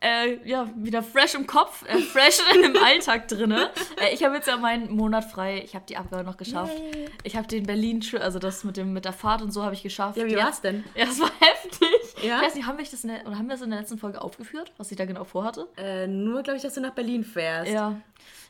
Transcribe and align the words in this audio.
äh, 0.00 0.48
ja, 0.48 0.68
wieder 0.76 1.02
fresh 1.02 1.34
im 1.34 1.46
Kopf, 1.46 1.84
äh, 1.86 1.98
fresh 1.98 2.38
im 2.64 2.76
Alltag 2.82 3.28
drinne. 3.28 3.70
Äh, 4.00 4.14
ich 4.14 4.24
habe 4.24 4.36
jetzt 4.36 4.48
ja 4.48 4.56
meinen 4.56 4.90
Monat 4.90 5.24
frei. 5.30 5.62
Ich 5.62 5.74
habe 5.74 5.84
die 5.86 5.98
Abgabe 5.98 6.24
noch 6.24 6.38
geschafft. 6.38 6.78
Yay. 6.78 7.06
Ich 7.22 7.36
habe 7.36 7.46
den 7.46 7.64
Berlin, 7.64 8.02
also 8.18 8.38
das 8.38 8.64
mit 8.64 8.78
dem 8.78 8.94
mit 8.94 9.04
der 9.04 9.12
Fahrt 9.12 9.42
und 9.42 9.52
so 9.52 9.62
habe 9.62 9.74
ich 9.74 9.82
geschafft. 9.82 10.16
Ja, 10.16 10.24
wie 10.24 10.32
ja. 10.32 10.44
war's 10.44 10.62
denn? 10.62 10.84
Ja, 10.94 11.04
das 11.04 11.20
war 11.20 11.30
heftig. 11.40 11.59
Ja? 12.22 12.38
Ich 12.38 12.46
weiß 12.46 12.54
nicht, 12.54 12.66
haben 12.66 12.78
wir 12.78 12.84
das 12.84 13.04
in 13.04 13.10
der, 13.10 13.26
oder 13.26 13.36
haben 13.36 13.46
wir 13.46 13.54
das 13.54 13.62
in 13.62 13.70
der 13.70 13.80
letzten 13.80 13.98
Folge 13.98 14.20
aufgeführt, 14.20 14.72
was 14.76 14.90
ich 14.90 14.96
da 14.96 15.04
genau 15.04 15.24
vorhatte? 15.24 15.68
Äh, 15.76 16.06
nur, 16.06 16.42
glaube 16.42 16.56
ich, 16.56 16.62
dass 16.62 16.74
du 16.74 16.80
nach 16.80 16.94
Berlin 16.94 17.24
fährst. 17.24 17.72
Ja. 17.72 18.00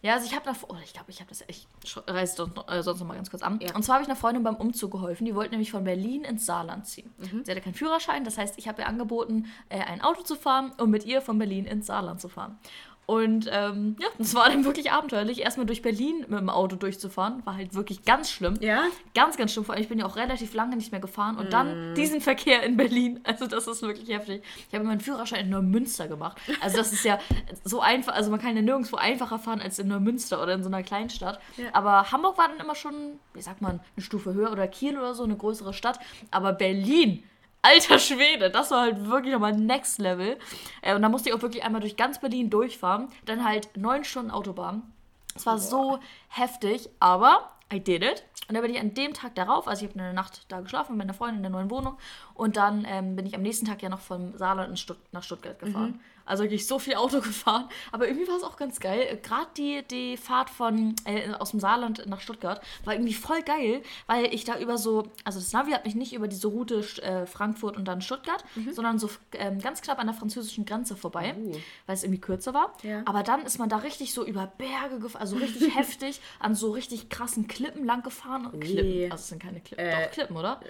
Ja, 0.03 0.15
also 0.15 0.27
ich 0.27 0.35
habe 0.35 0.47
nach, 0.47 0.57
oh, 0.67 0.77
ich 0.83 0.95
glaube, 0.95 1.11
ich 1.11 1.21
habe 1.21 1.29
das, 1.29 1.45
ich 1.47 1.67
reiße 2.07 2.37
sonst, 2.37 2.57
äh, 2.69 2.83
sonst 2.83 3.01
noch 3.01 3.07
mal 3.07 3.15
ganz 3.15 3.31
kurz 3.31 3.43
an. 3.43 3.61
Ja. 3.61 3.75
Und 3.75 3.83
zwar 3.83 3.97
habe 3.97 4.03
ich 4.03 4.09
einer 4.09 4.17
Freundin 4.17 4.43
beim 4.43 4.57
Umzug 4.57 4.93
geholfen. 4.93 5.27
Die 5.27 5.35
wollte 5.35 5.51
nämlich 5.51 5.71
von 5.71 5.85
Berlin 5.85 6.25
ins 6.25 6.47
Saarland 6.47 6.87
ziehen. 6.87 7.13
Mhm. 7.19 7.45
Sie 7.45 7.51
hatte 7.51 7.61
keinen 7.61 7.75
Führerschein, 7.75 8.25
das 8.25 8.39
heißt, 8.39 8.55
ich 8.57 8.67
habe 8.67 8.83
ihr 8.83 8.89
angeboten, 8.89 9.47
äh, 9.69 9.81
ein 9.81 10.01
Auto 10.01 10.23
zu 10.23 10.37
fahren 10.37 10.73
und 10.79 10.91
mit 10.91 11.05
ihr 11.05 11.21
von 11.21 11.39
Berlin 11.39 11.67
ins 11.67 11.87
Saarland 11.87 12.21
zu 12.21 12.29
fahren. 12.29 12.59
Und 13.07 13.51
ähm, 13.51 13.97
ja, 13.99 14.07
das 14.19 14.37
war 14.37 14.49
dann 14.49 14.65
wirklich 14.65 14.93
abenteuerlich. 14.93 15.41
Erstmal 15.41 15.67
durch 15.67 15.83
Berlin 15.83 16.21
mit 16.29 16.39
dem 16.39 16.49
Auto 16.49 16.77
durchzufahren, 16.77 17.45
war 17.45 17.57
halt 17.57 17.75
wirklich 17.75 18.05
ganz 18.05 18.31
schlimm. 18.31 18.55
Ja? 18.61 18.85
Ganz, 19.15 19.37
ganz 19.37 19.53
schlimm. 19.53 19.65
Vor 19.65 19.75
allem, 19.75 19.83
ich 19.83 19.89
bin 19.89 19.99
ja 19.99 20.07
auch 20.07 20.15
relativ 20.15 20.55
lange 20.55 20.77
nicht 20.77 20.93
mehr 20.93 21.01
gefahren. 21.01 21.37
Und 21.37 21.49
mm. 21.49 21.51
dann 21.51 21.95
diesen 21.97 22.21
Verkehr 22.21 22.63
in 22.63 22.77
Berlin. 22.77 23.19
Also, 23.25 23.49
das 23.49 23.67
ist 23.67 23.83
wirklich 23.83 24.09
heftig. 24.09 24.45
Ich 24.69 24.75
habe 24.75 24.85
meinen 24.85 25.01
Führerschein 25.01 25.47
in 25.47 25.51
Neumünster 25.51 26.07
gemacht. 26.07 26.41
Also, 26.61 26.77
das 26.77 26.93
ist 26.93 27.05
ja 27.05 27.19
so 27.65 27.81
einfach. 27.81 28.15
Also, 28.15 28.31
man 28.31 28.41
kann 28.41 28.55
ja 28.55 28.63
nirgendwo 28.63 28.97
einfacher 28.97 29.41
fahren 29.41 29.61
als 29.61 29.79
in 29.81 29.89
Neumünster 29.89 30.41
oder 30.41 30.55
in 30.55 30.63
so 30.63 30.69
einer 30.69 30.85
Kleinstadt. 30.85 31.41
Ja. 31.57 31.65
Aber 31.73 32.13
Hamburg 32.13 32.39
war 32.39 32.49
dann 32.49 32.61
immer 32.61 32.77
schon, 32.77 32.95
wie 33.35 33.43
sagt 33.43 33.61
man, 33.61 33.81
eine 33.97 34.05
Stufe 34.05 34.35
höher 34.35 34.53
oder 34.53 34.69
Kiel 34.69 34.97
oder 34.97 35.15
so, 35.15 35.25
eine 35.25 35.37
größere 35.37 35.75
Stadt. 35.75 35.99
Aber 36.31 36.53
Berlin 36.53 37.25
alter 37.63 37.99
Schwede, 37.99 38.51
das 38.51 38.71
war 38.71 38.83
halt 38.83 39.07
wirklich 39.07 39.33
nochmal 39.33 39.57
Next 39.57 39.99
Level. 39.99 40.39
Äh, 40.83 40.95
und 40.95 41.03
da 41.03 41.09
musste 41.09 41.29
ich 41.29 41.35
auch 41.35 41.43
wirklich 41.43 41.65
einmal 41.65 41.81
durch 41.81 41.97
ganz 41.97 42.21
Berlin 42.21 42.51
durchfahren. 42.51 43.09
Dann 43.25 43.45
halt 43.45 43.77
neun 43.77 44.05
Stunden 44.05 44.31
Autobahn. 44.31 44.93
Es 45.35 45.47
war 45.47 45.55
Boah. 45.55 45.61
so 45.61 45.99
heftig, 46.29 46.89
aber 46.99 47.51
I 47.73 47.81
did 47.81 48.03
it. 48.03 48.25
Und 48.49 48.55
dann 48.55 48.63
bin 48.63 48.75
ich 48.75 48.81
an 48.81 48.95
dem 48.95 49.15
Tag 49.15 49.37
darauf, 49.37 49.69
also 49.69 49.85
ich 49.85 49.91
habe 49.93 50.01
eine 50.01 50.13
Nacht 50.13 50.45
da 50.49 50.61
geschlafen 50.61 50.97
mit 50.97 51.07
meiner 51.07 51.15
Freundin 51.15 51.37
in 51.37 51.43
der 51.45 51.53
neuen 51.53 51.71
Wohnung. 51.71 51.97
Und 52.41 52.57
dann 52.57 52.87
ähm, 52.89 53.17
bin 53.17 53.27
ich 53.27 53.35
am 53.35 53.43
nächsten 53.43 53.67
Tag 53.67 53.83
ja 53.83 53.91
noch 53.91 54.01
vom 54.01 54.35
Saarland 54.39 54.79
Stutt 54.79 54.97
nach 55.13 55.23
Stuttgart 55.23 55.59
gefahren. 55.59 55.91
Mhm. 55.91 56.01
Also 56.31 56.45
wirklich 56.45 56.67
so 56.67 56.79
viel 56.79 56.95
Auto 56.95 57.21
gefahren. 57.21 57.69
Aber 57.91 58.07
irgendwie 58.07 58.29
war 58.29 58.37
es 58.37 58.45
auch 58.45 58.57
ganz 58.57 58.79
geil. 58.79 59.19
Gerade 59.23 59.49
die, 59.57 59.83
die 59.91 60.17
Fahrt 60.17 60.49
von 60.49 60.95
äh, 61.05 61.33
aus 61.33 61.51
dem 61.51 61.59
Saarland 61.59 62.07
nach 62.07 62.21
Stuttgart 62.21 62.63
war 62.85 62.95
irgendwie 62.95 63.15
voll 63.15 63.43
geil, 63.43 63.83
weil 64.07 64.33
ich 64.33 64.45
da 64.45 64.57
über 64.59 64.79
so, 64.79 65.09
also 65.25 65.41
das 65.41 65.53
Navi 65.53 65.73
hat 65.73 65.85
mich 65.85 65.97
nicht 65.97 66.13
über 66.13 66.29
diese 66.29 66.47
Route 66.47 66.85
äh, 67.03 67.27
Frankfurt 67.27 67.77
und 67.77 67.89
dann 67.89 68.01
Stuttgart, 68.01 68.45
mhm. 68.55 68.73
sondern 68.73 68.99
so 69.01 69.11
ähm, 69.33 69.59
ganz 69.59 69.83
knapp 69.83 69.99
an 69.99 70.07
der 70.07 70.15
französischen 70.15 70.65
Grenze 70.65 70.95
vorbei, 70.95 71.35
uh. 71.37 71.53
weil 71.87 71.95
es 71.95 72.05
irgendwie 72.05 72.21
kürzer 72.21 72.55
war. 72.55 72.75
Ja. 72.85 73.03
Aber 73.07 73.25
dann 73.25 73.43
ist 73.43 73.59
man 73.59 73.69
da 73.69 73.79
richtig 73.79 74.15
so 74.15 74.25
über 74.25 74.53
Berge 74.57 75.01
gefahren, 75.01 75.23
also 75.23 75.37
richtig 75.37 75.75
heftig, 75.77 76.21
an 76.39 76.55
so 76.55 76.71
richtig 76.71 77.09
krassen 77.09 77.49
Klippen 77.49 77.85
lang 77.85 78.03
gefahren. 78.05 78.49
Nee. 78.53 78.61
Klippen, 78.61 79.13
also 79.13 79.23
es 79.23 79.29
sind 79.29 79.43
keine 79.43 79.61
Klippen, 79.61 79.85
äh, 79.85 80.05
doch 80.05 80.13
Klippen, 80.13 80.37
oder? 80.37 80.61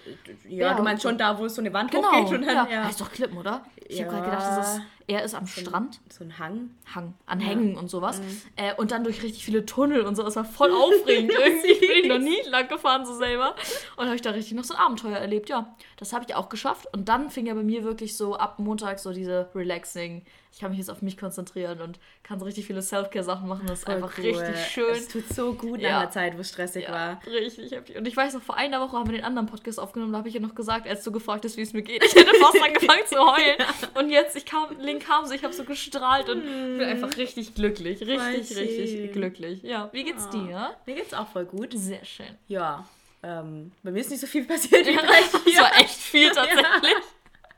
Ja, 0.48 0.70
ja, 0.70 0.75
du 0.75 0.82
meinst 0.82 1.03
schon 1.03 1.19
da, 1.19 1.38
wo 1.38 1.44
es 1.44 1.54
so 1.60 1.66
eine 1.66 1.75
Wand 1.75 1.91
genau, 1.91 2.12
hochgeht 2.12 2.38
und 2.38 2.47
dann, 2.47 2.56
ja. 2.56 2.69
ja. 2.71 2.84
Heißt 2.84 3.00
doch 3.00 3.12
Klippen, 3.12 3.37
oder? 3.37 3.65
Ich 3.87 3.98
ja. 3.98 4.06
habe 4.06 4.16
gerade 4.16 4.31
gedacht, 4.31 4.59
das 4.59 4.76
ist 4.76 4.82
er 5.10 5.25
ist 5.25 5.34
am 5.34 5.44
so 5.44 5.60
Strand. 5.60 6.00
So 6.09 6.22
ein 6.22 6.38
Hang. 6.38 6.71
Hang. 6.94 7.15
An 7.26 7.41
Hängen 7.41 7.76
und 7.76 7.91
sowas. 7.91 8.21
Mhm. 8.21 8.43
Äh, 8.54 8.75
und 8.76 8.93
dann 8.93 9.03
durch 9.03 9.25
richtig 9.25 9.44
viele 9.44 9.66
Tunnel 9.66 10.03
und 10.03 10.15
so. 10.15 10.22
Das 10.22 10.37
war 10.37 10.44
voll 10.44 10.71
aufregend. 10.71 11.32
Irgendwie 11.44 11.81
bin 11.81 12.04
ich 12.04 12.09
noch 12.09 12.21
nie 12.21 12.41
lang 12.48 12.69
gefahren 12.69 13.04
so 13.04 13.15
selber. 13.15 13.56
Und 13.97 14.06
habe 14.06 14.15
ich 14.15 14.22
da 14.22 14.31
richtig 14.31 14.53
noch 14.53 14.62
so 14.62 14.75
ein 14.75 14.81
Abenteuer 14.81 15.16
erlebt. 15.16 15.48
Ja, 15.48 15.75
das 15.97 16.12
habe 16.12 16.25
ich 16.28 16.37
auch 16.37 16.48
geschafft. 16.48 16.87
Und 16.93 17.09
dann 17.09 17.28
fing 17.28 17.47
ja 17.47 17.54
bei 17.54 17.65
mir 17.65 17.82
wirklich 17.82 18.16
so 18.16 18.37
ab 18.37 18.60
Montag 18.60 19.00
so 19.00 19.12
diese 19.12 19.50
relaxing 19.53 20.25
ich 20.53 20.59
kann 20.59 20.71
mich 20.71 20.78
jetzt 20.78 20.91
auf 20.91 21.00
mich 21.00 21.16
konzentrieren 21.16 21.81
und 21.81 21.99
kann 22.22 22.38
so 22.38 22.44
richtig 22.44 22.66
viele 22.66 22.83
Self-Care-Sachen 22.83 23.49
machen. 23.49 23.66
Das 23.66 23.81
ist 23.81 23.84
Voll 23.84 23.94
einfach 23.94 24.19
cool. 24.19 24.25
richtig 24.25 24.66
schön. 24.66 24.93
Es 24.93 25.09
tut 25.09 25.28
so 25.28 25.55
gut 25.55 25.81
ja. 25.81 25.93
nach 25.93 26.00
der 26.03 26.11
Zeit, 26.11 26.37
wo 26.37 26.41
es 26.41 26.49
stressig 26.49 26.84
ja, 26.84 26.93
war. 26.93 27.21
Richtig 27.27 27.71
heftig. 27.71 27.97
Und 27.97 28.06
ich 28.06 28.16
weiß 28.16 28.34
noch, 28.34 28.43
vor 28.43 28.56
einer 28.56 28.81
Woche 28.81 28.97
haben 28.97 29.09
wir 29.09 29.16
den 29.16 29.25
anderen 29.25 29.47
Podcast 29.47 29.78
aufgenommen, 29.78 30.12
da 30.12 30.19
habe 30.19 30.28
ich 30.28 30.34
ja 30.34 30.41
noch 30.41 30.55
gesagt, 30.55 30.89
als 30.89 31.05
du 31.05 31.12
gefragt 31.12 31.44
hast, 31.44 31.56
wie 31.56 31.62
es 31.62 31.72
mir 31.72 31.83
geht. 31.83 32.05
Ich 32.05 32.15
hätte 32.15 32.34
fast 32.34 32.62
angefangen 32.62 33.06
zu 33.06 33.16
heulen. 33.16 33.56
ja. 33.59 34.00
Und 34.00 34.10
jetzt, 34.10 34.37
ich 34.37 34.44
kam, 34.44 34.77
Link 34.81 35.06
kam 35.06 35.25
so, 35.25 35.34
ich 35.34 35.44
habe 35.44 35.55
so 35.55 35.65
gestrahlt 35.65 36.28
und 36.28 36.44
mm. 36.44 36.78
bin 36.78 36.89
einfach 36.89 37.16
richtig 37.16 37.55
glücklich. 37.55 38.00
Richtig, 38.00 38.56
richtig 38.56 39.12
glücklich. 39.12 39.62
Ja, 39.62 39.89
wie 39.93 40.05
geht's 40.05 40.27
oh. 40.28 40.37
dir? 40.37 40.71
Mir 40.87 40.94
geht's 40.97 41.15
auch 41.15 41.28
voll 41.28 41.44
gut. 41.44 41.71
Sehr 41.75 42.05
schön. 42.05 42.37
Ja. 42.49 42.87
Ähm, 43.22 43.72
bei 43.83 43.91
mir 43.91 44.00
ist 44.00 44.10
nicht 44.10 44.21
so 44.21 44.27
viel 44.27 44.44
passiert 44.44 44.87
wie 44.87 44.97
bei 44.97 45.03
dir. 45.03 45.41
Es 45.47 45.60
war 45.60 45.78
echt 45.78 45.97
viel 45.97 46.31
tatsächlich. 46.34 46.94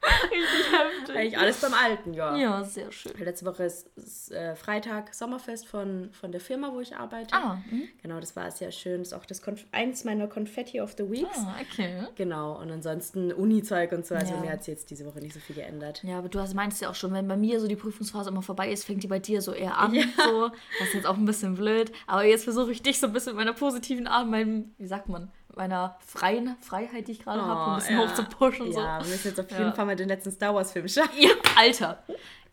Richtig 0.02 0.72
heftig. 0.72 1.16
Eigentlich 1.16 1.38
alles 1.38 1.60
beim 1.60 1.74
Alten, 1.74 2.14
ja. 2.14 2.36
Ja, 2.36 2.64
sehr 2.64 2.90
schön. 2.90 3.12
Letzte 3.18 3.46
Woche 3.46 3.64
ist, 3.64 3.88
ist 3.96 4.32
äh, 4.32 4.56
Freitag 4.56 5.14
Sommerfest 5.14 5.66
von, 5.66 6.10
von 6.12 6.32
der 6.32 6.40
Firma, 6.40 6.72
wo 6.72 6.80
ich 6.80 6.96
arbeite. 6.96 7.32
Ah, 7.32 7.62
mh. 7.70 7.84
Genau, 8.02 8.18
das 8.18 8.34
war 8.34 8.50
sehr 8.50 8.72
schön. 8.72 8.98
Das 8.98 9.08
ist 9.08 9.14
auch 9.14 9.24
das 9.24 9.42
Konf 9.42 9.64
eins 9.70 10.04
meiner 10.04 10.26
Confetti 10.26 10.80
of 10.80 10.94
the 10.98 11.08
Weeks. 11.08 11.38
Ah, 11.38 11.54
okay. 11.60 12.02
Genau, 12.16 12.58
und 12.60 12.70
ansonsten 12.70 13.32
Uni-Zeug 13.32 13.92
und 13.92 14.04
so. 14.04 14.14
Also 14.14 14.34
ja. 14.34 14.40
mir 14.40 14.50
hat 14.50 14.64
sich 14.64 14.72
jetzt 14.72 14.90
diese 14.90 15.06
Woche 15.06 15.20
nicht 15.20 15.34
so 15.34 15.40
viel 15.40 15.56
geändert. 15.56 16.02
Ja, 16.02 16.18
aber 16.18 16.28
du 16.28 16.40
hast, 16.40 16.54
meinst 16.54 16.80
ja 16.80 16.90
auch 16.90 16.94
schon, 16.94 17.12
wenn 17.12 17.28
bei 17.28 17.36
mir 17.36 17.60
so 17.60 17.68
die 17.68 17.76
Prüfungsphase 17.76 18.30
immer 18.30 18.42
vorbei 18.42 18.70
ist, 18.72 18.84
fängt 18.84 19.02
die 19.02 19.08
bei 19.08 19.20
dir 19.20 19.40
so 19.40 19.52
eher 19.52 19.78
an. 19.78 19.94
Ja. 19.94 20.04
So. 20.24 20.48
Das 20.78 20.88
ist 20.88 20.94
jetzt 20.94 21.06
auch 21.06 21.16
ein 21.16 21.24
bisschen 21.24 21.54
blöd. 21.54 21.92
Aber 22.06 22.24
jetzt 22.24 22.44
versuche 22.44 22.72
ich 22.72 22.82
dich 22.82 22.98
so 22.98 23.06
ein 23.06 23.12
bisschen 23.12 23.36
mit 23.36 23.44
meiner 23.44 23.52
positiven 23.56 24.06
Art, 24.06 24.26
meinem, 24.28 24.74
wie 24.78 24.86
sagt 24.86 25.08
man, 25.08 25.30
meiner 25.56 25.96
freien 26.06 26.56
Freiheit, 26.60 27.08
die 27.08 27.12
ich 27.12 27.20
gerade 27.24 27.40
oh, 27.40 27.44
habe, 27.44 27.72
ein 27.72 27.76
bisschen 27.78 27.98
ja. 27.98 28.06
hoch 28.06 28.14
zu 28.14 28.24
pushen. 28.24 28.66
Und 28.66 28.72
ja, 28.72 29.00
wir 29.00 29.08
müssen 29.08 29.28
jetzt 29.28 29.40
auf 29.40 29.50
jeden 29.50 29.62
ja. 29.62 29.72
Fall 29.72 29.86
mal 29.86 29.96
den 29.96 30.08
letzten 30.08 30.30
Star 30.32 30.54
Wars-Film 30.54 30.88
schauen. 30.88 31.08
Ja, 31.18 31.30
Alter. 31.56 32.02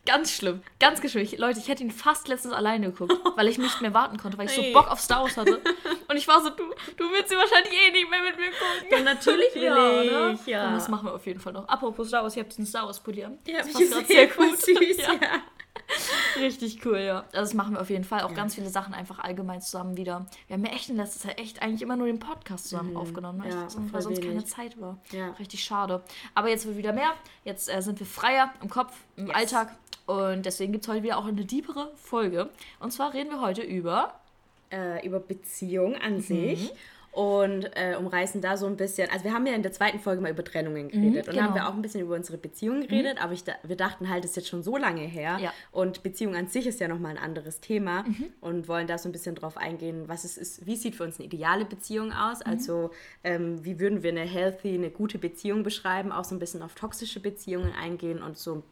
Ganz 0.06 0.32
schlimm. 0.32 0.62
Ganz 0.78 1.02
geschwindig. 1.02 1.38
Leute, 1.38 1.58
ich 1.58 1.68
hätte 1.68 1.82
ihn 1.82 1.90
fast 1.90 2.26
letztens 2.28 2.54
alleine 2.54 2.90
geguckt, 2.90 3.12
weil 3.36 3.48
ich 3.48 3.58
nicht 3.58 3.80
mehr 3.82 3.92
warten 3.92 4.16
konnte, 4.16 4.38
weil 4.38 4.46
ich 4.46 4.54
so 4.54 4.62
Bock 4.72 4.90
auf 4.90 4.98
Star 4.98 5.22
Wars 5.22 5.36
hatte. 5.36 5.60
Und 6.08 6.16
ich 6.16 6.26
war 6.26 6.42
so, 6.42 6.48
du, 6.50 6.64
du 6.96 7.10
willst 7.12 7.28
sie 7.28 7.36
wahrscheinlich 7.36 7.72
eh 7.72 7.92
nicht 7.92 8.10
mehr 8.10 8.22
mit 8.22 8.36
mir 8.38 8.48
gucken. 8.50 8.88
Ja, 8.90 9.00
natürlich 9.00 9.54
will 9.54 9.62
ja, 9.64 10.30
ich. 10.30 10.46
Ja. 10.46 10.68
Und 10.68 10.74
das 10.74 10.88
machen 10.88 11.06
wir 11.06 11.14
auf 11.14 11.26
jeden 11.26 11.40
Fall 11.40 11.52
noch. 11.52 11.68
Apropos 11.68 12.08
Star 12.08 12.22
Wars, 12.22 12.34
ich 12.34 12.38
habe 12.38 12.48
diesen 12.48 12.66
Star 12.66 12.86
Wars-Pulli 12.86 13.24
an. 13.24 13.38
Ja, 13.46 13.58
das 13.58 13.72
passt 13.72 14.06
sehr 14.06 14.26
gut. 14.28 14.58
Süß, 14.58 14.96
ja. 14.96 15.42
Richtig 16.36 16.84
cool, 16.84 16.98
ja. 16.98 17.20
Also 17.32 17.40
das 17.40 17.54
machen 17.54 17.74
wir 17.74 17.80
auf 17.80 17.90
jeden 17.90 18.04
Fall. 18.04 18.22
Auch 18.22 18.30
ja. 18.30 18.36
ganz 18.36 18.54
viele 18.54 18.68
Sachen 18.68 18.94
einfach 18.94 19.18
allgemein 19.18 19.60
zusammen 19.60 19.96
wieder. 19.96 20.26
Wir 20.46 20.54
haben 20.54 20.64
ja 20.64 20.72
echt 20.72 20.88
in 20.90 20.96
letzter 20.96 21.20
Zeit 21.20 21.38
echt 21.38 21.62
eigentlich 21.62 21.82
immer 21.82 21.96
nur 21.96 22.06
den 22.06 22.18
Podcast 22.18 22.68
zusammen 22.68 22.90
mhm. 22.90 22.96
aufgenommen, 22.96 23.38
ne? 23.40 23.48
ja, 23.48 23.68
weil 23.92 24.02
sonst 24.02 24.22
keine 24.22 24.44
Zeit 24.44 24.80
war. 24.80 24.98
Ja. 25.10 25.30
Richtig 25.32 25.62
schade. 25.64 26.02
Aber 26.34 26.48
jetzt 26.48 26.66
wird 26.66 26.76
wieder 26.76 26.92
mehr. 26.92 27.12
Jetzt 27.44 27.72
äh, 27.72 27.82
sind 27.82 27.98
wir 27.98 28.06
freier 28.06 28.52
im 28.62 28.68
Kopf, 28.68 28.92
im 29.16 29.26
yes. 29.26 29.36
Alltag. 29.36 29.76
Und 30.06 30.44
deswegen 30.46 30.72
gibt 30.72 30.84
es 30.84 30.88
heute 30.88 31.02
wieder 31.02 31.18
auch 31.18 31.26
eine 31.26 31.44
deepere 31.44 31.92
Folge. 31.96 32.50
Und 32.80 32.92
zwar 32.92 33.14
reden 33.14 33.30
wir 33.30 33.40
heute 33.40 33.62
über... 33.62 34.14
Äh, 34.72 35.04
über 35.04 35.18
Beziehung 35.18 35.96
an 35.96 36.14
mhm. 36.14 36.20
sich 36.20 36.72
und 37.12 37.64
äh, 37.74 37.96
umreißen 37.98 38.40
da 38.40 38.56
so 38.56 38.66
ein 38.66 38.76
bisschen. 38.76 39.10
Also 39.10 39.24
wir 39.24 39.32
haben 39.32 39.46
ja 39.46 39.54
in 39.54 39.62
der 39.62 39.72
zweiten 39.72 39.98
Folge 39.98 40.22
mal 40.22 40.30
über 40.30 40.44
Trennungen 40.44 40.86
mhm, 40.86 40.90
geredet 40.90 41.26
mhm, 41.26 41.30
und 41.30 41.34
genau. 41.34 41.42
haben 41.42 41.54
wir 41.54 41.68
auch 41.68 41.74
ein 41.74 41.82
bisschen 41.82 42.02
über 42.02 42.14
unsere 42.14 42.38
Beziehung 42.38 42.82
geredet, 42.82 43.16
mhm. 43.16 43.22
aber 43.22 43.32
ich, 43.32 43.44
wir 43.62 43.76
dachten 43.76 44.08
halt, 44.08 44.24
das 44.24 44.30
ist 44.30 44.36
jetzt 44.36 44.48
schon 44.48 44.62
so 44.62 44.76
lange 44.76 45.02
her 45.02 45.38
ja. 45.40 45.52
und 45.72 46.02
Beziehung 46.02 46.36
an 46.36 46.46
sich 46.46 46.66
ist 46.66 46.78
ja 46.80 46.88
nochmal 46.88 47.12
ein 47.12 47.22
anderes 47.22 47.60
Thema 47.60 48.04
mhm. 48.04 48.26
und 48.40 48.68
wollen 48.68 48.86
da 48.86 48.96
so 48.98 49.08
ein 49.08 49.12
bisschen 49.12 49.34
drauf 49.34 49.56
eingehen, 49.56 50.04
was 50.06 50.24
es 50.24 50.36
ist, 50.36 50.66
wie 50.66 50.76
sieht 50.76 50.94
für 50.94 51.04
uns 51.04 51.18
eine 51.18 51.26
ideale 51.26 51.64
Beziehung 51.64 52.12
aus, 52.12 52.40
mhm. 52.40 52.52
also 52.52 52.90
ähm, 53.24 53.64
wie 53.64 53.80
würden 53.80 54.02
wir 54.02 54.10
eine 54.10 54.20
healthy, 54.20 54.74
eine 54.74 54.90
gute 54.90 55.18
Beziehung 55.18 55.62
beschreiben, 55.62 56.12
auch 56.12 56.24
so 56.24 56.34
ein 56.34 56.38
bisschen 56.38 56.62
auf 56.62 56.74
toxische 56.74 57.20
Beziehungen 57.20 57.72
eingehen 57.72 58.22
und 58.22 58.38
so 58.38 58.62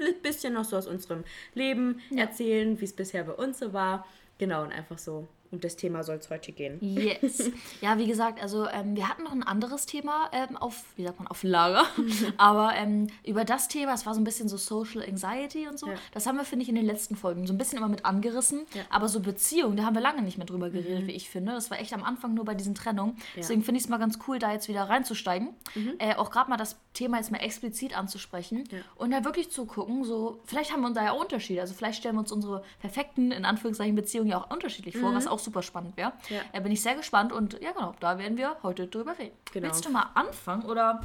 ein 0.00 0.14
bisschen 0.22 0.54
noch 0.54 0.64
so 0.64 0.76
aus 0.76 0.88
unserem 0.88 1.24
Leben 1.54 2.00
ja. 2.10 2.22
erzählen, 2.22 2.80
wie 2.80 2.84
es 2.84 2.92
bisher 2.92 3.24
bei 3.24 3.32
uns 3.32 3.60
so 3.60 3.72
war. 3.72 4.06
Genau, 4.38 4.62
und 4.62 4.72
einfach 4.72 4.98
so 4.98 5.28
um 5.54 5.60
das 5.60 5.76
Thema 5.76 6.02
soll 6.02 6.16
es 6.16 6.30
heute 6.30 6.52
gehen. 6.52 6.78
Yes. 6.80 7.50
Ja, 7.80 7.98
wie 7.98 8.06
gesagt, 8.06 8.40
also 8.40 8.68
ähm, 8.68 8.96
wir 8.96 9.08
hatten 9.08 9.24
noch 9.24 9.32
ein 9.32 9.42
anderes 9.42 9.86
Thema 9.86 10.28
ähm, 10.32 10.56
auf, 10.56 10.84
wie 10.96 11.04
sagt 11.04 11.18
man, 11.18 11.28
auf 11.28 11.42
Lager. 11.42 11.84
Aber 12.36 12.74
ähm, 12.76 13.08
über 13.24 13.44
das 13.44 13.68
Thema, 13.68 13.94
es 13.94 14.06
war 14.06 14.14
so 14.14 14.20
ein 14.20 14.24
bisschen 14.24 14.48
so 14.48 14.56
Social 14.56 15.02
Anxiety 15.02 15.66
und 15.68 15.78
so, 15.78 15.88
ja. 15.88 15.94
das 16.12 16.26
haben 16.26 16.36
wir, 16.36 16.44
finde 16.44 16.62
ich, 16.62 16.68
in 16.68 16.74
den 16.74 16.86
letzten 16.86 17.16
Folgen 17.16 17.46
so 17.46 17.52
ein 17.52 17.58
bisschen 17.58 17.78
immer 17.78 17.88
mit 17.88 18.04
angerissen. 18.04 18.66
Ja. 18.74 18.82
Aber 18.90 19.08
so 19.08 19.20
Beziehungen, 19.20 19.76
da 19.76 19.84
haben 19.84 19.94
wir 19.94 20.02
lange 20.02 20.22
nicht 20.22 20.38
mehr 20.38 20.46
drüber 20.46 20.70
geredet, 20.70 21.02
mhm. 21.02 21.06
wie 21.08 21.12
ich 21.12 21.28
finde. 21.28 21.52
Das 21.52 21.70
war 21.70 21.80
echt 21.80 21.92
am 21.92 22.04
Anfang 22.04 22.34
nur 22.34 22.44
bei 22.44 22.54
diesen 22.54 22.74
Trennungen. 22.74 23.16
Ja. 23.16 23.22
Deswegen 23.36 23.62
finde 23.62 23.78
ich 23.78 23.84
es 23.84 23.90
mal 23.90 23.98
ganz 23.98 24.18
cool, 24.26 24.38
da 24.38 24.52
jetzt 24.52 24.68
wieder 24.68 24.82
reinzusteigen. 24.82 25.54
Mhm. 25.74 25.94
Äh, 25.98 26.14
auch 26.14 26.30
gerade 26.30 26.50
mal 26.50 26.56
das 26.56 26.76
Thema 26.92 27.18
jetzt 27.18 27.30
mal 27.30 27.38
explizit 27.38 27.96
anzusprechen 27.96 28.64
und 28.96 29.10
da 29.10 29.24
wirklich 29.24 29.50
zu 29.50 29.66
gucken, 29.66 30.04
so, 30.04 30.40
vielleicht 30.44 30.72
haben 30.72 30.82
wir 30.82 30.90
da 30.90 31.04
ja 31.04 31.12
auch 31.12 31.20
Unterschiede. 31.20 31.60
Also 31.60 31.74
vielleicht 31.74 31.98
stellen 31.98 32.14
wir 32.14 32.20
uns 32.20 32.32
unsere 32.32 32.62
perfekten, 32.80 33.32
in 33.32 33.44
Anführungszeichen, 33.44 33.94
Beziehungen 33.94 34.30
ja 34.30 34.38
auch 34.38 34.50
unterschiedlich 34.50 34.96
vor, 34.96 35.10
mhm. 35.10 35.16
was 35.16 35.26
auch 35.26 35.38
super 35.44 35.62
spannend 35.62 35.96
wäre. 35.96 36.12
Ja. 36.28 36.40
Da 36.52 36.60
bin 36.60 36.72
ich 36.72 36.82
sehr 36.82 36.94
gespannt 36.94 37.32
und 37.32 37.60
ja, 37.60 37.72
genau, 37.72 37.94
da 38.00 38.18
werden 38.18 38.36
wir 38.36 38.56
heute 38.62 38.86
drüber 38.86 39.18
reden. 39.18 39.36
Genau. 39.52 39.66
Willst 39.66 39.84
du 39.84 39.90
mal 39.90 40.10
anfangen 40.14 40.64
oder 40.64 41.00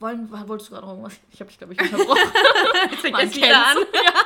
wollen, 0.00 0.30
wolltest 0.48 0.70
du 0.70 0.74
gerade 0.74 0.86
noch 0.86 0.94
irgendwas? 0.94 1.20
Ich 1.30 1.40
habe 1.40 1.48
dich, 1.48 1.58
glaube 1.58 1.74
ich, 1.74 1.80
unterbrochen. 1.80 2.32
Fängt 3.00 3.18
jetzt 3.18 3.36
wieder 3.36 3.66
an. 3.66 3.76
Ja. 3.94 4.12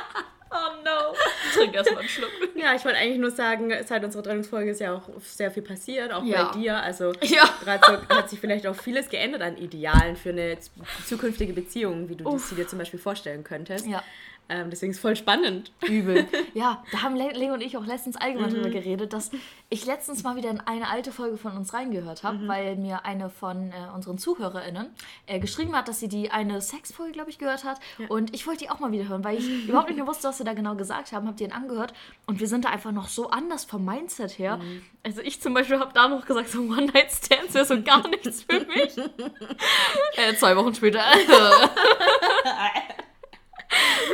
Oh 0.49 0.81
no. 0.83 1.13
Trink 1.53 1.75
erstmal 1.75 1.99
einen 1.99 2.09
Schluck. 2.09 2.29
Ja, 2.55 2.73
ich 2.73 2.83
wollte 2.85 2.97
eigentlich 2.97 3.19
nur 3.19 3.31
sagen, 3.31 3.71
seit 3.85 4.03
unserer 4.03 4.23
Trennungsfolge 4.23 4.71
ist 4.71 4.79
ja 4.79 4.95
auch 4.95 5.03
sehr 5.21 5.51
viel 5.51 5.63
passiert, 5.63 6.13
auch 6.13 6.23
ja. 6.23 6.45
bei 6.45 6.59
dir. 6.59 6.77
Also 6.77 7.13
ja. 7.21 7.43
gerade 7.61 7.81
so 7.85 8.15
hat 8.15 8.29
sich 8.29 8.39
vielleicht 8.39 8.65
auch 8.65 8.75
vieles 8.75 9.09
geändert 9.09 9.41
an 9.41 9.57
Idealen 9.57 10.15
für 10.15 10.29
eine 10.29 10.57
zukünftige 11.05 11.53
Beziehung, 11.53 12.07
wie 12.09 12.15
du 12.15 12.25
Uff. 12.25 12.45
sie 12.45 12.55
dir 12.55 12.67
zum 12.67 12.79
Beispiel 12.79 12.99
vorstellen 12.99 13.43
könntest. 13.43 13.85
Ja. 13.87 14.03
Ähm, 14.49 14.69
deswegen 14.69 14.91
ist 14.91 14.97
es 14.97 15.01
voll 15.01 15.15
spannend. 15.15 15.71
Übel. 15.87 16.27
Ja, 16.53 16.83
da 16.91 17.03
haben 17.03 17.15
Leo 17.15 17.53
und 17.53 17.61
ich 17.61 17.77
auch 17.77 17.85
letztens 17.85 18.15
allgemein 18.15 18.49
mhm. 18.49 18.55
drüber 18.55 18.69
geredet, 18.69 19.13
dass 19.13 19.29
ich 19.69 19.85
letztens 19.85 20.23
mal 20.23 20.35
wieder 20.35 20.49
in 20.49 20.59
eine 20.59 20.89
alte 20.89 21.11
Folge 21.11 21.37
von 21.37 21.55
uns 21.55 21.73
reingehört 21.73 22.23
habe, 22.23 22.37
mhm. 22.37 22.47
weil 22.47 22.75
mir 22.77 23.05
eine 23.05 23.29
von 23.29 23.71
äh, 23.71 23.93
unseren 23.93 24.17
ZuhörerInnen 24.17 24.87
äh, 25.27 25.39
geschrieben 25.39 25.75
hat, 25.75 25.87
dass 25.87 25.99
sie 25.99 26.07
die 26.07 26.31
eine 26.31 26.61
Sexfolge, 26.61 27.11
glaube 27.11 27.29
ich, 27.29 27.37
gehört 27.37 27.63
hat. 27.63 27.79
Ja. 27.99 28.07
Und 28.07 28.33
ich 28.33 28.47
wollte 28.47 28.63
die 28.63 28.69
auch 28.69 28.79
mal 28.79 28.91
wieder 28.91 29.07
hören, 29.07 29.23
weil 29.23 29.37
ich 29.37 29.47
überhaupt 29.67 29.89
nicht 29.89 29.97
mehr 29.97 30.07
wusste, 30.07 30.29
was 30.29 30.37
sie 30.37 30.45
da 30.45 30.53
genau 30.53 30.75
gesagt 30.75 31.11
haben. 31.11 31.27
Habe 31.27 31.37
die 31.37 31.47
dann 31.47 31.63
angehört 31.63 31.93
und 32.25 32.39
wir 32.39 32.47
sind 32.47 32.65
da 32.65 32.69
einfach 32.69 32.91
noch 32.91 33.09
so 33.09 33.29
anders 33.29 33.65
vom 33.65 33.85
Mindset 33.85 34.39
her. 34.39 34.57
Mhm. 34.57 34.83
Also 35.03 35.21
ich 35.21 35.41
zum 35.41 35.53
Beispiel 35.53 35.79
habe 35.79 35.91
da 35.93 36.07
noch 36.07 36.25
gesagt, 36.25 36.49
so 36.49 36.61
One-Night-Stands 36.61 37.53
wäre 37.53 37.65
so 37.65 37.81
gar 37.81 38.07
nichts 38.07 38.43
für 38.43 38.59
mich. 38.65 38.97
äh, 40.17 40.35
zwei 40.35 40.55
Wochen 40.55 40.73
später. 40.73 41.01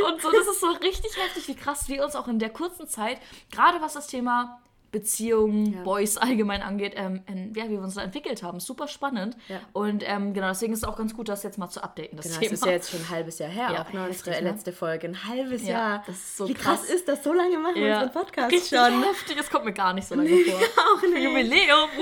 Und 0.08 0.22
so, 0.22 0.32
das 0.32 0.48
ist 0.48 0.60
so 0.60 0.68
richtig 0.72 1.18
heftig, 1.18 1.48
wie 1.48 1.56
krass 1.56 1.88
wir 1.88 2.04
uns 2.04 2.16
auch 2.16 2.28
in 2.28 2.40
der 2.40 2.50
kurzen 2.50 2.88
Zeit, 2.88 3.20
gerade 3.52 3.82
was 3.82 3.94
das 3.94 4.08
Thema 4.08 4.60
Beziehungen, 4.94 5.74
ja. 5.74 5.84
Boys 5.84 6.18
allgemein 6.18 6.62
angeht, 6.62 6.94
ähm, 6.96 7.24
in, 7.28 7.52
ja, 7.56 7.66
wie 7.66 7.72
wir 7.72 7.82
uns 7.82 7.96
da 7.96 8.04
entwickelt 8.04 8.44
haben. 8.44 8.60
Super 8.60 8.88
spannend. 8.88 9.36
Ja. 9.50 9.60
Und 9.74 10.04
ähm, 10.08 10.34
genau, 10.34 10.50
deswegen 10.50 10.72
ist 10.72 10.84
es 10.84 10.86
auch 10.86 10.96
ganz 10.96 11.16
gut, 11.16 11.28
das 11.28 11.42
jetzt 11.42 11.58
mal 11.58 11.68
zu 11.68 11.84
updaten. 11.84 12.16
Das, 12.16 12.28
genau, 12.28 12.40
Thema. 12.40 12.52
das 12.52 12.60
ist 12.60 12.66
ja 12.66 12.72
jetzt 12.72 12.92
schon 12.92 13.00
ein 13.02 13.10
halbes 13.10 13.40
Jahr 13.40 13.50
her, 13.50 13.72
ja, 13.74 13.82
auch 13.82 13.92
ne, 13.92 14.06
unsere 14.08 14.32
ne? 14.32 14.52
letzte 14.52 14.72
Folge. 14.72 15.08
Ein 15.08 15.28
halbes 15.28 15.68
Jahr. 15.68 16.04
Das 16.06 16.16
ist 16.16 16.38
so 16.38 16.48
wie 16.48 16.54
krass. 16.54 16.82
krass 16.82 16.90
ist 16.92 17.08
das? 17.08 17.24
So 17.24 17.34
lange 17.34 17.58
machen 17.58 17.76
wir 17.76 17.92
unseren 17.92 18.12
Podcast 18.12 18.52
Richtig 18.52 18.80
schon. 18.80 19.04
heftig, 19.04 19.38
es 19.40 19.50
kommt 19.50 19.66
mir 19.66 19.74
gar 19.74 19.94
nicht 19.94 20.08
so 20.08 20.14
lange 20.14 20.30
nee, 20.30 20.44
vor. 20.44 20.60
Auch 20.96 21.02
nicht. 21.02 21.24
Jubiläum. 21.24 21.90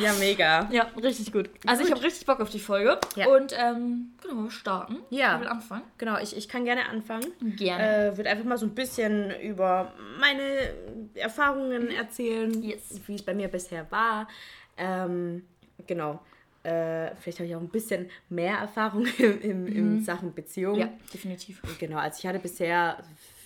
Ja, 0.00 0.12
mega. 0.14 0.68
Ja, 0.70 0.84
richtig 1.02 1.32
gut. 1.32 1.50
Also 1.66 1.82
gut. 1.82 1.88
ich 1.88 1.94
habe 1.94 2.04
richtig 2.04 2.26
Bock 2.26 2.40
auf 2.40 2.50
die 2.50 2.58
Folge. 2.58 2.98
Ja. 3.16 3.28
Und 3.28 3.54
ähm, 3.58 4.12
genau, 4.22 4.44
wir 4.44 4.50
starten. 4.50 4.98
Ja. 5.10 5.34
Ich 5.34 5.40
will 5.40 5.48
anfangen. 5.48 5.82
Genau, 5.98 6.18
ich, 6.18 6.36
ich 6.36 6.48
kann 6.48 6.64
gerne 6.64 6.88
anfangen. 6.88 7.26
Gerne. 7.56 8.08
Äh, 8.08 8.16
würde 8.16 8.30
einfach 8.30 8.44
mal 8.44 8.58
so 8.58 8.66
ein 8.66 8.74
bisschen 8.74 9.30
über 9.40 9.92
meine 10.18 10.74
Erfahrungen 11.14 11.90
erzählen, 11.90 12.62
yes. 12.62 13.00
wie 13.06 13.14
es 13.14 13.22
bei 13.22 13.34
mir 13.34 13.48
bisher 13.48 13.90
war. 13.90 14.28
Ähm, 14.76 15.44
genau. 15.86 16.20
Äh, 16.62 17.14
vielleicht 17.16 17.38
habe 17.38 17.48
ich 17.48 17.56
auch 17.56 17.60
ein 17.60 17.68
bisschen 17.68 18.10
mehr 18.28 18.58
Erfahrung 18.58 19.06
in, 19.18 19.40
in, 19.40 19.66
in 19.66 19.94
mhm. 19.94 20.04
Sachen 20.04 20.34
Beziehung. 20.34 20.76
Ja, 20.76 20.88
definitiv. 21.12 21.62
Genau, 21.78 21.98
also 21.98 22.18
ich 22.18 22.26
hatte 22.26 22.38
bisher 22.38 22.98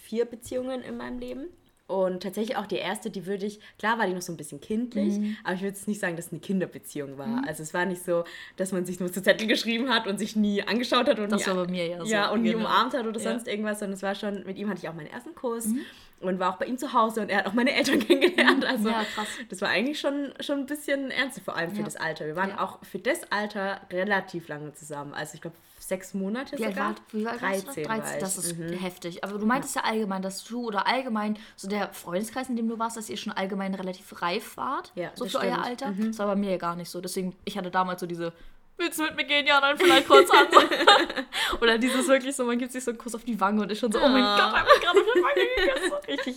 vier 0.02 0.24
Beziehungen 0.24 0.82
in 0.82 0.96
meinem 0.96 1.18
Leben. 1.18 1.48
Und 1.86 2.22
tatsächlich 2.22 2.56
auch 2.56 2.66
die 2.66 2.76
erste, 2.76 3.10
die 3.10 3.26
würde 3.26 3.44
ich, 3.44 3.60
klar 3.78 3.98
war 3.98 4.06
die 4.06 4.14
noch 4.14 4.22
so 4.22 4.32
ein 4.32 4.38
bisschen 4.38 4.58
kindlich, 4.58 5.18
mhm. 5.18 5.36
aber 5.44 5.54
ich 5.54 5.60
würde 5.60 5.76
jetzt 5.76 5.86
nicht 5.86 6.00
sagen, 6.00 6.16
dass 6.16 6.26
es 6.26 6.32
eine 6.32 6.40
Kinderbeziehung 6.40 7.18
war. 7.18 7.26
Mhm. 7.26 7.44
Also 7.46 7.62
es 7.62 7.74
war 7.74 7.84
nicht 7.84 8.02
so, 8.02 8.24
dass 8.56 8.72
man 8.72 8.86
sich 8.86 9.00
nur 9.00 9.12
zu 9.12 9.22
Zettel 9.22 9.46
geschrieben 9.46 9.90
hat 9.90 10.06
und 10.06 10.18
sich 10.18 10.34
nie 10.34 10.62
angeschaut 10.62 11.08
hat 11.08 11.18
und 11.18 11.30
das 11.30 11.42
nie, 11.42 11.46
war 11.54 11.66
bei 11.66 11.70
mir 11.70 11.86
ja 11.86 12.02
so. 12.02 12.10
Ja, 12.10 12.30
und 12.30 12.42
genau. 12.42 12.58
nie 12.58 12.64
umarmt 12.64 12.94
hat 12.94 13.06
oder 13.06 13.20
ja. 13.20 13.32
sonst 13.32 13.46
irgendwas, 13.46 13.80
sondern 13.80 13.96
es 13.96 14.02
war 14.02 14.14
schon, 14.14 14.44
mit 14.46 14.56
ihm 14.56 14.70
hatte 14.70 14.80
ich 14.82 14.88
auch 14.88 14.94
meinen 14.94 15.08
ersten 15.08 15.34
Kurs. 15.34 15.66
Mhm 15.66 15.80
und 16.20 16.38
war 16.38 16.54
auch 16.54 16.58
bei 16.58 16.64
ihm 16.64 16.78
zu 16.78 16.94
Hause 16.94 17.20
und 17.20 17.28
er 17.28 17.38
hat 17.38 17.46
auch 17.46 17.52
meine 17.52 17.74
Eltern 17.74 17.98
kennengelernt. 18.06 18.60
Mhm. 18.60 18.64
Also 18.64 18.88
ja, 18.88 19.04
krass. 19.14 19.26
das 19.50 19.60
war 19.60 19.68
eigentlich 19.68 20.00
schon, 20.00 20.32
schon 20.40 20.60
ein 20.60 20.66
bisschen 20.66 21.10
ernst, 21.10 21.40
vor 21.40 21.54
allem 21.54 21.74
für 21.74 21.82
das 21.82 21.96
Alter. 21.96 22.24
Wir 22.24 22.34
waren 22.36 22.52
auch 22.52 22.82
für 22.82 22.98
das 22.98 23.30
Alter 23.30 23.80
relativ 23.92 24.48
lange 24.48 24.72
zusammen. 24.72 25.12
Also 25.12 25.34
ich 25.34 25.42
glaube 25.42 25.56
sechs 25.88 26.14
Monate 26.14 26.58
wie 26.58 26.64
sogar. 26.64 26.88
Alt 26.88 27.02
wie 27.12 27.26
alt 27.26 27.40
13, 27.40 27.84
13 27.84 28.20
das 28.20 28.38
ist 28.38 28.58
mhm. 28.58 28.72
heftig. 28.72 29.24
Aber 29.24 29.38
du 29.38 29.46
meintest 29.46 29.76
ja. 29.76 29.82
ja 29.82 29.90
allgemein, 29.90 30.22
dass 30.22 30.44
du 30.44 30.66
oder 30.66 30.86
allgemein 30.86 31.38
so 31.56 31.68
der 31.68 31.92
Freundeskreis, 31.92 32.48
in 32.48 32.56
dem 32.56 32.68
du 32.68 32.78
warst, 32.78 32.96
dass 32.96 33.10
ihr 33.10 33.16
schon 33.16 33.32
allgemein 33.32 33.74
relativ 33.74 34.22
reif 34.22 34.56
wart. 34.56 34.92
Ja, 34.94 35.10
so 35.14 35.24
für 35.24 35.30
stimmt. 35.30 35.44
euer 35.44 35.64
Alter. 35.64 35.92
Mhm. 35.92 36.08
Das 36.08 36.18
war 36.18 36.26
bei 36.26 36.36
mir 36.36 36.52
ja 36.52 36.56
gar 36.56 36.76
nicht 36.76 36.90
so. 36.90 37.00
Deswegen, 37.00 37.36
ich 37.44 37.58
hatte 37.58 37.70
damals 37.70 38.00
so 38.00 38.06
diese 38.06 38.32
willst 38.76 38.98
du 38.98 39.04
mit 39.04 39.16
mir 39.16 39.24
gehen? 39.24 39.46
Ja, 39.46 39.60
dann 39.60 39.78
vielleicht 39.78 40.06
kurz 40.06 40.30
an. 40.30 40.46
Oder 41.60 41.78
dieses 41.78 42.06
wirklich 42.08 42.34
so, 42.34 42.44
man 42.44 42.58
gibt 42.58 42.72
sich 42.72 42.82
so 42.82 42.90
einen 42.90 42.98
Kuss 42.98 43.14
auf 43.14 43.24
die 43.24 43.40
Wange 43.40 43.62
und 43.62 43.70
ist 43.70 43.78
schon 43.78 43.92
so, 43.92 43.98
oh 43.98 44.08
mein 44.08 44.22
Gott, 44.22 44.52
ich 44.54 44.60
habe 44.60 44.80
gerade 44.80 45.00
auf 45.00 45.06
die 45.14 45.22
Wange 45.22 45.46
gegessen. 45.56 45.92
Richtig 46.08 46.36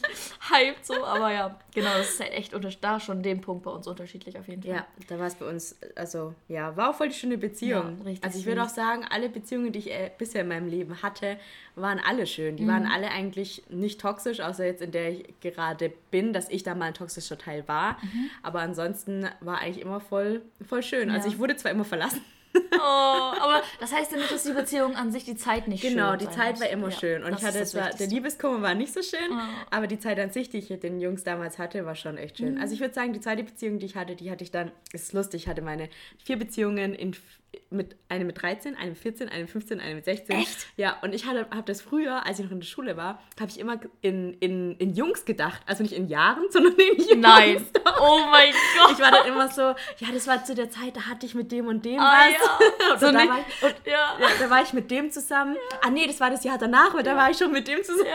hyped 0.50 0.86
so, 0.86 1.06
aber 1.06 1.32
ja, 1.32 1.60
genau, 1.74 1.94
das 1.98 2.10
ist 2.12 2.20
halt 2.20 2.34
echt 2.34 2.54
unter 2.54 2.70
da 2.70 3.00
schon 3.00 3.24
den 3.24 3.42
Punkt 3.42 3.64
bei 3.64 3.72
uns 3.72 3.88
unterschiedlich 3.88 4.38
auf 4.38 4.48
jeden 4.48 4.62
Fall. 4.62 4.72
Ja, 4.72 4.88
da 5.08 5.20
war 5.20 5.28
es 5.28 5.36
bei 5.36 5.46
uns, 5.46 5.78
also 5.96 6.34
ja, 6.48 6.76
war 6.78 6.92
auch 6.92 6.96
voll 6.96 7.10
die 7.10 7.16
schöne 7.16 7.38
Beziehung. 7.38 7.98
Ja, 8.00 8.04
richtig 8.06 8.24
also 8.24 8.40
ich 8.40 8.46
würde 8.46 8.64
auch 8.64 8.70
sagen, 8.70 9.06
alle 9.10 9.30
Beziehungen, 9.30 9.72
die 9.72 9.80
ich 9.80 9.92
äh, 9.92 10.12
bisher 10.18 10.42
in 10.42 10.48
meinem 10.48 10.68
Leben 10.68 11.02
hatte, 11.02 11.38
waren 11.76 12.00
alle 12.00 12.26
schön. 12.26 12.58
Die 12.58 12.64
mhm. 12.64 12.70
waren 12.70 12.86
alle 12.86 13.10
eigentlich 13.12 13.64
nicht 13.70 14.02
toxisch, 14.02 14.40
außer 14.40 14.66
jetzt 14.66 14.82
in 14.82 14.92
der 14.92 15.12
ich 15.12 15.40
gerade 15.42 15.92
bin, 16.12 16.34
dass 16.34 16.50
ich 16.50 16.64
da 16.64 16.76
mal 16.76 16.86
ein 16.86 16.94
toxischer 16.94 17.38
Teil 17.38 17.68
war. 17.68 17.98
Mhm. 18.02 18.30
Aber 18.44 18.62
ansonsten 18.62 19.28
war 19.42 19.60
eigentlich 19.60 19.82
immer 19.82 20.00
voll, 20.00 20.42
voll 20.68 20.84
schön. 20.84 21.10
Also 21.10 21.12
ja. 21.12 21.16
Also 21.18 21.30
ich 21.30 21.40
wurde 21.40 21.56
zwar 21.56 21.72
immer 21.72 21.86
verlassen. 21.86 22.22
Oh, 22.80 23.34
aber 23.40 23.64
das 23.80 23.94
heißt 23.94 24.12
ja 24.12 24.18
nicht, 24.18 24.32
dass 24.32 24.44
die 24.44 24.52
Beziehung 24.52 24.96
an 24.96 25.12
sich 25.12 25.24
die 25.24 25.36
Zeit 25.36 25.68
nicht 25.68 25.82
genau, 25.82 26.12
schön 26.12 26.20
Genau, 26.20 26.32
die 26.32 26.38
Zeit 26.38 26.52
muss. 26.52 26.62
war 26.62 26.70
immer 26.70 26.90
ja, 26.90 27.00
schön. 27.00 27.24
Und 27.24 27.38
ich 27.38 27.44
hatte 27.44 27.64
zwar, 27.66 27.90
der 27.92 28.08
Liebeskummer 28.08 28.62
war 28.62 28.76
nicht 28.76 28.94
so 28.94 29.02
schön, 29.02 29.32
oh. 29.32 29.36
aber 29.72 29.88
die 29.88 30.00
Zeit 30.00 30.20
an 30.20 30.32
sich, 30.32 30.50
die 30.50 30.58
ich 30.58 30.70
mit 30.70 30.84
den 30.84 31.00
Jungs 31.00 31.24
damals 31.24 31.58
hatte, 31.58 31.86
war 31.86 31.96
schon 31.96 32.18
echt 32.18 32.38
schön. 32.38 32.56
Mhm. 32.56 32.62
Also 32.62 32.74
ich 32.74 32.80
würde 32.80 32.94
sagen, 32.94 33.14
die 33.14 33.20
zweite 33.20 33.44
Beziehung, 33.44 33.80
die 33.80 33.86
ich 33.86 33.96
hatte, 33.96 34.16
die 34.16 34.30
hatte 34.32 34.44
ich 34.44 34.52
dann, 34.52 34.72
ist 34.92 35.14
lustig, 35.14 35.44
ich 35.44 35.48
hatte 35.48 35.62
meine 35.62 35.90
vier 36.24 36.38
Beziehungen 36.38 36.94
in 36.94 37.16
mit 37.70 37.96
einem 38.10 38.28
mit 38.28 38.42
13, 38.42 38.76
einem 38.76 38.90
mit 38.90 38.98
14, 38.98 39.30
einem 39.30 39.42
mit 39.44 39.50
15, 39.52 39.80
einem 39.80 39.96
mit 39.96 40.06
16. 40.06 40.36
Echt? 40.36 40.68
Ja, 40.78 40.98
und 41.02 41.14
ich 41.14 41.26
habe 41.26 41.46
das 41.66 41.82
früher, 41.82 42.26
als 42.26 42.40
ich 42.40 42.46
noch 42.46 42.52
in 42.52 42.60
der 42.60 42.68
Schule 42.68 42.98
war, 42.98 43.22
habe 43.40 43.50
ich 43.50 43.60
immer 43.60 43.80
in, 44.02 44.34
in, 44.40 44.76
in 44.78 44.94
Jungs 44.94 45.26
gedacht. 45.26 45.62
Also 45.66 45.84
nicht 45.84 45.94
in 45.94 46.08
Jahren, 46.08 46.46
sondern 46.50 46.74
in 46.74 46.98
Jungs. 46.98 47.16
Nein. 47.18 47.66
Oh 48.00 48.20
mein 48.30 48.52
Gott. 48.52 48.92
Ich 48.98 49.04
war 49.04 49.12
dann 49.12 49.28
immer 49.28 49.50
so, 49.50 49.62
ja, 49.62 50.12
das 50.14 50.28
war 50.28 50.44
zu 50.44 50.56
der 50.56 50.72
Zeit, 50.72 50.96
da 50.96 51.02
hatte 51.02 51.26
ich 51.26 51.36
mit 51.36 51.52
dem 51.52 51.68
und 51.68 51.86
dem 51.86 52.00
ah, 52.00 52.14
was. 52.20 52.34
Ja. 52.34 52.94
und, 52.94 53.00
so 53.00 53.12
da 53.12 53.18
war 53.28 53.40
ich, 53.40 53.64
und 53.64 53.76
ja. 53.86 54.18
ja. 54.20 54.28
da 54.40 54.50
war 54.50 54.64
ich 54.64 54.74
mit 54.74 54.90
dem 54.90 55.12
zusammen. 55.12 55.56
Ja. 55.56 55.80
Ah 55.86 55.90
nee, 55.90 56.08
das 56.08 56.20
war 56.20 56.30
das 56.30 56.44
Jahr 56.44 56.58
danach, 56.58 56.94
weil 56.94 57.04
da 57.04 57.16
war 57.16 57.30
ich 57.30 57.38
schon 57.38 57.52
mit 57.52 57.68
dem 57.68 57.84
zusammen. 57.84 58.08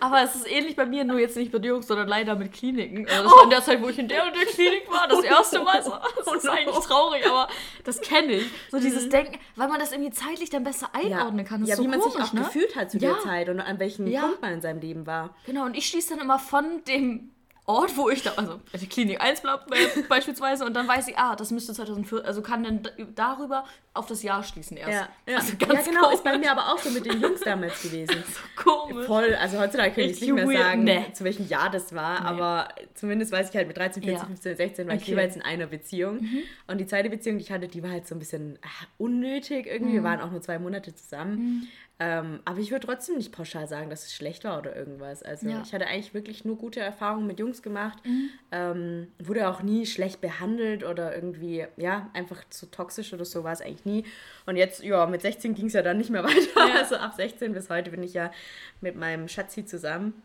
Aber 0.00 0.22
es 0.22 0.34
ist 0.34 0.50
ähnlich 0.50 0.76
bei 0.76 0.86
mir, 0.86 1.04
nur 1.04 1.18
jetzt 1.18 1.36
nicht 1.36 1.52
mit 1.52 1.64
Jungs, 1.64 1.86
sondern 1.86 2.08
leider 2.08 2.36
mit 2.36 2.52
Kliniken. 2.52 3.08
Also 3.08 3.22
das 3.24 3.32
oh. 3.32 3.36
war 3.36 3.44
in 3.44 3.50
der 3.50 3.62
Zeit, 3.62 3.82
wo 3.82 3.88
ich 3.88 3.98
in 3.98 4.08
der 4.08 4.26
und 4.26 4.36
der 4.36 4.46
Klinik 4.46 4.90
war, 4.90 5.08
das 5.08 5.24
erste 5.24 5.60
Mal. 5.60 5.78
Das 5.78 6.26
oh 6.26 6.34
ist 6.34 6.48
eigentlich 6.48 6.78
traurig, 6.78 7.26
aber 7.26 7.48
das 7.84 8.00
kenne 8.00 8.34
ich. 8.34 8.46
So 8.72 8.80
dieses 8.80 9.04
mhm. 9.04 9.10
Denken, 9.10 9.38
weil 9.54 9.68
man 9.68 9.78
das 9.78 9.92
irgendwie 9.92 10.12
zeitlich 10.12 10.48
dann 10.48 10.64
besser 10.64 10.88
einordnen 10.94 11.44
kann. 11.44 11.60
Das 11.60 11.68
ja, 11.68 11.76
so 11.76 11.82
wie 11.82 11.88
man 11.88 12.00
komisch, 12.00 12.14
sich 12.14 12.24
auch 12.24 12.32
ne? 12.32 12.40
gefühlt 12.40 12.74
hat 12.74 12.90
zu 12.90 12.96
der 12.96 13.18
Zeit 13.20 13.50
und 13.50 13.60
an 13.60 13.78
welchem. 13.78 14.10
Punkt 14.10 14.40
man 14.40 14.54
in 14.54 14.62
seinem 14.62 14.80
Leben 14.80 15.06
war. 15.06 15.36
Genau, 15.44 15.66
und 15.66 15.76
ich 15.76 15.86
schließe 15.88 16.14
dann 16.14 16.24
immer 16.24 16.38
von 16.38 16.82
dem 16.88 17.31
Ort, 17.64 17.96
wo 17.96 18.10
ich 18.10 18.24
da, 18.24 18.32
also 18.32 18.58
die 18.74 18.88
Klinik 18.88 19.20
1 19.20 19.40
äh, 19.40 20.02
beispielsweise, 20.08 20.64
und 20.64 20.74
dann 20.74 20.88
weiß 20.88 21.06
ich, 21.06 21.16
ah, 21.16 21.36
das 21.36 21.52
müsste 21.52 21.72
2004, 21.72 22.24
also 22.24 22.42
kann 22.42 22.64
dann 22.64 22.88
darüber 23.14 23.64
auf 23.94 24.06
das 24.06 24.24
Jahr 24.24 24.42
schließen 24.42 24.76
erst. 24.76 24.90
Ja, 24.90 25.08
ja. 25.28 25.36
Also 25.36 25.52
ja 25.52 25.80
genau, 25.82 26.00
komisch. 26.00 26.14
ist 26.14 26.24
bei 26.24 26.38
mir 26.38 26.50
aber 26.50 26.72
auch 26.72 26.78
so 26.78 26.90
mit 26.90 27.06
den 27.06 27.20
Jungs 27.20 27.40
damals 27.40 27.80
gewesen. 27.80 28.16
so 28.26 28.40
komisch. 28.60 29.06
Voll, 29.06 29.36
also 29.36 29.60
heutzutage 29.60 29.92
kann 29.92 30.10
ich 30.10 30.20
nicht 30.20 30.32
mehr 30.32 30.48
sagen, 30.48 30.82
nee. 30.82 31.06
zu 31.12 31.22
welchem 31.22 31.46
Jahr 31.46 31.70
das 31.70 31.94
war, 31.94 32.20
nee. 32.22 32.26
aber 32.26 32.68
zumindest 32.94 33.30
weiß 33.30 33.50
ich 33.50 33.56
halt 33.56 33.68
mit 33.68 33.76
13, 33.76 34.02
14, 34.02 34.18
ja. 34.18 34.26
15, 34.26 34.56
16 34.56 34.86
war 34.88 34.94
okay. 34.94 35.02
ich 35.02 35.08
jeweils 35.08 35.36
in 35.36 35.42
einer 35.42 35.66
Beziehung. 35.66 36.16
Mhm. 36.16 36.42
Und 36.66 36.78
die 36.78 36.86
zweite 36.86 37.10
Beziehung, 37.10 37.38
die 37.38 37.44
ich 37.44 37.52
hatte, 37.52 37.68
die 37.68 37.82
war 37.84 37.90
halt 37.90 38.08
so 38.08 38.16
ein 38.16 38.18
bisschen 38.18 38.58
ach, 38.62 38.86
unnötig 38.98 39.66
irgendwie. 39.66 39.92
Mhm. 39.92 39.96
Wir 39.96 40.02
waren 40.02 40.20
auch 40.20 40.32
nur 40.32 40.42
zwei 40.42 40.58
Monate 40.58 40.92
zusammen. 40.96 41.36
Mhm. 41.36 41.68
Ähm, 42.04 42.40
aber 42.44 42.58
ich 42.58 42.72
würde 42.72 42.84
trotzdem 42.84 43.16
nicht 43.16 43.30
pauschal 43.30 43.68
sagen, 43.68 43.88
dass 43.88 44.06
es 44.06 44.12
schlecht 44.12 44.42
war 44.42 44.58
oder 44.58 44.74
irgendwas. 44.74 45.22
Also 45.22 45.48
ja. 45.48 45.62
ich 45.62 45.72
hatte 45.72 45.86
eigentlich 45.86 46.14
wirklich 46.14 46.44
nur 46.44 46.56
gute 46.56 46.80
Erfahrungen 46.80 47.28
mit 47.28 47.38
Jungs 47.38 47.62
gemacht. 47.62 48.04
Mhm. 48.04 48.30
Ähm, 48.50 49.06
wurde 49.20 49.48
auch 49.48 49.62
nie 49.62 49.86
schlecht 49.86 50.20
behandelt 50.20 50.82
oder 50.82 51.14
irgendwie, 51.14 51.64
ja, 51.76 52.10
einfach 52.12 52.42
zu 52.50 52.66
toxisch 52.66 53.12
oder 53.12 53.24
so 53.24 53.44
war 53.44 53.52
es 53.52 53.60
eigentlich 53.60 53.84
nie. 53.84 54.04
Und 54.46 54.56
jetzt, 54.56 54.82
ja, 54.82 55.06
mit 55.06 55.22
16 55.22 55.54
ging 55.54 55.66
es 55.66 55.74
ja 55.74 55.82
dann 55.82 55.96
nicht 55.96 56.10
mehr 56.10 56.24
weiter. 56.24 56.68
Ja. 56.68 56.80
Also 56.80 56.96
ab 56.96 57.14
16 57.14 57.52
bis 57.52 57.70
heute 57.70 57.92
bin 57.92 58.02
ich 58.02 58.14
ja 58.14 58.32
mit 58.80 58.96
meinem 58.96 59.28
Schatzi 59.28 59.64
zusammen. 59.64 60.20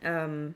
Ähm, 0.00 0.54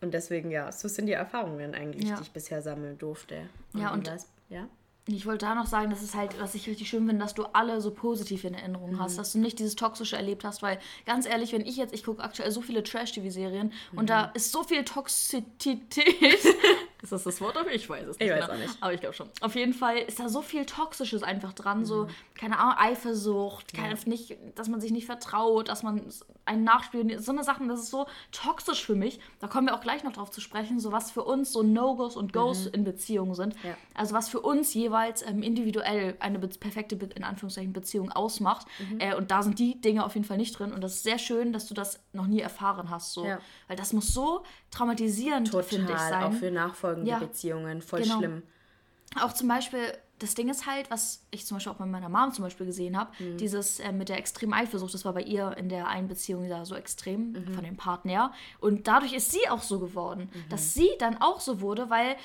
und 0.00 0.14
deswegen, 0.14 0.52
ja, 0.52 0.70
so 0.70 0.86
sind 0.86 1.06
die 1.06 1.12
Erfahrungen 1.12 1.74
eigentlich, 1.74 2.08
ja. 2.08 2.16
die 2.18 2.22
ich 2.22 2.30
bisher 2.30 2.62
sammeln 2.62 2.98
durfte. 2.98 3.48
Und 3.72 3.80
ja, 3.80 3.92
und 3.92 4.06
das, 4.06 4.28
ja 4.48 4.68
ich 5.06 5.26
wollte 5.26 5.46
da 5.46 5.54
noch 5.54 5.66
sagen, 5.66 5.90
dass 5.90 6.00
es 6.00 6.14
halt, 6.14 6.40
was 6.40 6.54
ich 6.54 6.68
richtig 6.68 6.88
schön 6.88 7.06
finde, 7.06 7.22
dass 7.22 7.34
du 7.34 7.44
alle 7.52 7.80
so 7.80 7.90
positiv 7.90 8.44
in 8.44 8.54
Erinnerung 8.54 8.92
mhm. 8.92 9.00
hast, 9.00 9.18
dass 9.18 9.32
du 9.32 9.38
nicht 9.38 9.58
dieses 9.58 9.74
Toxische 9.74 10.16
erlebt 10.16 10.44
hast, 10.44 10.62
weil 10.62 10.78
ganz 11.06 11.26
ehrlich, 11.26 11.52
wenn 11.52 11.66
ich 11.66 11.76
jetzt, 11.76 11.92
ich 11.92 12.04
gucke 12.04 12.22
aktuell 12.22 12.52
so 12.52 12.62
viele 12.62 12.84
Trash-TV-Serien 12.84 13.72
mhm. 13.92 13.98
und 13.98 14.10
da 14.10 14.26
ist 14.34 14.52
so 14.52 14.62
viel 14.62 14.84
Toxizität 14.84 15.82
Ist 17.02 17.10
das 17.10 17.24
das 17.24 17.40
Wort? 17.40 17.56
Aber 17.56 17.72
ich 17.72 17.90
weiß 17.90 18.06
es 18.06 18.18
nicht. 18.18 18.28
Ich 18.28 18.32
weiß 18.32 18.46
genau. 18.46 18.54
auch 18.54 18.62
nicht. 18.62 18.76
Aber 18.80 18.94
ich 18.94 19.00
glaube 19.00 19.14
schon. 19.14 19.28
Auf 19.40 19.56
jeden 19.56 19.74
Fall 19.74 19.98
ist 19.98 20.20
da 20.20 20.28
so 20.28 20.40
viel 20.40 20.64
Toxisches 20.64 21.24
einfach 21.24 21.52
dran. 21.52 21.80
Mhm. 21.80 21.84
So, 21.84 22.06
keine 22.34 22.60
Ahnung, 22.60 22.74
Eifersucht, 22.78 23.74
keine, 23.74 23.94
ja. 23.94 24.00
nicht, 24.06 24.36
dass 24.54 24.68
man 24.68 24.80
sich 24.80 24.92
nicht 24.92 25.06
vertraut, 25.06 25.68
dass 25.68 25.82
man 25.82 26.02
einen 26.44 26.62
nachspielt. 26.62 27.20
So 27.22 27.32
eine 27.32 27.42
Sachen, 27.42 27.68
das 27.68 27.80
ist 27.80 27.90
so 27.90 28.06
toxisch 28.30 28.84
für 28.84 28.94
mich. 28.94 29.18
Da 29.40 29.48
kommen 29.48 29.66
wir 29.66 29.74
auch 29.74 29.80
gleich 29.80 30.04
noch 30.04 30.12
drauf 30.12 30.30
zu 30.30 30.40
sprechen. 30.40 30.78
So 30.78 30.92
was 30.92 31.10
für 31.10 31.24
uns 31.24 31.52
so 31.52 31.64
No-Gos 31.64 32.16
und 32.16 32.32
Goes 32.32 32.66
mhm. 32.66 32.74
in 32.74 32.84
Beziehungen 32.84 33.34
sind. 33.34 33.54
Ja. 33.64 33.76
Also 33.94 34.14
was 34.14 34.28
für 34.28 34.40
uns 34.40 34.72
jeweils 34.72 35.22
ähm, 35.22 35.42
individuell 35.42 36.16
eine 36.20 36.38
perfekte, 36.38 36.94
in 37.16 37.24
Anführungszeichen, 37.24 37.72
Beziehung 37.72 38.12
ausmacht. 38.12 38.68
Mhm. 38.78 39.00
Äh, 39.00 39.16
und 39.16 39.32
da 39.32 39.42
sind 39.42 39.58
die 39.58 39.80
Dinge 39.80 40.04
auf 40.04 40.14
jeden 40.14 40.26
Fall 40.26 40.36
nicht 40.36 40.56
drin. 40.56 40.72
Und 40.72 40.82
das 40.82 40.94
ist 40.94 41.02
sehr 41.02 41.18
schön, 41.18 41.52
dass 41.52 41.66
du 41.66 41.74
das 41.74 42.00
noch 42.12 42.28
nie 42.28 42.40
erfahren 42.40 42.90
hast. 42.90 43.12
So. 43.12 43.26
Ja. 43.26 43.40
Weil 43.66 43.76
das 43.76 43.92
muss 43.92 44.14
so 44.14 44.44
traumatisierend, 44.70 45.48
finde 45.64 45.92
ich, 45.92 45.98
sein. 45.98 46.24
Auch 46.24 46.32
für 46.32 46.91
nachfolgende 47.00 47.10
ja. 47.10 47.18
Beziehungen. 47.18 47.82
Voll 47.82 48.02
genau. 48.02 48.18
schlimm. 48.18 48.42
Auch 49.20 49.32
zum 49.32 49.48
Beispiel, 49.48 49.80
das 50.18 50.34
Ding 50.34 50.48
ist 50.48 50.66
halt, 50.66 50.90
was 50.90 51.24
ich 51.30 51.44
zum 51.46 51.56
Beispiel 51.56 51.72
auch 51.72 51.76
bei 51.76 51.86
meiner 51.86 52.08
Mom 52.08 52.32
zum 52.32 52.44
Beispiel 52.44 52.66
gesehen 52.66 52.96
habe, 52.96 53.10
mhm. 53.18 53.36
dieses 53.36 53.80
äh, 53.80 53.92
mit 53.92 54.08
der 54.08 54.18
extremen 54.18 54.54
Eifersucht, 54.54 54.94
das 54.94 55.04
war 55.04 55.12
bei 55.12 55.22
ihr 55.22 55.56
in 55.56 55.68
der 55.68 55.88
einen 55.88 56.08
Beziehung 56.08 56.48
da 56.48 56.64
so 56.64 56.74
extrem 56.74 57.32
mhm. 57.32 57.54
von 57.54 57.64
dem 57.64 57.76
Partner. 57.76 58.32
Und 58.60 58.88
dadurch 58.88 59.12
ist 59.12 59.32
sie 59.32 59.48
auch 59.50 59.62
so 59.62 59.80
geworden, 59.80 60.30
mhm. 60.32 60.48
dass 60.48 60.74
sie 60.74 60.90
dann 60.98 61.20
auch 61.20 61.40
so 61.40 61.60
wurde, 61.60 61.90
weil 61.90 62.16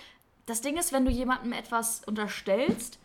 das 0.46 0.62
Ding 0.62 0.78
ist, 0.78 0.94
wenn 0.94 1.06
du 1.06 1.12
jemandem 1.12 1.52
etwas 1.52 2.04
unterstellst, 2.06 3.00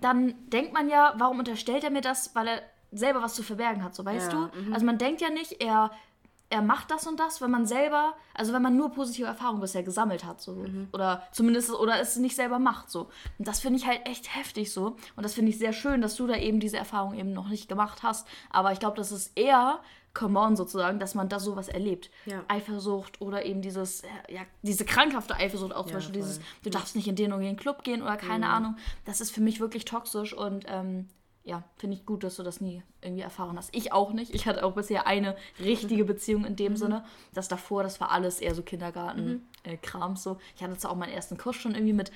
dann 0.00 0.34
denkt 0.48 0.72
man 0.72 0.88
ja, 0.88 1.14
warum 1.18 1.38
unterstellt 1.38 1.84
er 1.84 1.90
mir 1.90 2.00
das, 2.00 2.34
weil 2.34 2.48
er 2.48 2.62
selber 2.92 3.20
was 3.20 3.34
zu 3.34 3.42
verbergen 3.42 3.84
hat, 3.84 3.94
so 3.94 4.04
weißt 4.04 4.32
ja. 4.32 4.50
du? 4.52 4.60
Mhm. 4.60 4.72
Also 4.72 4.86
man 4.86 4.96
denkt 4.96 5.20
ja 5.20 5.28
nicht, 5.28 5.60
er 5.60 5.90
er 6.50 6.62
macht 6.62 6.90
das 6.90 7.06
und 7.06 7.20
das, 7.20 7.40
wenn 7.40 7.50
man 7.50 7.66
selber, 7.66 8.14
also 8.34 8.52
wenn 8.52 8.62
man 8.62 8.76
nur 8.76 8.90
positive 8.90 9.26
Erfahrungen 9.26 9.60
bisher 9.60 9.82
gesammelt 9.82 10.24
hat, 10.24 10.40
so. 10.40 10.52
Mhm. 10.52 10.88
Oder 10.92 11.22
zumindest, 11.32 11.70
oder 11.72 12.00
es 12.00 12.16
nicht 12.16 12.36
selber 12.36 12.58
macht, 12.58 12.90
so. 12.90 13.10
Und 13.38 13.46
das 13.46 13.60
finde 13.60 13.78
ich 13.78 13.86
halt 13.86 14.06
echt 14.06 14.34
heftig 14.34 14.72
so. 14.72 14.96
Und 15.16 15.22
das 15.24 15.34
finde 15.34 15.50
ich 15.50 15.58
sehr 15.58 15.72
schön, 15.72 16.00
dass 16.00 16.16
du 16.16 16.26
da 16.26 16.36
eben 16.36 16.58
diese 16.60 16.78
Erfahrung 16.78 17.14
eben 17.14 17.32
noch 17.32 17.48
nicht 17.48 17.68
gemacht 17.68 18.02
hast. 18.02 18.26
Aber 18.50 18.72
ich 18.72 18.80
glaube, 18.80 18.96
das 18.96 19.12
ist 19.12 19.32
eher 19.36 19.80
come 20.14 20.38
on 20.40 20.56
sozusagen, 20.56 20.98
dass 20.98 21.14
man 21.14 21.28
da 21.28 21.38
sowas 21.38 21.68
erlebt. 21.68 22.10
Ja. 22.24 22.42
Eifersucht 22.48 23.20
oder 23.20 23.44
eben 23.44 23.60
dieses, 23.60 24.02
ja, 24.28 24.40
diese 24.62 24.84
krankhafte 24.84 25.36
Eifersucht 25.36 25.74
auch 25.74 25.84
zum 25.84 25.92
ja, 25.92 25.96
Beispiel, 25.98 26.22
voll. 26.22 26.22
dieses, 26.22 26.40
du 26.64 26.70
darfst 26.70 26.96
nicht 26.96 27.08
in 27.08 27.14
den 27.14 27.32
und 27.32 27.42
den 27.42 27.56
Club 27.56 27.84
gehen 27.84 28.02
oder 28.02 28.16
keine 28.16 28.46
mhm. 28.46 28.52
Ahnung. 28.52 28.76
Das 29.04 29.20
ist 29.20 29.30
für 29.30 29.42
mich 29.42 29.60
wirklich 29.60 29.84
toxisch 29.84 30.32
und 30.32 30.64
ähm, 30.66 31.08
ja, 31.48 31.62
finde 31.78 31.96
ich 31.96 32.04
gut, 32.04 32.24
dass 32.24 32.36
du 32.36 32.42
das 32.42 32.60
nie 32.60 32.82
irgendwie 33.00 33.22
erfahren 33.22 33.56
hast. 33.56 33.74
Ich 33.74 33.90
auch 33.90 34.12
nicht. 34.12 34.34
Ich 34.34 34.46
hatte 34.46 34.62
auch 34.64 34.74
bisher 34.74 35.06
eine 35.06 35.34
richtige 35.58 36.04
Beziehung 36.04 36.44
in 36.44 36.56
dem 36.56 36.72
mhm. 36.72 36.76
Sinne. 36.76 37.04
Das 37.32 37.48
davor, 37.48 37.82
das 37.82 38.00
war 38.00 38.10
alles 38.10 38.40
eher 38.40 38.54
so 38.54 38.62
Kindergarten-Kram. 38.62 40.10
Mhm. 40.10 40.16
Äh, 40.16 40.18
so. 40.18 40.38
Ich 40.54 40.62
hatte 40.62 40.76
zwar 40.76 40.90
auch 40.90 40.96
meinen 40.96 41.14
ersten 41.14 41.38
Kuss 41.38 41.56
schon 41.56 41.74
irgendwie 41.74 41.94
mit 41.94 42.12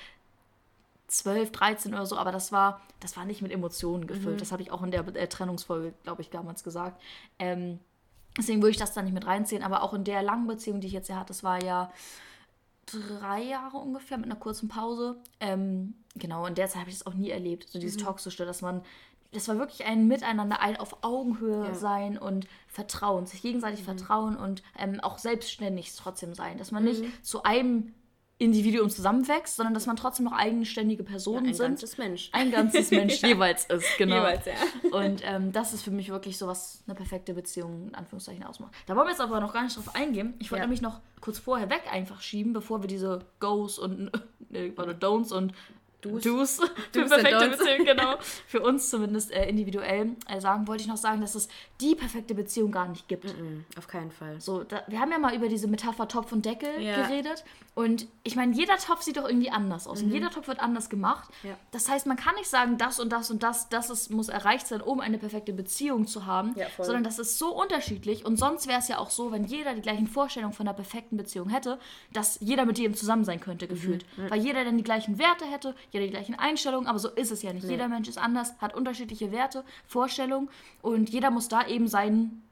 12, 1.08 1.50
13 1.50 1.94
oder 1.94 2.04
so, 2.04 2.18
aber 2.18 2.30
das 2.30 2.52
war, 2.52 2.82
das 3.00 3.16
war 3.16 3.24
nicht 3.24 3.40
mit 3.40 3.52
Emotionen 3.52 4.06
gefüllt. 4.06 4.36
Mhm. 4.36 4.40
Das 4.40 4.52
habe 4.52 4.60
ich 4.60 4.70
auch 4.70 4.82
in 4.82 4.90
der 4.90 5.06
äh, 5.16 5.26
Trennungsfolge, 5.26 5.94
glaube 6.02 6.20
ich, 6.20 6.28
damals 6.28 6.62
gesagt. 6.62 7.00
Ähm, 7.38 7.78
deswegen 8.36 8.60
würde 8.60 8.72
ich 8.72 8.76
das 8.76 8.92
da 8.92 9.00
nicht 9.00 9.14
mit 9.14 9.26
reinziehen. 9.26 9.62
Aber 9.62 9.82
auch 9.82 9.94
in 9.94 10.04
der 10.04 10.22
langen 10.22 10.46
Beziehung, 10.46 10.80
die 10.80 10.88
ich 10.88 10.92
jetzt 10.92 11.08
ja 11.08 11.16
hatte, 11.16 11.28
das 11.28 11.42
war 11.42 11.62
ja 11.64 11.90
drei 12.86 13.42
Jahre 13.42 13.78
ungefähr 13.78 14.18
mit 14.18 14.26
einer 14.26 14.36
kurzen 14.36 14.68
Pause. 14.68 15.16
Ähm, 15.40 15.94
genau, 16.16 16.46
in 16.46 16.54
der 16.54 16.68
Zeit 16.68 16.80
habe 16.80 16.90
ich 16.90 16.98
das 16.98 17.06
auch 17.06 17.14
nie 17.14 17.30
erlebt. 17.30 17.68
So 17.70 17.78
dieses 17.78 18.00
mhm. 18.00 18.06
Toxische, 18.06 18.44
dass 18.44 18.62
man 18.62 18.82
das 19.32 19.48
war 19.48 19.58
wirklich 19.58 19.84
ein 19.84 20.06
Miteinander, 20.06 20.60
ein 20.60 20.76
auf 20.76 21.02
Augenhöhe 21.02 21.66
ja. 21.66 21.74
sein 21.74 22.18
und 22.18 22.46
Vertrauen, 22.68 23.26
sich 23.26 23.42
gegenseitig 23.42 23.80
mhm. 23.80 23.84
vertrauen 23.84 24.36
und 24.36 24.62
ähm, 24.78 25.00
auch 25.00 25.18
selbstständig 25.18 25.94
trotzdem 25.96 26.34
sein. 26.34 26.58
Dass 26.58 26.70
man 26.70 26.82
mhm. 26.82 26.88
nicht 26.90 27.24
zu 27.26 27.42
einem 27.42 27.94
Individuum 28.42 28.90
zusammenwächst, 28.90 29.56
sondern 29.56 29.72
dass 29.72 29.86
man 29.86 29.96
trotzdem 29.96 30.24
noch 30.24 30.32
eigenständige 30.32 31.04
Personen 31.04 31.44
ja, 31.44 31.50
ein 31.50 31.54
sind. 31.54 31.64
Ein 31.64 31.70
ganzes 31.70 31.98
Mensch. 31.98 32.30
Ein 32.32 32.50
ganzes 32.50 32.90
Mensch 32.90 33.14
jeweils 33.22 33.66
ist, 33.66 33.86
genau. 33.98 34.16
Jeweils, 34.16 34.46
ja. 34.46 34.52
Und 34.90 35.22
ähm, 35.24 35.52
das 35.52 35.72
ist 35.72 35.82
für 35.82 35.92
mich 35.92 36.08
wirklich 36.08 36.38
so, 36.38 36.48
was 36.48 36.82
eine 36.86 36.96
perfekte 36.96 37.34
Beziehung 37.34 37.88
in 37.88 37.94
Anführungszeichen 37.94 38.42
ausmacht. 38.42 38.72
Da 38.86 38.96
wollen 38.96 39.06
wir 39.06 39.12
jetzt 39.12 39.20
aber 39.20 39.40
noch 39.40 39.52
gar 39.52 39.62
nicht 39.62 39.76
drauf 39.76 39.94
eingehen. 39.94 40.34
Ich 40.40 40.50
wollte 40.50 40.62
ja. 40.62 40.66
nämlich 40.66 40.82
noch 40.82 41.00
kurz 41.20 41.38
vorher 41.38 41.70
weg 41.70 41.82
einfach 41.90 42.20
schieben, 42.20 42.52
bevor 42.52 42.82
wir 42.82 42.88
diese 42.88 43.20
Goes 43.38 43.78
und 43.78 44.10
äh, 44.50 44.70
Don'ts 44.70 45.32
und 45.32 45.54
Do's, 46.02 46.22
Do's 46.22 46.56
für 46.92 47.06
perfekte 47.06 47.48
Beziehung, 47.48 47.84
genau. 47.86 48.16
Für 48.48 48.60
uns 48.60 48.90
zumindest 48.90 49.30
äh, 49.30 49.48
individuell 49.48 50.16
äh, 50.28 50.40
sagen, 50.40 50.66
wollte 50.66 50.82
ich 50.82 50.88
noch 50.88 50.96
sagen, 50.96 51.20
dass 51.20 51.36
es 51.36 51.48
die 51.80 51.94
perfekte 51.94 52.34
Beziehung 52.34 52.72
gar 52.72 52.88
nicht 52.88 53.06
gibt. 53.06 53.24
Mm 53.24 53.28
-mm, 53.28 53.78
auf 53.78 53.86
keinen 53.86 54.10
Fall. 54.10 54.40
So, 54.40 54.64
da, 54.64 54.82
wir 54.88 54.98
haben 54.98 55.12
ja 55.12 55.18
mal 55.18 55.34
über 55.34 55.48
diese 55.48 55.68
Metapher 55.68 56.08
Topf 56.08 56.32
und 56.32 56.44
Deckel 56.44 56.80
ja. 56.80 57.06
geredet. 57.06 57.44
Und 57.74 58.06
ich 58.22 58.36
meine, 58.36 58.54
jeder 58.54 58.76
Topf 58.76 59.00
sieht 59.00 59.16
doch 59.16 59.26
irgendwie 59.26 59.50
anders 59.50 59.86
aus. 59.86 60.00
Mhm. 60.00 60.08
Und 60.08 60.12
jeder 60.12 60.30
Topf 60.30 60.46
wird 60.46 60.60
anders 60.60 60.90
gemacht. 60.90 61.30
Ja. 61.42 61.56
Das 61.70 61.88
heißt, 61.88 62.06
man 62.06 62.18
kann 62.18 62.34
nicht 62.34 62.50
sagen, 62.50 62.76
das 62.76 63.00
und 63.00 63.10
das 63.10 63.30
und 63.30 63.42
das, 63.42 63.70
das 63.70 63.88
ist, 63.88 64.10
muss 64.10 64.28
erreicht 64.28 64.66
sein, 64.66 64.82
um 64.82 65.00
eine 65.00 65.16
perfekte 65.16 65.54
Beziehung 65.54 66.06
zu 66.06 66.26
haben. 66.26 66.54
Ja, 66.54 66.66
sondern 66.76 67.02
das 67.02 67.18
ist 67.18 67.38
so 67.38 67.54
unterschiedlich. 67.58 68.26
Und 68.26 68.36
sonst 68.36 68.66
wäre 68.66 68.78
es 68.78 68.88
ja 68.88 68.98
auch 68.98 69.08
so, 69.08 69.32
wenn 69.32 69.44
jeder 69.44 69.74
die 69.74 69.80
gleichen 69.80 70.06
Vorstellungen 70.06 70.52
von 70.52 70.68
einer 70.68 70.74
perfekten 70.74 71.16
Beziehung 71.16 71.48
hätte, 71.48 71.78
dass 72.12 72.38
jeder 72.40 72.66
mit 72.66 72.78
jedem 72.78 72.94
zusammen 72.94 73.24
sein 73.24 73.40
könnte, 73.40 73.66
gefühlt. 73.66 74.04
Mhm. 74.18 74.30
Weil 74.30 74.42
jeder 74.42 74.64
dann 74.64 74.76
die 74.76 74.84
gleichen 74.84 75.18
Werte 75.18 75.46
hätte, 75.46 75.74
jeder 75.92 76.04
die 76.04 76.10
gleichen 76.10 76.34
Einstellungen, 76.34 76.86
aber 76.86 76.98
so 76.98 77.08
ist 77.08 77.32
es 77.32 77.40
ja 77.40 77.54
nicht. 77.54 77.64
Nee. 77.64 77.72
Jeder 77.72 77.88
Mensch 77.88 78.08
ist 78.08 78.18
anders, 78.18 78.52
hat 78.58 78.74
unterschiedliche 78.74 79.32
Werte, 79.32 79.64
Vorstellungen 79.86 80.50
und 80.82 81.08
jeder 81.08 81.30
muss 81.30 81.48
da 81.48 81.66
eben 81.66 81.88
seinen 81.88 82.42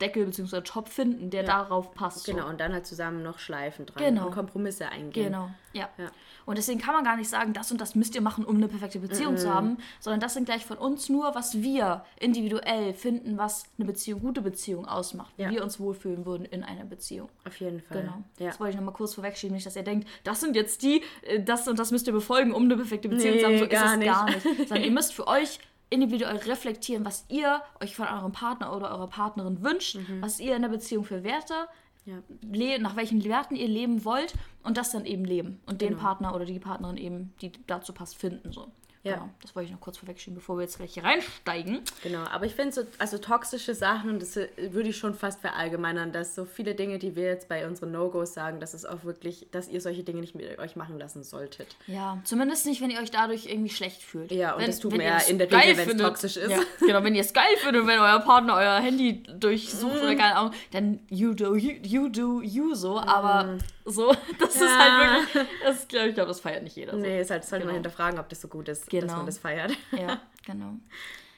Deckel 0.00 0.26
bzw. 0.26 0.60
Top 0.60 0.88
finden, 0.88 1.30
der 1.30 1.42
ja. 1.42 1.46
darauf 1.46 1.94
passt. 1.94 2.26
Genau, 2.26 2.42
so. 2.42 2.48
und 2.48 2.60
dann 2.60 2.72
halt 2.72 2.86
zusammen 2.86 3.22
noch 3.22 3.38
schleifen 3.38 3.86
dran 3.86 4.02
genau. 4.02 4.26
und 4.26 4.34
Kompromisse 4.34 4.88
eingehen. 4.88 5.26
Genau, 5.26 5.50
ja. 5.72 5.88
ja. 5.96 6.10
Und 6.44 6.58
deswegen 6.58 6.78
kann 6.78 6.94
man 6.94 7.02
gar 7.02 7.16
nicht 7.16 7.28
sagen, 7.28 7.52
das 7.52 7.72
und 7.72 7.80
das 7.80 7.94
müsst 7.94 8.14
ihr 8.14 8.20
machen, 8.20 8.44
um 8.44 8.56
eine 8.56 8.68
perfekte 8.68 8.98
Beziehung 8.98 9.34
-mm. 9.34 9.38
zu 9.38 9.52
haben, 9.52 9.78
sondern 9.98 10.20
das 10.20 10.34
sind 10.34 10.44
gleich 10.44 10.64
von 10.64 10.78
uns 10.78 11.08
nur, 11.08 11.34
was 11.34 11.60
wir 11.60 12.04
individuell 12.20 12.94
finden, 12.94 13.38
was 13.38 13.64
eine 13.78 13.86
Beziehung, 13.86 14.20
gute 14.20 14.42
Beziehung 14.42 14.86
ausmacht, 14.86 15.32
ja. 15.38 15.50
wie 15.50 15.54
wir 15.54 15.64
uns 15.64 15.80
wohlfühlen 15.80 16.24
würden 16.24 16.44
in 16.44 16.62
einer 16.62 16.84
Beziehung. 16.84 17.28
Auf 17.44 17.58
jeden 17.58 17.80
Fall. 17.80 18.02
Genau. 18.02 18.22
Ja. 18.38 18.46
Das 18.48 18.60
wollte 18.60 18.70
ich 18.70 18.76
nochmal 18.76 18.94
kurz 18.94 19.14
vorwegschieben, 19.14 19.54
nicht, 19.54 19.66
dass 19.66 19.76
ihr 19.76 19.82
denkt, 19.82 20.08
das 20.24 20.40
sind 20.40 20.54
jetzt 20.56 20.82
die, 20.82 21.02
äh, 21.22 21.42
das 21.42 21.66
und 21.68 21.78
das 21.78 21.90
müsst 21.90 22.06
ihr 22.06 22.12
befolgen, 22.12 22.52
um 22.52 22.64
eine 22.64 22.76
perfekte 22.76 23.08
Beziehung 23.08 23.34
nee, 23.34 23.40
zu 23.40 23.46
haben. 23.46 23.58
So 23.58 23.68
gar 23.68 23.84
ist 23.84 23.92
es 23.92 23.98
nicht. 23.98 24.06
gar 24.08 24.26
nicht. 24.26 24.68
Sondern 24.68 24.84
ihr 24.84 24.92
müsst 24.92 25.14
für 25.14 25.26
euch 25.26 25.58
individuell 25.90 26.36
reflektieren, 26.36 27.04
was 27.04 27.24
ihr 27.28 27.62
euch 27.80 27.96
von 27.96 28.08
eurem 28.08 28.32
Partner 28.32 28.74
oder 28.74 28.90
eurer 28.90 29.06
Partnerin 29.06 29.62
wünscht, 29.62 29.96
mhm. 29.96 30.20
was 30.20 30.40
ihr 30.40 30.56
in 30.56 30.62
der 30.62 30.68
Beziehung 30.68 31.04
für 31.04 31.22
Werte, 31.22 31.68
ja. 32.04 32.78
nach 32.78 32.96
welchen 32.96 33.22
Werten 33.24 33.56
ihr 33.56 33.68
leben 33.68 34.04
wollt 34.04 34.34
und 34.62 34.76
das 34.76 34.90
dann 34.90 35.04
eben 35.04 35.24
leben 35.24 35.60
und 35.66 35.78
genau. 35.78 35.92
den 35.92 35.98
Partner 35.98 36.34
oder 36.34 36.44
die 36.44 36.58
Partnerin 36.58 36.96
eben, 36.96 37.34
die 37.40 37.52
dazu 37.66 37.92
passt, 37.92 38.16
finden. 38.16 38.52
So. 38.52 38.68
Ja. 39.06 39.14
Genau, 39.14 39.30
das 39.40 39.54
wollte 39.54 39.66
ich 39.66 39.72
noch 39.72 39.80
kurz 39.80 39.98
vorwegschieben, 39.98 40.34
bevor 40.34 40.56
wir 40.56 40.62
jetzt 40.62 40.78
gleich 40.78 40.94
hier 40.94 41.04
reinsteigen. 41.04 41.80
Genau, 42.02 42.24
aber 42.24 42.46
ich 42.46 42.54
finde 42.54 42.72
so, 42.72 42.82
also 42.98 43.18
toxische 43.18 43.74
Sachen, 43.74 44.18
das 44.18 44.36
würde 44.36 44.88
ich 44.88 44.96
schon 44.96 45.14
fast 45.14 45.40
verallgemeinern, 45.40 46.12
dass 46.12 46.34
so 46.34 46.44
viele 46.44 46.74
Dinge, 46.74 46.98
die 46.98 47.14
wir 47.14 47.24
jetzt 47.24 47.48
bei 47.48 47.66
unseren 47.66 47.92
No-Gos 47.92 48.34
sagen, 48.34 48.58
dass 48.58 48.74
es 48.74 48.84
auch 48.84 49.04
wirklich, 49.04 49.46
dass 49.52 49.68
ihr 49.68 49.80
solche 49.80 50.02
Dinge 50.02 50.20
nicht 50.20 50.34
mit 50.34 50.58
euch 50.58 50.74
machen 50.74 50.98
lassen 50.98 51.22
solltet. 51.22 51.76
Ja, 51.86 52.20
zumindest 52.24 52.66
nicht, 52.66 52.80
wenn 52.80 52.90
ihr 52.90 53.00
euch 53.00 53.10
dadurch 53.10 53.46
irgendwie 53.46 53.70
schlecht 53.70 54.02
fühlt. 54.02 54.32
Ja, 54.32 54.54
und 54.54 54.60
wenn, 54.60 54.66
das 54.66 54.80
tut 54.80 54.96
mir 54.96 55.04
ja 55.04 55.18
in 55.18 55.38
der 55.38 55.50
Regel, 55.50 55.76
wenn 55.76 55.88
es 55.90 56.02
toxisch 56.02 56.36
ist. 56.36 56.50
Ja, 56.50 56.60
genau, 56.80 57.04
wenn 57.04 57.14
ihr 57.14 57.20
es 57.20 57.32
geil 57.32 57.56
findet, 57.58 57.86
wenn 57.86 58.00
euer 58.00 58.20
Partner 58.20 58.56
euer 58.56 58.80
Handy 58.80 59.22
durchsucht 59.22 59.94
mm. 59.94 60.04
oder 60.04 60.14
keine 60.16 60.36
Ahnung, 60.36 60.52
dann 60.72 61.00
you 61.08 61.32
do 61.32 61.54
you, 61.54 61.74
you 61.82 62.08
do 62.08 62.42
you 62.42 62.74
so, 62.74 62.98
aber 62.98 63.44
mm. 63.44 63.58
so, 63.84 64.12
das 64.40 64.58
ja. 64.58 64.66
ist 64.66 64.78
halt 64.78 65.24
wirklich, 65.24 65.48
das, 65.62 65.82
ich 66.08 66.14
glaube, 66.14 66.28
das 66.28 66.40
feiert 66.40 66.62
nicht 66.64 66.76
jeder 66.76 66.92
so. 66.92 66.98
Nee, 66.98 67.20
ist 67.20 67.30
halt, 67.30 67.44
sollte 67.44 67.62
genau. 67.62 67.72
man 67.72 67.82
hinterfragen, 67.82 68.18
ob 68.18 68.28
das 68.28 68.40
so 68.40 68.48
gut 68.48 68.68
ist 68.68 68.88
genau. 68.88 68.95
Dass 69.00 69.12
man 69.12 69.26
das 69.26 69.38
feiert. 69.38 69.72
Ja, 69.92 70.20
genau. 70.46 70.74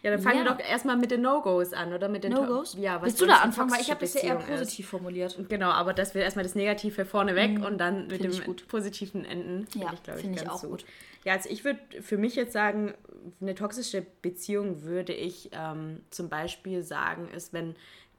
Ja, 0.02 0.12
dann 0.12 0.20
fangen 0.20 0.38
ja. 0.38 0.44
wir 0.44 0.50
doch 0.52 0.60
erstmal 0.60 0.96
mit 0.96 1.10
den 1.10 1.22
No-Gos 1.22 1.72
an, 1.72 1.92
oder? 1.92 2.08
Mit 2.08 2.22
den 2.22 2.32
No-Gos? 2.32 2.76
Ja, 2.78 2.96
was 2.96 3.06
Willst 3.06 3.20
du 3.20 3.26
da 3.26 3.38
anfangen? 3.38 3.72
Weil 3.72 3.80
ich 3.80 3.90
habe 3.90 4.00
bisher 4.00 4.22
eher 4.22 4.36
positiv 4.36 4.84
ist. 4.84 4.90
formuliert. 4.90 5.36
Genau, 5.48 5.70
aber 5.70 5.92
dass 5.92 6.14
wir 6.14 6.22
erstmal 6.22 6.44
das 6.44 6.54
Negative 6.54 7.04
vorne 7.04 7.34
weg 7.34 7.58
mhm. 7.58 7.64
und 7.64 7.78
dann 7.78 8.06
mit 8.06 8.22
Find 8.22 8.46
dem 8.46 8.56
positiven 8.68 9.24
enden. 9.24 9.66
Ja, 9.74 9.88
finde 9.88 10.12
ich, 10.14 10.20
find 10.20 10.40
ich 10.40 10.48
auch 10.48 10.58
so. 10.58 10.68
gut. 10.68 10.84
Ja, 11.24 11.32
also 11.32 11.50
ich 11.50 11.64
würde 11.64 11.80
für 12.00 12.16
mich 12.16 12.36
jetzt 12.36 12.52
sagen, 12.52 12.94
eine 13.40 13.56
toxische 13.56 14.06
Beziehung 14.22 14.82
würde 14.82 15.12
ich 15.12 15.50
ähm, 15.52 16.00
zum 16.10 16.28
Beispiel 16.28 16.84
sagen, 16.84 17.28
ist, 17.34 17.52
wenn 17.52 17.74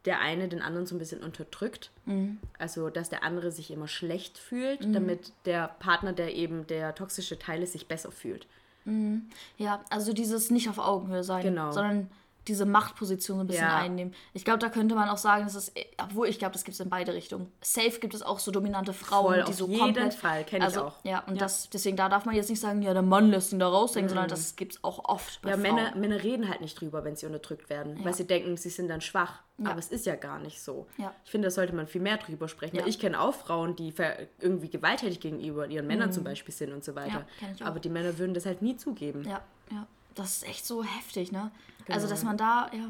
der 0.05 0.19
eine 0.19 0.47
den 0.47 0.61
anderen 0.61 0.85
so 0.85 0.95
ein 0.95 0.99
bisschen 0.99 1.23
unterdrückt. 1.23 1.91
Mhm. 2.05 2.39
Also, 2.57 2.89
dass 2.89 3.09
der 3.09 3.23
andere 3.23 3.51
sich 3.51 3.71
immer 3.71 3.87
schlecht 3.87 4.37
fühlt, 4.37 4.85
mhm. 4.85 4.93
damit 4.93 5.33
der 5.45 5.69
Partner, 5.79 6.13
der 6.13 6.35
eben 6.35 6.67
der 6.67 6.95
toxische 6.95 7.39
Teil 7.39 7.63
ist, 7.63 7.73
sich 7.73 7.87
besser 7.87 8.11
fühlt. 8.11 8.47
Mhm. 8.85 9.27
Ja, 9.57 9.81
also 9.89 10.13
dieses 10.13 10.51
nicht 10.51 10.69
auf 10.69 10.77
Augenhöhe 10.77 11.23
sein, 11.23 11.43
genau. 11.43 11.71
sondern 11.71 12.09
diese 12.49 12.65
Machtposition 12.65 13.37
so 13.37 13.43
ein 13.43 13.47
bisschen 13.47 13.65
ja. 13.65 13.77
einnehmen. 13.77 14.13
Ich 14.33 14.43
glaube, 14.43 14.59
da 14.59 14.69
könnte 14.69 14.95
man 14.95 15.07
auch 15.09 15.17
sagen, 15.17 15.43
dass 15.43 15.55
es, 15.55 15.71
obwohl 15.97 16.27
ich 16.27 16.39
glaube, 16.39 16.53
das 16.53 16.63
gibt 16.63 16.73
es 16.73 16.79
in 16.79 16.89
beide 16.89 17.13
Richtungen. 17.13 17.51
Safe 17.61 17.99
gibt 17.99 18.13
es 18.13 18.21
auch 18.21 18.39
so 18.39 18.51
dominante 18.51 18.91
Frauen, 18.91 19.35
Voll, 19.35 19.43
die 19.45 19.53
so 19.53 19.67
jeden 19.67 19.79
komplett. 19.79 20.13
Fall, 20.13 20.43
kenne 20.43 20.65
also, 20.65 20.79
ich 20.79 20.85
auch. 20.85 21.05
Ja, 21.05 21.23
und 21.27 21.35
ja. 21.35 21.39
das, 21.39 21.69
deswegen 21.69 21.95
da 21.95 22.09
darf 22.09 22.25
man 22.25 22.35
jetzt 22.35 22.49
nicht 22.49 22.59
sagen, 22.59 22.81
ja, 22.81 22.93
der 22.93 23.03
Mann 23.03 23.29
lässt 23.29 23.53
ihn 23.53 23.59
da 23.59 23.67
raushängen, 23.67 24.05
mhm. 24.05 24.09
sondern 24.09 24.27
das 24.29 24.55
gibt 24.55 24.73
es 24.73 24.83
auch 24.83 25.05
oft. 25.05 25.39
ja, 25.45 25.55
Männer, 25.55 25.95
Männer 25.95 26.21
reden 26.23 26.49
halt 26.49 26.61
nicht 26.61 26.79
drüber, 26.79 27.03
wenn 27.03 27.15
sie 27.15 27.25
unterdrückt 27.25 27.69
werden, 27.69 27.97
ja. 27.97 28.05
weil 28.05 28.13
sie 28.13 28.25
denken, 28.25 28.57
sie 28.57 28.69
sind 28.69 28.89
dann 28.89 29.01
schwach. 29.01 29.43
Ja. 29.57 29.71
Aber 29.71 29.79
es 29.79 29.89
ist 29.89 30.05
ja 30.05 30.15
gar 30.15 30.39
nicht 30.39 30.61
so. 30.61 30.87
Ja. 30.97 31.13
Ich 31.25 31.31
finde, 31.31 31.47
da 31.47 31.51
sollte 31.51 31.75
man 31.75 31.85
viel 31.85 32.01
mehr 32.01 32.17
drüber 32.17 32.47
sprechen. 32.47 32.77
Ja. 32.77 32.87
Ich 32.87 32.97
kenne 32.97 33.19
auch 33.19 33.35
Frauen, 33.35 33.75
die 33.75 33.93
irgendwie 34.39 34.69
gewalttätig 34.69 35.19
gegenüber 35.19 35.67
ihren 35.67 35.85
Männern 35.85 36.09
mhm. 36.09 36.13
zum 36.13 36.23
Beispiel 36.23 36.53
sind 36.53 36.73
und 36.73 36.83
so 36.83 36.95
weiter. 36.95 37.25
Aber 37.59 37.79
die 37.79 37.89
Männer 37.89 38.17
würden 38.17 38.33
das 38.33 38.45
halt 38.45 38.61
nie 38.61 38.77
zugeben. 38.77 39.23
Ja, 39.25 39.41
ja. 39.71 39.85
Das 40.15 40.37
ist 40.37 40.47
echt 40.47 40.65
so 40.65 40.83
heftig, 40.83 41.31
ne? 41.31 41.51
Genau. 41.89 41.95
Also, 41.95 42.07
dass 42.07 42.23
man 42.23 42.37
da, 42.37 42.69
ja. 42.73 42.87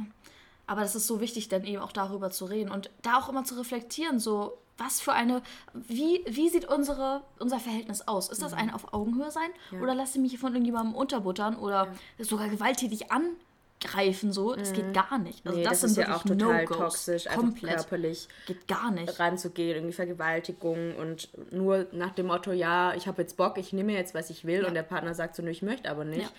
Aber 0.68 0.82
das 0.82 0.96
ist 0.96 1.08
so 1.08 1.20
wichtig, 1.20 1.50
dann 1.50 1.64
eben 1.64 1.82
auch 1.82 1.92
darüber 1.92 2.30
zu 2.30 2.46
reden 2.46 2.70
und 2.70 2.92
da 3.02 3.18
auch 3.18 3.28
immer 3.28 3.44
zu 3.44 3.56
reflektieren, 3.56 4.20
so 4.20 4.58
was 4.78 5.02
für 5.02 5.14
eine, 5.14 5.42
wie, 5.74 6.24
wie 6.28 6.50
sieht 6.50 6.66
unsere, 6.66 7.22
unser 7.40 7.60
Verhältnis 7.60 8.08
aus? 8.08 8.30
Ist 8.30 8.42
das 8.42 8.54
mhm. 8.54 8.60
ein 8.60 8.74
auf 8.74 8.94
Augenhöhe 8.94 9.32
sein? 9.32 9.50
Ja. 9.72 9.80
Oder 9.82 9.94
lasse 9.94 10.18
ich 10.18 10.22
mich 10.22 10.40
von 10.40 10.54
irgendjemandem 10.54 10.96
unterbuttern 10.96 11.56
oder 11.58 11.88
ja. 12.18 12.26
sogar 12.26 12.50
gewalttätig 12.50 13.12
an, 13.12 13.24
greifen 13.82 14.32
so. 14.32 14.56
Das 14.56 14.72
mhm. 14.72 14.76
geht 14.76 14.94
gar 14.94 15.18
nicht. 15.18 15.46
Also 15.46 15.58
nee, 15.58 15.64
das, 15.64 15.82
das 15.82 15.92
ist 15.92 15.98
ja 15.98 16.16
auch 16.16 16.24
total 16.24 16.66
no 16.66 16.74
toxisch, 16.74 17.26
Komplett. 17.26 17.74
einfach 17.74 17.90
körperlich 17.90 18.28
geht 18.46 18.68
gar 18.68 18.92
nicht 18.92 19.20
ranzugehen, 19.20 19.76
irgendwie 19.76 19.94
Vergewaltigung 19.94 20.96
und 20.96 21.30
nur 21.52 21.88
nach 21.92 22.12
dem 22.12 22.28
Motto, 22.28 22.52
ja, 22.52 22.94
ich 22.94 23.08
habe 23.08 23.22
jetzt 23.22 23.38
Bock, 23.38 23.58
ich 23.58 23.74
nehme 23.74 23.94
jetzt, 23.94 24.14
was 24.14 24.30
ich 24.30 24.46
will 24.46 24.62
ja. 24.62 24.68
und 24.68 24.74
der 24.74 24.84
Partner 24.84 25.14
sagt 25.14 25.36
so, 25.36 25.44
nö, 25.44 25.50
ich 25.50 25.62
möchte 25.62 25.90
aber 25.90 26.06
nicht. 26.06 26.32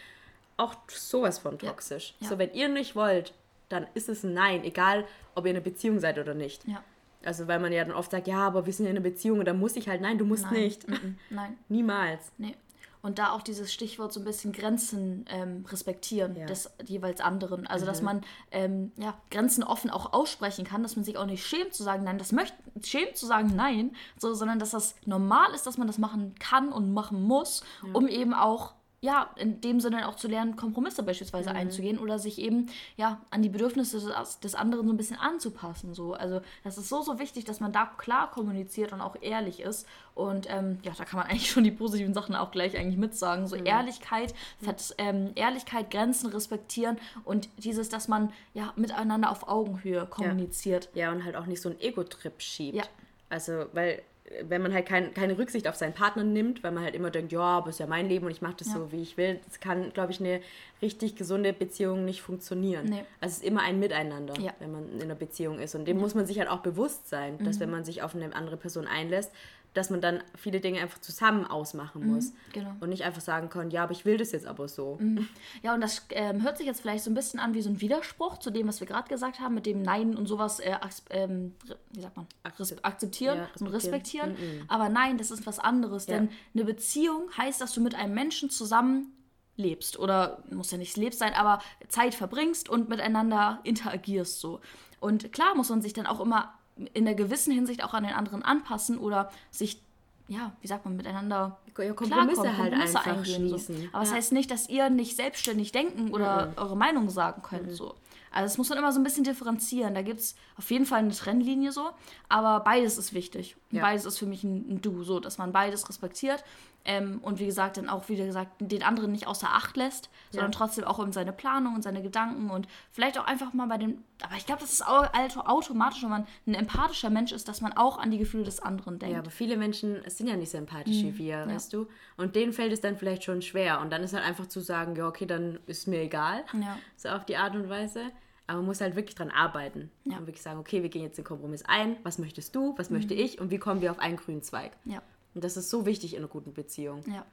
Auch 0.61 0.75
sowas 0.89 1.39
von 1.39 1.59
toxisch. 1.59 2.15
Ja. 2.21 2.29
So, 2.29 2.39
wenn 2.39 2.53
ihr 2.53 2.69
nicht 2.69 2.95
wollt, 2.95 3.33
dann 3.71 3.87
ist 3.95 4.09
es 4.09 4.25
ein 4.25 4.35
Nein, 4.35 4.63
egal 4.65 5.07
ob 5.35 5.47
ihr 5.47 5.53
in 5.53 5.57
einer 5.57 5.65
Beziehung 5.65 6.01
seid 6.01 6.19
oder 6.19 6.35
nicht. 6.35 6.67
Ja. 6.69 6.85
Also 7.25 7.49
weil 7.49 7.61
man 7.61 7.73
ja 7.73 7.85
dann 7.85 7.95
oft 7.95 8.11
sagt, 8.11 8.27
ja, 8.27 8.47
aber 8.47 8.67
wir 8.67 8.73
sind 8.73 8.87
ja 8.87 8.91
in 8.91 8.97
einer 8.97 9.05
Beziehung 9.05 9.39
und 9.39 9.47
da 9.47 9.55
muss 9.55 9.77
ich 9.77 9.89
halt, 9.89 10.01
nein, 10.01 10.19
du 10.19 10.25
musst 10.25 10.45
nein. 10.45 10.55
nicht. 10.55 10.87
Nein. 11.31 11.57
Niemals. 11.69 12.33
Nee. 12.39 12.55
Und 13.03 13.19
da 13.19 13.33
auch 13.33 13.41
dieses 13.41 13.73
Stichwort 13.73 14.13
so 14.13 14.21
ein 14.21 14.25
bisschen 14.25 14.53
Grenzen 14.53 15.25
ähm, 15.31 15.65
respektieren 15.71 16.37
ja. 16.37 16.45
des 16.45 16.71
jeweils 16.85 17.23
anderen. 17.23 17.67
Also, 17.67 17.87
mhm. 17.87 17.89
dass 17.89 18.03
man 18.03 18.21
ähm, 18.51 18.93
ja, 18.99 19.15
Grenzen 19.31 19.65
offen 19.65 19.89
auch 19.89 20.13
aussprechen 20.13 20.67
kann, 20.67 20.83
dass 20.83 20.97
man 20.97 21.05
sich 21.07 21.17
auch 21.17 21.25
nicht 21.25 21.47
schämt 21.47 21.73
zu 21.73 21.83
sagen, 21.83 22.05
nein, 22.05 22.19
das 22.19 22.33
möchte, 22.33 22.57
schämt 22.83 23.17
zu 23.17 23.25
sagen, 23.25 23.53
nein, 23.57 23.97
so, 24.19 24.35
sondern 24.35 24.59
dass 24.59 24.73
das 24.73 24.97
normal 25.07 25.55
ist, 25.55 25.67
dass 25.67 25.79
man 25.79 25.87
das 25.87 25.97
machen 25.97 26.35
kann 26.39 26.71
und 26.71 26.93
machen 26.93 27.23
muss, 27.23 27.63
ja. 27.83 27.95
um 27.95 28.07
eben 28.07 28.35
auch 28.35 28.75
ja, 29.03 29.31
in 29.37 29.63
dem 29.63 29.81
Sinne 29.81 30.07
auch 30.09 30.17
zu 30.17 30.29
lernen, 30.29 30.57
Kompromisse 30.57 31.03
beispielsweise 31.03 31.51
mhm. 31.51 31.57
einzugehen 31.57 31.99
oder 31.99 32.19
sich 32.19 32.39
eben 32.39 32.67
ja 32.97 33.19
an 33.31 33.41
die 33.41 33.49
Bedürfnisse 33.49 33.99
des, 33.99 34.41
des, 34.41 34.55
anderen 34.55 34.87
so 34.87 34.93
ein 34.93 34.99
bisschen 34.99 35.19
anzupassen. 35.19 35.95
So. 35.95 36.13
Also 36.13 36.43
das 36.65 36.77
ist 36.77 36.91
so, 36.91 37.01
so 37.01 37.19
wichtig, 37.19 37.47
dass 37.47 37.61
man 37.61 37.73
da 37.73 37.87
klar 37.87 38.31
kommuniziert 38.31 38.93
und 38.93 39.01
auch 39.01 39.17
ehrlich 39.23 39.61
ist. 39.61 39.87
Und 40.15 40.51
ähm, 40.51 40.81
ja, 40.83 40.93
da 40.99 41.07
kann 41.07 41.19
man 41.19 41.27
eigentlich 41.31 41.51
schon 41.51 41.65
die 41.65 41.71
positiven 41.71 42.13
Sachen 42.13 42.35
auch 42.35 42.51
gleich 42.51 42.77
eigentlich 42.77 42.99
mitsagen. 42.99 43.47
So 43.47 43.57
mhm. 43.57 43.65
Ehrlichkeit, 43.65 44.35
mhm. 44.61 44.75
ähm, 44.99 45.33
Ehrlichkeit, 45.35 45.91
Grenzen 45.91 46.29
respektieren 46.29 46.99
und 47.25 47.49
dieses, 47.57 47.89
dass 47.89 48.07
man 48.07 48.31
ja 48.53 48.75
miteinander 48.77 49.31
auf 49.31 49.49
Augenhöhe 49.49 50.05
kommuniziert. 50.05 50.91
Ja, 50.93 51.05
ja 51.05 51.13
und 51.13 51.25
halt 51.25 51.37
auch 51.37 51.47
nicht 51.47 51.63
so 51.63 51.71
einen 51.71 51.81
Ego-Trip 51.81 52.43
schiebt. 52.43 52.77
Ja. 52.77 52.85
Also, 53.31 53.65
weil 53.73 54.03
wenn 54.43 54.63
man 54.63 54.73
halt 54.73 54.87
kein, 54.87 55.13
keine 55.13 55.37
Rücksicht 55.39 55.67
auf 55.67 55.75
seinen 55.75 55.93
Partner 55.93 56.23
nimmt, 56.23 56.63
weil 56.63 56.71
man 56.71 56.85
halt 56.85 56.95
immer 56.95 57.11
denkt, 57.11 57.33
ja, 57.33 57.41
aber 57.41 57.71
ist 57.71 57.81
ja 57.81 57.87
mein 57.87 58.09
Leben 58.09 58.27
und 58.27 58.33
ich 58.33 58.43
mache 58.43 58.55
das 58.59 58.69
ja. 58.69 58.75
so, 58.75 58.93
wie 58.93 59.03
ich 59.03 59.17
will, 59.17 59.41
das 59.45 59.61
kann, 59.61 59.93
glaube 59.93 60.13
ich, 60.13 60.21
eine 60.21 60.41
richtig 60.81 61.17
gesunde 61.17 61.53
Beziehung 61.53 62.05
nicht 62.05 62.23
funktionieren. 62.23 62.87
Nee. 62.87 63.05
Also 63.21 63.33
es 63.33 63.39
ist 63.39 63.45
immer 63.45 63.63
ein 63.63 63.81
Miteinander, 63.81 64.35
ja. 64.41 64.53
wenn 64.61 64.73
man 64.73 64.89
in 64.93 65.03
einer 65.03 65.15
Beziehung 65.17 65.59
ist. 65.59 65.75
Und 65.75 65.87
dem 65.87 65.97
ja. 65.97 66.03
muss 66.03 66.15
man 66.15 66.27
sich 66.27 66.39
halt 66.39 66.49
auch 66.49 66.61
bewusst 66.61 67.09
sein, 67.09 67.39
dass 67.45 67.57
mhm. 67.57 67.61
wenn 67.61 67.71
man 67.71 67.85
sich 67.85 68.03
auf 68.03 68.15
eine 68.15 68.35
andere 68.35 68.57
Person 68.57 68.87
einlässt, 68.87 69.33
dass 69.75 69.91
man 69.91 70.01
dann 70.01 70.23
viele 70.37 70.61
Dinge 70.61 70.81
einfach 70.81 71.01
zusammen 71.01 71.45
ausmachen 71.47 72.03
mhm, 72.03 72.15
muss. 72.15 72.31
Mhm, 72.33 72.37
genau. 72.53 72.77
Und 72.81 72.89
nicht 72.89 73.05
einfach 73.05 73.21
sagen 73.21 73.49
kann, 73.51 73.71
ja, 73.71 73.85
aber 73.85 73.93
ich 73.93 74.05
will 74.05 74.17
das 74.17 74.33
jetzt 74.33 74.47
aber 74.47 74.67
so. 74.69 74.97
Mhm. 75.01 75.29
Ja, 75.63 75.75
und 75.75 75.81
das 75.81 76.07
ähm, 76.11 76.43
hört 76.43 76.59
sich 76.59 76.67
jetzt 76.67 76.81
vielleicht 76.81 77.05
so 77.05 77.11
ein 77.11 77.15
bisschen 77.15 77.39
an 77.39 77.55
wie 77.55 77.63
so 77.63 77.71
ein 77.71 77.81
Widerspruch 77.81 78.39
zu 78.39 78.51
dem, 78.51 78.67
was 78.67 78.81
wir 78.81 78.87
gerade 78.87 79.09
gesagt 79.09 79.39
haben, 79.39 79.55
mit 79.55 79.67
dem 79.67 79.83
Nein 79.83 80.17
und 80.17 80.27
sowas, 80.27 80.59
äh, 80.59 80.77
ähm, 81.11 81.55
wie 81.93 82.01
sagt 82.01 82.17
man, 82.17 82.27
akzeptieren, 82.43 83.39
ja, 83.39 83.45
respektieren. 83.45 83.67
und 83.67 83.75
respektieren. 83.75 84.31
Mhm. 84.31 84.65
Aber 84.69 84.89
nein, 84.89 85.19
das 85.19 85.31
ist 85.31 85.47
was 85.47 85.59
anderes, 85.59 86.07
ja. 86.07 86.17
denn 86.17 86.31
eine 86.55 86.65
Beziehung 86.65 87.31
heißt, 87.37 87.61
dass 87.61 87.73
du 87.73 87.81
mit 87.81 87.95
einem 87.95 88.15
Menschen 88.15 88.51
zusammen 88.51 89.13
lebst 89.57 89.99
oder 89.99 90.43
muss 90.51 90.71
ja 90.71 90.79
nicht 90.79 90.97
lebst 90.97 91.19
sein, 91.19 91.35
aber 91.35 91.61
Zeit 91.89 92.15
verbringst 92.15 92.69
und 92.69 92.89
miteinander 92.89 93.61
interagierst 93.63 94.41
so. 94.41 94.61
Und 94.99 95.33
klar 95.33 95.55
muss 95.55 95.71
man 95.71 95.81
sich 95.81 95.93
dann 95.93 96.07
auch 96.07 96.21
immer 96.21 96.55
in 96.95 97.05
der 97.05 97.15
gewissen 97.15 97.53
Hinsicht 97.53 97.85
auch 97.85 97.95
an 97.95 98.05
den 98.05 98.13
anderen 98.13 98.43
anpassen 98.43 98.99
oder 98.99 99.31
sich, 99.51 99.81
ja, 100.29 100.53
wie 100.61 100.67
sagt 100.67 100.85
man, 100.85 100.97
miteinander 100.97 101.59
ja, 101.79 101.93
Kompromisse, 101.93 102.43
klarkommen, 102.43 102.59
halt 102.59 102.93
Kompromisse 102.93 103.11
eingehen. 103.11 103.59
So. 103.59 103.73
Aber 103.73 103.83
ja. 103.83 104.01
das 104.01 104.13
heißt 104.13 104.33
nicht, 104.33 104.51
dass 104.51 104.69
ihr 104.69 104.91
nicht 104.91 105.17
selbstständig 105.17 105.73
denken 105.73 106.11
oder 106.13 106.47
mhm. 106.47 106.53
eure 106.57 106.77
Meinung 106.77 107.11
sagen 107.11 107.43
könnt. 107.43 107.67
Mhm. 107.69 107.75
So. 107.75 107.95
Also 108.33 108.45
das 108.45 108.59
muss 108.59 108.69
man 108.69 108.79
immer 108.79 108.93
so 108.93 109.01
ein 109.01 109.05
bisschen 109.05 109.25
differenzieren. 109.25 109.95
Da 109.95 110.03
gibt 110.03 110.21
es 110.21 110.37
auf 110.57 110.71
jeden 110.71 110.87
Fall 110.87 111.01
eine 111.01 111.11
Trennlinie 111.11 111.73
so, 111.73 111.91
aber 112.29 112.61
beides 112.61 112.97
ist 112.97 113.13
wichtig. 113.13 113.57
Ja. 113.71 113.83
Beides 113.83 114.05
ist 114.05 114.19
für 114.19 114.27
mich 114.27 114.45
ein, 114.45 114.75
ein 114.75 114.81
Du, 114.81 115.03
so, 115.03 115.19
dass 115.19 115.39
man 115.39 115.53
beides 115.53 115.89
respektiert 115.89 116.45
ähm, 116.85 117.21
und 117.23 117.39
wie 117.39 117.47
gesagt, 117.47 117.77
dann 117.77 117.89
auch, 117.89 118.09
wie 118.09 118.17
gesagt, 118.17 118.53
den 118.59 118.83
anderen 118.83 119.13
nicht 119.13 119.27
außer 119.27 119.49
Acht 119.49 119.77
lässt, 119.77 120.09
sondern 120.31 120.51
ja. 120.51 120.59
trotzdem 120.59 120.85
auch 120.85 120.99
in 121.01 121.13
seine 121.13 121.33
Planung 121.33 121.75
und 121.75 121.83
seine 121.83 122.03
Gedanken 122.03 122.51
und 122.51 122.69
vielleicht 122.91 123.19
auch 123.19 123.27
einfach 123.27 123.53
mal 123.53 123.67
bei 123.67 123.77
den. 123.77 124.03
Aber 124.23 124.37
ich 124.37 124.47
glaube, 124.47 124.63
das 124.63 124.73
ist 124.73 124.87
auch 124.87 125.07
automatisch, 125.47 126.03
wenn 126.03 126.11
man 126.11 126.27
ein 126.47 126.55
empathischer 126.55 127.11
Mensch 127.11 127.33
ist, 127.33 127.49
dass 127.49 127.61
man 127.61 127.75
auch 127.75 127.99
an 127.99 128.11
die 128.11 128.19
Gefühle 128.19 128.45
des 128.45 128.61
anderen 128.61 128.99
denkt. 128.99 129.13
Ja, 129.13 129.21
aber 129.21 129.31
viele 129.31 129.57
Menschen 129.57 130.01
sind 130.07 130.29
ja 130.29 130.37
nicht 130.37 130.51
so 130.51 130.59
empathisch 130.59 131.03
mhm. 131.03 131.09
wie 131.09 131.19
wir, 131.19 131.39
ja. 131.39 131.47
weißt 131.47 131.73
du? 131.73 131.87
Und 132.17 132.35
denen 132.35 132.53
fällt 132.53 132.73
es 132.73 132.81
dann 132.81 132.97
vielleicht 132.97 133.25
schon 133.25 133.43
schwer. 133.43 133.81
Und 133.81 133.91
dann 133.91 134.03
ist 134.03 134.15
halt 134.15 134.25
einfach 134.25 134.47
zu 134.47 134.61
sagen, 134.61 134.97
ja, 134.97 135.07
okay, 135.07 135.27
dann 135.27 135.59
ist 135.67 135.87
mir 135.87 136.01
egal. 136.01 136.45
Ja. 136.55 136.79
So 136.97 137.11
auf 137.11 137.27
die 137.27 137.37
Art 137.37 137.55
und 137.55 137.69
Weise. 137.69 138.11
Aber 138.47 138.59
man 138.59 138.67
muss 138.67 138.81
halt 138.81 138.97
wirklich 138.97 139.15
dran 139.15 139.31
arbeiten. 139.31 139.91
Ja. 140.05 140.17
Und 140.17 140.27
wirklich 140.27 140.43
sagen, 140.43 140.59
okay, 140.59 140.83
wir 140.83 140.89
gehen 140.89 141.03
jetzt 141.03 141.19
den 141.19 141.25
Kompromiss 141.25 141.65
ein. 141.67 141.97
Was 142.03 142.19
möchtest 142.19 142.57
du? 142.57 142.75
Was 142.79 142.91
mhm. 142.91 142.97
möchte 142.97 143.15
ich? 143.15 143.39
Und 143.39 143.51
wie 143.51 143.59
kommen 143.59 143.81
wir 143.81 143.91
auf 143.91 143.99
einen 143.99 144.17
grünen 144.17 144.43
Zweig? 144.43 144.73
Ja. 144.85 145.03
Und 145.35 145.45
das 145.45 145.57
ist 145.57 145.71
so 145.71 145.87
wichtig 145.87 146.15
in 146.15 146.21
einer 146.21 146.29
guten 146.29 146.53
Beziehung. 146.53 147.03
Ja. 147.07 147.25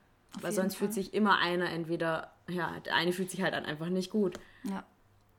Weil 0.41 0.51
sonst 0.51 0.75
Fall. 0.75 0.87
fühlt 0.87 0.93
sich 0.93 1.13
immer 1.13 1.39
einer 1.39 1.69
entweder, 1.69 2.31
ja, 2.47 2.79
der 2.85 2.95
eine 2.95 3.11
fühlt 3.11 3.31
sich 3.31 3.41
halt 3.41 3.53
einfach 3.53 3.89
nicht 3.89 4.11
gut. 4.11 4.39
Ja. 4.63 4.83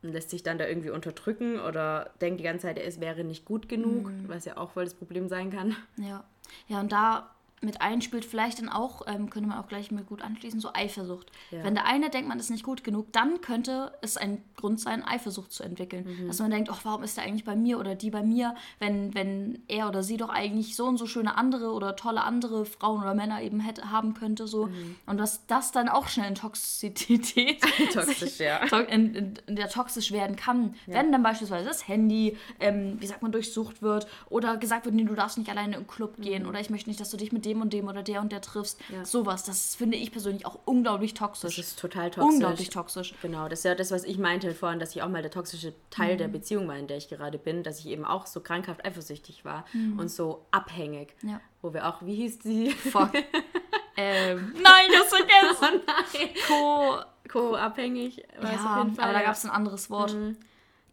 Und 0.02 0.12
lässt 0.12 0.30
sich 0.30 0.42
dann 0.42 0.58
da 0.58 0.66
irgendwie 0.66 0.90
unterdrücken 0.90 1.60
oder 1.60 2.12
denkt 2.20 2.40
die 2.40 2.44
ganze 2.44 2.62
Zeit, 2.62 2.78
es 2.78 3.00
wäre 3.00 3.24
nicht 3.24 3.44
gut 3.44 3.68
genug, 3.68 4.10
mhm. 4.10 4.28
was 4.28 4.44
ja 4.44 4.56
auch 4.56 4.70
voll 4.72 4.84
das 4.84 4.94
Problem 4.94 5.28
sein 5.28 5.50
kann. 5.50 5.76
Ja. 5.96 6.24
Ja, 6.68 6.80
und 6.80 6.92
da 6.92 7.34
mit 7.60 7.80
einspielt, 7.80 8.24
vielleicht 8.24 8.58
dann 8.60 8.68
auch, 8.68 9.02
ähm, 9.06 9.30
könnte 9.30 9.48
man 9.48 9.58
auch 9.58 9.68
gleich 9.68 9.90
mir 9.90 10.02
gut 10.02 10.22
anschließen, 10.22 10.60
so 10.60 10.70
Eifersucht. 10.72 11.30
Ja. 11.50 11.64
Wenn 11.64 11.74
der 11.74 11.86
eine 11.86 12.10
denkt, 12.10 12.28
man 12.28 12.38
ist 12.38 12.50
nicht 12.50 12.64
gut 12.64 12.84
genug, 12.84 13.12
dann 13.12 13.40
könnte 13.40 13.92
es 14.00 14.16
ein 14.16 14.42
Grund 14.56 14.80
sein, 14.80 15.02
Eifersucht 15.04 15.52
zu 15.52 15.62
entwickeln. 15.62 16.06
Mhm. 16.06 16.28
Dass 16.28 16.38
man 16.38 16.50
denkt, 16.50 16.70
ach, 16.70 16.80
warum 16.84 17.02
ist 17.02 17.16
der 17.16 17.24
eigentlich 17.24 17.44
bei 17.44 17.56
mir 17.56 17.78
oder 17.78 17.94
die 17.94 18.10
bei 18.10 18.22
mir, 18.22 18.54
wenn, 18.78 19.14
wenn 19.14 19.62
er 19.68 19.88
oder 19.88 20.02
sie 20.02 20.16
doch 20.16 20.28
eigentlich 20.28 20.76
so 20.76 20.86
und 20.86 20.98
so 20.98 21.06
schöne 21.06 21.36
andere 21.36 21.72
oder 21.72 21.96
tolle 21.96 22.22
andere 22.22 22.64
Frauen 22.64 23.02
oder 23.02 23.14
Männer 23.14 23.42
eben 23.42 23.60
hätte, 23.60 23.90
haben 23.90 24.14
könnte. 24.14 24.46
So. 24.46 24.66
Mhm. 24.66 24.96
Und 25.06 25.18
dass 25.18 25.46
das 25.46 25.72
dann 25.72 25.88
auch 25.88 26.08
schnell 26.08 26.28
in 26.28 26.34
Toxizität 26.34 27.60
toxisch, 27.92 28.38
ja. 28.38 28.58
in, 28.88 29.14
in, 29.14 29.34
in, 29.46 29.56
der 29.56 29.68
toxisch 29.68 30.12
werden 30.12 30.36
kann. 30.36 30.74
Ja. 30.86 30.94
Wenn 30.94 31.12
dann 31.12 31.22
beispielsweise 31.22 31.66
das 31.66 31.88
Handy, 31.88 32.36
ähm, 32.60 32.96
wie 33.00 33.06
sagt 33.06 33.22
man, 33.22 33.32
durchsucht 33.32 33.82
wird 33.82 34.06
oder 34.28 34.56
gesagt 34.56 34.84
wird, 34.84 34.94
nee, 34.94 35.04
du 35.04 35.14
darfst 35.14 35.38
nicht 35.38 35.50
alleine 35.50 35.76
im 35.76 35.86
Club 35.86 36.20
gehen 36.20 36.42
mhm. 36.42 36.48
oder 36.48 36.60
ich 36.60 36.70
möchte 36.70 36.90
nicht, 36.90 37.00
dass 37.00 37.10
du 37.10 37.16
dich 37.16 37.32
mit 37.32 37.44
dem 37.48 37.62
und 37.62 37.72
dem 37.72 37.88
oder 37.88 38.02
der 38.02 38.20
und 38.20 38.30
der 38.30 38.40
triffst. 38.40 38.78
Ja. 38.90 39.04
Sowas, 39.04 39.44
das 39.44 39.74
finde 39.74 39.96
ich 39.96 40.12
persönlich 40.12 40.46
auch 40.46 40.58
unglaublich 40.64 41.14
toxisch. 41.14 41.56
Das 41.56 41.66
ist 41.66 41.78
total 41.78 42.10
toxisch. 42.10 42.34
Unglaublich 42.34 42.70
toxisch. 42.70 43.14
Genau, 43.22 43.48
das 43.48 43.60
ist 43.60 43.64
ja 43.64 43.74
das, 43.74 43.90
was 43.90 44.04
ich 44.04 44.18
meinte 44.18 44.54
vorhin, 44.54 44.78
dass 44.78 44.94
ich 44.94 45.02
auch 45.02 45.08
mal 45.08 45.22
der 45.22 45.30
toxische 45.30 45.72
Teil 45.90 46.14
mhm. 46.14 46.18
der 46.18 46.28
Beziehung 46.28 46.68
war, 46.68 46.76
in 46.76 46.86
der 46.86 46.98
ich 46.98 47.08
gerade 47.08 47.38
bin, 47.38 47.62
dass 47.62 47.80
ich 47.80 47.86
eben 47.86 48.04
auch 48.04 48.26
so 48.26 48.40
krankhaft 48.40 48.84
eifersüchtig 48.84 49.44
war 49.44 49.64
mhm. 49.72 49.98
und 49.98 50.10
so 50.10 50.46
abhängig. 50.50 51.14
Ja. 51.22 51.40
Wo 51.62 51.72
wir 51.72 51.88
auch, 51.88 52.02
wie 52.02 52.14
hieß 52.14 52.40
die? 52.40 52.70
Fuck. 52.70 53.12
ähm, 53.96 54.54
nein, 54.62 54.90
das 54.92 55.08
vergessen. 55.08 55.80
Oh 55.86 55.92
nein. 56.16 56.28
Co. 56.46 56.98
Co-abhängig. 57.28 58.24
Ja, 58.42 58.86
aber 58.96 59.12
da 59.12 59.22
gab 59.22 59.34
es 59.34 59.44
ein 59.44 59.50
anderes 59.50 59.90
Wort. 59.90 60.14
Mhm 60.14 60.36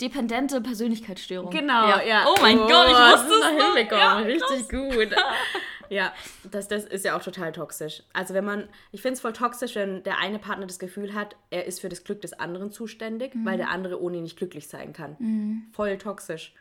dependente 0.02 0.62
Persönlichkeitsstörung. 0.62 1.52
Genau, 1.52 1.88
ja. 1.88 2.02
ja. 2.02 2.26
Oh 2.28 2.36
mein 2.42 2.60
oh, 2.60 2.68
Gott, 2.68 2.88
ich 2.88 2.94
wusste 2.94 3.34
es 3.34 3.48
hinbekommen. 3.48 4.00
Ja, 4.00 4.18
Richtig 4.18 4.70
gut. 4.70 5.16
Ja, 5.90 6.14
das, 6.52 6.68
das 6.68 6.86
ist 6.86 7.06
ja 7.06 7.18
auch 7.18 7.24
total 7.24 7.52
toxisch. 7.52 8.04
Also 8.14 8.34
wenn 8.34 8.46
man, 8.46 8.68
ich 8.92 9.02
finde 9.02 9.14
es 9.14 9.22
voll 9.22 9.34
toxisch, 9.34 9.76
wenn 9.76 10.04
der 10.04 10.20
eine 10.20 10.40
Partner 10.40 10.66
das 10.66 10.80
Gefühl 10.80 11.14
hat, 11.14 11.36
er 11.50 11.66
ist 11.66 11.82
für 11.82 11.90
das 11.90 12.04
Glück 12.04 12.22
des 12.22 12.34
anderen 12.34 12.72
zuständig, 12.72 13.36
mhm. 13.36 13.46
weil 13.46 13.58
der 13.58 13.70
andere 13.70 14.02
ohne 14.02 14.18
ihn 14.18 14.24
nicht 14.24 14.38
glücklich 14.38 14.68
sein 14.68 14.94
kann. 14.94 15.16
Mhm. 15.20 15.64
Voll 15.72 15.98
toxisch. 15.98 16.54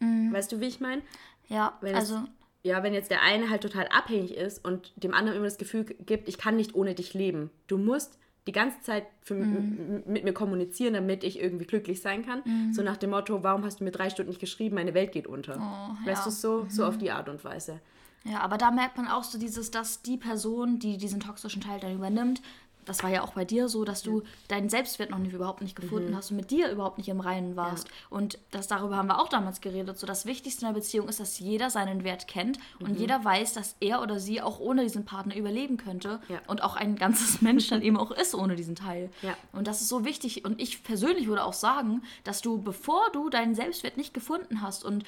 Mhm. 0.00 0.32
Weißt 0.32 0.52
du, 0.52 0.60
wie 0.60 0.66
ich 0.66 0.80
meine? 0.80 1.02
Ja, 1.48 1.78
wenn 1.80 1.94
also... 1.94 2.16
Es, 2.16 2.22
ja, 2.62 2.82
wenn 2.82 2.92
jetzt 2.92 3.10
der 3.10 3.22
eine 3.22 3.48
halt 3.48 3.62
total 3.62 3.88
abhängig 3.88 4.36
ist 4.36 4.62
und 4.62 4.92
dem 5.02 5.14
anderen 5.14 5.38
immer 5.38 5.46
das 5.46 5.56
Gefühl 5.56 5.84
gibt, 5.84 6.28
ich 6.28 6.36
kann 6.36 6.56
nicht 6.56 6.74
ohne 6.74 6.94
dich 6.94 7.14
leben. 7.14 7.50
Du 7.68 7.78
musst 7.78 8.18
die 8.46 8.52
ganze 8.52 8.80
Zeit 8.80 9.06
für, 9.22 9.34
mhm. 9.34 10.02
mit 10.06 10.24
mir 10.24 10.32
kommunizieren, 10.32 10.94
damit 10.94 11.24
ich 11.24 11.40
irgendwie 11.40 11.66
glücklich 11.66 12.00
sein 12.02 12.24
kann. 12.24 12.42
Mhm. 12.44 12.72
So 12.72 12.82
nach 12.82 12.96
dem 12.96 13.10
Motto, 13.10 13.42
warum 13.42 13.64
hast 13.64 13.80
du 13.80 13.84
mir 13.84 13.92
drei 13.92 14.10
Stunden 14.10 14.30
nicht 14.30 14.40
geschrieben, 14.40 14.74
meine 14.74 14.94
Welt 14.94 15.12
geht 15.12 15.26
unter. 15.26 15.56
Oh, 15.56 16.06
weißt 16.06 16.22
ja. 16.22 16.24
du 16.24 16.30
so? 16.30 16.66
So 16.68 16.84
auf 16.84 16.96
mhm. 16.96 16.98
die 17.00 17.10
Art 17.10 17.28
und 17.28 17.44
Weise. 17.44 17.80
Ja, 18.24 18.40
aber 18.40 18.58
da 18.58 18.70
merkt 18.70 18.96
man 18.96 19.08
auch 19.08 19.24
so 19.24 19.38
dieses, 19.38 19.70
dass 19.70 20.02
die 20.02 20.16
Person, 20.16 20.78
die 20.78 20.98
diesen 20.98 21.20
toxischen 21.20 21.62
Teil 21.62 21.80
dann 21.80 21.94
übernimmt, 21.94 22.42
das 22.84 23.02
war 23.02 23.10
ja 23.10 23.22
auch 23.22 23.34
bei 23.34 23.44
dir 23.44 23.68
so, 23.68 23.84
dass 23.84 24.02
du 24.02 24.20
ja. 24.20 24.26
deinen 24.48 24.68
Selbstwert 24.68 25.10
noch 25.10 25.18
nicht, 25.18 25.32
überhaupt 25.32 25.60
nicht 25.60 25.76
gefunden 25.76 26.10
mhm. 26.10 26.16
hast 26.16 26.30
und 26.30 26.36
mit 26.36 26.50
dir 26.50 26.70
überhaupt 26.70 26.98
nicht 26.98 27.08
im 27.08 27.20
Reinen 27.20 27.56
warst. 27.56 27.86
Ja. 27.86 27.94
Und 28.10 28.38
das, 28.50 28.66
darüber 28.66 28.96
haben 28.96 29.06
wir 29.06 29.20
auch 29.20 29.28
damals 29.28 29.60
geredet. 29.60 29.98
So 29.98 30.06
das 30.06 30.26
Wichtigste 30.26 30.66
in 30.66 30.72
der 30.72 30.80
Beziehung 30.80 31.08
ist, 31.08 31.20
dass 31.20 31.38
jeder 31.38 31.70
seinen 31.70 32.04
Wert 32.04 32.26
kennt 32.26 32.58
mhm. 32.78 32.86
und 32.86 32.98
jeder 32.98 33.24
weiß, 33.24 33.52
dass 33.52 33.76
er 33.80 34.02
oder 34.02 34.18
sie 34.18 34.42
auch 34.42 34.58
ohne 34.60 34.82
diesen 34.82 35.04
Partner 35.04 35.36
überleben 35.36 35.76
könnte 35.76 36.20
ja. 36.28 36.40
und 36.46 36.62
auch 36.62 36.76
ein 36.76 36.96
ganzes 36.96 37.42
Mensch 37.42 37.68
dann 37.68 37.82
eben 37.82 37.96
auch 37.96 38.10
ist 38.10 38.34
ohne 38.34 38.56
diesen 38.56 38.74
Teil. 38.74 39.10
Und 39.52 39.66
das 39.66 39.80
ist 39.80 39.88
so 39.88 40.04
wichtig. 40.04 40.44
Und 40.44 40.60
ich 40.60 40.82
persönlich 40.82 41.28
würde 41.28 41.44
auch 41.44 41.52
sagen, 41.52 42.02
dass 42.24 42.40
du, 42.40 42.60
bevor 42.60 43.10
du 43.12 43.30
deinen 43.30 43.54
Selbstwert 43.54 43.96
nicht 43.96 44.14
gefunden 44.14 44.62
hast 44.62 44.84
und 44.84 45.04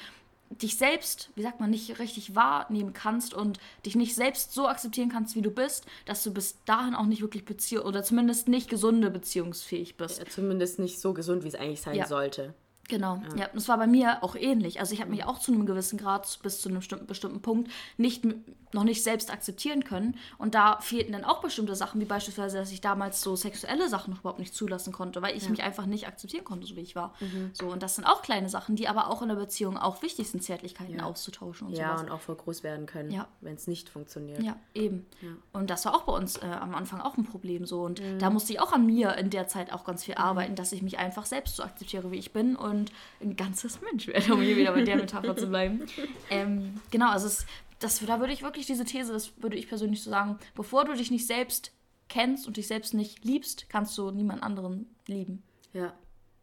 dich 0.61 0.77
selbst, 0.77 1.29
wie 1.35 1.41
sagt 1.41 1.59
man, 1.59 1.69
nicht 1.69 1.99
richtig 1.99 2.35
wahrnehmen 2.35 2.93
kannst 2.93 3.33
und 3.33 3.59
dich 3.85 3.95
nicht 3.95 4.15
selbst 4.15 4.53
so 4.53 4.67
akzeptieren 4.67 5.09
kannst, 5.09 5.35
wie 5.35 5.41
du 5.41 5.51
bist, 5.51 5.85
dass 6.05 6.23
du 6.23 6.33
bis 6.33 6.63
dahin 6.65 6.95
auch 6.95 7.05
nicht 7.05 7.21
wirklich 7.21 7.45
Beziehung 7.45 7.85
oder 7.85 8.03
zumindest 8.03 8.47
nicht 8.47 8.69
gesunde 8.69 9.09
beziehungsfähig 9.09 9.97
bist. 9.97 10.19
Ja, 10.19 10.25
zumindest 10.25 10.79
nicht 10.79 10.99
so 10.99 11.13
gesund, 11.13 11.43
wie 11.43 11.47
es 11.47 11.55
eigentlich 11.55 11.81
sein 11.81 11.95
ja. 11.95 12.07
sollte. 12.07 12.53
Genau, 12.89 13.21
ja. 13.29 13.43
ja. 13.43 13.49
Das 13.53 13.69
war 13.69 13.77
bei 13.77 13.87
mir 13.87 14.23
auch 14.23 14.35
ähnlich. 14.35 14.79
Also 14.79 14.93
ich 14.93 14.99
habe 14.99 15.09
mich 15.09 15.23
auch 15.23 15.39
zu 15.39 15.53
einem 15.53 15.65
gewissen 15.65 15.97
Grad 15.97 16.39
bis 16.43 16.61
zu 16.61 16.67
einem 16.67 16.79
bestimmten, 16.79 17.07
bestimmten 17.07 17.41
Punkt 17.41 17.71
nicht, 17.97 18.25
noch 18.73 18.83
nicht 18.83 19.03
selbst 19.03 19.31
akzeptieren 19.31 19.85
können. 19.85 20.17
Und 20.37 20.53
da 20.53 20.79
fehlten 20.81 21.13
dann 21.13 21.23
auch 21.23 21.41
bestimmte 21.41 21.75
Sachen, 21.75 22.01
wie 22.01 22.05
beispielsweise, 22.05 22.57
dass 22.57 22.71
ich 22.71 22.81
damals 22.81 23.21
so 23.21 23.37
sexuelle 23.37 23.87
Sachen 23.87 24.11
noch 24.11 24.19
überhaupt 24.19 24.39
nicht 24.39 24.53
zulassen 24.53 24.91
konnte, 24.91 25.21
weil 25.21 25.35
ich 25.37 25.43
ja. 25.43 25.49
mich 25.49 25.63
einfach 25.63 25.85
nicht 25.85 26.07
akzeptieren 26.07 26.43
konnte, 26.43 26.67
so 26.67 26.75
wie 26.75 26.81
ich 26.81 26.95
war. 26.95 27.13
Mhm. 27.21 27.51
So, 27.53 27.67
und 27.67 27.81
das 27.81 27.95
sind 27.95 28.05
auch 28.05 28.21
kleine 28.21 28.49
Sachen, 28.49 28.75
die 28.75 28.89
aber 28.89 29.09
auch 29.09 29.21
in 29.21 29.29
der 29.29 29.35
Beziehung 29.35 29.77
auch 29.77 30.01
wichtig 30.01 30.29
sind, 30.29 30.43
Zärtlichkeiten 30.43 30.97
ja. 30.97 31.05
auszutauschen 31.05 31.67
und 31.67 31.73
ja, 31.73 31.87
sowas. 31.87 32.01
Ja, 32.01 32.05
und 32.07 32.11
auch 32.11 32.21
voll 32.21 32.35
groß 32.35 32.63
werden 32.63 32.85
können, 32.85 33.23
wenn 33.39 33.55
es 33.55 33.67
nicht 33.67 33.89
funktioniert. 33.89 34.43
Ja, 34.43 34.57
eben. 34.73 35.05
Und 35.53 35.69
das 35.69 35.85
war 35.85 35.95
auch 35.95 36.03
bei 36.03 36.13
uns 36.13 36.37
äh, 36.37 36.45
am 36.45 36.75
Anfang 36.75 36.99
auch 36.99 37.15
ein 37.15 37.23
Problem 37.23 37.65
so. 37.65 37.83
Und 37.83 38.01
mhm. 38.01 38.19
da 38.19 38.29
musste 38.29 38.51
ich 38.51 38.59
auch 38.59 38.73
an 38.73 38.85
mir 38.85 39.15
in 39.15 39.29
der 39.29 39.47
Zeit 39.47 39.71
auch 39.71 39.85
ganz 39.85 40.03
viel 40.03 40.15
mhm. 40.15 40.21
arbeiten, 40.21 40.55
dass 40.55 40.73
ich 40.73 40.81
mich 40.81 40.99
einfach 40.99 41.25
selbst 41.25 41.55
so 41.55 41.63
akzeptiere, 41.63 42.11
wie 42.11 42.17
ich 42.17 42.33
bin 42.33 42.57
und 42.57 42.72
ein 43.21 43.35
ganzes 43.35 43.81
Mensch 43.81 44.07
werde, 44.07 44.33
um 44.33 44.41
hier 44.41 44.57
wieder 44.57 44.73
bei 44.73 44.83
der 44.83 44.97
Metapher 44.97 45.35
zu 45.35 45.47
bleiben. 45.47 45.81
Ähm, 46.29 46.81
genau, 46.91 47.09
also 47.09 47.27
es, 47.27 47.45
das, 47.79 47.99
da 47.99 48.19
würde 48.19 48.33
ich 48.33 48.43
wirklich 48.43 48.65
diese 48.65 48.85
These, 48.85 49.13
das 49.13 49.41
würde 49.41 49.57
ich 49.57 49.67
persönlich 49.67 50.01
so 50.01 50.09
sagen, 50.09 50.37
bevor 50.55 50.85
du 50.85 50.93
dich 50.93 51.11
nicht 51.11 51.27
selbst 51.27 51.71
kennst 52.09 52.47
und 52.47 52.57
dich 52.57 52.67
selbst 52.67 52.93
nicht 52.93 53.23
liebst, 53.25 53.69
kannst 53.69 53.97
du 53.97 54.11
niemand 54.11 54.43
anderen 54.43 54.87
lieben. 55.07 55.43
Ja. 55.73 55.93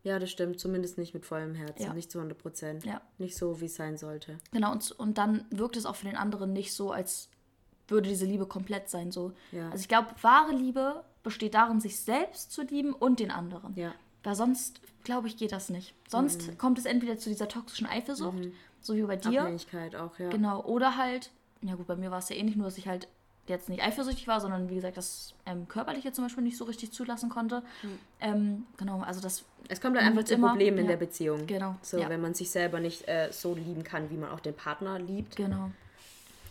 Ja, 0.03 0.19
das 0.19 0.31
stimmt. 0.31 0.59
Zumindest 0.59 0.97
nicht 0.97 1.13
mit 1.13 1.27
vollem 1.27 1.55
Herzen. 1.55 1.83
Ja. 1.83 1.93
Nicht 1.93 2.11
zu 2.11 2.19
100 2.19 2.39
Prozent. 2.39 2.85
Ja. 2.85 3.03
Nicht 3.19 3.37
so, 3.37 3.61
wie 3.61 3.67
es 3.67 3.75
sein 3.75 3.99
sollte. 3.99 4.39
Genau, 4.51 4.73
und, 4.73 4.91
und 4.93 5.19
dann 5.19 5.45
wirkt 5.51 5.77
es 5.77 5.85
auch 5.85 5.97
für 5.97 6.07
den 6.07 6.17
anderen 6.17 6.53
nicht 6.53 6.73
so, 6.73 6.91
als 6.91 7.29
würde 7.89 8.09
diese 8.09 8.25
Liebe 8.25 8.47
komplett 8.47 8.89
sein. 8.89 9.11
So. 9.11 9.33
Ja. 9.53 9.69
Also 9.71 9.83
ich 9.83 9.89
glaube, 9.89 10.09
wahre 10.23 10.55
Liebe 10.55 11.05
besteht 11.23 11.55
darin, 11.55 11.81
sich 11.81 12.01
selbst 12.01 12.51
zu 12.53 12.63
lieben 12.63 12.95
und 12.95 13.21
den 13.21 13.31
anderen. 13.31 13.75
Ja. 13.77 13.95
Weil 14.23 14.35
sonst, 14.35 14.81
glaube 15.05 15.29
ich, 15.29 15.37
geht 15.37 15.53
das 15.53 15.71
nicht. 15.71 15.95
Sonst 16.09 16.49
mhm. 16.49 16.59
kommt 16.59 16.79
es 16.79 16.85
entweder 16.85 17.19
zu 17.19 17.31
dieser 17.31 17.49
toxischen 17.49 17.87
Eifersucht, 17.87 18.39
mhm. 18.39 18.53
so 18.81 18.95
wie 18.95 19.03
bei 19.03 19.17
dir. 19.17 19.43
Abhängigkeit 19.43 19.97
auch, 19.97 20.19
ja. 20.19 20.29
Genau. 20.29 20.63
Oder 20.65 20.97
halt, 20.97 21.31
ja 21.63 21.75
gut, 21.75 21.87
bei 21.87 21.97
mir 21.97 22.11
war 22.11 22.19
es 22.19 22.29
ja 22.29 22.37
ähnlich, 22.37 22.57
nur 22.57 22.67
dass 22.67 22.79
ich 22.79 22.87
halt 22.87 23.09
jetzt 23.47 23.69
nicht 23.69 23.83
eifersüchtig 23.83 24.29
war, 24.29 24.41
sondern 24.41 24.71
wie 24.71 24.77
gesagt, 24.77 24.97
das 24.97 25.35
ähm, 25.45 25.67
Körperliche 25.69 26.13
zum 26.13 26.25
Beispiel 26.25 26.45
nicht 26.45 26.57
so 26.57 26.65
richtig 26.65 26.93
zulassen 26.93 27.31
konnte. 27.31 27.63
Mhm. 27.83 27.99
Ähm, 28.21 28.67
genau, 28.77 29.01
also 29.01 29.21
das. 29.21 29.45
Es 29.69 29.81
kommt 29.81 29.97
dann 29.97 30.05
einfach 30.05 30.25
zu 30.25 30.37
Problemen 30.37 30.77
ja. 30.79 30.83
in 30.83 30.89
der 30.89 30.97
Beziehung. 30.97 31.47
Genau. 31.47 31.77
So, 31.83 31.99
ja. 31.99 32.09
wenn 32.09 32.21
man 32.21 32.35
sich 32.35 32.51
selber 32.51 32.81
nicht 32.81 33.09
äh, 33.09 33.31
so 33.33 33.55
lieben 33.55 33.85
kann, 33.85 34.11
wie 34.11 34.17
man 34.17 34.31
auch 34.31 34.41
den 34.41 34.55
Partner 34.55 34.99
liebt. 34.99 35.37
Genau. 35.37 35.71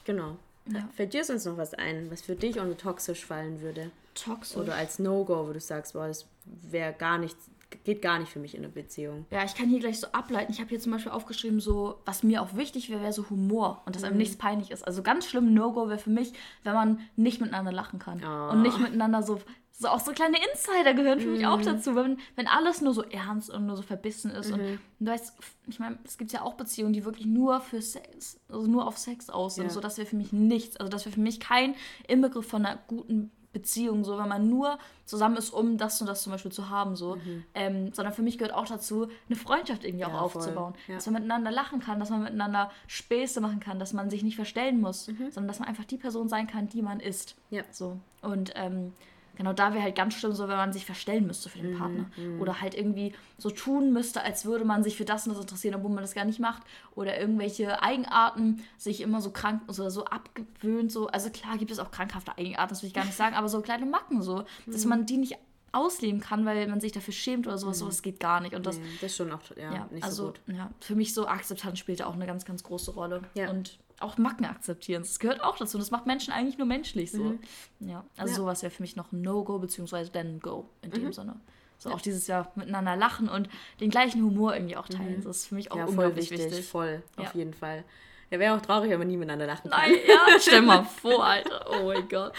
Genau. 0.06 0.38
Ja. 0.68 0.88
Fällt 0.96 1.14
dir 1.14 1.24
sonst 1.24 1.46
noch 1.46 1.58
was 1.58 1.74
ein, 1.74 2.12
was 2.12 2.22
für 2.22 2.36
dich 2.36 2.60
unter 2.60 2.78
toxisch 2.78 3.26
fallen 3.26 3.62
würde? 3.62 3.92
Toxisch. 4.14 4.58
Oder 4.58 4.76
als 4.76 5.00
No-Go, 5.00 5.48
wo 5.48 5.54
du 5.54 5.60
sagst, 5.60 5.94
boah, 5.94 6.08
das 6.08 6.26
wäre 6.46 6.94
gar 6.94 7.18
nichts, 7.18 7.50
geht 7.84 8.02
gar 8.02 8.20
nicht 8.20 8.32
für 8.32 8.40
mich 8.40 8.56
in 8.56 8.64
einer 8.64 8.74
Beziehung. 8.74 9.26
Ja, 9.32 9.44
ich 9.44 9.56
kann 9.56 9.70
hier 9.70 9.80
gleich 9.80 10.00
so 10.00 10.08
ableiten. 10.08 10.52
Ich 10.52 10.60
habe 10.60 10.70
hier 10.70 10.80
zum 10.80 10.92
Beispiel 10.92 11.12
aufgeschrieben, 11.12 11.60
so, 11.60 12.00
was 12.06 12.24
mir 12.24 12.42
auch 12.42 12.56
wichtig 12.56 12.90
wäre, 12.90 13.02
wäre 13.02 13.14
so 13.14 13.30
Humor 13.30 13.84
und 13.86 13.96
dass 13.96 14.04
einem 14.04 14.14
mhm. 14.14 14.20
nichts 14.20 14.38
peinlich 14.38 14.72
ist. 14.72 14.86
Also 14.86 15.04
ganz 15.04 15.28
schlimm 15.28 15.54
No-Go 15.54 15.88
wäre 15.88 16.00
für 16.00 16.10
mich, 16.10 16.34
wenn 16.64 16.74
man 16.74 17.00
nicht 17.16 17.42
miteinander 17.42 17.72
lachen 17.72 18.00
kann. 18.00 18.22
Oh. 18.24 18.52
Und 18.52 18.62
nicht 18.62 18.80
miteinander 18.80 19.24
so, 19.24 19.40
so 19.72 19.88
auch 19.88 20.00
so 20.00 20.12
kleine 20.12 20.38
Insider 20.38 20.94
gehören 20.94 21.20
für 21.20 21.28
mhm. 21.28 21.34
mich 21.34 21.46
auch 21.46 21.60
mhm. 21.60 21.66
dazu. 21.66 21.96
Wenn, 21.96 22.18
wenn 22.36 22.48
alles 22.48 22.82
nur 22.82 22.94
so 22.94 23.04
ernst 23.04 23.50
und 23.50 23.66
nur 23.66 23.76
so 23.76 23.84
verbissen 23.84 24.32
ist. 24.32 24.50
Mhm. 24.50 24.54
Und, 24.54 24.62
und 24.62 24.80
du 25.00 25.12
weißt, 25.12 25.34
ich 25.68 25.80
meine, 25.80 26.00
es 26.04 26.18
gibt 26.18 26.32
ja 26.32 26.42
auch 26.42 26.56
Beziehungen, 26.56 26.94
die 26.94 27.06
wirklich 27.06 27.28
nur 27.28 27.62
für 27.62 27.82
Sex, 27.82 28.40
also 28.50 28.68
nur 28.68 28.88
auf 28.88 28.98
Sex 28.98 29.30
aus 29.30 29.56
sind. 29.56 29.66
Ja. 29.66 29.70
So, 29.70 29.80
das 29.80 29.98
wäre 29.98 30.08
für 30.08 30.18
mich 30.18 30.34
nichts. 30.34 30.78
Also 30.78 30.90
das 30.90 31.06
wäre 31.06 31.14
für 31.14 31.22
mich 31.22 31.40
kein 31.40 31.76
Inbegriff 32.08 32.48
von 32.48 32.66
einer 32.66 32.80
guten 32.88 33.32
Beziehung, 33.52 34.04
so 34.04 34.18
wenn 34.18 34.28
man 34.28 34.50
nur 34.50 34.78
zusammen 35.06 35.38
ist, 35.38 35.50
um 35.50 35.78
das 35.78 36.00
und 36.02 36.08
das 36.08 36.22
zum 36.22 36.32
Beispiel 36.32 36.52
zu 36.52 36.70
haben, 36.70 36.96
so. 36.96 37.16
Mhm. 37.16 37.44
Ähm, 37.56 37.94
sondern 37.94 38.14
für 38.14 38.22
mich 38.22 38.38
gehört 38.38 38.54
auch 38.54 38.68
dazu, 38.68 39.08
eine 39.28 39.36
Freundschaft 39.36 39.84
irgendwie 39.84 40.02
ja, 40.02 40.08
auch 40.08 40.22
aufzubauen. 40.22 40.76
Ja. 40.88 40.96
Dass 40.96 41.06
man 41.08 41.16
miteinander 41.16 41.52
lachen 41.52 41.80
kann, 41.80 42.00
dass 42.00 42.10
man 42.10 42.24
miteinander 42.24 42.72
Späße 42.88 43.42
machen 43.42 43.60
kann, 43.60 43.80
dass 43.80 43.94
man 43.94 44.10
sich 44.10 44.24
nicht 44.24 44.36
verstellen 44.36 44.80
muss, 44.80 45.08
mhm. 45.08 45.32
sondern 45.32 45.48
dass 45.48 45.60
man 45.60 45.68
einfach 45.68 45.86
die 45.86 45.98
Person 45.98 46.30
sein 46.30 46.48
kann, 46.48 46.70
die 46.70 46.82
man 46.82 47.00
ist. 47.00 47.36
Ja. 47.50 47.64
So. 47.72 47.98
Und 48.22 48.54
ähm, 48.56 48.94
Genau 49.40 49.54
da 49.54 49.74
wäre 49.74 49.82
halt 49.82 49.96
ganz 49.96 50.16
schlimm 50.16 50.34
so, 50.34 50.50
wenn 50.50 50.58
man 50.58 50.74
sich 50.74 50.86
verstellen 50.86 51.26
müsste 51.26 51.48
für 51.48 51.60
den 51.60 51.72
mhm, 51.72 51.78
Partner. 51.78 52.06
Mm, 52.18 52.42
Oder 52.42 52.60
halt 52.60 52.76
irgendwie 52.76 53.14
so 53.38 53.50
tun 53.50 53.94
müsste, 53.94 54.22
als 54.22 54.44
würde 54.44 54.66
man 54.66 54.84
sich 54.84 54.98
für 54.98 55.06
das 55.06 55.26
und 55.26 55.34
das 55.34 55.40
interessieren, 55.40 55.76
obwohl 55.76 55.92
man 55.92 56.02
das 56.02 56.14
gar 56.14 56.26
nicht 56.26 56.42
macht. 56.42 56.62
Oder 56.94 57.18
irgendwelche 57.18 57.82
Eigenarten 57.82 58.62
sich 58.78 59.00
immer 59.00 59.22
so 59.22 59.32
krank 59.32 59.62
oder 59.70 59.92
so 59.92 60.04
abgewöhnt. 60.04 60.92
So. 60.92 61.08
Also 61.08 61.30
klar 61.30 61.58
gibt 61.58 61.72
es 61.72 61.80
auch 61.80 61.90
krankhafte 61.90 62.38
Eigenarten, 62.38 62.68
das 62.68 62.84
will 62.84 62.90
ich 62.90 62.94
gar 62.94 63.06
nicht 63.06 63.16
sagen, 63.16 63.34
aber 63.34 63.48
so 63.48 63.62
kleine 63.62 63.86
Macken 63.86 64.22
so, 64.22 64.40
mm. 64.66 64.72
dass 64.74 64.84
mhm. 64.84 64.90
man 64.90 65.06
die 65.06 65.16
nicht 65.16 65.38
ausleben 65.72 66.20
kann, 66.20 66.46
weil 66.46 66.68
man 66.68 66.82
sich 66.82 66.92
dafür 66.92 67.14
schämt 67.14 67.48
oder 67.48 67.58
sowas, 67.58 67.78
mhm. 67.78 67.86
sowas 67.86 68.02
geht 68.02 68.20
gar 68.20 68.42
nicht. 68.42 68.56
Und 68.56 68.66
das, 68.66 68.78
nee, 68.78 68.84
das 68.96 69.12
ist 69.12 69.16
schon 69.16 69.32
auch 69.32 69.40
ja, 69.56 69.74
ja 69.74 69.88
nicht 69.90 70.04
also, 70.04 70.26
so 70.26 70.32
gut. 70.32 70.42
Ja, 70.48 70.70
für 70.82 70.96
mich 70.96 71.14
so 71.14 71.28
Akzeptanz 71.28 71.80
spielt 71.80 72.02
auch 72.02 72.16
eine 72.16 72.26
ganz, 72.26 72.44
ganz 72.44 72.62
große 72.62 72.92
Rolle. 72.92 73.22
Ja. 73.36 73.50
Und 73.50 73.80
auch 74.02 74.18
Macken 74.18 74.46
akzeptieren. 74.46 75.04
Das 75.04 75.20
gehört 75.20 75.44
auch 75.44 75.58
dazu. 75.58 75.78
Und 75.78 75.82
das 75.82 75.92
macht 75.92 76.06
Menschen 76.06 76.34
eigentlich 76.34 76.58
nur 76.58 76.68
menschlich 76.68 77.12
so. 77.12 77.24
Mhm. 77.24 77.40
Ja, 77.80 78.06
also 78.18 78.32
ja. 78.32 78.38
sowas 78.38 78.62
wäre 78.64 78.72
für 78.72 78.84
mich 78.84 78.96
noch 78.96 79.12
ein 79.12 79.22
No-Go, 79.22 79.60
beziehungsweise 79.60 80.12
dann 80.12 80.40
Go 80.40 80.70
in 80.82 80.92
dem 80.92 81.06
mhm. 81.06 81.14
Sinne. 81.14 81.36
So 81.78 81.90
ja. 81.90 81.96
auch 81.96 82.02
dieses 82.02 82.28
Jahr 82.28 82.52
miteinander 82.56 82.96
lachen 82.96 83.30
und 83.30 83.50
den 83.80 83.90
gleichen 83.90 84.22
Humor 84.24 84.54
irgendwie 84.54 84.76
auch 84.76 84.88
teilen. 84.88 85.20
Mhm. 85.20 85.24
Das 85.24 85.38
ist 85.38 85.48
für 85.48 85.56
mich 85.56 85.72
auch 85.72 85.78
ja, 85.78 85.86
unglaublich 85.86 86.30
wichtig. 86.30 86.52
wichtig. 86.52 86.68
Voll, 86.68 87.02
auf 87.18 87.34
jeden 87.34 87.54
Fall. 87.54 87.84
Ja, 88.32 88.38
wäre 88.40 88.56
auch 88.56 88.62
traurig, 88.62 88.92
wenn 88.92 89.00
man 89.00 89.08
nie 89.08 89.18
miteinander 89.18 89.48
lachen 89.48 89.72
kann. 89.72 89.80
Nein, 89.82 89.96
ja, 90.08 90.26
stell 90.40 90.62
mal 90.62 90.84
vor, 91.02 91.24
Alter. 91.24 91.66
Oh 91.72 91.88
mein 91.88 92.08
Gott. 92.08 92.34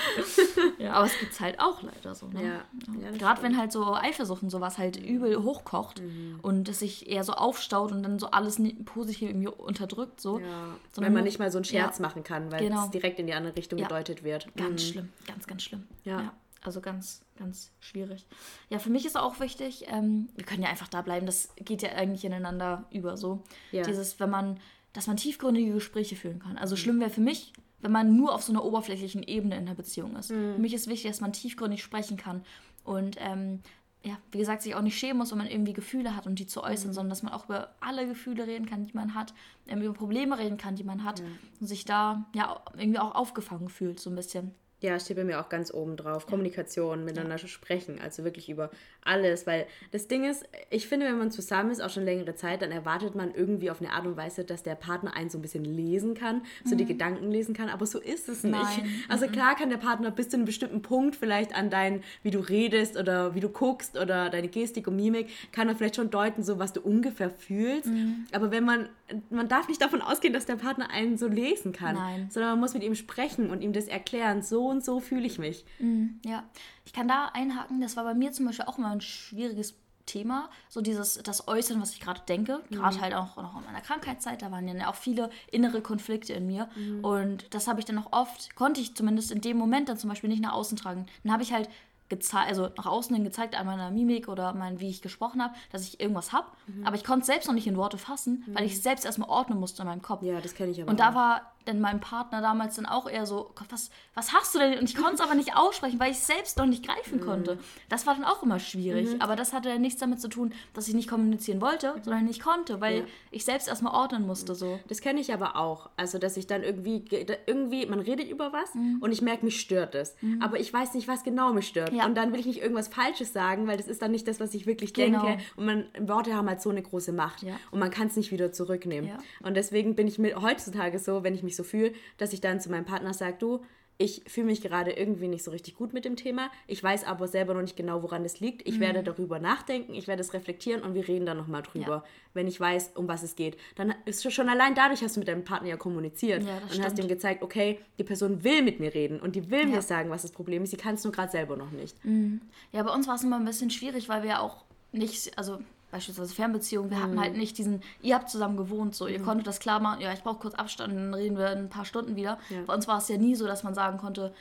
Ja, 0.78 0.92
aber 0.92 1.06
es 1.06 1.18
gibt 1.18 1.38
halt 1.40 1.58
auch 1.58 1.82
leider 1.82 2.14
so. 2.14 2.28
Ne? 2.28 2.44
Ja. 2.44 2.64
ja 3.02 3.10
Gerade 3.16 3.42
wenn 3.42 3.58
halt 3.58 3.72
so 3.72 3.94
Eifersucht 3.94 4.42
und 4.42 4.50
sowas 4.50 4.78
halt 4.78 4.96
übel 4.96 5.42
hochkocht 5.42 6.00
mhm. 6.00 6.38
und 6.42 6.68
es 6.68 6.78
sich 6.78 7.08
eher 7.08 7.24
so 7.24 7.32
aufstaut 7.32 7.90
und 7.90 8.02
dann 8.04 8.18
so 8.18 8.30
alles 8.30 8.62
positiv 8.84 9.30
irgendwie 9.30 9.48
unterdrückt. 9.48 10.20
So. 10.20 10.38
Ja. 10.38 10.76
wenn 10.96 11.12
man 11.12 11.24
nicht 11.24 11.38
mal 11.38 11.50
so 11.50 11.58
einen 11.58 11.64
Scherz 11.64 11.98
ja. 11.98 12.02
machen 12.02 12.22
kann, 12.22 12.52
weil 12.52 12.60
genau. 12.60 12.84
es 12.84 12.90
direkt 12.90 13.18
in 13.18 13.26
die 13.26 13.34
andere 13.34 13.56
Richtung 13.56 13.80
gedeutet 13.80 14.22
wird. 14.22 14.46
Ganz 14.56 14.84
mhm. 14.84 14.92
schlimm, 14.92 15.08
ganz, 15.26 15.46
ganz 15.46 15.62
schlimm. 15.62 15.86
ja. 16.04 16.32
Also 16.62 16.82
ganz, 16.82 17.22
ganz 17.38 17.70
schwierig. 17.80 18.26
Ja, 18.68 18.78
für 18.78 18.90
mich 18.90 19.06
ist 19.06 19.16
auch 19.16 19.40
wichtig, 19.40 19.86
ähm, 19.88 20.28
wir 20.34 20.44
können 20.44 20.62
ja 20.62 20.68
einfach 20.68 20.88
da 20.88 21.00
bleiben, 21.00 21.24
das 21.24 21.48
geht 21.56 21.80
ja 21.80 21.92
eigentlich 21.92 22.22
ineinander 22.22 22.84
über 22.90 23.16
so. 23.16 23.42
Ja. 23.72 23.82
Dieses, 23.82 24.20
wenn 24.20 24.28
man 24.28 24.60
dass 24.92 25.06
man 25.06 25.16
tiefgründige 25.16 25.72
Gespräche 25.72 26.16
führen 26.16 26.40
kann. 26.40 26.58
Also 26.58 26.76
schlimm 26.76 27.00
wäre 27.00 27.10
für 27.10 27.20
mich, 27.20 27.52
wenn 27.80 27.92
man 27.92 28.16
nur 28.16 28.34
auf 28.34 28.42
so 28.42 28.52
einer 28.52 28.64
oberflächlichen 28.64 29.22
Ebene 29.22 29.56
in 29.56 29.66
der 29.66 29.74
Beziehung 29.74 30.16
ist. 30.16 30.30
Mhm. 30.30 30.54
Für 30.54 30.60
mich 30.60 30.74
ist 30.74 30.88
wichtig, 30.88 31.10
dass 31.10 31.20
man 31.20 31.32
tiefgründig 31.32 31.82
sprechen 31.82 32.16
kann 32.16 32.42
und 32.84 33.16
ähm, 33.18 33.60
ja, 34.02 34.16
wie 34.32 34.38
gesagt, 34.38 34.62
sich 34.62 34.74
auch 34.74 34.82
nicht 34.82 34.98
schämen 34.98 35.18
muss, 35.18 35.30
wenn 35.30 35.38
man 35.38 35.46
irgendwie 35.46 35.74
Gefühle 35.74 36.16
hat 36.16 36.26
und 36.26 36.38
die 36.38 36.46
zu 36.46 36.62
äußern, 36.62 36.90
mhm. 36.90 36.94
sondern 36.94 37.10
dass 37.10 37.22
man 37.22 37.32
auch 37.32 37.44
über 37.44 37.74
alle 37.80 38.06
Gefühle 38.06 38.46
reden 38.46 38.66
kann, 38.66 38.84
die 38.84 38.94
man 38.94 39.14
hat, 39.14 39.34
ähm, 39.66 39.82
über 39.82 39.92
Probleme 39.92 40.38
reden 40.38 40.56
kann, 40.56 40.74
die 40.74 40.84
man 40.84 41.04
hat 41.04 41.20
mhm. 41.20 41.38
und 41.60 41.66
sich 41.66 41.84
da 41.84 42.26
ja 42.34 42.60
irgendwie 42.76 42.98
auch 42.98 43.14
aufgefangen 43.14 43.68
fühlt, 43.68 44.00
so 44.00 44.10
ein 44.10 44.16
bisschen. 44.16 44.54
Ja, 44.80 44.98
steht 44.98 45.16
bei 45.16 45.24
mir 45.24 45.40
auch 45.40 45.48
ganz 45.50 45.72
oben 45.72 45.96
drauf. 45.96 46.24
Ja. 46.24 46.30
Kommunikation, 46.30 47.04
miteinander 47.04 47.36
ja. 47.36 47.48
sprechen, 47.48 48.00
also 48.02 48.24
wirklich 48.24 48.48
über 48.48 48.70
alles. 49.04 49.46
Weil 49.46 49.66
das 49.90 50.08
Ding 50.08 50.24
ist, 50.24 50.48
ich 50.70 50.88
finde, 50.88 51.06
wenn 51.06 51.18
man 51.18 51.30
zusammen 51.30 51.70
ist, 51.70 51.82
auch 51.82 51.90
schon 51.90 52.04
längere 52.04 52.34
Zeit, 52.34 52.62
dann 52.62 52.72
erwartet 52.72 53.14
man 53.14 53.34
irgendwie 53.34 53.70
auf 53.70 53.80
eine 53.80 53.92
Art 53.92 54.06
und 54.06 54.16
Weise, 54.16 54.44
dass 54.44 54.62
der 54.62 54.74
Partner 54.74 55.14
einen 55.14 55.28
so 55.28 55.38
ein 55.38 55.42
bisschen 55.42 55.64
lesen 55.64 56.14
kann, 56.14 56.42
so 56.64 56.74
mhm. 56.74 56.78
die 56.78 56.86
Gedanken 56.86 57.30
lesen 57.30 57.54
kann, 57.54 57.68
aber 57.68 57.84
so 57.84 57.98
ist 58.00 58.28
es 58.28 58.42
nicht. 58.42 58.54
Nein. 58.54 59.02
Also 59.08 59.26
mhm. 59.26 59.32
klar 59.32 59.54
kann 59.54 59.68
der 59.68 59.76
Partner 59.76 60.10
bis 60.10 60.30
zu 60.30 60.36
einem 60.36 60.46
bestimmten 60.46 60.80
Punkt 60.80 61.14
vielleicht 61.14 61.54
an 61.54 61.68
dein, 61.68 62.02
wie 62.22 62.30
du 62.30 62.38
redest 62.38 62.96
oder 62.96 63.34
wie 63.34 63.40
du 63.40 63.50
guckst 63.50 63.98
oder 63.98 64.30
deine 64.30 64.48
Gestik 64.48 64.88
und 64.88 64.96
Mimik, 64.96 65.28
kann 65.52 65.68
er 65.68 65.74
vielleicht 65.74 65.96
schon 65.96 66.10
deuten, 66.10 66.42
so 66.42 66.58
was 66.58 66.72
du 66.72 66.80
ungefähr 66.80 67.30
fühlst. 67.30 67.86
Mhm. 67.86 68.26
Aber 68.32 68.50
wenn 68.50 68.64
man, 68.64 68.88
man 69.28 69.48
darf 69.48 69.68
nicht 69.68 69.82
davon 69.82 70.00
ausgehen, 70.00 70.32
dass 70.32 70.46
der 70.46 70.56
Partner 70.56 70.90
einen 70.90 71.18
so 71.18 71.28
lesen 71.28 71.72
kann, 71.72 71.96
Nein. 71.96 72.28
sondern 72.30 72.52
man 72.52 72.60
muss 72.60 72.72
mit 72.72 72.82
ihm 72.82 72.94
sprechen 72.94 73.50
und 73.50 73.60
ihm 73.60 73.72
das 73.72 73.86
erklären, 73.86 74.42
so 74.42 74.69
und 74.70 74.84
so 74.84 75.00
fühle 75.00 75.26
ich 75.26 75.38
mich. 75.38 75.64
Mhm, 75.78 76.20
ja, 76.24 76.44
ich 76.84 76.92
kann 76.92 77.08
da 77.08 77.30
einhaken, 77.32 77.80
das 77.80 77.96
war 77.96 78.04
bei 78.04 78.14
mir 78.14 78.32
zum 78.32 78.46
Beispiel 78.46 78.66
auch 78.66 78.78
immer 78.78 78.90
ein 78.90 79.00
schwieriges 79.00 79.74
Thema, 80.06 80.50
so 80.68 80.80
dieses, 80.80 81.14
das 81.22 81.46
Äußern, 81.46 81.80
was 81.80 81.92
ich 81.92 82.00
gerade 82.00 82.20
denke, 82.28 82.60
gerade 82.70 82.96
mhm. 82.96 83.00
halt 83.00 83.14
auch 83.14 83.36
noch 83.36 83.58
in 83.58 83.64
meiner 83.64 83.80
Krankheitszeit, 83.80 84.42
da 84.42 84.50
waren 84.50 84.66
ja 84.66 84.88
auch 84.88 84.96
viele 84.96 85.30
innere 85.52 85.82
Konflikte 85.82 86.32
in 86.32 86.46
mir 86.46 86.68
mhm. 86.74 87.04
und 87.04 87.54
das 87.54 87.68
habe 87.68 87.80
ich 87.80 87.86
dann 87.86 87.98
auch 87.98 88.12
oft, 88.12 88.54
konnte 88.56 88.80
ich 88.80 88.94
zumindest 88.96 89.30
in 89.30 89.40
dem 89.40 89.56
Moment 89.56 89.88
dann 89.88 89.98
zum 89.98 90.10
Beispiel 90.10 90.30
nicht 90.30 90.42
nach 90.42 90.52
außen 90.52 90.76
tragen. 90.76 91.06
Dann 91.22 91.32
habe 91.32 91.42
ich 91.42 91.52
halt 91.52 91.68
gezeigt, 92.10 92.48
also 92.48 92.68
nach 92.76 92.86
außen 92.86 93.14
hin 93.14 93.24
gezeigt 93.24 93.54
an 93.54 93.66
meiner 93.66 93.90
Mimik 93.90 94.28
oder 94.28 94.52
mein, 94.52 94.80
wie 94.80 94.90
ich 94.90 95.00
gesprochen 95.00 95.42
habe, 95.42 95.54
dass 95.72 95.86
ich 95.86 96.00
irgendwas 96.00 96.32
habe. 96.32 96.48
Mhm. 96.66 96.86
Aber 96.86 96.96
ich 96.96 97.04
konnte 97.04 97.20
es 97.20 97.26
selbst 97.26 97.46
noch 97.46 97.54
nicht 97.54 97.68
in 97.68 97.76
Worte 97.76 97.96
fassen, 97.96 98.44
mhm. 98.46 98.54
weil 98.54 98.64
ich 98.64 98.74
es 98.74 98.82
selbst 98.82 99.06
erstmal 99.06 99.30
ordnen 99.30 99.58
musste 99.58 99.82
in 99.82 99.88
meinem 99.88 100.02
Kopf. 100.02 100.22
Ja, 100.22 100.40
das 100.40 100.54
kenne 100.54 100.72
ich 100.72 100.82
aber. 100.82 100.90
Und 100.90 101.00
da 101.00 101.14
war 101.14 101.52
denn 101.70 101.80
mein 101.80 102.00
Partner 102.00 102.40
damals 102.40 102.76
dann 102.76 102.86
auch 102.86 103.08
eher 103.08 103.26
so, 103.26 103.50
Gott, 103.54 103.68
was, 103.70 103.90
was 104.14 104.32
hast 104.32 104.54
du 104.54 104.58
denn? 104.58 104.78
Und 104.78 104.88
ich 104.88 104.96
konnte 104.96 105.14
es 105.14 105.20
aber 105.20 105.34
nicht 105.34 105.56
aussprechen, 105.56 105.98
weil 106.00 106.10
ich 106.10 106.18
es 106.18 106.26
selbst 106.26 106.58
noch 106.58 106.66
nicht 106.66 106.86
greifen 106.86 107.20
mhm. 107.20 107.24
konnte. 107.24 107.58
Das 107.88 108.06
war 108.06 108.14
dann 108.14 108.24
auch 108.24 108.42
immer 108.42 108.58
schwierig. 108.58 109.14
Mhm. 109.14 109.20
Aber 109.20 109.36
das 109.36 109.52
hatte 109.52 109.68
ja 109.68 109.78
nichts 109.78 110.00
damit 110.00 110.20
zu 110.20 110.28
tun, 110.28 110.52
dass 110.74 110.88
ich 110.88 110.94
nicht 110.94 111.08
kommunizieren 111.08 111.60
wollte, 111.60 111.94
mhm. 111.94 112.02
sondern 112.02 112.24
nicht 112.24 112.42
konnte, 112.42 112.80
weil 112.80 112.98
ja. 112.98 113.04
ich 113.30 113.44
selbst 113.44 113.68
erstmal 113.68 113.94
ordnen 113.94 114.26
musste. 114.26 114.54
So. 114.54 114.80
Das 114.88 115.00
kenne 115.00 115.20
ich 115.20 115.32
aber 115.32 115.56
auch. 115.56 115.90
Also, 115.96 116.18
dass 116.18 116.36
ich 116.36 116.46
dann 116.46 116.62
irgendwie, 116.62 117.04
irgendwie, 117.46 117.86
man 117.86 118.00
redet 118.00 118.28
über 118.28 118.52
was 118.52 118.74
mhm. 118.74 118.98
und 119.00 119.12
ich 119.12 119.22
merke, 119.22 119.44
mich 119.44 119.60
stört 119.60 119.94
es. 119.94 120.16
Mhm. 120.20 120.42
Aber 120.42 120.58
ich 120.58 120.72
weiß 120.72 120.94
nicht, 120.94 121.08
was 121.08 121.24
genau 121.24 121.52
mich 121.52 121.68
stört. 121.68 121.92
Ja. 121.92 122.06
Und 122.06 122.16
dann 122.16 122.32
will 122.32 122.40
ich 122.40 122.46
nicht 122.46 122.60
irgendwas 122.60 122.88
Falsches 122.88 123.32
sagen, 123.32 123.66
weil 123.66 123.76
das 123.76 123.86
ist 123.86 124.02
dann 124.02 124.10
nicht 124.10 124.26
das, 124.26 124.40
was 124.40 124.54
ich 124.54 124.66
wirklich 124.66 124.94
genau. 124.94 125.24
denke. 125.24 125.42
Und 125.56 125.66
man, 125.66 125.84
Worte 126.00 126.34
haben 126.34 126.48
halt 126.48 126.60
so 126.60 126.70
eine 126.70 126.82
große 126.82 127.12
Macht. 127.12 127.42
Ja. 127.42 127.54
Und 127.70 127.78
man 127.78 127.90
kann 127.90 128.08
es 128.08 128.16
nicht 128.16 128.32
wieder 128.32 128.52
zurücknehmen. 128.52 129.10
Und 129.42 129.54
deswegen 129.54 129.94
bin 129.94 130.08
ich 130.08 130.18
mir 130.18 130.40
heutzutage 130.40 130.98
so, 130.98 131.22
wenn 131.22 131.34
ich 131.34 131.42
mich 131.42 131.56
so 131.56 131.59
fühle, 131.64 131.92
dass 132.18 132.32
ich 132.32 132.40
dann 132.40 132.60
zu 132.60 132.70
meinem 132.70 132.84
Partner 132.84 133.14
sage, 133.14 133.36
du, 133.38 133.60
ich 134.00 134.22
fühle 134.26 134.46
mich 134.46 134.62
gerade 134.62 134.92
irgendwie 134.92 135.28
nicht 135.28 135.44
so 135.44 135.50
richtig 135.50 135.74
gut 135.74 135.92
mit 135.92 136.06
dem 136.06 136.16
Thema. 136.16 136.50
Ich 136.66 136.82
weiß 136.82 137.04
aber 137.04 137.28
selber 137.28 137.52
noch 137.52 137.60
nicht 137.60 137.76
genau, 137.76 138.02
woran 138.02 138.24
es 138.24 138.40
liegt. 138.40 138.66
Ich 138.66 138.76
mhm. 138.76 138.80
werde 138.80 139.02
darüber 139.02 139.38
nachdenken, 139.38 139.92
ich 139.92 140.08
werde 140.08 140.22
es 140.22 140.32
reflektieren 140.32 140.82
und 140.82 140.94
wir 140.94 141.06
reden 141.06 141.26
dann 141.26 141.36
nochmal 141.36 141.60
drüber, 141.60 141.96
ja. 141.96 142.04
wenn 142.32 142.48
ich 142.48 142.58
weiß, 142.58 142.92
um 142.94 143.08
was 143.08 143.22
es 143.22 143.36
geht. 143.36 143.58
Dann 143.74 143.94
ist 144.06 144.32
schon 144.32 144.48
allein 144.48 144.74
dadurch 144.74 145.02
hast 145.02 145.16
du 145.16 145.20
mit 145.20 145.28
deinem 145.28 145.44
Partner 145.44 145.68
ja 145.68 145.76
kommuniziert 145.76 146.42
ja, 146.42 146.56
und 146.62 146.70
stimmt. 146.70 146.86
hast 146.86 146.98
ihm 146.98 147.08
gezeigt, 147.08 147.42
okay, 147.42 147.78
die 147.98 148.04
Person 148.04 148.42
will 148.42 148.62
mit 148.62 148.80
mir 148.80 148.94
reden 148.94 149.20
und 149.20 149.36
die 149.36 149.50
will 149.50 149.60
ja. 149.60 149.66
mir 149.66 149.82
sagen, 149.82 150.08
was 150.08 150.22
das 150.22 150.32
Problem 150.32 150.62
ist. 150.62 150.70
Sie 150.70 150.78
kann 150.78 150.94
es 150.94 151.04
nur 151.04 151.12
gerade 151.12 151.30
selber 151.30 151.58
noch 151.58 151.70
nicht. 151.70 152.02
Mhm. 152.02 152.40
Ja, 152.72 152.82
bei 152.82 152.94
uns 152.94 153.06
war 153.06 153.16
es 153.16 153.22
immer 153.22 153.36
ein 153.36 153.44
bisschen 153.44 153.68
schwierig, 153.68 154.08
weil 154.08 154.22
wir 154.22 154.30
ja 154.30 154.40
auch 154.40 154.64
nicht, 154.92 155.36
also 155.36 155.58
beispielsweise 155.90 156.34
Fernbeziehungen, 156.34 156.90
wir 156.90 156.98
mhm. 156.98 157.02
hatten 157.02 157.20
halt 157.20 157.36
nicht 157.36 157.58
diesen, 157.58 157.82
ihr 158.02 158.14
habt 158.14 158.30
zusammen 158.30 158.56
gewohnt, 158.56 158.94
so, 158.94 159.06
mhm. 159.06 159.12
ihr 159.12 159.22
konntet 159.22 159.46
das 159.46 159.60
klar 159.60 159.80
machen, 159.80 160.00
ja, 160.00 160.12
ich 160.12 160.22
brauche 160.22 160.38
kurz 160.38 160.54
Abstand, 160.54 160.94
dann 160.94 161.14
reden 161.14 161.36
wir 161.36 161.48
ein 161.48 161.68
paar 161.68 161.84
Stunden 161.84 162.16
wieder. 162.16 162.38
Ja. 162.48 162.62
Bei 162.66 162.74
uns 162.74 162.88
war 162.88 162.98
es 162.98 163.08
ja 163.08 163.16
nie 163.16 163.34
so, 163.34 163.46
dass 163.46 163.62
man 163.62 163.74
sagen 163.74 163.98
konnte, 163.98 164.32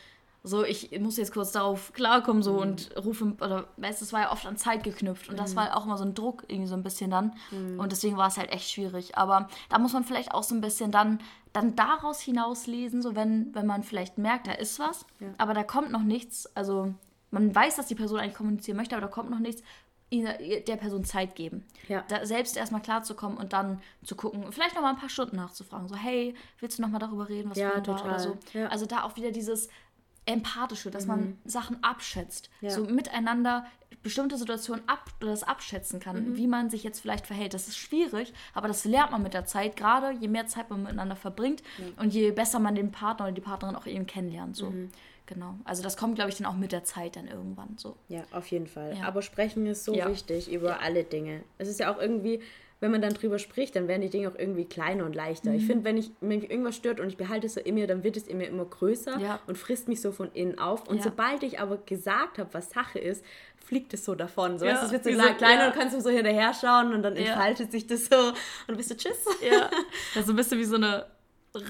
so, 0.41 0.63
ich 0.63 0.97
muss 0.99 1.17
jetzt 1.17 1.33
kurz 1.33 1.51
darauf 1.51 1.91
klarkommen, 1.91 2.41
so, 2.43 2.53
mhm. 2.53 2.59
und 2.59 2.91
rufe, 2.97 3.25
oder, 3.41 3.67
weißt 3.77 4.01
es 4.01 4.13
war 4.13 4.21
ja 4.21 4.31
oft 4.31 4.45
an 4.45 4.57
Zeit 4.57 4.83
geknüpft 4.83 5.29
und 5.29 5.37
das 5.37 5.51
mhm. 5.51 5.57
war 5.57 5.77
auch 5.77 5.85
immer 5.85 5.97
so 5.97 6.05
ein 6.05 6.13
Druck, 6.13 6.43
irgendwie 6.47 6.67
so 6.67 6.75
ein 6.75 6.83
bisschen 6.83 7.11
dann 7.11 7.33
mhm. 7.51 7.79
und 7.79 7.91
deswegen 7.91 8.15
war 8.15 8.27
es 8.27 8.37
halt 8.37 8.51
echt 8.51 8.69
schwierig, 8.69 9.17
aber 9.17 9.49
da 9.69 9.79
muss 9.79 9.93
man 9.93 10.05
vielleicht 10.05 10.33
auch 10.33 10.43
so 10.43 10.55
ein 10.55 10.61
bisschen 10.61 10.91
dann, 10.91 11.19
dann 11.51 11.75
daraus 11.75 12.21
hinauslesen, 12.21 13.01
so, 13.01 13.15
wenn, 13.15 13.53
wenn 13.53 13.65
man 13.65 13.83
vielleicht 13.83 14.17
merkt, 14.17 14.47
da 14.47 14.53
ist 14.53 14.79
was, 14.79 15.05
ja. 15.19 15.27
aber 15.37 15.53
da 15.53 15.63
kommt 15.63 15.91
noch 15.91 16.03
nichts, 16.03 16.45
also, 16.55 16.93
man 17.31 17.53
weiß, 17.53 17.75
dass 17.75 17.87
die 17.87 17.95
Person 17.95 18.19
eigentlich 18.19 18.35
kommunizieren 18.35 18.77
möchte, 18.77 18.95
aber 18.95 19.05
da 19.05 19.11
kommt 19.11 19.29
noch 19.29 19.39
nichts 19.39 19.61
der 20.11 20.75
Person 20.77 21.03
Zeit 21.03 21.35
geben. 21.35 21.65
Ja. 21.87 22.03
Da 22.07 22.25
selbst 22.25 22.57
erstmal 22.57 22.81
klarzukommen 22.81 23.37
und 23.37 23.53
dann 23.53 23.81
zu 24.03 24.15
gucken, 24.15 24.51
vielleicht 24.51 24.75
noch 24.75 24.81
mal 24.81 24.91
ein 24.91 24.97
paar 24.99 25.09
Stunden 25.09 25.35
nachzufragen. 25.35 25.87
So, 25.87 25.95
hey, 25.95 26.33
willst 26.59 26.77
du 26.77 26.81
noch 26.81 26.89
mal 26.89 26.99
darüber 26.99 27.29
reden, 27.29 27.49
was 27.51 27.57
ja, 27.57 27.79
total. 27.79 27.99
war 27.99 28.05
oder 28.05 28.19
so. 28.19 28.37
Ja. 28.53 28.67
Also 28.67 28.85
da 28.85 29.03
auch 29.03 29.15
wieder 29.17 29.31
dieses 29.31 29.69
Empathische, 30.25 30.91
dass 30.91 31.03
mhm. 31.03 31.09
man 31.09 31.37
Sachen 31.45 31.83
abschätzt. 31.83 32.49
Ja. 32.61 32.69
So 32.71 32.83
miteinander 32.83 33.65
bestimmte 34.01 34.37
Situationen 34.37 34.87
ab 34.87 35.11
oder 35.19 35.31
das 35.31 35.43
abschätzen 35.43 35.99
kann, 35.99 36.29
mhm. 36.29 36.37
wie 36.37 36.47
man 36.47 36.69
sich 36.69 36.83
jetzt 36.83 37.01
vielleicht 37.01 37.27
verhält. 37.27 37.53
Das 37.53 37.67
ist 37.67 37.77
schwierig, 37.77 38.33
aber 38.53 38.67
das 38.67 38.85
lernt 38.85 39.11
man 39.11 39.23
mit 39.23 39.33
der 39.33 39.45
Zeit, 39.45 39.75
gerade 39.75 40.11
je 40.11 40.27
mehr 40.27 40.47
Zeit 40.47 40.69
man 40.69 40.83
miteinander 40.83 41.15
verbringt 41.15 41.63
und 41.97 42.13
je 42.13 42.31
besser 42.31 42.59
man 42.59 42.75
den 42.75 42.91
Partner 42.91 43.25
oder 43.25 43.33
die 43.33 43.41
Partnerin 43.41 43.75
auch 43.75 43.85
eben 43.87 44.05
kennenlernt. 44.05 44.55
So. 44.55 44.73
Genau. 45.29 45.53
Also 45.63 45.83
das 45.83 45.95
kommt, 45.95 46.15
glaube 46.15 46.31
ich, 46.31 46.37
dann 46.37 46.47
auch 46.47 46.55
mit 46.55 46.71
der 46.71 46.83
Zeit 46.83 47.15
dann 47.15 47.27
irgendwann 47.27 47.77
so. 47.77 47.95
Ja, 48.07 48.23
auf 48.31 48.47
jeden 48.47 48.65
Fall. 48.65 48.97
Ja. 48.97 49.05
Aber 49.05 49.21
sprechen 49.21 49.67
ist 49.67 49.85
so 49.85 49.93
ja. 49.93 50.09
wichtig 50.09 50.51
über 50.51 50.69
ja. 50.69 50.79
alle 50.81 51.03
Dinge. 51.03 51.43
Es 51.59 51.67
ist 51.67 51.79
ja 51.79 51.93
auch 51.93 52.01
irgendwie, 52.01 52.41
wenn 52.79 52.89
man 52.89 52.99
dann 52.99 53.13
drüber 53.13 53.37
spricht, 53.37 53.75
dann 53.75 53.87
werden 53.87 54.01
die 54.01 54.09
Dinge 54.09 54.27
auch 54.27 54.35
irgendwie 54.35 54.65
kleiner 54.65 55.05
und 55.05 55.13
leichter. 55.13 55.51
Mhm. 55.51 55.57
Ich 55.57 55.67
finde, 55.67 55.83
wenn, 55.83 55.97
ich, 55.97 56.09
wenn 56.19 56.39
mich 56.39 56.49
irgendwas 56.49 56.75
stört 56.75 56.99
und 56.99 57.09
ich 57.09 57.17
behalte 57.17 57.45
es 57.45 57.53
so 57.53 57.59
in 57.59 57.75
mir, 57.75 57.85
dann 57.85 58.03
wird 58.03 58.17
es 58.17 58.27
in 58.27 58.39
mir 58.39 58.47
immer 58.47 58.65
größer 58.65 59.39
und 59.45 59.55
frisst 59.55 59.87
mich 59.87 60.01
so 60.01 60.11
von 60.11 60.31
innen 60.33 60.57
auf. 60.57 60.87
Und 60.87 61.03
sobald 61.03 61.43
ich 61.43 61.59
aber 61.59 61.77
gesagt 61.77 62.39
habe, 62.39 62.51
was 62.53 62.71
Sache 62.71 62.97
ist, 62.97 63.23
fliegt 63.63 63.93
es 63.93 64.05
so 64.05 64.15
davon. 64.15 64.57
So, 64.57 64.65
ja, 64.65 64.83
es 64.83 64.91
wird 64.91 65.03
so 65.03 65.11
kleiner 65.11 65.67
und 65.67 65.73
kannst 65.75 65.95
du 65.95 66.01
so 66.01 66.09
hinterher 66.09 66.55
schauen 66.55 66.91
und 66.91 67.03
dann 67.03 67.15
entfaltet 67.15 67.71
sich 67.71 67.85
das 67.85 68.07
so 68.07 68.17
und 68.17 68.35
du 68.69 68.77
bist 68.77 68.89
so 68.89 68.95
tschüss. 68.95 69.25
Ja, 69.47 69.69
das 70.15 70.21
ist 70.21 70.25
so 70.25 70.33
ein 70.33 70.35
bisschen 70.35 70.57
wie 70.57 70.65
so 70.65 70.77
eine 70.77 71.05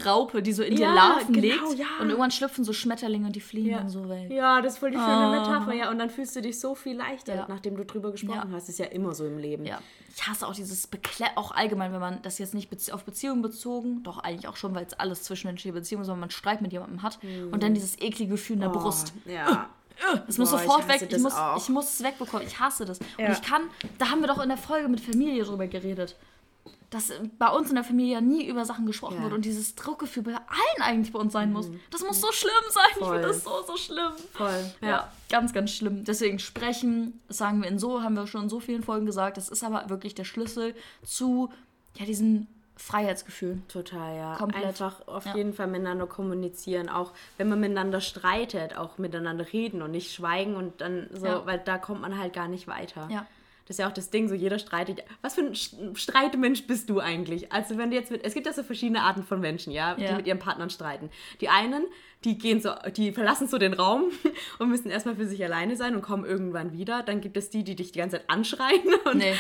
Raupe, 0.06 0.42
die 0.42 0.54
so 0.54 0.64
in 0.64 0.78
ja, 0.78 0.90
dir 0.90 0.96
Larven 0.96 1.34
genau, 1.34 1.48
legt. 1.48 1.80
Ja. 1.80 1.86
Und 2.00 2.10
irgendwann 2.10 2.32
schlüpfen 2.32 2.64
so 2.64 2.74
Schmetterlinge 2.74 3.28
und 3.28 3.36
die 3.36 3.42
fliegen 3.42 3.70
ja. 3.70 3.78
dann 3.78 3.90
so 3.90 4.10
weg. 4.10 4.32
Ja, 4.32 4.62
das 4.62 4.74
ist 4.74 4.80
voll 4.80 4.92
die 4.92 4.98
schöne 4.98 5.28
oh. 5.28 5.32
Metapher, 5.32 5.74
ja. 5.74 5.90
Und 5.90 6.00
dann 6.00 6.10
fühlst 6.10 6.36
du 6.36 6.42
dich 6.42 6.60
so 6.60 6.76
viel 6.76 6.98
leichter, 6.98 7.46
nachdem 7.48 7.78
du 7.78 7.86
drüber 7.86 8.12
gesprochen 8.12 8.52
hast. 8.52 8.64
Das 8.64 8.70
ist 8.70 8.80
ja 8.80 8.86
immer 8.86 9.14
so 9.14 9.26
im 9.26 9.38
Leben. 9.38 9.66
Ja. 9.66 9.80
Ich 10.16 10.28
hasse 10.28 10.48
auch 10.48 10.54
dieses 10.54 10.88
Bekle 10.88 11.28
auch 11.36 11.52
allgemein, 11.52 11.94
wenn 11.94 12.00
man 12.00 12.22
das 12.22 12.40
jetzt 12.40 12.54
nicht 12.54 12.70
bezie 12.70 12.92
auf 12.92 13.04
Beziehungen 13.04 13.42
bezogen, 13.42 14.04
doch 14.04 14.18
eigentlich 14.18 14.48
auch 14.48 14.56
schon, 14.56 14.76
weil 14.76 14.86
es 14.86 14.94
alles 14.94 15.24
zwischenmenschliche 15.24 15.74
Beziehungen 15.74 16.04
ist, 16.04 16.12
wenn 16.12 16.20
man 16.20 16.32
Streit 16.32 16.62
mit 16.62 16.74
jemandem 16.74 17.04
hat 17.04 17.24
mhm. 17.24 17.54
und 17.54 17.64
dann 17.64 17.74
dieses 17.74 18.00
eklige 18.00 18.32
Gefühl 18.32 18.56
in 18.56 18.62
der 18.62 18.76
oh, 18.76 18.80
Brust. 18.80 19.14
Ja. 19.26 19.70
Das 20.26 20.38
muss 20.38 20.52
sofort 20.52 20.88
weg. 20.88 21.08
Ich 21.10 21.18
muss, 21.20 21.34
ich 21.58 21.70
muss 21.70 21.94
es 21.94 22.04
wegbekommen. 22.04 22.48
Ich 22.48 22.60
hasse 22.60 22.86
das. 22.86 23.00
Und 23.00 23.32
ich 23.32 23.42
kann, 23.42 23.64
da 23.98 24.10
haben 24.10 24.22
wir 24.22 24.28
doch 24.28 24.42
in 24.42 24.50
der 24.50 24.58
Folge 24.58 24.88
mit 24.88 25.02
Familie 25.02 25.44
drüber 25.44 25.68
geredet 25.68 26.16
dass 26.90 27.12
bei 27.38 27.50
uns 27.50 27.70
in 27.70 27.76
der 27.76 27.84
Familie 27.84 28.22
nie 28.22 28.48
über 28.48 28.66
Sachen 28.66 28.86
gesprochen 28.86 29.18
ja. 29.18 29.24
wird 29.24 29.34
und 29.34 29.46
dieses 29.46 29.76
Druckgefühl 29.76 30.24
bei 30.24 30.32
allen 30.34 30.82
eigentlich 30.82 31.14
bei 31.14 31.20
uns 31.20 31.34
sein 31.34 31.50
mhm. 31.50 31.56
muss. 31.56 31.70
Das 31.92 32.02
muss 32.02 32.20
so 32.20 32.32
schlimm 32.32 32.52
sein. 32.70 32.84
Voll. 32.94 33.04
Ich 33.04 33.12
finde 33.12 33.28
das 33.28 33.44
so, 33.44 33.64
so 33.68 33.78
schlimm. 33.78 34.12
Voll. 34.34 34.72
Ja. 34.82 34.88
ja. 34.88 35.12
ganz, 35.30 35.54
ganz 35.54 35.72
schlimm. 35.72 36.04
Deswegen 36.04 36.40
sprechen, 36.40 37.22
sagen 37.30 37.62
wir 37.62 37.70
in 37.70 37.78
so, 37.78 38.02
haben 38.02 38.16
wir 38.16 38.26
schon 38.26 38.44
in 38.44 38.50
so 38.50 38.60
vielen 38.60 38.82
Folgen 38.82 39.06
gesagt, 39.06 39.38
das 39.38 39.50
ist 39.50 39.64
aber 39.64 39.90
wirklich 39.90 40.16
der 40.16 40.24
Schlüssel 40.24 40.74
zu 41.04 41.52
ja, 41.96 42.06
diesem 42.06 42.48
Freiheitsgefühl. 42.80 43.62
Total, 43.68 44.16
ja. 44.16 44.36
Komplett. 44.38 44.66
Einfach 44.66 45.08
auf 45.08 45.26
ja. 45.26 45.36
jeden 45.36 45.54
Fall 45.54 45.68
miteinander 45.68 46.08
kommunizieren. 46.08 46.90
Auch 46.90 47.12
wenn 47.38 47.50
man 47.50 47.60
miteinander 47.60 48.00
streitet, 48.00 48.76
auch 48.78 48.98
miteinander 48.98 49.46
reden 49.52 49.82
und 49.82 49.92
nicht 49.92 50.14
schweigen 50.14 50.56
und 50.56 50.80
dann 50.82 51.08
so, 51.14 51.26
ja. 51.26 51.46
weil 51.46 51.60
da 51.60 51.78
kommt 51.78 52.02
man 52.02 52.18
halt 52.18 52.34
gar 52.34 52.48
nicht 52.48 52.68
weiter. 52.68 53.08
Ja. 53.12 53.28
Das 53.70 53.76
ist 53.76 53.82
ja 53.82 53.88
auch 53.88 53.94
das 53.94 54.10
Ding, 54.10 54.28
so 54.28 54.34
jeder 54.34 54.58
streitet. 54.58 55.04
Was 55.22 55.36
für 55.36 55.42
ein 55.42 55.96
Streitmensch 55.96 56.66
bist 56.66 56.90
du 56.90 57.00
eigentlich? 57.00 57.52
Also 57.52 57.78
wenn 57.78 57.92
du 57.92 57.96
jetzt 57.96 58.10
mit, 58.10 58.26
es 58.26 58.34
gibt 58.34 58.48
ja 58.48 58.52
so 58.54 58.64
verschiedene 58.64 59.04
Arten 59.04 59.22
von 59.22 59.40
Menschen, 59.40 59.72
ja, 59.72 59.96
ja. 59.96 60.08
die 60.08 60.16
mit 60.16 60.26
ihren 60.26 60.40
Partnern 60.40 60.72
streiten. 60.72 61.12
Die 61.40 61.50
einen, 61.50 61.84
die 62.24 62.40
gehen 62.40 62.62
so, 62.62 62.72
die 62.98 63.12
verlassen 63.12 63.48
so 63.48 63.60
den 63.60 63.74
Raum 63.74 64.06
und 64.58 64.70
müssen 64.70 64.90
erstmal 64.90 65.18
für 65.18 65.28
sich 65.28 65.44
alleine 65.44 65.76
sein 65.76 65.96
und 65.96 66.02
kommen 66.02 66.26
irgendwann 66.26 66.74
wieder. 66.74 67.04
Dann 67.04 67.22
gibt 67.22 67.38
es 67.38 67.52
die, 67.52 67.64
die 67.64 67.76
dich 67.76 67.92
die 67.92 68.00
ganze 68.00 68.18
Zeit 68.18 68.28
anschreien 68.28 68.92
und, 69.06 69.20
nee. 69.20 69.36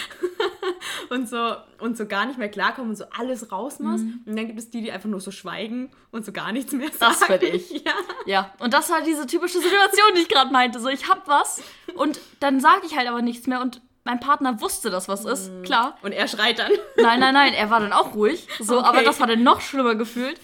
und 1.10 1.28
so 1.28 1.56
und 1.80 1.98
so 1.98 2.06
gar 2.06 2.28
nicht 2.28 2.38
mehr 2.38 2.50
klarkommen 2.50 2.92
und 2.92 2.98
so 2.98 3.06
alles 3.18 3.52
rausmachst. 3.52 4.06
Mhm. 4.06 4.22
Und 4.28 4.36
dann 4.36 4.46
gibt 4.46 4.60
es 4.60 4.70
die, 4.70 4.84
die 4.84 4.92
einfach 4.92 5.10
nur 5.10 5.22
so 5.22 5.32
schweigen 5.32 5.90
und 6.12 6.24
so 6.24 6.32
gar 6.32 6.52
nichts 6.52 6.72
mehr 6.72 6.92
sagen. 6.92 7.16
Das 7.28 7.40
bin 7.40 7.56
ich. 7.56 7.72
Ja. 7.84 7.94
ja. 8.28 8.54
Und 8.60 8.76
das 8.76 8.92
war 8.92 9.02
diese 9.02 9.26
typische 9.26 9.58
Situation, 9.58 10.12
die 10.16 10.22
ich 10.22 10.30
gerade 10.30 10.52
meinte. 10.52 10.80
So, 10.80 10.88
ich 10.88 11.10
hab 11.10 11.28
was 11.28 11.64
und 11.96 12.20
dann 12.40 12.60
sage 12.60 12.82
ich 12.86 12.96
halt 12.96 13.08
aber 13.08 13.24
nichts 13.24 13.48
mehr 13.48 13.60
und 13.62 13.82
mein 14.04 14.20
Partner 14.20 14.62
wusste, 14.62 14.90
dass 14.90 15.08
was 15.08 15.26
ist, 15.26 15.52
mhm. 15.52 15.64
klar. 15.64 15.98
Und 16.02 16.12
er 16.12 16.28
schreit 16.28 16.60
dann. 16.60 16.72
Nein, 16.98 17.20
nein, 17.20 17.34
nein, 17.34 17.54
er 17.54 17.70
war 17.70 17.80
dann 17.80 17.94
auch 17.94 18.16
ruhig. 18.16 18.48
So, 18.60 18.80
okay. 18.80 18.88
aber 18.88 19.04
das 19.04 19.20
war 19.20 19.28
dann 19.28 19.44
noch 19.44 19.62
schlimmer 19.62 19.96
gefühlt. 19.96 20.40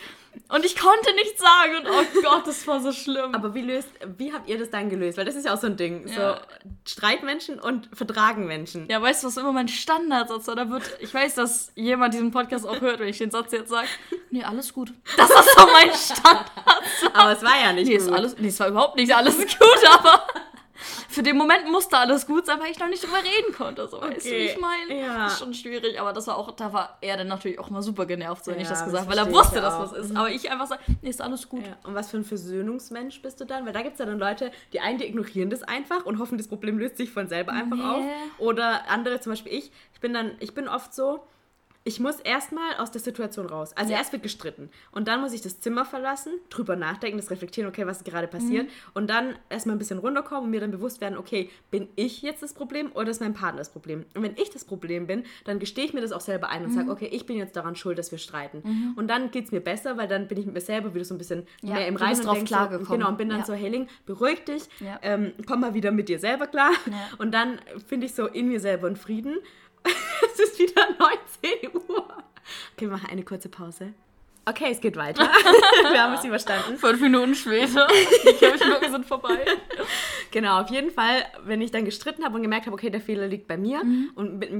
Und 0.49 0.65
ich 0.65 0.75
konnte 0.75 1.13
nichts 1.15 1.41
sagen 1.41 1.77
und 1.77 1.87
oh 1.87 2.21
Gott, 2.23 2.47
das 2.47 2.67
war 2.67 2.79
so 2.81 2.91
schlimm. 2.91 3.33
Aber 3.33 3.53
wie 3.53 3.61
löst, 3.61 3.89
wie 4.17 4.33
habt 4.33 4.47
ihr 4.49 4.57
das 4.57 4.69
dann 4.69 4.89
gelöst? 4.89 5.17
Weil 5.17 5.25
das 5.25 5.35
ist 5.35 5.45
ja 5.45 5.53
auch 5.53 5.59
so 5.59 5.67
ein 5.67 5.77
Ding. 5.77 6.07
Ja. 6.07 6.13
So 6.13 6.41
Streitmenschen 6.85 7.59
und 7.59 7.89
vertragen 7.93 8.45
Menschen. 8.45 8.87
Ja, 8.89 9.01
weißt 9.01 9.23
du, 9.23 9.27
was 9.27 9.37
immer 9.37 9.53
mein 9.53 9.67
Standardsatz 9.67 10.47
war? 10.47 10.55
Da 10.55 10.69
wird, 10.69 10.83
ich 10.99 11.13
weiß, 11.13 11.35
dass 11.35 11.71
jemand 11.75 12.13
diesen 12.13 12.31
Podcast 12.31 12.67
auch 12.67 12.81
hört, 12.81 12.99
wenn 12.99 13.07
ich 13.07 13.17
den 13.17 13.31
Satz 13.31 13.51
jetzt 13.53 13.69
sage. 13.69 13.87
Nee, 14.29 14.43
alles 14.43 14.73
gut. 14.73 14.93
Das 15.17 15.29
ist 15.29 15.57
so 15.57 15.65
mein 15.71 15.89
Standardsatz. 15.93 17.13
Aber 17.13 17.31
es 17.31 17.43
war 17.43 17.59
ja 17.61 17.73
nicht 17.73 17.87
nee, 17.87 17.97
gut. 17.97 18.07
Ist 18.07 18.13
alles, 18.13 18.37
nee, 18.37 18.49
es 18.49 18.59
war 18.59 18.67
überhaupt 18.67 18.97
nicht 18.97 19.15
alles 19.15 19.37
gut, 19.37 19.89
aber 19.99 20.27
für 21.15 21.23
den 21.23 21.37
Moment 21.37 21.71
musste 21.71 21.97
alles 21.97 22.27
gut 22.27 22.45
sein, 22.45 22.59
weil 22.59 22.71
ich 22.71 22.79
noch 22.79 22.89
nicht 22.89 23.01
drüber 23.01 23.19
reden 23.19 23.55
konnte. 23.55 23.87
So, 23.87 23.97
okay. 23.97 24.15
weißt 24.15 24.25
du, 24.25 24.31
wie 24.31 24.35
ich 24.35 24.59
meine? 24.59 24.99
Ja. 25.01 25.23
Das 25.23 25.33
ist 25.33 25.39
schon 25.39 25.53
schwierig, 25.53 25.97
aber 25.97 26.11
das 26.11 26.27
war 26.27 26.37
auch, 26.37 26.51
da 26.51 26.73
war 26.73 26.97
er 26.99 27.15
dann 27.15 27.29
natürlich 27.29 27.57
auch 27.57 27.69
mal 27.69 27.81
super 27.81 28.05
genervt, 28.05 28.43
so 28.43 28.51
ja, 28.51 28.57
ich 28.57 28.67
das 28.67 28.83
gesagt, 28.83 29.07
weil 29.09 29.17
er 29.17 29.31
wusste, 29.31 29.61
dass 29.61 29.79
was 29.79 29.93
ist. 29.93 30.13
Aber 30.13 30.29
ich 30.29 30.51
einfach 30.51 30.67
so, 30.67 30.75
nee, 31.01 31.09
ist 31.09 31.21
alles 31.21 31.47
gut. 31.47 31.65
Ja. 31.65 31.77
Und 31.83 31.95
was 31.95 32.11
für 32.11 32.17
ein 32.17 32.25
Versöhnungsmensch 32.25 33.21
bist 33.21 33.39
du 33.39 33.45
dann? 33.45 33.65
Weil 33.65 33.71
da 33.71 33.81
gibt 33.81 33.93
es 33.93 33.99
ja 33.99 34.05
dann 34.05 34.19
Leute, 34.19 34.51
die 34.73 34.81
einen, 34.81 34.97
die 34.97 35.05
ignorieren 35.05 35.49
das 35.49 35.63
einfach 35.63 36.05
und 36.05 36.19
hoffen, 36.19 36.37
das 36.37 36.49
Problem 36.49 36.77
löst 36.77 36.97
sich 36.97 37.11
von 37.11 37.29
selber 37.29 37.53
einfach 37.53 37.77
nee. 37.77 37.83
auf. 37.83 38.03
Oder 38.39 38.89
andere, 38.89 39.21
zum 39.21 39.31
Beispiel 39.31 39.53
ich, 39.53 39.71
ich 39.93 40.01
bin 40.01 40.13
dann, 40.13 40.31
ich 40.41 40.53
bin 40.53 40.67
oft 40.67 40.93
so, 40.93 41.25
ich 41.87 41.99
muss 41.99 42.19
erstmal 42.19 42.75
aus 42.77 42.89
der 42.89 42.99
Situation 42.99 43.45
raus. 43.45 43.71
Also 43.77 43.91
ja. 43.91 43.99
erst 43.99 44.11
wird 44.11 44.23
gestritten 44.23 44.69
und 44.91 45.07
dann 45.07 45.21
muss 45.21 45.33
ich 45.33 45.41
das 45.41 45.59
Zimmer 45.59 45.85
verlassen, 45.85 46.33
drüber 46.49 46.75
nachdenken, 46.75 47.17
das 47.17 47.29
reflektieren, 47.29 47.69
okay, 47.69 47.85
was 47.85 47.97
ist 47.97 48.05
gerade 48.05 48.27
passiert 48.27 48.65
mhm. 48.65 48.71
und 48.95 49.09
dann 49.09 49.35
erstmal 49.49 49.75
ein 49.75 49.79
bisschen 49.79 49.99
runterkommen 49.99 50.45
und 50.45 50.49
mir 50.49 50.59
dann 50.59 50.71
bewusst 50.71 50.99
werden, 50.99 51.15
okay, 51.17 51.49
bin 51.69 51.87
ich 51.95 52.23
jetzt 52.23 52.41
das 52.41 52.53
Problem 52.53 52.91
oder 52.93 53.11
ist 53.11 53.21
mein 53.21 53.35
Partner 53.35 53.59
das 53.59 53.69
Problem? 53.69 54.05
Und 54.15 54.23
wenn 54.23 54.35
ich 54.35 54.49
das 54.49 54.65
Problem 54.65 55.05
bin, 55.05 55.23
dann 55.45 55.59
gestehe 55.59 55.85
ich 55.85 55.93
mir 55.93 56.01
das 56.01 56.11
auch 56.11 56.21
selber 56.21 56.49
ein 56.49 56.63
und 56.63 56.71
mhm. 56.71 56.75
sage, 56.75 56.91
okay, 56.91 57.07
ich 57.11 57.27
bin 57.27 57.37
jetzt 57.37 57.55
daran 57.55 57.75
schuld, 57.75 57.99
dass 57.99 58.11
wir 58.11 58.17
streiten. 58.17 58.63
Mhm. 58.63 58.93
Und 58.95 59.07
dann 59.07 59.29
geht 59.29 59.45
es 59.45 59.51
mir 59.51 59.61
besser, 59.61 59.95
weil 59.95 60.07
dann 60.07 60.27
bin 60.27 60.39
ich 60.39 60.45
mit 60.47 60.55
mir 60.55 60.61
selber 60.61 60.95
wieder 60.95 61.05
so 61.05 61.13
ein 61.13 61.19
bisschen 61.19 61.45
ja, 61.61 61.75
mehr 61.75 61.87
im 61.87 61.97
Reinen 61.97 62.19
und 62.27 62.49
denke 62.49 62.79
so, 62.83 62.91
genau, 62.91 63.09
und 63.09 63.19
bin 63.19 63.29
dann 63.29 63.39
ja. 63.39 63.45
so, 63.45 63.53
Helling, 63.53 63.87
beruhig 64.07 64.43
dich, 64.43 64.63
ähm, 65.03 65.33
komm 65.45 65.59
mal 65.59 65.75
wieder 65.75 65.91
mit 65.91 66.09
dir 66.09 66.17
selber 66.17 66.47
klar 66.47 66.71
und 67.19 67.31
dann 67.31 67.59
finde 67.85 68.07
ich 68.07 68.15
so 68.15 68.25
in 68.25 68.47
mir 68.47 68.59
selber 68.59 68.87
einen 68.87 68.95
Frieden 68.95 69.37
es 70.33 70.39
ist 70.39 70.59
wieder 70.59 70.87
19 70.99 71.75
Uhr. 71.89 72.07
Okay, 72.73 72.85
wir 72.85 72.89
machen 72.89 73.09
eine 73.09 73.23
kurze 73.23 73.49
Pause. 73.49 73.93
Okay, 74.47 74.67
es 74.69 74.79
geht 74.79 74.95
weiter. 74.95 75.23
wir 75.91 76.03
haben 76.03 76.13
es 76.13 76.23
überstanden. 76.23 76.77
Fünf 76.77 77.01
Minuten 77.01 77.33
später. 77.33 77.87
Die 78.23 78.33
Kirchenglocke 78.33 78.91
sind 78.91 79.05
vorbei. 79.05 79.39
Genau, 80.29 80.61
auf 80.61 80.69
jeden 80.69 80.91
Fall, 80.91 81.25
wenn 81.43 81.61
ich 81.61 81.71
dann 81.71 81.83
gestritten 81.83 82.23
habe 82.23 82.35
und 82.35 82.43
gemerkt 82.43 82.67
habe, 82.67 82.75
okay, 82.75 82.91
der 82.91 83.01
Fehler 83.01 83.27
liegt 83.27 83.47
bei 83.47 83.57
mir 83.57 83.83
mhm. 83.83 84.11
und 84.13 84.37
mit, 84.37 84.51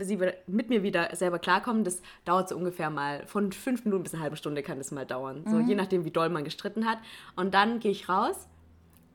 mit, 0.48 0.70
mir 0.70 0.82
wieder 0.82 1.16
selber 1.16 1.38
klarkommen, 1.38 1.84
das 1.84 2.02
dauert 2.24 2.50
so 2.50 2.56
ungefähr 2.56 2.90
mal 2.90 3.28
von 3.28 3.52
fünf 3.52 3.86
Minuten 3.86 4.02
bis 4.02 4.16
eine 4.16 4.24
halbe 4.24 4.38
Stunde 4.38 4.64
kann 4.64 4.80
das 4.80 4.92
mal 4.92 5.06
dauern. 5.06 5.44
Mhm. 5.46 5.52
So 5.52 5.60
je 5.60 5.76
nachdem, 5.76 6.04
wie 6.04 6.12
doll 6.12 6.30
man 6.30 6.44
gestritten 6.44 6.88
hat. 6.88 6.98
Und 7.36 7.54
dann 7.54 7.80
gehe 7.80 7.92
ich 7.92 8.10
raus 8.10 8.48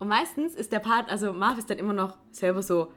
und 0.01 0.09
meistens 0.09 0.55
ist 0.55 0.73
der 0.73 0.79
Part, 0.79 1.11
also 1.11 1.35
Marv 1.35 1.59
ist 1.59 1.69
dann 1.69 1.79
immer 1.79 1.93
noch 1.93 2.17
selber 2.31 2.63
so, 2.63 2.91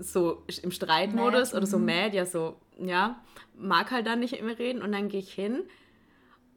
so 0.00 0.42
im 0.62 0.70
Streitmodus 0.70 1.54
oder 1.54 1.66
so 1.66 1.78
mhm. 1.78 1.86
mad, 1.86 2.16
ja, 2.16 2.26
so, 2.26 2.56
ja, 2.78 3.22
mag 3.56 3.90
halt 3.90 4.06
dann 4.06 4.20
nicht 4.20 4.34
immer 4.34 4.58
reden 4.58 4.82
und 4.82 4.92
dann 4.92 5.08
gehe 5.08 5.20
ich 5.20 5.32
hin 5.32 5.62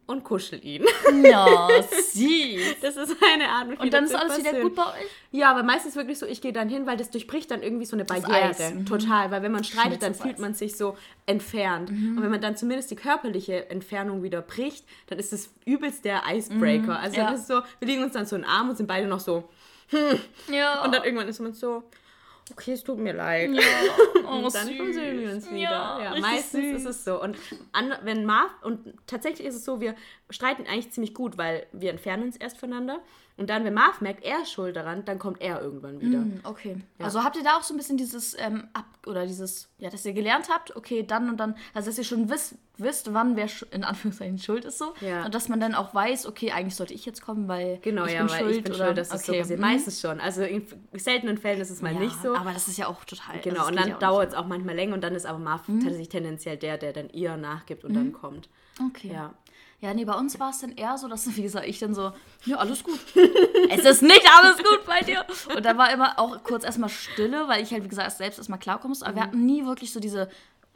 und 0.10 0.24
kuschel 0.24 0.60
ihn. 0.66 0.84
Ja, 1.24 1.68
süß. 1.82 2.80
Das 2.82 2.98
ist 2.98 3.16
eine 3.32 3.48
Art, 3.48 3.80
Und 3.80 3.94
dann 3.94 4.06
ist 4.06 4.16
alles 4.16 4.40
wieder 4.40 4.60
gut 4.60 4.74
bei 4.74 4.82
euch? 4.82 5.08
Ja, 5.32 5.52
aber 5.52 5.62
meistens 5.62 5.96
wirklich 5.96 6.18
so, 6.18 6.26
ich 6.26 6.42
gehe 6.42 6.52
dann 6.52 6.68
hin, 6.68 6.88
weil 6.88 6.98
das 6.98 7.12
durchbricht 7.12 7.52
dann 7.52 7.62
irgendwie 7.62 7.86
so 7.86 7.96
eine 7.96 8.06
Barriere. 8.06 8.74
Mhm. 8.74 8.88
Total, 8.88 9.30
weil 9.30 9.44
wenn 9.44 9.52
man 9.52 9.64
streitet, 9.64 10.02
dann 10.02 10.16
fühlt 10.16 10.40
man 10.40 10.56
sich 10.56 10.76
so 10.76 10.98
entfernt. 11.28 11.92
Mhm. 11.92 12.18
Und 12.18 12.24
wenn 12.24 12.32
man 12.32 12.42
dann 12.42 12.58
zumindest 12.58 12.90
die 12.90 12.96
körperliche 12.96 13.70
Entfernung 13.70 14.24
wieder 14.24 14.42
bricht, 14.42 14.84
dann 15.08 15.20
ist 15.20 15.32
das 15.32 15.52
übelst 15.66 16.04
der 16.06 16.24
Icebreaker. 16.28 16.84
Mhm. 16.86 17.04
Also 17.04 17.18
ja. 17.18 17.32
das 17.32 17.42
ist 17.42 17.48
so, 17.48 17.62
wir 17.78 17.88
liegen 17.88 18.04
uns 18.04 18.14
dann 18.14 18.26
so 18.26 18.36
in 18.36 18.42
den 18.42 18.50
Arm 18.50 18.70
und 18.70 18.78
sind 18.78 18.88
beide 18.88 19.08
noch 19.08 19.20
so, 19.20 19.48
hm. 19.90 20.20
Ja. 20.52 20.84
Und 20.84 20.94
dann 20.94 21.04
irgendwann 21.04 21.28
ist 21.28 21.40
man 21.40 21.54
so, 21.54 21.84
okay, 22.52 22.74
es 22.74 22.84
tut 22.84 22.98
mir 23.00 23.14
leid. 23.14 23.52
Ja. 23.52 23.62
Oh, 24.32 24.46
und 24.46 24.54
dann 24.54 24.68
versöhnen 24.68 25.22
wir 25.22 25.32
uns 25.32 25.50
wieder. 25.50 25.60
Ja, 25.60 26.14
ja 26.14 26.20
meistens 26.20 26.52
süß. 26.52 26.82
ist 26.82 26.86
es 26.86 27.04
so. 27.04 27.20
Und 27.20 27.36
an, 27.72 27.96
wenn 28.04 28.26
Marv, 28.26 28.52
und 28.62 28.94
tatsächlich 29.08 29.48
ist 29.48 29.56
es 29.56 29.66
so, 29.66 29.82
wir 29.82 29.96
streiten 30.30 30.68
eigentlich 30.68 30.92
ziemlich 30.92 31.16
gut, 31.16 31.40
weil 31.40 31.66
wir 31.72 31.90
entfernen 31.90 32.26
uns 32.26 32.38
erst 32.38 32.60
voneinander. 32.60 33.00
Und 33.40 33.50
dann, 33.50 33.64
wenn 33.64 33.74
Marv 33.74 34.02
merkt, 34.02 34.26
er 34.26 34.42
ist 34.42 34.52
schuld 34.52 34.76
daran, 34.76 35.06
dann 35.06 35.18
kommt 35.18 35.40
er 35.40 35.62
irgendwann 35.62 36.02
wieder. 36.02 36.20
Mm, 36.20 36.42
okay. 36.44 36.76
Ja. 36.98 37.06
Also 37.06 37.24
habt 37.24 37.38
ihr 37.38 37.44
da 37.44 37.56
auch 37.56 37.64
so 37.64 37.74
ein 37.74 37.78
bisschen 37.78 37.96
dieses 37.96 38.38
ähm, 38.38 38.68
Ab 38.74 38.86
oder 39.08 39.26
dieses, 39.26 39.70
ja, 39.78 39.90
dass 39.90 40.06
ihr 40.06 40.12
gelernt 40.12 40.50
habt, 40.50 40.76
okay, 40.76 41.04
dann 41.04 41.30
und 41.30 41.38
dann, 41.38 41.56
also 41.74 41.90
dass 41.90 41.98
ihr 41.98 42.04
schon 42.04 42.30
wisst, 42.30 42.56
wisst 42.78 43.14
wann 43.14 43.38
wer 43.38 43.48
in 43.72 43.86
Anführungszeichen 43.86 44.40
schuld 44.40 44.66
ist 44.66 44.78
so. 44.78 44.94
Ja. 45.00 45.24
Und 45.24 45.34
dass 45.34 45.48
man 45.48 45.62
dann 45.62 45.74
auch 45.74 45.94
weiß, 45.94 46.26
okay, 46.26 46.52
eigentlich 46.52 46.76
sollte 46.76 46.94
ich 46.94 47.06
jetzt 47.06 47.22
kommen, 47.22 47.48
weil 47.48 47.80
genau, 47.82 48.06
ich 48.06 48.14
ja, 48.14 48.24
bin 48.24 48.30
weil 48.30 48.40
schuld. 48.40 48.56
Ich 48.58 48.64
bin 48.64 48.74
oder? 48.74 48.86
schuld, 48.88 48.98
dass 48.98 49.12
okay. 49.12 49.20
so 49.20 49.34
passiert. 49.38 49.58
Mhm. 49.58 49.66
Meistens 49.66 50.02
schon. 50.02 50.20
Also 50.20 50.44
in 50.44 50.68
seltenen 50.94 51.38
Fällen 51.38 51.62
ist 51.62 51.70
es 51.70 51.82
mal 51.82 51.94
ja, 51.94 52.00
nicht 52.00 52.22
so. 52.22 52.36
Aber 52.36 52.52
das 52.52 52.68
ist 52.68 52.78
ja 52.78 52.88
auch 52.88 53.06
total. 53.06 53.40
Genau, 53.40 53.62
also 53.62 53.72
und 53.72 53.80
dann 53.80 54.00
dauert 54.00 54.30
es 54.30 54.36
auch 54.36 54.48
manchmal 54.48 54.76
länger 54.76 54.96
und 54.96 55.02
dann 55.02 55.16
ist 55.16 55.26
aber 55.26 55.40
Marv 55.40 55.66
mhm. 55.70 55.80
tatsächlich 55.80 56.10
tendenziell 56.10 56.58
der, 56.58 56.78
der 56.78 56.92
dann 56.92 57.10
eher 57.10 57.38
nachgibt 57.38 57.86
und 57.86 57.92
mhm. 57.92 57.96
dann 57.96 58.12
kommt. 58.12 58.50
Okay. 58.86 59.12
Ja. 59.14 59.34
Ja, 59.82 59.94
nee, 59.94 60.04
bei 60.04 60.14
uns 60.14 60.38
war 60.40 60.50
es 60.50 60.60
dann 60.60 60.74
eher 60.74 60.98
so, 60.98 61.08
dass, 61.08 61.26
wie 61.36 61.42
gesagt, 61.42 61.68
ich 61.68 61.80
dann 61.80 61.94
so, 61.94 62.12
ja, 62.46 62.58
alles 62.58 62.84
gut. 62.84 63.00
es 63.70 63.86
ist 63.86 64.02
nicht 64.02 64.30
alles 64.38 64.58
gut 64.58 64.86
bei 64.86 65.02
dir. 65.02 65.26
Und 65.56 65.64
dann 65.64 65.78
war 65.78 65.92
immer 65.94 66.20
auch 66.20 66.44
kurz 66.44 66.64
erstmal 66.64 66.90
Stille, 66.90 67.48
weil 67.48 67.64
ich 67.64 67.72
halt, 67.72 67.84
wie 67.84 67.90
gesagt, 67.90 68.12
selbst 68.12 68.38
erstmal 68.38 68.60
klarkommen 68.60 68.90
musste. 68.90 69.06
Aber 69.06 69.14
mhm. 69.14 69.18
wir 69.18 69.24
hatten 69.24 69.46
nie 69.46 69.66
wirklich 69.66 69.94
so 69.94 70.00
diese 70.00 70.30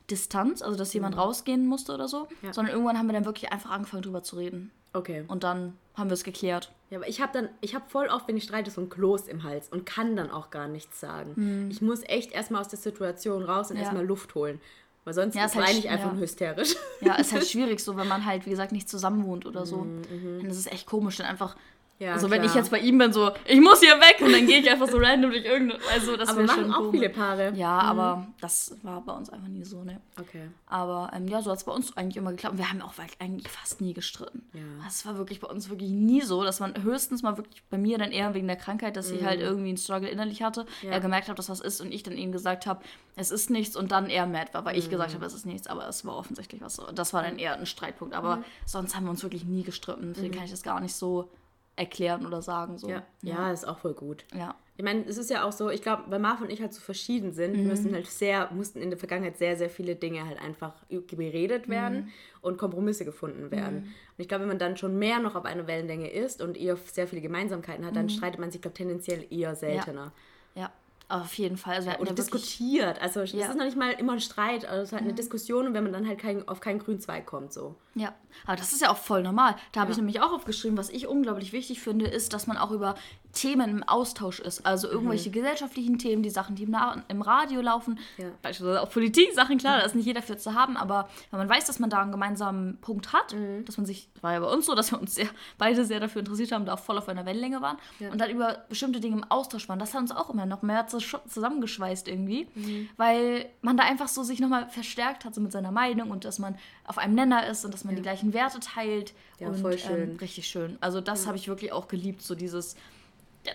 Distanz, 0.09 0.61
also 0.61 0.77
dass 0.77 0.93
jemand 0.93 1.15
mhm. 1.15 1.21
rausgehen 1.21 1.65
musste 1.65 1.93
oder 1.93 2.07
so, 2.07 2.27
ja. 2.41 2.53
sondern 2.53 2.73
irgendwann 2.73 2.97
haben 2.97 3.07
wir 3.07 3.13
dann 3.13 3.25
wirklich 3.25 3.51
einfach 3.51 3.71
angefangen 3.71 4.03
drüber 4.03 4.23
zu 4.23 4.37
reden. 4.37 4.71
Okay. 4.93 5.23
Und 5.27 5.43
dann 5.43 5.77
haben 5.95 6.09
wir 6.09 6.13
es 6.13 6.23
geklärt. 6.23 6.71
Ja, 6.89 6.99
aber 6.99 7.07
ich 7.07 7.21
habe 7.21 7.31
dann, 7.33 7.49
ich 7.61 7.73
habe 7.73 7.85
voll 7.87 8.07
oft, 8.07 8.27
wenn 8.27 8.37
ich 8.37 8.43
streite, 8.43 8.69
so 8.69 8.81
ein 8.81 8.89
Kloß 8.89 9.27
im 9.27 9.43
Hals 9.43 9.69
und 9.69 9.85
kann 9.85 10.15
dann 10.15 10.29
auch 10.29 10.51
gar 10.51 10.67
nichts 10.67 10.99
sagen. 10.99 11.33
Mhm. 11.35 11.71
Ich 11.71 11.81
muss 11.81 12.01
echt 12.03 12.31
erstmal 12.31 12.61
aus 12.61 12.67
der 12.67 12.79
Situation 12.79 13.43
raus 13.43 13.71
und 13.71 13.77
ja. 13.77 13.83
erstmal 13.83 14.05
Luft 14.05 14.35
holen. 14.35 14.61
Weil 15.05 15.13
sonst 15.13 15.35
ja, 15.35 15.45
ist 15.45 15.55
halt 15.55 15.67
eigentlich 15.67 15.89
einfach 15.89 16.07
ja. 16.07 16.13
nur 16.13 16.21
hysterisch. 16.21 16.75
Ja, 17.01 17.15
ist 17.15 17.33
halt 17.33 17.45
schwierig 17.49 17.79
so, 17.81 17.97
wenn 17.97 18.07
man 18.07 18.25
halt, 18.25 18.45
wie 18.45 18.49
gesagt, 18.49 18.71
nicht 18.71 18.87
zusammen 18.87 19.25
wohnt 19.25 19.45
oder 19.45 19.65
so. 19.65 19.77
Mhm. 19.77 20.01
mhm. 20.09 20.39
Dann 20.41 20.49
ist 20.49 20.57
es 20.57 20.67
echt 20.67 20.85
komisch, 20.85 21.17
dann 21.17 21.27
einfach 21.27 21.55
ja, 21.99 22.13
also 22.13 22.27
klar. 22.27 22.39
wenn 22.39 22.47
ich 22.47 22.55
jetzt 22.55 22.71
bei 22.71 22.79
ihm 22.79 22.97
bin, 22.97 23.13
so, 23.13 23.31
ich 23.45 23.61
muss 23.61 23.79
hier 23.79 23.95
weg 23.99 24.17
und 24.21 24.31
dann 24.31 24.45
gehe 24.45 24.59
ich 24.59 24.69
einfach 24.69 24.89
so 24.89 24.97
random 24.97 25.31
durch 25.31 25.45
irgendeine, 25.45 25.79
also 25.93 26.17
das 26.17 26.35
wäre 26.35 26.49
schon 26.49 26.73
auch 26.73 26.91
viele 26.91 27.09
Paare. 27.09 27.53
Ja, 27.55 27.83
mhm. 27.83 27.89
aber 27.89 28.27
das 28.41 28.75
war 28.81 29.01
bei 29.01 29.13
uns 29.13 29.29
einfach 29.29 29.47
nie 29.47 29.63
so, 29.63 29.83
ne. 29.83 30.01
Okay. 30.19 30.49
Aber 30.65 31.11
ähm, 31.13 31.27
ja, 31.27 31.41
so 31.41 31.51
hat 31.51 31.59
es 31.59 31.63
bei 31.63 31.71
uns 31.71 31.95
eigentlich 31.95 32.17
immer 32.17 32.31
geklappt. 32.31 32.53
Und 32.53 32.57
wir 32.57 32.69
haben 32.69 32.81
auch 32.81 32.93
eigentlich 33.19 33.47
fast 33.47 33.79
nie 33.79 33.93
gestritten. 33.93 34.43
Ja. 34.53 34.61
Das 34.83 35.05
war 35.05 35.17
wirklich 35.17 35.39
bei 35.39 35.47
uns 35.47 35.69
wirklich 35.69 35.91
nie 35.91 36.21
so, 36.21 36.43
dass 36.43 36.59
man 36.59 36.83
höchstens 36.83 37.21
mal 37.21 37.37
wirklich 37.37 37.63
bei 37.69 37.77
mir 37.77 37.97
dann 37.97 38.11
eher 38.11 38.33
wegen 38.33 38.47
der 38.47 38.57
Krankheit, 38.57 38.97
dass 38.97 39.09
mhm. 39.09 39.17
ich 39.17 39.23
halt 39.23 39.39
irgendwie 39.39 39.69
einen 39.69 39.77
Struggle 39.77 40.09
innerlich 40.09 40.41
hatte, 40.41 40.65
ja. 40.81 40.91
er 40.91 40.99
gemerkt 40.99 41.29
hat, 41.29 41.39
dass 41.39 41.49
was 41.49 41.59
ist 41.59 41.79
und 41.79 41.91
ich 41.93 42.03
dann 42.03 42.17
ihm 42.17 42.31
gesagt 42.31 42.65
habe, 42.65 42.81
es 43.15 43.31
ist 43.31 43.49
nichts 43.49 43.75
und 43.75 43.91
dann 43.91 44.09
er 44.09 44.25
mad 44.25 44.53
war, 44.53 44.65
weil 44.65 44.73
mhm. 44.73 44.79
ich 44.79 44.89
gesagt 44.89 45.13
habe, 45.13 45.25
es 45.25 45.33
ist 45.33 45.45
nichts, 45.45 45.67
aber 45.67 45.87
es 45.87 46.03
war 46.05 46.17
offensichtlich 46.17 46.61
was 46.61 46.75
so. 46.75 46.85
Das 46.91 47.13
war 47.13 47.23
dann 47.23 47.37
eher 47.37 47.57
ein 47.57 47.65
Streitpunkt, 47.65 48.13
aber 48.13 48.37
mhm. 48.37 48.43
sonst 48.65 48.95
haben 48.95 49.05
wir 49.05 49.11
uns 49.11 49.23
wirklich 49.23 49.45
nie 49.45 49.63
gestritten. 49.63 50.13
Deswegen 50.13 50.33
mhm. 50.33 50.37
kann 50.37 50.45
ich 50.45 50.51
das 50.51 50.63
gar 50.63 50.79
nicht 50.79 50.95
so 50.95 51.29
erklären 51.75 52.25
oder 52.25 52.41
sagen. 52.41 52.77
So. 52.77 52.89
Ja. 52.89 53.03
ja, 53.21 53.51
ist 53.51 53.67
auch 53.67 53.79
voll 53.79 53.93
gut. 53.93 54.25
Ja. 54.33 54.55
Ich 54.75 54.83
meine, 54.83 55.05
es 55.05 55.17
ist 55.17 55.29
ja 55.29 55.43
auch 55.43 55.51
so, 55.51 55.69
ich 55.69 55.83
glaube, 55.83 56.03
weil 56.07 56.19
Marv 56.19 56.41
und 56.41 56.49
ich 56.49 56.59
halt 56.59 56.73
so 56.73 56.81
verschieden 56.81 57.31
sind, 57.31 57.55
mhm. 57.55 57.67
müssen 57.67 57.93
halt 57.93 58.07
sehr, 58.07 58.51
mussten 58.51 58.81
in 58.81 58.89
der 58.89 58.97
Vergangenheit 58.97 59.37
sehr, 59.37 59.55
sehr 59.55 59.69
viele 59.69 59.95
Dinge 59.95 60.25
halt 60.25 60.41
einfach 60.41 60.73
beredet 60.89 61.69
werden 61.69 62.05
mhm. 62.05 62.11
und 62.41 62.57
Kompromisse 62.57 63.05
gefunden 63.05 63.51
werden. 63.51 63.81
Mhm. 63.81 63.83
Und 63.83 64.17
ich 64.17 64.27
glaube, 64.27 64.41
wenn 64.41 64.49
man 64.49 64.59
dann 64.59 64.75
schon 64.75 64.97
mehr 64.97 65.19
noch 65.19 65.35
auf 65.35 65.45
einer 65.45 65.67
Wellenlänge 65.67 66.09
ist 66.09 66.41
und 66.41 66.57
eher 66.57 66.75
sehr 66.75 67.07
viele 67.07 67.21
Gemeinsamkeiten 67.21 67.85
hat, 67.85 67.95
dann 67.95 68.05
mhm. 68.05 68.09
streitet 68.09 68.39
man 68.39 68.49
sich, 68.49 68.61
glaube 68.61 68.75
tendenziell 68.75 69.25
eher 69.29 69.55
seltener. 69.55 70.11
Ja. 70.55 70.63
ja. 70.63 70.71
Auf 71.09 71.35
jeden 71.35 71.57
Fall. 71.57 71.75
Also 71.75 71.91
oder 71.99 72.13
diskutiert. 72.13 72.99
Also 72.99 73.19
es 73.21 73.33
ja. 73.33 73.47
ist 73.47 73.55
noch 73.55 73.65
nicht 73.65 73.77
mal 73.77 73.91
immer 73.91 74.13
ein 74.13 74.21
Streit, 74.21 74.65
also 74.65 74.81
es 74.81 74.89
ist 74.89 74.93
halt 74.93 75.03
eine 75.03 75.11
mhm. 75.11 75.17
Diskussion 75.17 75.67
und 75.67 75.73
wenn 75.75 75.83
man 75.83 75.93
dann 75.93 76.07
halt 76.07 76.17
kein, 76.17 76.47
auf 76.47 76.59
keinen 76.59 76.79
grünen 76.79 76.99
Zweig 76.99 77.27
kommt. 77.27 77.53
So. 77.53 77.75
Ja, 77.95 78.13
aber 78.45 78.55
das 78.55 78.73
ist 78.73 78.81
ja 78.81 78.89
auch 78.89 78.97
voll 78.97 79.23
normal. 79.23 79.55
Da 79.71 79.81
habe 79.81 79.89
ja. 79.89 79.93
ich 79.93 79.97
nämlich 79.97 80.21
auch 80.21 80.31
aufgeschrieben, 80.31 80.77
was 80.77 80.89
ich 80.89 81.07
unglaublich 81.07 81.53
wichtig 81.53 81.81
finde, 81.81 82.05
ist, 82.05 82.33
dass 82.33 82.47
man 82.47 82.57
auch 82.57 82.71
über 82.71 82.95
Themen 83.33 83.69
im 83.69 83.83
Austausch 83.83 84.39
ist. 84.39 84.65
Also 84.65 84.87
irgendwelche 84.87 85.29
mhm. 85.29 85.33
gesellschaftlichen 85.33 85.97
Themen, 85.97 86.23
die 86.23 86.29
Sachen, 86.29 86.55
die 86.55 86.63
im, 86.63 86.75
im 87.07 87.21
Radio 87.21 87.61
laufen, 87.61 87.99
ja. 88.17 88.27
beispielsweise 88.41 88.81
auch 88.81 88.89
Politik-Sachen, 88.89 89.57
klar, 89.57 89.77
mhm. 89.77 89.79
da 89.79 89.85
ist 89.85 89.95
nicht 89.95 90.05
jeder 90.05 90.21
für 90.21 90.37
zu 90.37 90.53
haben, 90.53 90.77
aber 90.77 91.09
wenn 91.31 91.39
man 91.39 91.49
weiß, 91.49 91.65
dass 91.65 91.79
man 91.79 91.89
da 91.89 92.01
einen 92.01 92.11
gemeinsamen 92.11 92.77
Punkt 92.77 93.11
hat, 93.11 93.33
mhm. 93.33 93.65
dass 93.65 93.77
man 93.77 93.85
sich, 93.85 94.09
das 94.13 94.23
war 94.23 94.33
ja 94.33 94.39
bei 94.39 94.47
uns 94.47 94.67
so, 94.67 94.75
dass 94.75 94.91
wir 94.91 95.01
uns 95.01 95.15
sehr, 95.15 95.27
beide 95.57 95.83
sehr 95.83 95.99
dafür 95.99 96.19
interessiert 96.19 96.51
haben, 96.51 96.65
da 96.65 96.73
auch 96.73 96.79
voll 96.79 96.97
auf 96.97 97.09
einer 97.09 97.25
Wellenlänge 97.25 97.61
waren 97.61 97.77
ja. 97.99 98.11
und 98.11 98.21
dann 98.21 98.29
über 98.29 98.65
bestimmte 98.69 98.99
Dinge 98.99 99.17
im 99.17 99.23
Austausch 99.23 99.67
waren, 99.67 99.79
das 99.79 99.93
hat 99.93 100.01
uns 100.01 100.11
auch 100.11 100.29
immer 100.29 100.45
noch 100.45 100.61
mehr 100.61 100.85
zusammengeschweißt 100.87 102.07
irgendwie, 102.07 102.47
mhm. 102.53 102.89
weil 102.97 103.49
man 103.61 103.77
da 103.77 103.83
einfach 103.83 104.07
so 104.07 104.21
sich 104.23 104.39
nochmal 104.39 104.69
verstärkt 104.69 105.25
hat, 105.25 105.33
so 105.33 105.41
mit 105.41 105.51
seiner 105.51 105.71
Meinung 105.71 106.11
und 106.11 106.25
dass 106.25 106.37
man 106.37 106.55
auf 106.85 106.99
einem 106.99 107.15
Nenner 107.15 107.47
ist 107.47 107.65
und 107.65 107.73
dass 107.73 107.82
man 107.83 107.93
ja. 107.93 107.97
die 107.97 108.03
gleichen 108.03 108.33
Werte 108.33 108.59
teilt. 108.59 109.13
Ja, 109.39 109.47
und, 109.47 109.57
voll 109.59 109.77
schön. 109.77 110.11
Ähm, 110.11 110.17
richtig 110.17 110.47
schön. 110.47 110.77
Also 110.81 111.01
das 111.01 111.27
habe 111.27 111.37
ich 111.37 111.47
wirklich 111.47 111.71
auch 111.71 111.87
geliebt, 111.87 112.21
so 112.21 112.35
dieses 112.35 112.75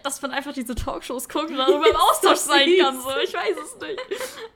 dass 0.02 0.20
man 0.20 0.32
einfach 0.32 0.52
diese 0.52 0.74
Talkshows 0.74 1.28
guckt 1.30 1.50
und 1.50 1.56
darüber 1.56 1.88
im 1.88 1.96
Austausch 1.96 2.38
sein 2.38 2.68
kann. 2.78 3.00
So. 3.00 3.08
Ich 3.24 3.32
weiß 3.32 3.56
es 3.56 3.80
nicht. 3.80 3.98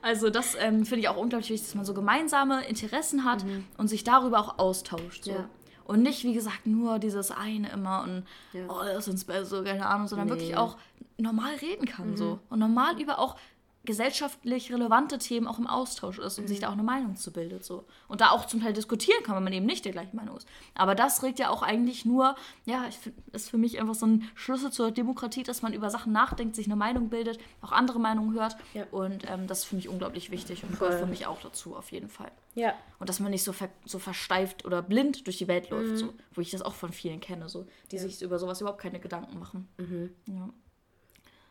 Also 0.01 0.29
das 0.29 0.55
ähm, 0.59 0.85
finde 0.85 1.01
ich 1.01 1.09
auch 1.09 1.17
unglaublich 1.17 1.49
wichtig, 1.49 1.67
dass 1.67 1.75
man 1.75 1.85
so 1.85 1.93
gemeinsame 1.93 2.65
Interessen 2.67 3.25
hat 3.25 3.43
mhm. 3.43 3.65
und 3.77 3.87
sich 3.87 4.03
darüber 4.03 4.39
auch 4.39 4.59
austauscht. 4.59 5.25
So. 5.25 5.31
Ja. 5.31 5.49
Und 5.85 6.01
nicht, 6.01 6.23
wie 6.23 6.33
gesagt, 6.33 6.65
nur 6.65 6.99
dieses 6.99 7.31
eine 7.31 7.69
immer 7.71 8.03
und 8.03 8.25
ja. 8.53 8.65
oh, 8.69 8.83
das 8.83 8.99
ist 8.99 9.09
uns 9.09 9.25
besser, 9.25 9.63
keine 9.63 9.85
Ahnung, 9.85 10.07
sondern 10.07 10.27
nee. 10.27 10.33
wirklich 10.33 10.55
auch 10.55 10.77
normal 11.17 11.55
reden 11.55 11.85
kann. 11.85 12.11
Mhm. 12.11 12.17
So. 12.17 12.39
Und 12.49 12.59
normal 12.59 13.01
über 13.01 13.19
auch 13.19 13.35
gesellschaftlich 13.85 14.71
relevante 14.71 15.17
Themen 15.17 15.45
auch 15.45 15.59
im 15.59 15.67
Austausch 15.67 16.17
ist 16.17 16.37
und 16.37 16.45
mhm. 16.45 16.47
sich 16.47 16.59
da 16.59 16.69
auch 16.69 16.73
eine 16.73 16.83
Meinung 16.83 17.17
zu 17.17 17.33
bildet. 17.33 17.65
So. 17.65 17.85
Und 18.07 18.21
da 18.21 18.29
auch 18.29 18.45
zum 18.45 18.61
Teil 18.61 18.71
diskutieren 18.71 19.23
kann, 19.23 19.35
wenn 19.35 19.43
man 19.43 19.51
eben 19.51 19.65
nicht 19.65 19.83
der 19.83 19.91
gleichen 19.91 20.15
Meinung 20.15 20.37
ist. 20.37 20.47
Aber 20.73 20.95
das 20.95 21.21
regt 21.21 21.39
ja 21.39 21.49
auch 21.49 21.61
eigentlich 21.61 22.05
nur, 22.05 22.35
ja, 22.65 22.85
ich 22.87 22.97
find, 22.97 23.15
ist 23.33 23.49
für 23.49 23.57
mich 23.57 23.81
einfach 23.81 23.95
so 23.95 24.05
ein 24.05 24.29
Schlüssel 24.35 24.71
zur 24.71 24.91
Demokratie, 24.91 25.43
dass 25.43 25.61
man 25.61 25.73
über 25.73 25.89
Sachen 25.89 26.13
nachdenkt, 26.13 26.55
sich 26.55 26.67
eine 26.67 26.77
Meinung 26.77 27.09
bildet, 27.09 27.39
auch 27.61 27.73
andere 27.73 27.99
Meinungen 27.99 28.33
hört. 28.33 28.55
Ja. 28.73 28.85
Und 28.91 29.29
ähm, 29.29 29.47
das 29.47 29.65
finde 29.65 29.81
ich 29.81 29.89
unglaublich 29.89 30.31
wichtig 30.31 30.63
und 30.63 30.79
gehört 30.79 30.99
für 30.99 31.05
mich 31.05 31.25
auch 31.25 31.41
dazu, 31.41 31.75
auf 31.75 31.91
jeden 31.91 32.07
Fall. 32.07 32.31
Ja. 32.55 32.73
Und 32.99 33.09
dass 33.09 33.19
man 33.19 33.31
nicht 33.31 33.43
so, 33.43 33.51
ver 33.51 33.69
so 33.85 33.99
versteift 33.99 34.63
oder 34.63 34.81
blind 34.81 35.27
durch 35.27 35.37
die 35.37 35.47
Welt 35.49 35.69
läuft, 35.69 35.91
mhm. 35.91 35.97
so, 35.97 36.13
wo 36.33 36.41
ich 36.41 36.51
das 36.51 36.61
auch 36.61 36.73
von 36.73 36.93
vielen 36.93 37.19
kenne, 37.19 37.49
so, 37.49 37.65
die 37.91 37.97
ja. 37.97 38.01
sich 38.01 38.21
über 38.21 38.39
sowas 38.39 38.61
überhaupt 38.61 38.81
keine 38.81 38.99
Gedanken 38.99 39.39
machen. 39.39 39.67
Mhm. 39.77 40.11
Ja. 40.27 40.49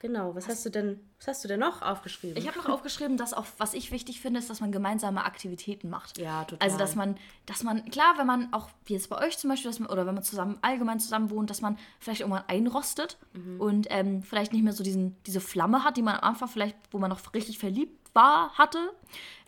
Genau. 0.02 0.34
Was 0.34 0.48
hast 0.48 0.66
du 0.66 0.70
denn, 0.70 1.00
was 1.18 1.28
hast 1.28 1.44
du 1.44 1.48
denn 1.48 1.60
noch 1.60 1.80
aufgeschrieben? 1.80 2.36
Ich 2.36 2.46
habe 2.46 2.58
noch 2.58 2.68
aufgeschrieben, 2.68 3.16
dass 3.16 3.32
auch, 3.32 3.46
was 3.56 3.72
ich 3.72 3.90
wichtig 3.90 4.20
finde, 4.20 4.40
ist, 4.40 4.50
dass 4.50 4.60
man 4.60 4.70
gemeinsame 4.72 5.24
Aktivitäten 5.24 5.88
macht. 5.88 6.18
Ja, 6.18 6.44
total. 6.44 6.66
Also, 6.66 6.76
dass 6.76 6.94
man, 6.94 7.16
dass 7.46 7.62
man, 7.62 7.84
klar, 7.86 8.14
wenn 8.18 8.26
man 8.26 8.52
auch, 8.52 8.68
wie 8.84 8.92
jetzt 8.92 9.08
bei 9.08 9.18
euch 9.26 9.38
zum 9.38 9.48
Beispiel, 9.48 9.70
man, 9.78 9.88
oder 9.88 10.06
wenn 10.06 10.14
man 10.14 10.24
zusammen, 10.24 10.58
allgemein 10.60 11.00
zusammen 11.00 11.30
wohnt, 11.30 11.48
dass 11.48 11.62
man 11.62 11.78
vielleicht 11.98 12.20
irgendwann 12.20 12.44
einrostet 12.48 13.16
Mhm. 13.32 13.60
und 13.60 13.86
ähm, 13.88 14.22
vielleicht 14.22 14.52
nicht 14.52 14.62
mehr 14.62 14.74
so 14.74 14.84
diesen, 14.84 15.16
diese 15.24 15.40
Flamme 15.40 15.84
hat, 15.84 15.96
die 15.96 16.02
man 16.02 16.16
am 16.16 16.24
Anfang 16.30 16.48
vielleicht, 16.48 16.76
wo 16.90 16.98
man 16.98 17.08
noch 17.08 17.32
richtig 17.32 17.58
verliebt 17.58 18.01
war, 18.14 18.52
hatte. 18.58 18.78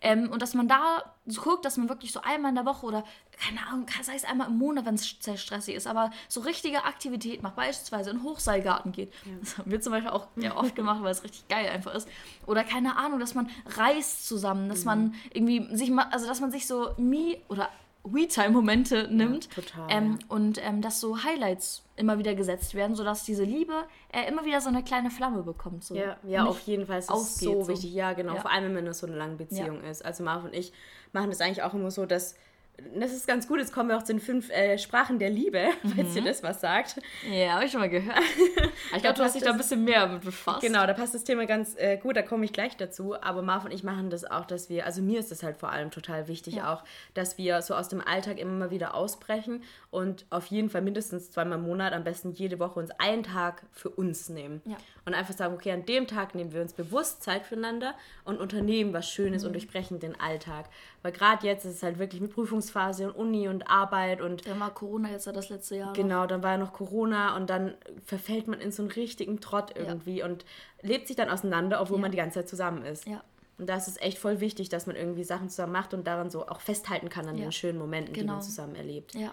Ähm, 0.00 0.30
und 0.30 0.42
dass 0.42 0.54
man 0.54 0.68
da 0.68 1.02
so 1.26 1.40
guckt, 1.40 1.64
dass 1.64 1.78
man 1.78 1.88
wirklich 1.88 2.12
so 2.12 2.20
einmal 2.20 2.50
in 2.50 2.56
der 2.56 2.66
Woche 2.66 2.84
oder, 2.84 3.04
keine 3.40 3.66
Ahnung, 3.66 3.86
sei 4.02 4.14
es 4.14 4.24
einmal 4.24 4.48
im 4.48 4.58
Monat, 4.58 4.84
wenn 4.84 4.96
es 4.96 5.16
sehr 5.20 5.38
stressig 5.38 5.74
ist, 5.74 5.86
aber 5.86 6.10
so 6.28 6.42
richtige 6.42 6.84
Aktivität 6.84 7.42
macht, 7.42 7.56
beispielsweise 7.56 8.10
in 8.10 8.18
den 8.18 8.24
Hochseilgarten 8.24 8.92
geht. 8.92 9.12
Das 9.40 9.56
haben 9.56 9.70
wir 9.70 9.80
zum 9.80 9.92
Beispiel 9.92 10.10
auch 10.10 10.28
ja, 10.36 10.56
oft 10.56 10.76
gemacht, 10.76 11.02
weil 11.02 11.12
es 11.12 11.24
richtig 11.24 11.48
geil 11.48 11.68
einfach 11.70 11.94
ist. 11.94 12.06
Oder 12.46 12.64
keine 12.64 12.96
Ahnung, 12.96 13.18
dass 13.18 13.34
man 13.34 13.48
reist 13.64 14.28
zusammen, 14.28 14.68
dass 14.68 14.84
man 14.84 15.14
irgendwie 15.32 15.74
sich 15.74 15.90
also 15.96 16.26
dass 16.26 16.40
man 16.40 16.50
sich 16.50 16.66
so 16.66 16.94
Me- 16.98 17.38
oder 17.48 17.70
We-Time-Momente 18.04 19.08
nimmt. 19.10 19.50
total, 19.50 19.86
Ähm, 19.90 20.18
und 20.28 20.64
ähm, 20.64 20.82
dass 20.82 21.00
so 21.00 21.24
Highlights 21.24 21.82
immer 21.96 22.18
wieder 22.18 22.34
gesetzt 22.34 22.74
werden, 22.74 22.94
sodass 22.94 23.24
diese 23.24 23.44
Liebe 23.44 23.84
äh, 24.12 24.28
immer 24.28 24.44
wieder 24.44 24.60
so 24.60 24.68
eine 24.68 24.82
kleine 24.82 25.10
Flamme 25.10 25.42
bekommt. 25.42 25.84
So. 25.84 25.94
Ja, 25.94 26.16
ja 26.22 26.44
auf 26.44 26.60
jeden 26.60 26.86
Fall 26.86 26.98
ist 26.98 27.10
es 27.10 27.38
so 27.38 27.62
so. 27.62 27.68
wichtig. 27.68 27.92
Ja, 27.94 28.12
genau. 28.12 28.34
Ja. 28.34 28.40
Vor 28.40 28.50
allem, 28.50 28.74
wenn 28.74 28.86
es 28.86 28.98
so 28.98 29.06
eine 29.06 29.16
lange 29.16 29.36
Beziehung 29.36 29.82
ist. 29.82 30.04
Also 30.04 30.22
Marv 30.22 30.44
und 30.44 30.54
ich 30.54 30.72
machen 31.12 31.30
das 31.30 31.40
eigentlich 31.40 31.62
auch 31.62 31.74
immer 31.74 31.90
so, 31.90 32.04
dass 32.06 32.34
das 32.98 33.12
ist 33.12 33.26
ganz 33.26 33.46
gut. 33.46 33.58
Jetzt 33.60 33.72
kommen 33.72 33.88
wir 33.88 33.96
auch 33.96 34.02
zu 34.02 34.12
den 34.12 34.20
fünf 34.20 34.50
äh, 34.50 34.78
Sprachen 34.78 35.18
der 35.18 35.30
Liebe, 35.30 35.68
falls 35.96 36.10
Mhm. 36.10 36.16
ihr 36.16 36.24
das 36.24 36.42
was 36.42 36.60
sagt. 36.60 36.96
Ja, 37.30 37.52
habe 37.54 37.64
ich 37.64 37.70
schon 37.72 37.80
mal 37.80 37.88
gehört. 37.88 38.18
ich 38.96 39.02
glaube, 39.02 39.16
du 39.16 39.22
hast 39.22 39.34
dich 39.34 39.42
da 39.42 39.50
ein 39.52 39.56
bisschen 39.56 39.84
mehr 39.84 40.06
mit 40.08 40.22
befasst. 40.22 40.60
Genau, 40.60 40.86
da 40.86 40.92
passt 40.92 41.14
das 41.14 41.24
Thema 41.24 41.46
ganz 41.46 41.74
äh, 41.76 41.96
gut, 41.98 42.16
da 42.16 42.22
komme 42.22 42.44
ich 42.44 42.52
gleich 42.52 42.76
dazu. 42.76 43.14
Aber 43.20 43.42
Marv 43.42 43.64
und 43.64 43.70
ich 43.72 43.84
machen 43.84 44.10
das 44.10 44.24
auch, 44.24 44.44
dass 44.44 44.68
wir, 44.68 44.86
also 44.86 45.02
mir 45.02 45.20
ist 45.20 45.30
das 45.30 45.42
halt 45.42 45.56
vor 45.56 45.70
allem 45.70 45.90
total 45.90 46.26
wichtig 46.28 46.54
Ja. 46.56 46.74
auch, 46.74 46.84
dass 47.14 47.38
wir 47.38 47.62
so 47.62 47.74
aus 47.74 47.88
dem 47.88 48.00
Alltag 48.00 48.38
immer 48.38 48.52
mal 48.52 48.70
wieder 48.70 48.94
ausbrechen 48.94 49.62
und 49.94 50.26
auf 50.30 50.46
jeden 50.46 50.68
Fall 50.68 50.82
mindestens 50.82 51.30
zweimal 51.30 51.58
im 51.58 51.64
Monat, 51.64 51.92
am 51.92 52.04
besten 52.04 52.32
jede 52.32 52.58
Woche 52.58 52.80
uns 52.80 52.90
einen 52.98 53.22
Tag 53.22 53.62
für 53.72 53.88
uns 53.88 54.28
nehmen. 54.28 54.60
Ja. 54.64 54.76
Und 55.06 55.14
einfach 55.14 55.32
sagen, 55.34 55.54
okay, 55.54 55.70
an 55.72 55.86
dem 55.86 56.06
Tag 56.06 56.34
nehmen 56.34 56.52
wir 56.52 56.60
uns 56.60 56.72
bewusst 56.72 57.22
Zeit 57.22 57.46
füreinander 57.46 57.94
und 58.24 58.38
unternehmen 58.38 58.92
was 58.92 59.08
Schönes 59.08 59.42
Mhm. 59.42 59.46
und 59.48 59.52
durchbrechen 59.54 60.00
den 60.00 60.18
Alltag. 60.20 60.68
Weil 61.02 61.12
gerade 61.12 61.46
jetzt 61.46 61.64
ist 61.64 61.76
es 61.76 61.82
halt 61.82 61.98
wirklich 61.98 62.20
mit 62.20 62.32
Prüfungsphase 62.34 63.06
und 63.06 63.14
Uni 63.16 63.48
und 63.48 63.70
Arbeit 63.70 64.20
und 64.20 64.46
Dann 64.46 64.58
war 64.60 64.74
Corona 64.74 65.10
jetzt 65.10 65.26
ja 65.26 65.32
das 65.32 65.48
letzte 65.48 65.76
Jahr. 65.76 65.86
noch. 65.88 65.92
Genau, 65.94 66.26
dann 66.26 66.42
war 66.42 66.52
ja 66.52 66.58
noch 66.58 66.72
Corona 66.72 67.36
und 67.36 67.48
dann 67.48 67.74
verfällt 68.04 68.48
man 68.48 68.60
in 68.60 68.72
so 68.72 68.82
einen 68.82 68.90
richtigen 68.90 69.40
Trott 69.40 69.72
irgendwie 69.76 70.22
und 70.22 70.44
lebt 70.82 71.06
sich 71.06 71.16
dann 71.16 71.30
auseinander, 71.30 71.80
obwohl 71.80 71.98
Ja. 71.98 72.02
man 72.02 72.10
die 72.10 72.16
ganze 72.18 72.40
Zeit 72.40 72.48
zusammen 72.48 72.84
ist. 72.84 73.06
Ja. 73.06 73.22
Und 73.56 73.68
da 73.68 73.76
ist 73.76 73.86
es 73.86 74.00
echt 74.00 74.18
voll 74.18 74.40
wichtig, 74.40 74.68
dass 74.68 74.88
man 74.88 74.96
irgendwie 74.96 75.22
Sachen 75.22 75.48
zusammen 75.48 75.72
macht 75.72 75.94
und 75.94 76.06
daran 76.08 76.28
so 76.28 76.48
auch 76.48 76.60
festhalten 76.60 77.08
kann 77.08 77.28
an 77.28 77.36
Ja. 77.38 77.44
den 77.44 77.52
schönen 77.52 77.78
Momenten, 77.78 78.12
die 78.12 78.18
Genau. 78.20 78.32
man 78.32 78.42
zusammen 78.42 78.74
erlebt. 78.74 79.14
Ja. 79.14 79.32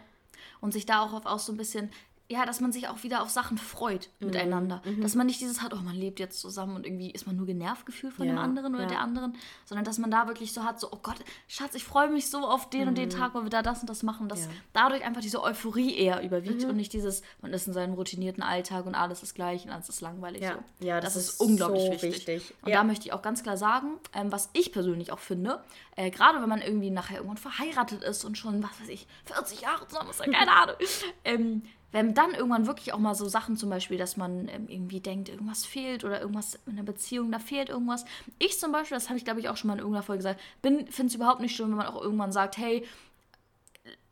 Und 0.59 0.73
sich 0.73 0.85
da 0.85 1.01
auch 1.01 1.13
auf 1.13 1.25
auch 1.25 1.39
so 1.39 1.51
ein 1.53 1.57
bisschen, 1.57 1.91
ja, 2.32 2.45
dass 2.45 2.61
man 2.61 2.71
sich 2.71 2.88
auch 2.88 3.03
wieder 3.03 3.21
auf 3.21 3.29
Sachen 3.29 3.57
freut 3.57 4.09
miteinander. 4.19 4.82
Mhm. 4.86 5.01
Dass 5.01 5.15
man 5.15 5.27
nicht 5.27 5.41
dieses 5.41 5.61
hat, 5.61 5.73
oh, 5.73 5.82
man 5.84 5.95
lebt 5.95 6.19
jetzt 6.19 6.39
zusammen 6.39 6.75
und 6.75 6.86
irgendwie 6.86 7.11
ist 7.11 7.27
man 7.27 7.36
nur 7.36 7.45
genervt 7.45 7.86
gefühlt 7.86 8.13
von 8.13 8.25
dem 8.25 8.38
Ja, 8.38 8.41
anderen 8.41 8.73
oder 8.73 8.84
ja. 8.84 8.89
der 8.89 8.99
anderen, 9.01 9.36
sondern 9.65 9.86
dass 9.86 9.97
man 9.97 10.09
da 10.11 10.27
wirklich 10.27 10.53
so 10.53 10.63
hat, 10.63 10.79
so, 10.79 10.89
oh 10.91 10.99
Gott, 11.03 11.17
Schatz, 11.47 11.75
ich 11.75 11.84
freue 11.84 12.09
mich 12.09 12.29
so 12.29 12.39
auf 12.39 12.69
den 12.69 12.88
und 12.88 12.97
den 12.97 13.09
Tag, 13.09 13.36
weil 13.36 13.43
wir 13.43 13.49
da 13.49 13.61
das 13.61 13.82
und 13.82 13.89
das 13.89 14.01
machen, 14.03 14.29
dass 14.29 14.39
Mhm. 14.41 14.45
Ja. 14.45 14.51
Mhm. 14.51 14.61
dadurch 14.73 15.03
einfach 15.03 15.21
diese 15.21 15.43
Euphorie 15.43 15.95
eher 15.95 16.23
überwiegt 16.23 16.63
und 16.63 16.75
nicht 16.77 16.93
dieses, 16.93 17.21
man 17.41 17.51
ist 17.53 17.67
in 17.67 17.73
seinem 17.73 17.93
routinierten 17.93 18.41
Alltag 18.43 18.86
und 18.86 18.95
alles 18.95 19.21
ist 19.23 19.36
gleich 19.36 19.65
und 19.65 19.71
alles 19.71 19.89
ist 19.89 20.01
langweilig. 20.01 20.41
Ja. 20.41 20.53
So. 20.79 20.86
Ja, 20.88 21.01
das, 21.01 21.13
das 21.15 21.23
ist, 21.23 21.29
ist 21.34 21.41
unglaublich 21.41 21.84
so 21.84 21.91
wichtig. 21.91 22.13
wichtig. 22.27 22.53
Und 22.61 22.71
da 22.73 22.84
möchte 22.84 23.05
ich 23.07 23.13
auch 23.13 23.21
ganz 23.21 23.43
klar 23.43 23.57
sagen, 23.57 23.97
ähm, 24.13 24.32
was 24.32 24.49
ich 24.53 24.71
persönlich 24.71 25.11
auch 25.11 25.19
finde, 25.19 25.61
äh, 25.97 26.09
gerade 26.09 26.41
wenn 26.41 26.49
man 26.49 26.61
irgendwie 26.61 26.89
nachher 26.89 27.17
irgendwann 27.17 27.38
verheiratet 27.38 28.03
ist 28.03 28.23
und 28.23 28.38
schon, 28.38 28.63
was 28.63 28.79
weiß 28.82 28.89
ich, 28.89 29.07
40 29.25 29.61
Jahre 29.61 29.88
zusammen 29.88 30.09
ist, 30.09 30.21
keine 30.21 30.51
Ahnung, 30.51 30.75
ähm, 31.25 31.63
wenn 31.91 32.13
dann 32.13 32.31
irgendwann 32.33 32.67
wirklich 32.67 32.93
auch 32.93 32.99
mal 32.99 33.15
so 33.15 33.27
Sachen 33.27 33.57
zum 33.57 33.69
Beispiel, 33.69 33.97
dass 33.97 34.17
man 34.17 34.47
ähm, 34.47 34.67
irgendwie 34.67 34.99
denkt, 34.99 35.29
irgendwas 35.29 35.65
fehlt 35.65 36.03
oder 36.03 36.21
irgendwas 36.21 36.59
in 36.65 36.75
der 36.77 36.83
Beziehung, 36.83 37.31
da 37.31 37.39
fehlt 37.39 37.69
irgendwas. 37.69 38.05
Ich 38.39 38.59
zum 38.59 38.71
Beispiel, 38.71 38.95
das 38.95 39.09
habe 39.09 39.17
ich 39.17 39.25
glaube 39.25 39.39
ich 39.39 39.49
auch 39.49 39.57
schon 39.57 39.67
mal 39.67 39.73
in 39.73 39.79
irgendeiner 39.79 40.03
Folge 40.03 40.19
gesagt, 40.19 40.39
finde 40.61 40.85
es 40.87 41.15
überhaupt 41.15 41.41
nicht 41.41 41.55
schön, 41.55 41.69
wenn 41.69 41.77
man 41.77 41.87
auch 41.87 42.01
irgendwann 42.01 42.31
sagt, 42.31 42.57
hey, 42.57 42.85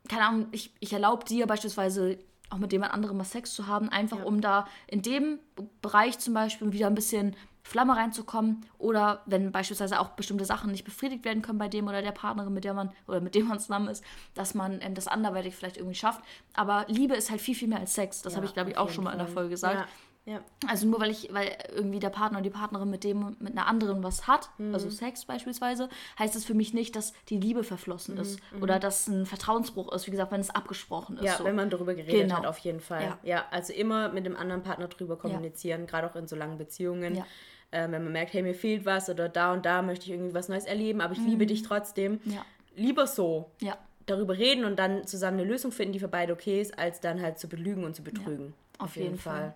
keine 0.08 0.24
Ahnung, 0.26 0.46
ich, 0.52 0.72
ich 0.80 0.92
erlaube 0.92 1.24
dir 1.24 1.46
beispielsweise 1.46 2.18
auch 2.50 2.58
mit 2.58 2.72
jemand 2.72 2.92
anderem 2.92 3.16
mal 3.16 3.24
Sex 3.24 3.54
zu 3.54 3.66
haben, 3.68 3.88
einfach 3.88 4.18
Ja. 4.18 4.24
um 4.24 4.40
da 4.40 4.66
in 4.88 5.02
dem 5.02 5.38
Bereich 5.82 6.18
zum 6.18 6.34
Beispiel 6.34 6.72
wieder 6.72 6.88
ein 6.88 6.94
bisschen 6.96 7.36
Flamme 7.62 7.96
reinzukommen 7.96 8.66
oder 8.78 9.22
wenn 9.26 9.52
beispielsweise 9.52 10.00
auch 10.00 10.10
bestimmte 10.10 10.44
Sachen 10.44 10.70
nicht 10.70 10.84
befriedigt 10.84 11.24
werden 11.24 11.42
können 11.42 11.58
bei 11.58 11.68
dem 11.68 11.86
oder 11.88 12.02
der 12.02 12.12
Partnerin, 12.12 12.52
mit 12.52 12.64
der 12.64 12.74
man 12.74 12.90
oder 13.06 13.20
mit 13.20 13.34
dem 13.34 13.48
man 13.48 13.58
zusammen 13.58 13.88
ist, 13.88 14.04
dass 14.34 14.54
man 14.54 14.80
ähm, 14.80 14.94
das 14.94 15.06
anderweitig 15.08 15.54
vielleicht 15.54 15.76
irgendwie 15.76 15.94
schafft. 15.94 16.22
Aber 16.54 16.84
Liebe 16.88 17.14
ist 17.14 17.30
halt 17.30 17.40
viel, 17.40 17.54
viel 17.54 17.68
mehr 17.68 17.80
als 17.80 17.94
Sex. 17.94 18.22
Das 18.22 18.32
Ja, 18.32 18.36
habe 18.38 18.46
ich, 18.46 18.54
glaube 18.54 18.70
ich, 18.70 18.76
auch 18.76 18.90
schon 18.90 19.04
mal 19.04 19.12
in 19.12 19.18
der. 19.18 19.30
Folge 19.30 19.50
gesagt. 19.50 19.76
Ja. 19.76 19.86
Ja. 20.26 20.40
Also 20.68 20.86
nur 20.86 21.00
weil 21.00 21.10
ich, 21.10 21.32
weil 21.32 21.50
irgendwie 21.74 21.98
der 21.98 22.10
Partner 22.10 22.38
oder 22.38 22.44
die 22.44 22.50
Partnerin 22.50 22.90
mit 22.90 23.04
dem 23.04 23.36
mit 23.40 23.52
einer 23.52 23.66
anderen 23.66 24.02
was 24.02 24.26
hat, 24.28 24.50
Mhm. 24.58 24.74
also 24.74 24.90
Sex 24.90 25.24
beispielsweise, 25.24 25.88
heißt 26.18 26.34
das 26.36 26.44
für 26.44 26.54
mich 26.54 26.74
nicht, 26.74 26.94
dass 26.94 27.14
die 27.30 27.38
Liebe 27.38 27.64
verflossen 27.64 28.14
Mhm, 28.16 28.20
ist 28.20 28.40
oder 28.60 28.78
dass 28.78 29.08
ein 29.08 29.24
Vertrauensbruch 29.26 29.90
ist, 29.92 30.06
wie 30.06 30.10
gesagt, 30.10 30.30
wenn 30.30 30.40
es 30.40 30.50
abgesprochen 30.50 31.16
ist. 31.16 31.24
Ja, 31.24 31.36
so. 31.38 31.44
wenn 31.44 31.56
man 31.56 31.70
darüber 31.70 31.94
geredet 31.94 32.22
Genau. 32.28 32.36
hat, 32.36 32.46
auf 32.46 32.58
jeden 32.58 32.80
Fall. 32.80 33.02
Ja. 33.02 33.18
Ja. 33.22 33.44
also 33.50 33.72
immer 33.72 34.10
mit 34.10 34.26
dem 34.26 34.36
anderen 34.36 34.62
Partner 34.62 34.88
drüber 34.88 35.16
kommunizieren, 35.16 35.86
gerade 35.86 36.08
auch 36.08 36.16
in 36.16 36.28
so 36.28 36.36
langen 36.36 36.58
Beziehungen. 36.58 37.16
Ja. 37.16 37.26
Ähm, 37.72 37.92
wenn 37.92 38.02
man 38.04 38.12
merkt, 38.12 38.32
hey, 38.34 38.42
mir 38.42 38.54
fehlt 38.54 38.84
was 38.84 39.08
oder 39.08 39.28
da 39.28 39.52
und 39.52 39.64
da 39.64 39.80
möchte 39.82 40.04
ich 40.06 40.10
irgendwie 40.12 40.34
was 40.34 40.48
Neues 40.48 40.64
erleben, 40.66 41.00
aber 41.00 41.12
ich 41.14 41.20
liebe 41.20 41.46
dich 41.46 41.62
trotzdem. 41.62 42.20
Mhm. 42.24 42.32
Ja. 42.32 42.44
Lieber 42.76 43.06
so. 43.06 43.50
ja, 43.60 43.76
darüber 44.06 44.36
reden 44.36 44.64
und 44.64 44.76
dann 44.78 45.06
zusammen 45.06 45.38
eine 45.40 45.48
Lösung 45.48 45.70
finden, 45.72 45.92
die 45.92 46.00
für 46.00 46.08
beide 46.08 46.32
okay 46.32 46.60
ist, 46.60 46.76
als 46.78 47.00
dann 47.00 47.22
halt 47.22 47.38
zu 47.38 47.48
belügen 47.48 47.84
und 47.84 47.94
zu 47.96 48.02
betrügen. 48.02 48.54
auf 48.78 48.96
jeden 48.96 49.18
Fall. 49.18 49.40
Ja, 49.42 49.54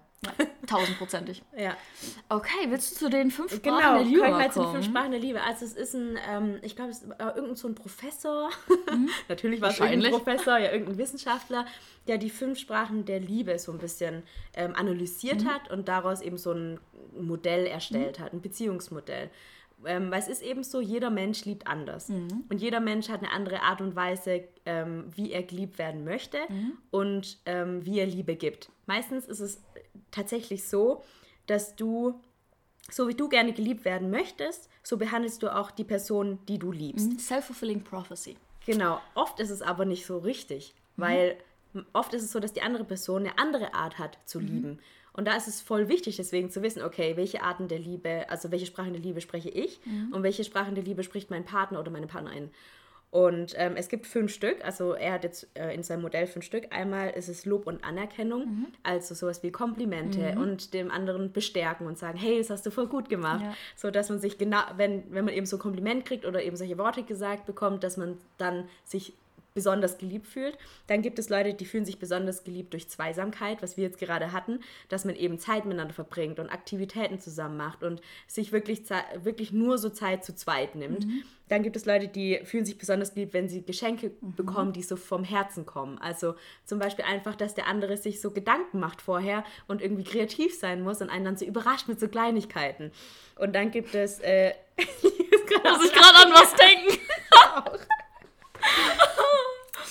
tausendprozentig. 0.67 1.43
Ja, 1.57 1.77
Okay, 2.29 2.67
willst 2.69 2.93
du 2.93 2.97
zu 3.07 3.11
den 3.11 3.31
fünf 3.31 3.55
Sprachen 3.55 3.63
genau. 3.79 3.95
der 3.95 4.05
Liebe 4.05 4.23
wir 4.23 4.31
mal 4.31 4.43
jetzt 4.45 4.57
in 4.57 4.63
kommen? 4.63 4.75
fünf 4.75 4.87
Sprachen 4.87 5.11
der 5.11 5.21
Liebe. 5.21 5.43
Also 5.43 5.65
es 5.65 5.73
ist 5.75 5.95
ein, 5.95 6.19
ähm, 6.31 6.59
ich 6.63 6.75
glaube, 6.77 6.91
es 6.91 7.03
ist 7.03 7.11
äh, 7.11 7.25
irgendein 7.25 7.57
so 7.57 7.69
ein 7.69 7.75
Professor. 7.75 8.51
Natürlich 9.29 9.61
war 9.61 9.71
es 9.71 9.79
irgendein 9.81 10.13
Mhm. 10.13 10.17
Professor, 10.17 10.59
ja, 10.59 10.73
irgendein 10.73 10.99
Wissenschaftler, 10.99 11.67
der 12.09 12.19
die 12.19 12.31
fünf 12.31 12.59
Sprachen 12.59 13.05
der 13.05 13.21
Liebe 13.21 13.59
so 13.59 13.73
ein 13.73 13.79
bisschen 13.79 14.23
ähm, 14.55 14.75
analysiert 14.75 15.43
Mhm. 15.45 15.49
hat 15.49 15.71
und 15.71 15.89
daraus 15.89 16.21
eben 16.21 16.39
so 16.39 16.53
ein 16.53 16.81
Modell 17.19 17.67
erstellt 17.67 18.19
hat, 18.19 18.33
ein 18.33 18.41
Beziehungsmodell. 18.41 19.31
Ähm, 19.87 20.11
weil 20.11 20.19
es 20.21 20.29
ist 20.29 20.43
eben 20.43 20.65
so, 20.65 20.81
jeder 20.81 21.11
Mensch 21.11 21.45
liebt 21.45 21.67
anders. 21.67 22.09
Mhm. 22.09 22.45
Und 22.49 22.59
jeder 22.63 22.81
Mensch 22.81 23.09
hat 23.11 23.21
eine 23.23 23.31
andere 23.33 23.61
Art 23.63 23.81
und 23.83 23.95
Weise, 23.95 24.45
ähm, 24.65 25.05
wie 25.15 25.31
er 25.33 25.43
geliebt 25.43 25.79
werden 25.79 26.05
möchte 26.05 26.39
Mhm. 26.49 26.73
und 26.91 27.39
ähm, 27.45 27.85
wie 27.85 27.99
er 28.01 28.07
Liebe 28.07 28.35
gibt. 28.35 28.71
Meistens 28.87 29.27
ist 29.27 29.41
es 29.41 29.63
tatsächlich 30.11 30.69
so, 30.69 31.03
dass 31.47 31.77
du, 31.77 32.21
so 32.91 33.09
wie 33.09 33.15
du 33.15 33.29
gerne 33.29 33.53
geliebt 33.53 33.85
werden 33.85 34.11
möchtest, 34.11 34.69
so 34.83 34.97
behandelst 34.97 35.43
du 35.43 35.55
auch 35.55 35.71
die 35.71 35.85
Person, 35.85 36.39
die 36.49 36.59
du 36.59 36.73
liebst. 36.73 37.21
Self-fulfilling 37.21 37.83
prophecy. 37.83 38.37
Genau. 38.67 39.01
Oft 39.15 39.41
ist 39.41 39.51
es 39.51 39.63
aber 39.63 39.85
nicht 39.85 40.07
so 40.07 40.19
richtig, 40.19 40.75
weil 40.97 41.37
oft 41.93 42.15
ist 42.15 42.23
es 42.23 42.33
so, 42.33 42.41
dass 42.41 42.53
die 42.53 42.63
andere 42.63 42.85
Person 42.85 43.23
eine 43.23 43.39
andere 43.39 43.75
Art 43.75 43.99
hat 43.99 44.19
zu 44.25 44.39
lieben. 44.39 44.79
Und 45.13 45.27
da 45.27 45.37
ist 45.37 45.47
es 45.47 45.61
voll 45.61 45.89
wichtig, 45.89 46.17
deswegen 46.17 46.51
zu 46.51 46.63
wissen, 46.63 46.83
okay, 46.83 47.17
welche 47.17 47.43
Arten 47.43 47.69
der 47.69 47.79
Liebe, 47.79 48.27
also 48.29 48.51
welche 48.51 48.67
Sprachen 48.67 48.93
der 48.93 49.03
Liebe 49.03 49.21
spreche 49.21 49.49
ich 49.49 49.81
und 50.11 50.23
welche 50.23 50.45
Sprachen 50.45 50.75
der 50.75 50.83
Liebe 50.83 51.05
spricht 51.05 51.31
mein 51.31 51.45
Partner 51.45 51.79
oder 51.79 51.91
meine 51.91 52.07
Partnerin. 52.07 52.51
Und 53.15 53.55
ähm, 53.59 53.75
es 53.77 53.89
gibt 53.89 54.09
fünf 54.09 54.33
Stück, 54.35 54.65
also 54.65 54.95
er 54.95 55.13
hat 55.13 55.23
jetzt 55.23 55.47
äh, 55.55 55.73
in 55.73 55.85
seinem 55.85 56.03
Modell 56.03 56.27
fünf 56.27 56.45
Stück. 56.45 56.75
Einmal 56.75 57.11
ist 57.11 57.29
es 57.29 57.47
Lob 57.47 57.69
und 57.69 57.85
Anerkennung, 57.85 58.67
also 58.83 59.15
sowas 59.15 59.41
wie 59.45 59.53
Komplimente 59.53 60.35
und 60.37 60.75
dem 60.75 60.91
anderen 60.91 61.31
bestärken 61.31 61.87
und 61.87 61.97
sagen, 61.97 62.19
hey, 62.19 62.39
das 62.39 62.51
hast 62.51 62.67
du 62.67 62.73
voll 62.73 62.89
gut 62.89 63.09
gemacht. 63.09 63.43
Ja. 63.43 63.55
So 63.77 63.93
dass 63.93 64.09
man 64.09 64.19
sich 64.19 64.37
genau, 64.37 64.59
wenn, 64.79 65.05
wenn 65.15 65.25
man 65.25 65.33
eben 65.33 65.47
so 65.47 65.59
ein 65.59 65.61
Kompliment 65.61 66.05
kriegt 66.05 66.27
oder 66.27 66.43
eben 66.43 66.57
solche 66.57 66.77
Worte 66.77 67.05
gesagt 67.05 67.47
bekommt, 67.47 67.85
dass 67.85 67.97
man 67.97 68.19
dann 68.37 68.69
sich 68.83 69.13
besonders 69.55 69.99
geliebt 69.99 70.27
fühlt. 70.27 70.59
Dann 70.89 71.01
gibt 71.01 71.19
es 71.21 71.29
Leute, 71.29 71.55
die 71.55 71.65
fühlen 71.65 71.85
sich 71.85 72.01
besonders 72.01 72.43
geliebt 72.43 72.73
durch 72.73 72.89
Zweisamkeit, 72.89 73.63
was 73.63 73.77
wir 73.77 73.85
jetzt 73.85 73.99
gerade 73.99 74.33
hatten, 74.33 74.59
dass 74.89 75.05
man 75.05 75.15
eben 75.15 75.39
Zeit 75.39 75.65
miteinander 75.65 75.95
verbringt 75.95 76.41
und 76.41 76.51
Aktivitäten 76.51 77.21
zusammen 77.21 77.57
macht 77.57 77.85
und 77.85 78.03
sich 78.27 78.51
wirklich, 78.51 78.83
wirklich 79.23 79.53
nur 79.53 79.79
so 79.79 79.91
Zeit 79.91 80.25
zu 80.25 80.35
zweit 80.35 80.75
nimmt. 80.75 81.07
Dann 81.49 81.63
gibt 81.63 81.77
es 81.77 81.87
Leute, 81.87 82.09
die 82.09 82.41
fühlen 82.45 82.65
sich 82.65 82.79
besonders 82.79 83.15
geliebt, 83.15 83.33
wenn 83.33 83.49
sie 83.49 83.65
Geschenke 83.65 84.11
bekommen, 84.21 84.73
die 84.73 84.83
so 84.83 84.97
vom 84.97 85.23
Herzen 85.23 85.67
kommen. 85.67 85.99
Also 85.99 86.35
zum 86.65 86.81
Beispiel 86.81 87.05
einfach, 87.05 87.37
dass 87.37 87.55
der 87.55 87.69
andere 87.69 87.97
sich 87.97 88.21
so 88.21 88.33
Gedanken 88.33 88.81
macht 88.81 89.03
vorher 89.03 89.45
und 89.69 89.81
irgendwie 89.81 90.05
kreativ 90.05 90.59
sein 90.59 90.83
muss 90.83 91.01
und 91.01 91.11
einen 91.11 91.27
dann 91.27 91.37
so 91.37 91.45
überrascht 91.45 91.87
mit 91.87 92.01
so 92.01 92.09
Kleinigkeiten. 92.09 92.91
Und 93.37 93.55
dann 93.55 93.71
gibt 93.71 93.95
es... 93.95 94.19
Äh, 94.19 94.55
ich 94.77 95.93
gerade 95.93 96.27
an 96.27 96.33
was 96.33 96.55
denken? 96.55 96.99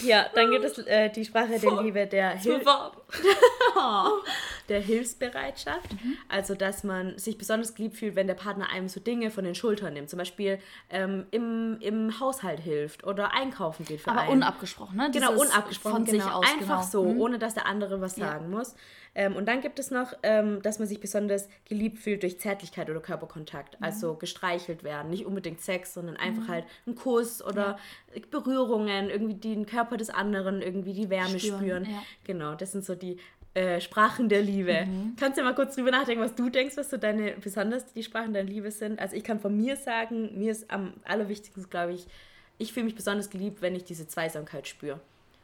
Ja, 0.03 0.25
dann 0.33 0.51
gibt 0.51 0.65
es 0.65 0.77
äh, 0.79 1.09
die 1.09 1.25
Sprache 1.25 1.59
der 1.59 1.81
Liebe, 1.81 2.07
der 2.07 2.31
Hilfe. 2.31 2.65
Der 4.69 4.79
Hilfsbereitschaft. 4.79 5.91
Mhm. 5.93 6.17
Also, 6.29 6.55
dass 6.55 6.83
man 6.83 7.17
sich 7.17 7.37
besonders 7.37 7.75
geliebt 7.75 7.97
fühlt, 7.97 8.15
wenn 8.15 8.27
der 8.27 8.33
Partner 8.33 8.69
einem 8.69 8.87
so 8.87 8.99
Dinge 8.99 9.31
von 9.31 9.43
den 9.43 9.55
Schultern 9.55 9.93
nimmt. 9.93 10.09
Zum 10.09 10.19
Beispiel 10.19 10.59
ähm, 10.89 11.25
im, 11.31 11.77
im 11.81 12.19
Haushalt 12.19 12.59
hilft 12.59 13.03
oder 13.05 13.33
einkaufen 13.33 13.85
geht 13.85 14.01
für 14.01 14.11
Aber 14.11 14.21
einen. 14.21 14.33
unabgesprochen, 14.33 14.97
ne? 14.97 15.09
Genau, 15.11 15.33
unabgesprochen. 15.33 15.97
Von 15.97 16.05
genau. 16.05 16.23
sich 16.23 16.33
aus, 16.33 16.45
Einfach 16.45 16.79
genau. 16.91 17.03
so, 17.03 17.03
mhm. 17.05 17.21
ohne 17.21 17.39
dass 17.39 17.53
der 17.53 17.65
andere 17.65 18.01
was 18.01 18.17
ja. 18.17 18.27
sagen 18.27 18.49
muss. 18.49 18.75
Ähm, 19.15 19.35
und 19.35 19.47
dann 19.47 19.61
gibt 19.61 19.79
es 19.79 19.91
noch, 19.91 20.13
ähm, 20.23 20.61
dass 20.61 20.79
man 20.79 20.87
sich 20.87 20.99
besonders 20.99 21.47
geliebt 21.65 21.99
fühlt 21.99 22.23
durch 22.23 22.39
Zärtlichkeit 22.39 22.89
oder 22.89 22.99
Körperkontakt. 22.99 23.79
Mhm. 23.79 23.85
Also 23.85 24.15
gestreichelt 24.15 24.83
werden. 24.83 25.09
Nicht 25.11 25.25
unbedingt 25.25 25.61
Sex, 25.61 25.93
sondern 25.93 26.17
einfach 26.17 26.43
mhm. 26.43 26.51
halt 26.51 26.65
ein 26.87 26.95
Kuss 26.95 27.43
oder 27.43 27.77
ja. 28.15 28.21
Berührungen, 28.31 29.09
irgendwie 29.09 29.35
den 29.35 29.65
Körper 29.65 29.97
des 29.97 30.09
anderen, 30.09 30.61
irgendwie 30.61 30.93
die 30.93 31.09
Wärme 31.09 31.39
spüren. 31.39 31.59
spüren. 31.59 31.85
Ja. 31.85 32.03
Genau, 32.23 32.55
das 32.55 32.71
sind 32.71 32.85
so 32.85 32.95
die 32.95 33.17
äh, 33.53 33.79
Sprachen 33.81 34.29
der 34.29 34.41
Liebe. 34.41 34.85
Mhm. 34.85 35.15
Kannst 35.19 35.37
du 35.37 35.43
mal 35.43 35.55
kurz 35.55 35.75
drüber 35.75 35.91
nachdenken, 35.91 36.23
was 36.23 36.35
du 36.35 36.49
denkst, 36.49 36.77
was 36.77 36.89
so 36.89 36.97
deine 36.97 37.31
besonders 37.33 37.93
die 37.93 38.03
Sprachen 38.03 38.33
der 38.33 38.43
Liebe 38.43 38.71
sind? 38.71 38.99
Also 38.99 39.15
ich 39.15 39.23
kann 39.23 39.39
von 39.39 39.55
mir 39.55 39.75
sagen, 39.75 40.37
mir 40.37 40.51
ist 40.51 40.71
am 40.71 40.93
allerwichtigsten, 41.03 41.69
glaube 41.69 41.93
ich, 41.93 42.07
ich 42.57 42.73
fühle 42.73 42.85
mich 42.85 42.95
besonders 42.95 43.29
geliebt, 43.29 43.61
wenn 43.61 43.75
ich 43.75 43.83
diese 43.83 44.07
Zweisamkeit 44.07 44.67
spüre. 44.67 44.99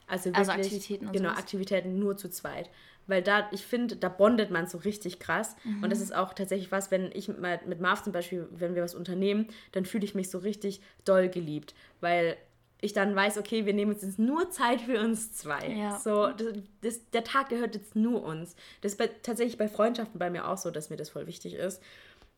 Also, 0.07 0.31
also 0.31 0.33
wirklich, 0.33 0.39
also 0.39 0.51
Aktivitäten 0.51 1.07
und 1.07 1.13
Genau, 1.13 1.29
sowas. 1.29 1.39
Aktivitäten 1.39 1.99
nur 1.99 2.17
zu 2.17 2.29
zweit 2.29 2.69
weil 3.09 3.23
da, 3.23 3.49
ich 3.51 3.65
finde, 3.65 3.95
da 3.95 4.07
bondet 4.07 4.51
man 4.51 4.67
so 4.67 4.77
richtig 4.77 5.19
krass. 5.19 5.55
Mhm. 5.63 5.83
Und 5.83 5.89
das 5.91 5.99
ist 5.99 6.15
auch 6.15 6.33
tatsächlich 6.33 6.71
was, 6.71 6.91
wenn 6.91 7.09
ich 7.11 7.27
mit, 7.27 7.67
mit 7.67 7.81
Marv 7.81 8.03
zum 8.03 8.13
Beispiel, 8.13 8.47
wenn 8.51 8.75
wir 8.75 8.83
was 8.83 8.93
unternehmen, 8.93 9.47
dann 9.71 9.83
fühle 9.83 10.05
ich 10.05 10.13
mich 10.13 10.29
so 10.29 10.37
richtig 10.37 10.79
doll 11.05 11.27
geliebt, 11.27 11.73
weil 12.01 12.37
ich 12.81 12.93
dann 12.93 13.15
weiß, 13.15 13.37
okay, 13.37 13.65
wir 13.65 13.73
nehmen 13.73 13.93
uns 13.93 14.03
jetzt 14.03 14.19
nur 14.19 14.51
Zeit 14.51 14.81
für 14.81 14.99
uns 14.99 15.33
zwei. 15.33 15.67
Ja. 15.69 15.99
So, 15.99 16.29
das, 16.29 16.47
das, 16.81 17.09
der 17.11 17.23
Tag 17.23 17.49
gehört 17.49 17.75
jetzt 17.75 17.95
nur 17.95 18.23
uns. 18.23 18.55
Das 18.81 18.93
ist 18.93 18.97
bei, 18.97 19.07
tatsächlich 19.07 19.57
bei 19.57 19.67
Freundschaften 19.67 20.17
bei 20.17 20.29
mir 20.29 20.47
auch 20.47 20.57
so, 20.57 20.71
dass 20.71 20.89
mir 20.89 20.95
das 20.95 21.09
voll 21.09 21.27
wichtig 21.27 21.55
ist. 21.55 21.81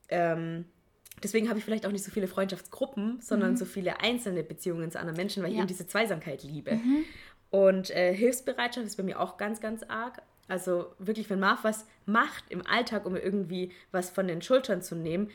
Ähm, 0.10 0.66
deswegen 1.22 1.48
habe 1.48 1.60
ich 1.60 1.66
vielleicht 1.66 1.86
auch 1.86 1.92
nicht 1.92 2.04
so 2.04 2.12
viele 2.12 2.28
Freundschaftsgruppen, 2.28 3.20
sondern 3.22 3.52
mhm. 3.52 3.58
so 3.58 3.66
viele 3.66 4.00
einzelne 4.00 4.44
Beziehungen 4.44 4.90
zu 4.90 5.00
anderen 5.00 5.18
Menschen, 5.18 5.44
weil 5.44 5.50
ja. 5.50 5.56
ich 5.56 5.60
eben 5.60 5.68
diese 5.68 5.86
Zweisamkeit 5.86 6.44
liebe. 6.44 6.74
Mhm. 6.74 7.06
Und 7.52 7.92
äh, 7.92 8.14
Hilfsbereitschaft 8.14 8.88
ist 8.88 8.98
bei 8.98 9.04
mir 9.04 9.20
auch 9.20 9.38
ganz, 9.38 9.62
ganz 9.62 9.84
arg. 9.84 10.22
Also 10.48 10.88
wirklich, 10.98 11.30
wenn 11.30 11.40
Marv 11.40 11.64
was 11.64 11.86
macht 12.06 12.46
im 12.50 12.66
Alltag, 12.66 13.06
um 13.06 13.16
irgendwie 13.16 13.72
was 13.92 14.10
von 14.10 14.28
den 14.28 14.42
Schultern 14.42 14.82
zu 14.82 14.96
nehmen, 14.96 15.30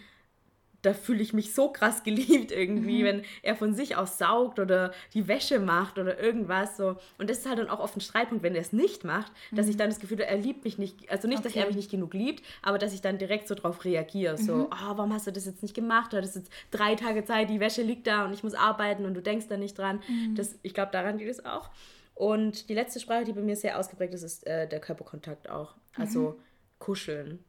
da 0.87 0.95
fühle 0.95 1.20
ich 1.20 1.32
mich 1.32 1.53
so 1.53 1.70
krass 1.70 2.05
geliebt 2.05 2.53
irgendwie, 2.53 3.03
mhm. 3.03 3.07
wenn 3.07 3.22
er 3.43 3.57
von 3.57 3.74
sich 3.74 3.97
aus 3.97 4.18
saugt 4.18 4.59
oder 4.59 4.93
die 5.14 5.26
Wäsche 5.26 5.59
macht 5.59 5.99
oder 5.99 6.18
irgendwas 6.18 6.76
so. 6.76 6.97
Und 7.18 7.28
das 7.28 7.39
ist 7.39 7.47
halt 7.49 7.59
dann 7.59 7.68
auch 7.68 7.80
oft 7.80 7.97
ein 7.97 8.01
Streitpunkt, 8.01 8.43
wenn 8.45 8.55
er 8.55 8.61
es 8.61 8.72
nicht 8.72 9.05
macht, 9.05 9.32
mhm. 9.51 9.57
dass 9.57 9.66
ich 9.66 9.74
mhm. 9.74 9.78
dann 9.78 9.91
das 9.91 9.99
Gefühl 9.99 10.18
habe, 10.18 10.28
er 10.28 10.39
liebt 10.39 10.64
mich 10.64 10.78
nicht, 10.78 11.11
also 11.11 11.26
nicht, 11.26 11.41
okay. 11.41 11.49
dass 11.49 11.57
er 11.57 11.66
mich 11.66 11.76
nicht 11.76 11.91
genug 11.91 12.14
liebt, 12.14 12.45
aber 12.62 12.78
dass 12.78 12.95
ich 12.95 13.03
dann 13.03 13.18
direkt 13.18 13.49
so 13.49 13.55
drauf 13.55 13.84
reagiere, 13.84 14.39
so, 14.39 14.55
mhm. 14.55 14.66
oh, 14.66 14.97
warum 14.97 15.12
hast 15.12 15.26
du 15.26 15.32
das 15.32 15.45
jetzt 15.45 15.62
nicht 15.62 15.74
gemacht? 15.74 16.12
Du 16.12 16.16
hattest 16.16 16.37
jetzt 16.37 16.53
drei 16.70 16.95
Tage 16.95 17.24
Zeit, 17.24 17.51
die 17.51 17.61
Wäsche 17.61 17.82
liegt 17.82 18.07
da 18.07 18.24
und 18.24 18.32
ich 18.32 18.45
muss 18.45 18.55
arbeiten 18.55 19.05
und 19.05 19.14
du 19.14 19.22
denkst 19.22 19.47
da 19.49 19.57
nicht 19.57 19.76
dran. 19.76 20.01
Mhm. 20.09 20.37
Das, 20.37 20.55
ich 20.62 20.72
glaube, 20.72 20.93
daran 20.93 21.18
geht 21.18 21.28
es 21.28 21.45
auch. 21.45 21.70
Und 22.14 22.68
die 22.68 22.74
letzte 22.74 23.01
Sprache, 23.01 23.24
die 23.24 23.32
bei 23.32 23.43
mir 23.43 23.57
sehr 23.57 23.78
ausgeprägt 23.78 24.14
ist, 24.14 24.22
ist 24.22 24.47
äh, 24.47 24.66
der 24.66 24.80
Körperkontakt 24.80 25.51
auch. 25.51 25.74
Also 25.97 26.30
mhm. 26.30 26.34
kuscheln. 26.78 27.45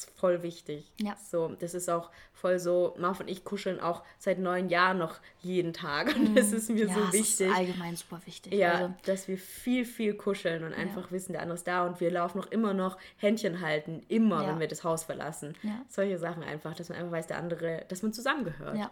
Das 0.00 0.08
ist 0.08 0.18
voll 0.18 0.42
wichtig. 0.42 0.90
Ja. 0.98 1.14
So, 1.30 1.48
das 1.58 1.74
ist 1.74 1.90
auch 1.90 2.10
voll 2.32 2.58
so, 2.58 2.94
Marv 2.98 3.20
und 3.20 3.28
ich 3.28 3.44
kuscheln 3.44 3.80
auch 3.80 4.02
seit 4.18 4.38
neun 4.38 4.70
Jahren 4.70 4.98
noch 4.98 5.16
jeden 5.40 5.72
Tag. 5.72 6.14
Und 6.16 6.34
das 6.34 6.50
mhm. 6.50 6.56
ist 6.56 6.70
mir 6.70 6.86
ja, 6.86 6.94
so 6.94 7.12
wichtig. 7.12 7.38
Das 7.38 7.48
ist 7.48 7.54
allgemein 7.54 7.96
super 7.96 8.20
wichtig. 8.24 8.54
Ja, 8.54 8.72
also. 8.72 8.94
dass 9.04 9.28
wir 9.28 9.36
viel, 9.36 9.84
viel 9.84 10.14
kuscheln 10.14 10.64
und 10.64 10.72
einfach 10.72 11.06
ja. 11.06 11.10
wissen, 11.10 11.32
der 11.32 11.42
andere 11.42 11.56
ist 11.56 11.66
da 11.66 11.86
und 11.86 12.00
wir 12.00 12.10
laufen 12.10 12.38
noch 12.38 12.46
immer 12.46 12.72
noch 12.72 12.96
Händchen 13.18 13.60
halten, 13.60 14.02
immer, 14.08 14.42
ja. 14.42 14.48
wenn 14.48 14.60
wir 14.60 14.68
das 14.68 14.84
Haus 14.84 15.04
verlassen. 15.04 15.54
Solche 15.88 16.18
Sachen 16.18 16.42
einfach, 16.42 16.74
dass 16.74 16.88
man 16.88 16.98
einfach 16.98 17.12
weiß, 17.12 17.26
der 17.26 17.36
andere, 17.36 17.84
dass 17.88 18.02
man 18.02 18.12
zusammengehört. 18.12 18.78
Ja. 18.78 18.90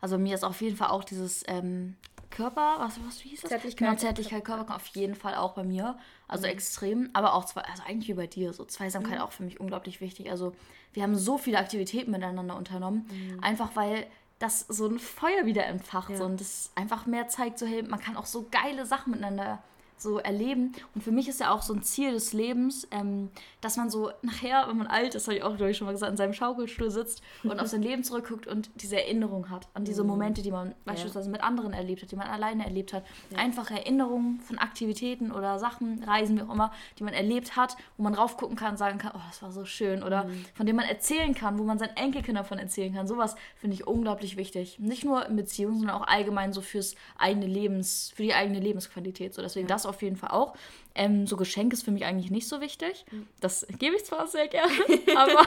Also 0.00 0.18
mir 0.18 0.34
ist 0.34 0.44
auf 0.44 0.60
jeden 0.60 0.76
Fall 0.76 0.88
auch 0.88 1.04
dieses 1.04 1.44
ähm, 1.46 1.96
Körper, 2.30 2.76
was, 2.78 2.98
was 3.06 3.24
wie 3.24 3.30
hieß 3.30 3.42
das? 3.42 3.50
Zärtlichkeit. 3.50 3.88
Genau, 3.88 3.98
Zärtlichkeit, 3.98 4.44
Körper 4.44 4.76
auf 4.76 4.86
jeden 4.88 5.14
Fall 5.14 5.34
auch 5.34 5.54
bei 5.54 5.64
mir. 5.64 5.98
Also 6.28 6.46
mhm. 6.46 6.52
extrem, 6.52 7.10
aber 7.12 7.34
auch 7.34 7.44
zwei, 7.44 7.62
also 7.62 7.82
eigentlich 7.82 8.08
wie 8.08 8.14
bei 8.14 8.26
dir, 8.26 8.52
so 8.52 8.64
Zweisamkeit 8.64 9.18
mhm. 9.18 9.24
auch 9.24 9.32
für 9.32 9.42
mich 9.42 9.60
unglaublich 9.60 10.00
wichtig. 10.00 10.30
Also 10.30 10.54
wir 10.92 11.02
haben 11.02 11.16
so 11.16 11.38
viele 11.38 11.58
Aktivitäten 11.58 12.10
miteinander 12.10 12.56
unternommen, 12.56 13.06
mhm. 13.10 13.42
einfach 13.42 13.74
weil 13.74 14.06
das 14.38 14.60
so 14.60 14.86
ein 14.86 14.98
Feuer 14.98 15.44
wieder 15.44 15.66
entfacht 15.66 16.10
ja. 16.10 16.16
so, 16.16 16.24
und 16.24 16.40
das 16.40 16.72
einfach 16.74 17.06
mehr 17.06 17.28
zeigt, 17.28 17.58
so 17.58 17.66
hey, 17.66 17.82
man 17.82 18.00
kann 18.00 18.16
auch 18.16 18.26
so 18.26 18.46
geile 18.50 18.86
Sachen 18.86 19.10
miteinander 19.10 19.62
so 20.02 20.18
erleben. 20.18 20.72
Und 20.94 21.02
für 21.02 21.10
mich 21.10 21.28
ist 21.28 21.40
ja 21.40 21.52
auch 21.52 21.62
so 21.62 21.74
ein 21.74 21.82
Ziel 21.82 22.12
des 22.12 22.32
Lebens, 22.32 22.88
ähm, 22.90 23.30
dass 23.60 23.76
man 23.76 23.90
so 23.90 24.10
nachher, 24.22 24.66
wenn 24.68 24.78
man 24.78 24.86
alt 24.86 25.14
ist, 25.14 25.26
habe 25.26 25.36
ich 25.36 25.42
auch, 25.42 25.56
glaube 25.56 25.70
ich, 25.70 25.76
schon 25.76 25.86
mal 25.86 25.92
gesagt, 25.92 26.10
in 26.10 26.16
seinem 26.16 26.32
Schaukelstuhl 26.32 26.90
sitzt 26.90 27.22
und 27.42 27.60
auf 27.60 27.68
sein 27.68 27.82
Leben 27.82 28.04
zurückguckt 28.04 28.46
und 28.46 28.70
diese 28.76 28.96
Erinnerung 28.96 29.50
hat 29.50 29.68
an 29.74 29.84
diese 29.84 30.02
mhm. 30.02 30.10
Momente, 30.10 30.42
die 30.42 30.50
man 30.50 30.74
beispielsweise 30.84 31.26
ja. 31.26 31.32
mit 31.32 31.42
anderen 31.42 31.72
erlebt 31.72 32.02
hat, 32.02 32.10
die 32.10 32.16
man 32.16 32.28
alleine 32.28 32.64
erlebt 32.64 32.92
hat. 32.92 33.04
Ja. 33.30 33.38
Einfach 33.38 33.70
Erinnerungen 33.70 34.40
von 34.40 34.58
Aktivitäten 34.58 35.32
oder 35.32 35.58
Sachen, 35.58 36.02
Reisen, 36.04 36.38
wie 36.38 36.42
auch 36.42 36.52
immer, 36.52 36.72
die 36.98 37.04
man 37.04 37.14
erlebt 37.14 37.56
hat, 37.56 37.76
wo 37.96 38.02
man 38.02 38.14
raufgucken 38.14 38.56
kann, 38.56 38.76
sagen 38.76 38.98
kann, 38.98 39.12
oh, 39.14 39.20
das 39.28 39.42
war 39.42 39.52
so 39.52 39.64
schön. 39.64 40.02
Oder 40.02 40.24
mhm. 40.24 40.44
von 40.54 40.66
dem 40.66 40.76
man 40.76 40.86
erzählen 40.86 41.34
kann, 41.34 41.58
wo 41.58 41.64
man 41.64 41.78
seinen 41.78 41.96
Enkelkindern 41.96 42.44
davon 42.44 42.58
erzählen 42.58 42.94
kann. 42.94 43.06
Sowas 43.06 43.36
finde 43.56 43.74
ich 43.74 43.86
unglaublich 43.86 44.36
wichtig. 44.36 44.78
Nicht 44.78 45.04
nur 45.04 45.26
in 45.26 45.36
Beziehungen, 45.36 45.78
sondern 45.78 45.96
auch 45.96 46.06
allgemein 46.06 46.52
so 46.52 46.60
fürs 46.60 46.94
eigene 47.18 47.46
Lebens, 47.46 48.12
für 48.14 48.22
die 48.22 48.34
eigene 48.34 48.60
Lebensqualität. 48.60 49.34
So 49.34 49.42
deswegen 49.42 49.68
ja. 49.68 49.74
das 49.74 49.86
auf 49.90 50.02
jeden 50.02 50.16
Fall 50.16 50.30
auch. 50.30 50.54
Ähm, 50.94 51.26
so 51.26 51.36
Geschenk 51.36 51.72
ist 51.72 51.84
für 51.84 51.90
mich 51.90 52.04
eigentlich 52.04 52.30
nicht 52.30 52.48
so 52.48 52.60
wichtig. 52.60 53.04
Das 53.40 53.66
gebe 53.78 53.96
ich 53.96 54.04
zwar 54.04 54.26
sehr 54.26 54.48
gerne, 54.48 54.72
aber 55.16 55.46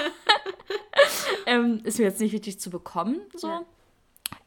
ähm, 1.45 1.81
ist 1.83 1.97
mir 1.97 2.05
jetzt 2.05 2.19
nicht 2.19 2.31
wichtig 2.31 2.59
zu 2.59 2.69
bekommen. 2.69 3.21
So. 3.35 3.47
Ja. 3.47 3.65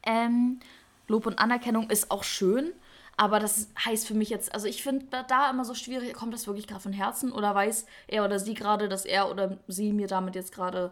Ähm, 0.03 0.59
Lob 1.07 1.25
und 1.25 1.39
Anerkennung 1.39 1.89
ist 1.89 2.11
auch 2.11 2.23
schön. 2.23 2.73
Aber 3.19 3.39
das 3.39 3.69
heißt 3.83 4.07
für 4.07 4.13
mich 4.13 4.29
jetzt, 4.29 4.53
also 4.53 4.67
ich 4.67 4.83
finde 4.83 5.07
da 5.27 5.49
immer 5.49 5.65
so 5.65 5.73
schwierig, 5.73 6.13
kommt 6.13 6.35
das 6.35 6.45
wirklich 6.45 6.67
gerade 6.67 6.81
von 6.81 6.93
Herzen 6.93 7.31
oder 7.31 7.55
weiß 7.55 7.87
er 8.07 8.23
oder 8.23 8.37
sie 8.37 8.53
gerade, 8.53 8.87
dass 8.87 9.05
er 9.05 9.31
oder 9.31 9.57
sie 9.67 9.91
mir 9.91 10.05
damit 10.05 10.35
jetzt 10.35 10.53
gerade 10.53 10.91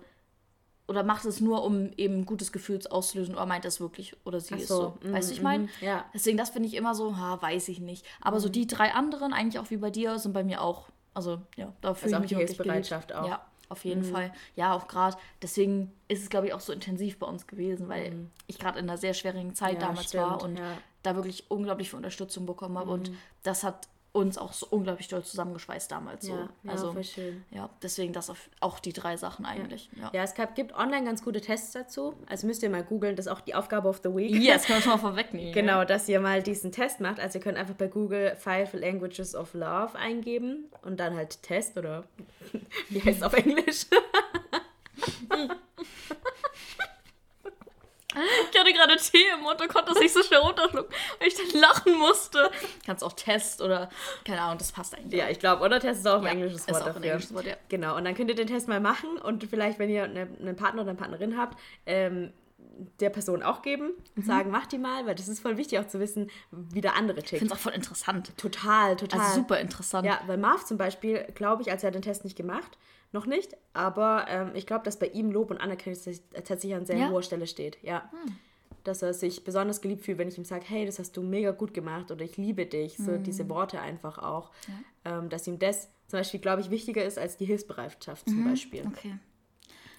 oder 0.88 1.04
macht 1.04 1.26
es 1.26 1.42
nur, 1.42 1.64
um 1.64 1.92
eben 1.98 2.26
gutes 2.26 2.52
Gefühl 2.52 2.80
auszulösen 2.88 3.36
oder 3.36 3.46
meint 3.46 3.66
das 3.66 3.80
wirklich 3.80 4.16
oder 4.24 4.40
sie 4.40 4.56
so, 4.56 4.56
ist 4.56 4.68
so. 4.68 4.98
Mm, 5.02 5.14
weißt 5.14 5.30
du, 5.30 5.34
ich 5.34 5.42
meine? 5.42 5.64
Mm, 5.66 5.70
ja. 5.82 6.06
Deswegen, 6.14 6.38
das 6.38 6.52
finde 6.52 6.68
ich 6.68 6.76
immer 6.76 6.94
so, 6.94 7.18
ha, 7.18 7.42
weiß 7.42 7.70
ich 7.70 7.80
nicht. 7.80 8.06
Aber 8.22 8.38
mm. 8.38 8.42
so 8.42 8.50
die 8.50 8.68
drei 8.68 8.94
anderen, 8.94 9.34
eigentlich 9.34 9.60
auch 9.60 9.70
wie 9.72 9.78
bei 9.78 9.90
dir, 9.90 10.20
sind 10.20 10.34
bei 10.34 10.44
mir 10.44 10.62
auch, 10.62 10.90
also 11.14 11.42
ja, 11.56 11.74
da 11.82 11.94
fühle 11.94 12.16
also 12.16 12.26
ich 12.26 12.32
mich 12.32 12.40
wirklich 12.40 12.58
Bereitschaft 12.58 13.14
auch. 13.14 13.28
Ja, 13.28 13.46
auf 13.70 13.84
jeden 13.84 14.02
mhm. 14.02 14.12
Fall. 14.12 14.34
Ja, 14.56 14.74
auch 14.74 14.88
gerade, 14.88 15.18
deswegen 15.42 15.92
ist 16.08 16.22
es, 16.22 16.30
glaube 16.30 16.48
ich, 16.48 16.54
auch 16.54 16.60
so 16.60 16.72
intensiv 16.72 17.18
bei 17.18 17.26
uns 17.26 17.48
gewesen, 17.48 17.90
weil 17.90 18.12
mhm. 18.12 18.32
ich 18.48 18.60
gerade 18.60 18.78
in 18.78 18.88
einer 18.88 18.98
sehr 18.98 19.14
schwierigen 19.14 19.56
Zeit 19.56 19.76
ja, 19.76 19.80
damals 19.80 20.10
stimmt, 20.10 20.24
war 20.24 20.44
und 20.44 20.58
ja. 20.58 20.78
da 21.02 21.16
wirklich 21.16 21.50
unglaublich 21.50 21.90
viel 21.90 21.98
Unterstützung 21.98 22.46
bekommen 22.46 22.78
habe. 22.78 22.88
Mhm. 22.88 22.94
Und 22.94 23.12
das 23.42 23.64
hat 23.64 23.88
uns 24.16 24.38
auch 24.38 24.54
so 24.54 24.66
unglaublich 24.70 25.10
doll 25.10 25.24
zusammengeschweißt 25.24 25.92
damals. 25.92 26.28
Ja, 26.28 26.50
so. 26.64 26.70
also, 26.70 26.94
voll 26.94 27.04
schön. 27.04 27.44
Ja, 27.52 27.70
deswegen 27.84 28.14
das 28.14 28.30
auf, 28.30 28.50
auch 28.62 28.80
die 28.80 28.94
drei 28.94 29.18
Sachen 29.18 29.46
eigentlich. 29.46 29.90
Ja, 29.94 30.04
ja. 30.04 30.10
ja 30.14 30.24
es 30.24 30.34
gab, 30.34 30.56
gibt 30.56 30.74
online 30.74 31.04
ganz 31.04 31.24
gute 31.24 31.42
Tests 31.42 31.74
dazu. 31.74 32.16
Also 32.28 32.48
müsst 32.48 32.64
ihr 32.64 32.70
mal 32.70 32.84
googeln, 32.84 33.18
das 33.18 33.26
ist 33.26 33.32
auch 33.32 33.42
die 33.42 33.54
Aufgabe 33.54 33.90
of 33.90 34.00
the 34.04 34.10
Week. 34.10 34.32
Ja, 34.32 34.54
yes, 34.54 34.64
kann 34.68 34.78
man 34.78 34.84
schon 34.84 34.92
mal 34.94 34.98
vorwegnehmen. 35.00 35.54
genau, 35.54 35.84
dass 35.84 36.08
ihr 36.08 36.22
mal 36.22 36.42
diesen 36.42 36.72
Test 36.72 37.02
macht. 37.02 37.20
Also 37.20 37.40
ihr 37.40 37.44
könnt 37.44 37.58
einfach 37.58 37.76
bei 37.76 37.88
Google 37.88 38.36
Five 38.38 38.74
Languages 38.74 39.36
of 39.36 39.54
Love 39.54 39.98
eingeben 39.98 40.66
und 40.82 41.00
dann 41.00 41.16
halt 41.16 41.44
Test 41.44 41.78
oder 41.78 42.06
wie 42.90 43.04
heißt 43.04 43.18
es 43.18 43.24
auf 43.24 43.34
Englisch? 43.34 43.86
Ich 48.52 48.60
hatte 48.60 48.74
gerade 48.74 48.96
Tee 48.98 49.26
im 49.34 49.42
Mund 49.42 49.62
und 49.62 49.68
konnte 49.68 49.92
es 49.92 50.00
nicht 50.00 50.14
so 50.14 50.24
schnell 50.24 50.40
runterschlucken, 50.40 50.94
weil 51.20 51.28
ich 51.28 51.36
dann 51.36 51.62
lachen 51.62 51.98
musste. 51.98 52.50
Kannst 52.86 53.04
auch 53.04 53.14
Test 53.14 53.62
oder, 53.62 53.90
keine 54.24 54.42
Ahnung, 54.42 54.58
das 54.58 54.72
passt 54.72 54.96
eigentlich. 54.96 55.20
Ja, 55.20 55.30
ich 55.30 55.40
glaube, 55.40 55.64
oder 55.64 55.80
Test 55.80 56.00
ist 56.00 56.08
auch 56.08 56.20
ein 56.20 56.24
ja, 56.24 56.32
englisches 56.32 56.68
Wort 56.68 56.78
ist 56.78 56.82
auch 56.82 56.86
dafür. 56.88 57.02
Ein 57.02 57.04
englisches 57.04 57.34
Wort, 57.34 57.46
ja. 57.46 57.56
Genau, 57.70 57.98
und 57.98 58.06
dann 58.06 58.16
könnt 58.16 58.30
ihr 58.30 58.36
den 58.36 58.48
Test 58.48 58.68
mal 58.68 58.80
machen 58.80 59.18
und 59.18 59.44
vielleicht, 59.44 59.80
wenn 59.80 59.90
ihr 59.90 60.04
eine, 60.04 60.28
einen 60.40 60.56
Partner 60.56 60.82
oder 60.82 60.92
eine 60.92 61.00
Partnerin 61.00 61.38
habt, 61.38 61.58
ähm, 61.86 62.32
der 63.00 63.10
Person 63.10 63.44
auch 63.44 63.62
geben 63.62 63.92
und 64.16 64.24
mhm. 64.24 64.28
sagen, 64.28 64.52
mach 64.52 64.66
die 64.68 64.78
mal, 64.78 65.06
weil 65.06 65.16
das 65.16 65.28
ist 65.28 65.40
voll 65.40 65.58
wichtig 65.58 65.80
auch 65.80 65.88
zu 65.88 66.00
wissen, 66.00 66.30
wie 66.52 66.82
der 66.82 66.96
andere 66.96 67.18
tickt. 67.18 67.34
Ich 67.34 67.40
finde 67.40 67.54
es 67.54 67.60
auch 67.60 67.64
voll 67.64 67.74
interessant. 67.74 68.36
Total, 68.38 68.96
total. 68.96 69.20
Also 69.22 69.36
super 69.36 69.60
interessant. 69.60 70.06
Ja, 70.06 70.20
weil 70.28 70.38
Marv 70.38 70.66
zum 70.66 70.78
Beispiel, 70.78 71.26
glaube 71.36 71.62
ich, 71.62 71.72
als 71.72 71.84
er 71.84 71.92
den 71.92 72.02
Test 72.02 72.24
nicht 72.24 72.36
gemacht, 72.36 72.78
noch 73.12 73.26
nicht, 73.26 73.56
aber 73.74 74.26
ähm, 74.28 74.52
ich 74.54 74.68
glaube, 74.68 74.84
dass 74.84 75.00
bei 75.00 75.08
ihm 75.08 75.32
Lob 75.32 75.52
und 75.52 75.58
Anerkennung 75.58 76.00
tatsächlich 76.34 76.76
an 76.76 76.86
sehr 76.86 76.98
ja? 76.98 77.10
hoher 77.10 77.24
Stelle 77.24 77.48
steht. 77.48 77.78
Ja. 77.82 78.10
Hm. 78.12 78.36
Dass 78.84 79.02
er 79.02 79.14
sich 79.14 79.44
besonders 79.44 79.82
geliebt 79.82 80.04
fühlt, 80.04 80.18
wenn 80.18 80.28
ich 80.28 80.38
ihm 80.38 80.46
sage, 80.46 80.66
hey, 80.68 80.86
das 80.86 81.00
hast 81.00 81.18
du 81.18 81.24
mega 81.24 81.52
gut 81.52 81.74
gemacht 81.74 82.12
oder 82.12 82.24
ich 82.24 82.38
liebe 82.38 82.66
dich. 82.66 82.98
So 82.98 83.14
hm. 83.14 83.24
diese 83.24 83.50
Worte 83.50 83.80
einfach 83.80 84.20
auch. 84.20 84.52
Ja. 84.68 85.18
Ähm, 85.18 85.30
dass 85.30 85.48
ihm 85.48 85.58
das 85.58 85.90
zum 86.08 86.20
Beispiel, 86.20 86.40
glaube 86.40 86.62
ich, 86.62 86.70
wichtiger 86.70 87.04
ist 87.04 87.18
als 87.18 87.38
die 87.38 87.46
Hilfsbereitschaft 87.46 88.30
zum 88.30 88.42
mhm. 88.42 88.50
Beispiel. 88.50 88.86
Okay. 88.86 89.16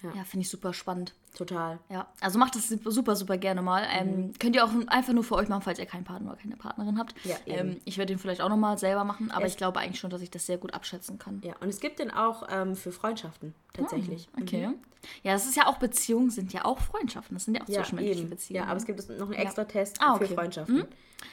Ja, 0.03 0.13
ja 0.15 0.23
finde 0.23 0.43
ich 0.43 0.49
super 0.49 0.73
spannend. 0.73 1.15
Total. 1.35 1.79
Ja, 1.89 2.07
also 2.19 2.39
macht 2.39 2.55
das 2.55 2.67
super, 2.67 3.15
super 3.15 3.37
gerne 3.37 3.61
mal. 3.61 3.85
Ähm, 3.91 4.07
mhm. 4.07 4.33
Könnt 4.39 4.55
ihr 4.55 4.65
auch 4.65 4.71
einfach 4.87 5.13
nur 5.13 5.23
für 5.23 5.35
euch 5.35 5.47
machen, 5.47 5.61
falls 5.61 5.77
ihr 5.77 5.85
keinen 5.85 6.03
Partner 6.03 6.31
oder 6.31 6.41
keine 6.41 6.57
Partnerin 6.57 6.97
habt. 6.97 7.13
Ja, 7.23 7.35
ähm, 7.45 7.79
ich 7.85 7.97
werde 7.97 8.13
den 8.13 8.19
vielleicht 8.19 8.41
auch 8.41 8.49
nochmal 8.49 8.77
selber 8.77 9.03
machen, 9.03 9.29
aber 9.29 9.45
es 9.45 9.51
ich 9.53 9.57
glaube 9.57 9.79
eigentlich 9.79 9.99
schon, 9.99 10.09
dass 10.09 10.21
ich 10.21 10.31
das 10.31 10.45
sehr 10.45 10.57
gut 10.57 10.73
abschätzen 10.73 11.19
kann. 11.19 11.41
Ja, 11.43 11.55
und 11.59 11.69
es 11.69 11.79
gibt 11.79 11.99
den 11.99 12.11
auch 12.11 12.47
ähm, 12.49 12.75
für 12.75 12.91
Freundschaften 12.91 13.53
tatsächlich. 13.73 14.29
Oh, 14.35 14.41
okay. 14.41 14.67
Mhm. 14.67 14.75
Ja, 15.23 15.33
das 15.33 15.45
ist 15.45 15.55
ja 15.55 15.67
auch 15.67 15.77
Beziehungen, 15.77 16.29
sind 16.29 16.53
ja 16.53 16.65
auch 16.65 16.79
Freundschaften. 16.79 17.35
Das 17.35 17.45
sind 17.45 17.55
ja 17.55 17.63
auch 17.63 17.67
ja, 17.67 17.81
zwischenmenschliche 17.81 18.21
eben. 18.21 18.29
Beziehungen. 18.29 18.63
Ja, 18.63 18.69
aber 18.69 18.77
es 18.77 18.85
gibt 18.85 19.09
noch 19.09 19.27
einen 19.27 19.33
extra 19.33 19.65
Test 19.65 19.97
ah, 20.01 20.15
okay. 20.15 20.25
für 20.25 20.33
Freundschaften. 20.33 20.77
Mhm. 20.77 20.87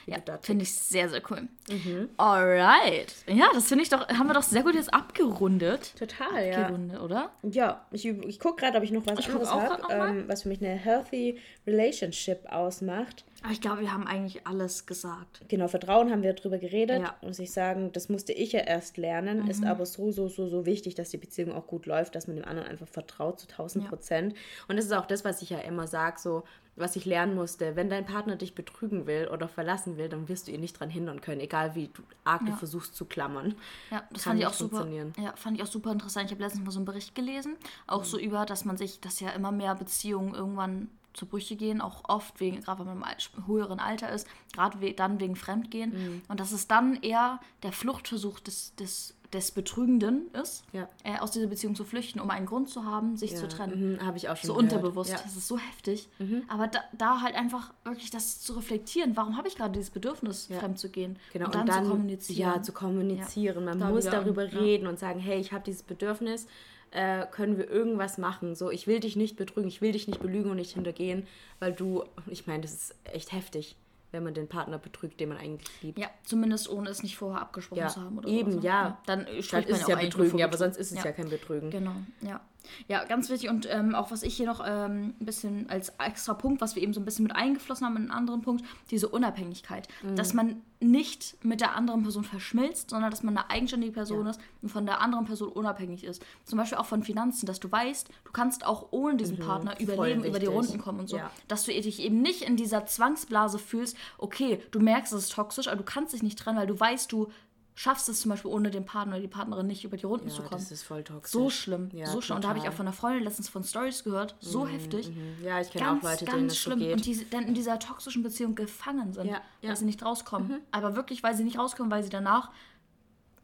Ja, 0.07 0.17
finde 0.41 0.63
ich 0.63 0.73
sehr, 0.73 1.09
sehr 1.09 1.21
cool. 1.29 1.47
Mhm. 1.69 2.09
Alright. 2.17 3.13
Ja, 3.27 3.47
das 3.53 3.67
finde 3.67 3.83
ich 3.83 3.89
doch, 3.89 4.07
haben 4.09 4.27
wir 4.27 4.33
doch 4.33 4.43
sehr 4.43 4.63
gut 4.63 4.75
jetzt 4.75 4.93
abgerundet. 4.93 5.93
Total, 5.97 6.47
ja. 6.47 6.61
Abgerundet, 6.61 6.99
oder? 6.99 7.31
Ja, 7.43 7.85
ich, 7.91 8.05
ich 8.05 8.39
gucke 8.39 8.61
gerade, 8.61 8.77
ob 8.77 8.83
ich 8.83 8.91
noch 8.91 9.05
was 9.05 9.19
ich 9.19 9.27
anderes 9.27 9.51
habe, 9.51 9.83
ähm, 9.97 10.27
was 10.27 10.43
für 10.43 10.49
mich 10.49 10.61
eine 10.61 10.75
healthy 10.75 11.39
relationship 11.65 12.45
ausmacht. 12.51 13.25
Aber 13.43 13.51
ich 13.51 13.61
glaube, 13.61 13.81
wir 13.81 13.93
haben 13.93 14.07
eigentlich 14.07 14.47
alles 14.47 14.85
gesagt. 14.85 15.41
Genau, 15.47 15.67
Vertrauen 15.67 16.11
haben 16.11 16.23
wir 16.23 16.33
drüber 16.33 16.57
geredet. 16.57 17.01
Ja. 17.01 17.15
Muss 17.21 17.39
ich 17.39 17.51
sagen, 17.51 17.91
das 17.93 18.09
musste 18.09 18.33
ich 18.33 18.53
ja 18.53 18.61
erst 18.61 18.97
lernen. 18.97 19.43
Mhm. 19.43 19.49
Ist 19.49 19.63
aber 19.63 19.85
so, 19.85 20.11
so, 20.11 20.27
so, 20.27 20.47
so 20.47 20.65
wichtig, 20.65 20.95
dass 20.95 21.09
die 21.09 21.17
Beziehung 21.17 21.53
auch 21.53 21.67
gut 21.67 21.85
läuft, 21.85 22.15
dass 22.15 22.27
man 22.27 22.35
dem 22.35 22.45
anderen 22.45 22.67
einfach 22.67 22.87
vertraut 22.87 23.39
zu 23.39 23.47
1000 23.47 23.87
Prozent. 23.87 24.33
Ja. 24.33 24.39
Und 24.67 24.77
das 24.77 24.85
ist 24.85 24.93
auch 24.93 25.05
das, 25.05 25.23
was 25.23 25.41
ich 25.41 25.51
ja 25.51 25.59
immer 25.59 25.87
sage, 25.87 26.19
so, 26.19 26.43
was 26.75 26.95
ich 26.95 27.05
lernen 27.05 27.35
musste. 27.35 27.75
Wenn 27.75 27.89
dein 27.89 28.05
Partner 28.05 28.35
dich 28.35 28.53
betrügen 28.53 29.07
will 29.07 29.29
oder 29.31 29.47
verlassen 29.47 29.97
will, 29.97 30.09
dann 30.09 30.27
wirst 30.27 30.47
du 30.47 30.51
ihn 30.51 30.59
nicht 30.59 30.79
dran 30.79 30.89
hindern 30.89 31.21
können, 31.21 31.41
egal 31.41 31.75
wie 31.75 31.87
du 31.87 32.03
arg 32.23 32.41
ja. 32.41 32.51
du 32.51 32.57
versuchst 32.57 32.95
zu 32.95 33.05
klammern. 33.05 33.55
Ja, 33.91 34.03
das 34.11 34.23
Kann 34.23 34.31
fand 34.31 34.39
ich 34.41 34.47
auch 34.47 34.53
super. 34.53 34.87
Ja, 35.17 35.33
fand 35.35 35.57
ich 35.57 35.63
auch 35.63 35.71
super 35.71 35.91
interessant. 35.91 36.25
Ich 36.25 36.31
habe 36.31 36.43
letztens 36.43 36.65
mal 36.65 36.71
so 36.71 36.79
einen 36.79 36.85
Bericht 36.85 37.15
gelesen, 37.15 37.55
auch 37.87 38.01
mhm. 38.01 38.05
so 38.05 38.19
über, 38.19 38.45
dass 38.45 38.65
man 38.65 38.77
sich, 38.77 38.99
dass 38.99 39.19
ja 39.19 39.29
immer 39.29 39.51
mehr 39.51 39.75
Beziehungen 39.75 40.33
irgendwann 40.33 40.89
zu 41.13 41.25
Brüche 41.25 41.55
gehen, 41.55 41.79
auch 41.81 42.03
oft 42.09 42.39
wegen, 42.39 42.61
gerade 42.61 42.85
wenn 42.85 42.97
man 42.99 43.15
im 43.35 43.47
höheren 43.47 43.79
Alter 43.79 44.09
ist, 44.09 44.27
gerade 44.53 44.81
we 44.81 44.93
dann 44.93 45.19
wegen 45.19 45.35
Fremdgehen. 45.35 45.91
Mhm. 45.91 46.21
Und 46.27 46.39
dass 46.39 46.51
es 46.51 46.67
dann 46.67 47.01
eher 47.01 47.39
der 47.63 47.71
Fluchtversuch 47.71 48.41
des, 48.41 48.75
des, 48.75 49.15
des 49.35 49.51
Betrügenden 49.51 50.31
ist, 50.41 50.63
ja. 50.71 50.87
äh, 51.03 51.19
aus 51.19 51.31
dieser 51.31 51.47
Beziehung 51.47 51.75
zu 51.75 51.83
flüchten, 51.83 52.19
um 52.19 52.29
einen 52.29 52.45
Grund 52.45 52.69
zu 52.69 52.85
haben, 52.85 53.17
sich 53.17 53.31
ja. 53.31 53.37
zu 53.37 53.47
trennen. 53.47 53.93
Mhm, 53.93 54.05
Habe 54.05 54.17
ich 54.17 54.29
auch 54.29 54.37
schon 54.37 54.47
So 54.47 54.53
gehört. 54.55 54.73
unterbewusst. 54.73 55.11
Ja. 55.11 55.17
Das 55.21 55.35
ist 55.35 55.47
so 55.47 55.57
heftig. 55.57 56.07
Mhm. 56.19 56.43
Aber 56.47 56.67
da, 56.67 56.79
da, 56.97 57.21
halt 57.21 57.35
einfach 57.35 57.73
wirklich 57.83 58.09
das 58.09 58.41
zu 58.41 58.53
reflektieren, 58.53 59.15
warum 59.15 59.37
habe 59.37 59.47
ich 59.47 59.55
gerade 59.55 59.73
dieses 59.73 59.91
Bedürfnis, 59.91 60.47
fremd 60.47 60.79
zu 60.79 60.89
gehen? 60.89 61.19
Genau, 61.33 61.45
und 61.45 61.55
dann, 61.55 61.61
und 61.61 61.69
dann, 61.69 61.83
zu 61.83 61.91
kommunizieren. 61.91 62.39
Ja, 62.39 62.61
zu 62.61 62.71
kommunizieren. 62.71 63.65
Man 63.65 63.79
da 63.79 63.89
muss 63.89 64.05
darüber 64.05 64.51
reden 64.51 64.87
und 64.87 64.97
sagen, 64.97 65.19
hey, 65.19 65.39
ich 65.39 65.51
habe 65.51 65.63
dieses 65.63 65.83
Bedürfnis 65.83 66.47
äh, 66.91 67.25
können 67.29 67.57
wir 67.57 67.69
irgendwas 67.69 68.17
machen. 68.17 68.55
So, 68.55 68.71
ich 68.71 68.87
will 68.87 68.99
dich 68.99 69.15
nicht 69.15 69.35
betrügen, 69.35 69.67
ich 69.67 69.81
will 69.81 69.91
dich 69.91 70.07
nicht 70.07 70.21
belügen 70.21 70.49
und 70.49 70.57
nicht 70.57 70.73
hintergehen, 70.73 71.27
weil 71.59 71.73
du, 71.73 72.03
ich 72.27 72.47
meine, 72.47 72.61
das 72.61 72.73
ist 72.73 72.95
echt 73.03 73.31
heftig, 73.33 73.75
wenn 74.15 74.23
man 74.23 74.33
den 74.33 74.47
Partner 74.47 74.77
betrügt, 74.77 75.19
den 75.19 75.29
man 75.29 75.37
eigentlich 75.37 75.69
liebt. 75.81 75.99
Ja, 75.99 76.07
zumindest 76.23 76.69
ohne 76.69 76.89
es 76.89 77.03
nicht 77.03 77.17
vorher 77.17 77.41
abgesprochen 77.41 77.79
ja, 77.79 77.89
zu 77.89 78.01
haben. 78.01 78.17
Oder 78.17 78.29
eben, 78.29 78.53
so. 78.53 78.59
ja. 78.59 78.83
ja. 78.83 78.97
Dann, 79.05 79.25
dann 79.25 79.35
ist 79.35 79.53
es 79.53 79.87
ja 79.87 79.95
Betrügen, 79.95 80.39
ja, 80.39 80.45
aber 80.45 80.57
sonst 80.57 80.77
ist 80.77 80.91
es 80.91 80.97
ja, 80.99 81.05
ja 81.05 81.11
kein 81.11 81.29
Betrügen. 81.29 81.69
Genau, 81.69 81.95
ja. 82.21 82.39
Ja, 82.87 83.03
ganz 83.03 83.29
wichtig 83.29 83.49
und 83.49 83.67
ähm, 83.69 83.95
auch 83.95 84.11
was 84.11 84.23
ich 84.23 84.35
hier 84.35 84.45
noch 84.45 84.63
ähm, 84.65 85.13
ein 85.19 85.25
bisschen 85.25 85.69
als 85.69 85.93
extra 85.99 86.33
Punkt, 86.33 86.61
was 86.61 86.75
wir 86.75 86.83
eben 86.83 86.93
so 86.93 86.99
ein 86.99 87.05
bisschen 87.05 87.23
mit 87.23 87.35
eingeflossen 87.35 87.85
haben 87.85 87.95
in 87.97 88.03
einen 88.03 88.11
anderen 88.11 88.41
Punkt, 88.41 88.65
diese 88.91 89.07
Unabhängigkeit. 89.07 89.87
Mhm. 90.03 90.15
Dass 90.15 90.33
man 90.33 90.61
nicht 90.79 91.37
mit 91.43 91.61
der 91.61 91.75
anderen 91.75 92.03
Person 92.03 92.23
verschmilzt, 92.23 92.89
sondern 92.89 93.09
dass 93.09 93.23
man 93.23 93.37
eine 93.37 93.49
eigenständige 93.49 93.93
Person 93.93 94.25
ja. 94.25 94.31
ist 94.31 94.39
und 94.61 94.69
von 94.69 94.85
der 94.85 95.01
anderen 95.01 95.25
Person 95.25 95.49
unabhängig 95.49 96.03
ist. 96.03 96.23
Zum 96.43 96.57
Beispiel 96.57 96.77
auch 96.77 96.85
von 96.85 97.03
Finanzen, 97.03 97.45
dass 97.45 97.59
du 97.59 97.71
weißt, 97.71 98.09
du 98.25 98.31
kannst 98.31 98.65
auch 98.65 98.87
ohne 98.91 99.15
diesen 99.15 99.37
mhm, 99.37 99.43
Partner 99.43 99.79
überleben, 99.79 100.23
über 100.23 100.39
die 100.39 100.45
Runden 100.45 100.79
kommen 100.79 100.99
und 100.99 101.09
so. 101.09 101.17
Ja. 101.17 101.31
Dass 101.47 101.63
du 101.63 101.71
dich 101.71 101.99
eben 101.99 102.21
nicht 102.21 102.41
in 102.41 102.57
dieser 102.57 102.85
Zwangsblase 102.85 103.57
fühlst, 103.59 103.97
okay, 104.17 104.61
du 104.71 104.79
merkst, 104.79 105.13
es 105.13 105.25
ist 105.25 105.33
toxisch, 105.33 105.67
aber 105.67 105.77
du 105.77 105.83
kannst 105.83 106.13
dich 106.13 106.23
nicht 106.23 106.37
trennen, 106.37 106.57
weil 106.57 106.67
du 106.67 106.79
weißt, 106.79 107.11
du 107.11 107.31
schaffst 107.75 108.07
es 108.07 108.21
zum 108.21 108.29
Beispiel 108.29 108.49
ohne 108.49 108.71
den 108.71 108.85
Partner 108.85 109.15
oder 109.15 109.21
die 109.21 109.27
Partnerin 109.27 109.67
nicht 109.67 109.83
über 109.83 109.97
die 109.97 110.05
Runden 110.05 110.29
ja, 110.29 110.33
zu 110.33 110.41
kommen. 110.41 110.61
Das 110.61 110.71
ist 110.71 110.83
voll 110.83 111.03
toxisch. 111.03 111.31
So 111.31 111.49
schlimm. 111.49 111.89
Ja, 111.93 112.07
so 112.07 112.21
schlimm. 112.21 112.37
Und 112.37 112.45
da 112.45 112.49
habe 112.49 112.59
ich 112.59 112.67
auch 112.67 112.73
von 112.73 112.87
einer 112.87 112.93
Freundin 112.93 113.23
letztens 113.23 113.49
von 113.49 113.63
Stories 113.65 114.03
gehört. 114.05 114.35
So 114.39 114.63
mhm, 114.63 114.69
heftig. 114.69 115.09
Mhm. 115.09 115.43
Ja, 115.43 115.59
ich 115.59 115.69
kenne 115.69 115.91
auch 115.91 116.01
Leute, 116.01 116.23
denen 116.23 116.47
das 116.47 116.57
schlimm. 116.57 116.79
So 116.79 116.85
geht. 116.85 116.95
Und 116.95 117.05
die 117.05 117.29
dann 117.29 117.43
in 117.43 117.53
dieser 117.53 117.77
toxischen 117.77 118.23
Beziehung 118.23 118.55
gefangen 118.55 119.13
sind, 119.13 119.27
ja, 119.27 119.41
ja. 119.61 119.69
weil 119.69 119.75
sie 119.75 119.85
nicht 119.85 120.03
rauskommen. 120.03 120.47
Mhm. 120.47 120.61
Aber 120.71 120.95
wirklich, 120.95 121.21
weil 121.21 121.35
sie 121.35 121.43
nicht 121.43 121.59
rauskommen, 121.59 121.91
weil 121.91 122.01
sie 122.01 122.09
danach 122.09 122.49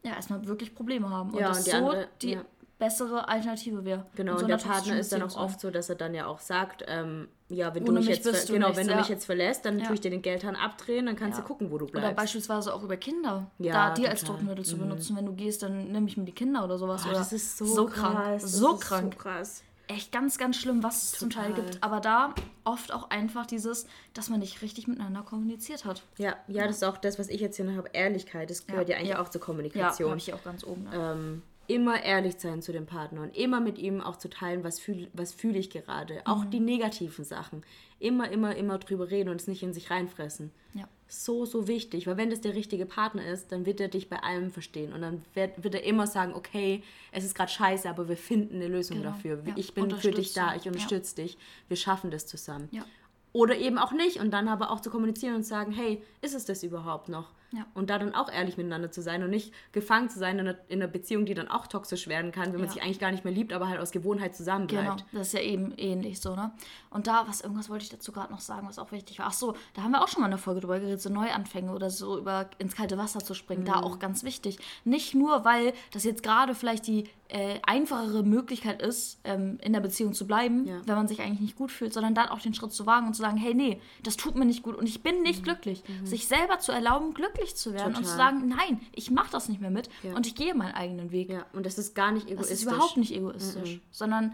ja 0.02 0.14
erstmal 0.14 0.46
wirklich 0.46 0.74
Probleme 0.74 1.10
haben. 1.10 1.30
Und 1.30 1.38
ja, 1.38 1.48
das 1.48 1.58
und 1.58 1.66
die 1.66 1.70
so 1.70 1.76
andere, 1.76 2.08
die 2.22 2.38
bessere 2.78 3.28
Alternative 3.28 3.84
wäre. 3.84 4.06
Genau, 4.16 4.32
und, 4.32 4.40
so 4.40 4.46
der 4.46 4.56
Partner 4.56 4.98
ist 4.98 5.12
dann 5.12 5.22
auch 5.22 5.36
oft 5.36 5.60
so, 5.60 5.70
dass 5.70 5.90
er 5.90 5.94
dann 5.94 6.14
ja 6.14 6.26
auch 6.26 6.40
sagt, 6.40 6.84
ähm, 6.88 7.28
ja, 7.52 7.74
wenn 7.74 7.82
Ohne 7.82 8.00
du 8.00 8.06
mich 8.06 8.24
jetzt, 8.24 8.48
genau, 8.48 8.74
wenn 8.76 8.86
du 8.86 8.96
mich 8.96 9.08
jetzt 9.08 9.24
verlässt, 9.24 9.64
dann 9.64 9.78
ja. 9.78 9.86
tue 9.86 9.94
ich 9.94 10.00
dir 10.00 10.10
den 10.10 10.22
Geldhahn 10.22 10.56
abdrehen, 10.56 11.06
dann 11.06 11.16
kannst 11.16 11.38
ja. 11.38 11.42
du 11.42 11.48
gucken, 11.48 11.70
wo 11.70 11.78
du 11.78 11.86
bleibst. 11.86 12.08
Oder 12.08 12.14
beispielsweise 12.14 12.74
auch 12.74 12.82
über 12.82 12.96
Kinder. 12.96 13.50
Ja, 13.58 13.72
da 13.72 13.94
die 13.94 14.08
als 14.08 14.24
Druckmittel 14.24 14.64
zu 14.64 14.76
mhm. 14.76 14.80
benutzen. 14.80 15.16
Wenn 15.16 15.26
du 15.26 15.32
gehst, 15.32 15.62
dann 15.62 15.92
nehme 15.92 16.06
ich 16.06 16.16
mir 16.16 16.24
die 16.24 16.32
Kinder 16.32 16.64
oder 16.64 16.78
sowas. 16.78 17.02
Oh, 17.04 17.10
oder 17.10 17.18
das 17.18 17.32
ist 17.32 17.58
so, 17.58 17.66
so 17.66 17.86
krank. 17.86 18.40
So 18.40 18.76
krank. 18.76 19.14
So 19.14 19.18
krass. 19.18 19.62
Echt 19.88 20.12
ganz, 20.12 20.38
ganz 20.38 20.56
schlimm, 20.56 20.82
was 20.82 21.02
es 21.02 21.18
zum 21.18 21.28
Teil 21.28 21.52
gibt. 21.52 21.82
Aber 21.82 22.00
da 22.00 22.34
oft 22.64 22.92
auch 22.94 23.10
einfach 23.10 23.46
dieses, 23.46 23.86
dass 24.14 24.30
man 24.30 24.40
nicht 24.40 24.62
richtig 24.62 24.86
miteinander 24.86 25.22
kommuniziert 25.22 25.84
hat. 25.84 26.02
Ja, 26.18 26.36
ja, 26.46 26.66
das 26.66 26.76
ist 26.76 26.84
auch 26.84 26.96
das, 26.96 27.18
was 27.18 27.28
ich 27.28 27.40
jetzt 27.40 27.56
hier 27.56 27.64
noch 27.64 27.76
habe. 27.76 27.90
Ehrlichkeit, 27.92 28.48
das 28.48 28.66
gehört 28.66 28.88
ja, 28.88 28.96
eigentlich 28.96 29.16
auch 29.16 29.28
zur 29.28 29.40
Kommunikation. 29.40 30.06
Ja, 30.06 30.10
habe 30.12 30.18
ich 30.18 30.32
auch 30.32 30.44
ganz 30.44 30.64
oben. 30.64 30.88
Ähm, 30.94 31.42
immer 31.72 32.02
ehrlich 32.02 32.34
sein 32.38 32.60
zu 32.60 32.72
dem 32.72 32.86
Partner 32.86 33.22
und 33.22 33.36
immer 33.36 33.60
mit 33.60 33.78
ihm 33.78 34.00
auch 34.00 34.16
zu 34.16 34.28
teilen, 34.28 34.62
was 34.64 34.78
fühle 34.78 35.08
was 35.12 35.32
fühl 35.32 35.56
ich 35.56 35.70
gerade. 35.70 36.14
Mhm. 36.14 36.20
Auch 36.26 36.44
die 36.44 36.60
negativen 36.60 37.24
Sachen. 37.24 37.62
Immer, 37.98 38.30
immer, 38.30 38.56
immer 38.56 38.78
drüber 38.78 39.10
reden 39.10 39.30
und 39.30 39.40
es 39.40 39.46
nicht 39.46 39.62
in 39.62 39.72
sich 39.72 39.90
reinfressen. 39.90 40.50
Ja. 40.74 40.88
So, 41.08 41.44
so 41.44 41.68
wichtig, 41.68 42.06
weil 42.06 42.16
wenn 42.16 42.30
das 42.30 42.40
der 42.40 42.54
richtige 42.54 42.84
Partner 42.84 43.24
ist, 43.26 43.52
dann 43.52 43.64
wird 43.64 43.80
er 43.80 43.88
dich 43.88 44.08
bei 44.08 44.16
allem 44.22 44.50
verstehen 44.50 44.92
und 44.92 45.02
dann 45.02 45.24
wird, 45.34 45.62
wird 45.62 45.74
er 45.74 45.84
immer 45.84 46.06
sagen, 46.06 46.34
okay, 46.34 46.82
es 47.12 47.24
ist 47.24 47.34
gerade 47.34 47.50
scheiße, 47.50 47.88
aber 47.88 48.08
wir 48.08 48.16
finden 48.16 48.56
eine 48.56 48.68
Lösung 48.68 48.98
genau. 48.98 49.10
dafür. 49.10 49.42
Ja. 49.46 49.54
Ich 49.56 49.74
bin 49.74 49.90
für 49.90 50.10
dich 50.10 50.32
da, 50.32 50.56
ich 50.56 50.66
unterstütze 50.66 51.16
ja. 51.16 51.24
dich, 51.24 51.38
wir 51.68 51.76
schaffen 51.76 52.10
das 52.10 52.26
zusammen. 52.26 52.68
Ja. 52.72 52.84
Oder 53.32 53.56
eben 53.56 53.78
auch 53.78 53.92
nicht 53.92 54.20
und 54.20 54.30
dann 54.30 54.48
aber 54.48 54.70
auch 54.70 54.80
zu 54.80 54.90
kommunizieren 54.90 55.36
und 55.36 55.44
sagen, 55.44 55.72
hey, 55.72 56.02
ist 56.22 56.34
es 56.34 56.44
das 56.44 56.62
überhaupt 56.62 57.08
noch? 57.08 57.30
Ja. 57.52 57.66
Und 57.74 57.90
da 57.90 57.98
dann 57.98 58.14
auch 58.14 58.30
ehrlich 58.30 58.56
miteinander 58.56 58.90
zu 58.90 59.02
sein 59.02 59.22
und 59.22 59.30
nicht 59.30 59.52
gefangen 59.72 60.08
zu 60.08 60.18
sein 60.18 60.38
in 60.38 60.48
einer, 60.48 60.58
in 60.68 60.82
einer 60.82 60.90
Beziehung, 60.90 61.26
die 61.26 61.34
dann 61.34 61.48
auch 61.48 61.66
toxisch 61.66 62.08
werden 62.08 62.32
kann, 62.32 62.52
wenn 62.52 62.60
man 62.60 62.68
sich 62.68 62.82
eigentlich 62.82 62.98
gar 62.98 63.10
nicht 63.10 63.24
mehr 63.24 63.32
liebt, 63.32 63.52
aber 63.52 63.68
halt 63.68 63.80
aus 63.80 63.90
Gewohnheit 63.90 64.34
zusammenbleibt. 64.34 64.86
Genau, 64.86 65.06
das 65.12 65.28
ist 65.28 65.34
ja 65.34 65.40
eben 65.40 65.72
ähnlich 65.76 66.20
so, 66.20 66.34
ne? 66.34 66.52
Und 66.90 67.06
da, 67.06 67.24
was 67.26 67.40
irgendwas 67.40 67.70
wollte 67.70 67.84
ich 67.84 67.90
dazu 67.90 68.12
gerade 68.12 68.32
noch 68.32 68.40
sagen, 68.40 68.68
was 68.68 68.78
auch 68.78 68.92
wichtig 68.92 69.18
war. 69.18 69.26
Ach 69.26 69.32
so, 69.32 69.54
da 69.74 69.82
haben 69.82 69.92
wir 69.92 70.02
auch 70.02 70.08
schon 70.08 70.20
mal 70.20 70.26
eine 70.26 70.38
Folge 70.38 70.60
drüber 70.60 70.78
geredet, 70.78 71.00
so 71.00 71.10
Neuanfänge 71.10 71.72
oder 71.72 71.90
so 71.90 72.18
über 72.18 72.50
ins 72.58 72.74
kalte 72.74 72.98
Wasser 72.98 73.20
zu 73.20 73.34
springen. 73.34 73.62
Mhm. 73.62 73.66
Da 73.66 73.80
auch 73.80 73.98
ganz 73.98 74.24
wichtig. 74.24 74.58
Nicht 74.84 75.14
nur, 75.14 75.44
weil 75.44 75.72
das 75.92 76.04
jetzt 76.04 76.22
gerade 76.22 76.54
vielleicht 76.54 76.86
die 76.86 77.08
äh, 77.32 77.58
einfachere 77.62 78.22
Möglichkeit 78.22 78.82
ist, 78.82 79.18
ähm, 79.24 79.58
in 79.62 79.72
der 79.72 79.80
Beziehung 79.80 80.12
zu 80.12 80.26
bleiben, 80.26 80.66
ja. 80.66 80.80
wenn 80.84 80.96
man 80.96 81.08
sich 81.08 81.20
eigentlich 81.20 81.40
nicht 81.40 81.56
gut 81.56 81.72
fühlt, 81.72 81.94
sondern 81.94 82.14
dann 82.14 82.28
auch 82.28 82.40
den 82.40 82.52
Schritt 82.52 82.72
zu 82.72 82.84
wagen 82.84 83.06
und 83.06 83.14
zu 83.14 83.22
sagen, 83.22 83.38
hey, 83.38 83.54
nee, 83.54 83.80
das 84.02 84.18
tut 84.18 84.34
mir 84.34 84.44
nicht 84.44 84.62
gut 84.62 84.76
und 84.76 84.86
ich 84.86 85.02
bin 85.02 85.22
nicht 85.22 85.40
mhm. 85.40 85.44
glücklich. 85.44 85.82
Mhm. 85.88 86.06
Sich 86.06 86.28
selber 86.28 86.58
zu 86.58 86.72
erlauben, 86.72 87.14
glücklich 87.14 87.41
zu 87.50 87.72
werden 87.72 87.94
Total. 87.94 87.98
und 87.98 88.06
zu 88.06 88.16
sagen, 88.16 88.48
nein, 88.48 88.80
ich 88.92 89.10
mache 89.10 89.30
das 89.30 89.48
nicht 89.48 89.60
mehr 89.60 89.70
mit 89.70 89.88
ja. 90.02 90.14
und 90.14 90.26
ich 90.26 90.34
gehe 90.34 90.54
meinen 90.54 90.74
eigenen 90.74 91.10
Weg. 91.12 91.30
Ja, 91.30 91.46
und 91.52 91.66
das 91.66 91.78
ist 91.78 91.94
gar 91.94 92.12
nicht 92.12 92.28
egoistisch. 92.28 92.50
Das 92.50 92.58
ist 92.60 92.72
überhaupt 92.72 92.96
nicht 92.96 93.14
egoistisch, 93.14 93.76
mhm. 93.76 93.80
sondern 93.90 94.32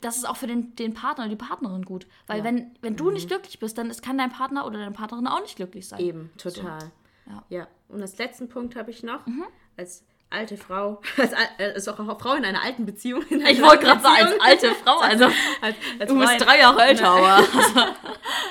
das 0.00 0.16
ist 0.16 0.28
auch 0.28 0.36
für 0.36 0.46
den, 0.46 0.74
den 0.76 0.94
Partner 0.94 1.24
oder 1.24 1.30
die 1.30 1.36
Partnerin 1.36 1.84
gut. 1.84 2.06
Weil 2.26 2.38
ja. 2.38 2.44
wenn, 2.44 2.70
wenn 2.80 2.96
du 2.96 3.06
mhm. 3.06 3.14
nicht 3.14 3.28
glücklich 3.28 3.58
bist, 3.58 3.78
dann 3.78 3.90
ist, 3.90 4.02
kann 4.02 4.18
dein 4.18 4.30
Partner 4.30 4.66
oder 4.66 4.78
deine 4.78 4.92
Partnerin 4.92 5.26
auch 5.26 5.40
nicht 5.40 5.56
glücklich 5.56 5.86
sein. 5.86 6.00
Eben, 6.00 6.30
total. 6.36 6.80
So. 6.80 7.32
Ja. 7.32 7.44
ja. 7.48 7.68
Und 7.88 8.00
als 8.02 8.18
letzten 8.18 8.48
Punkt 8.48 8.76
habe 8.76 8.90
ich 8.90 9.02
noch, 9.02 9.26
mhm. 9.26 9.44
als 9.76 10.04
alte 10.30 10.56
Frau, 10.56 11.00
als, 11.16 11.32
als 11.58 11.88
auch 11.88 11.98
eine 11.98 12.16
Frau 12.16 12.34
in 12.34 12.44
einer 12.44 12.62
alten 12.62 12.86
Beziehung. 12.86 13.24
Einer 13.30 13.50
ich 13.50 13.62
wollte 13.62 13.84
gerade 13.84 14.00
sagen, 14.00 14.32
als 14.40 14.64
alte 14.64 14.74
Frau, 14.74 14.98
also 14.98 15.24
als, 15.60 15.76
als 15.98 16.10
du 16.10 16.18
bist 16.18 16.40
drei 16.40 16.58
Jahre 16.58 16.82
älter, 16.82 17.08
aber. 17.08 17.46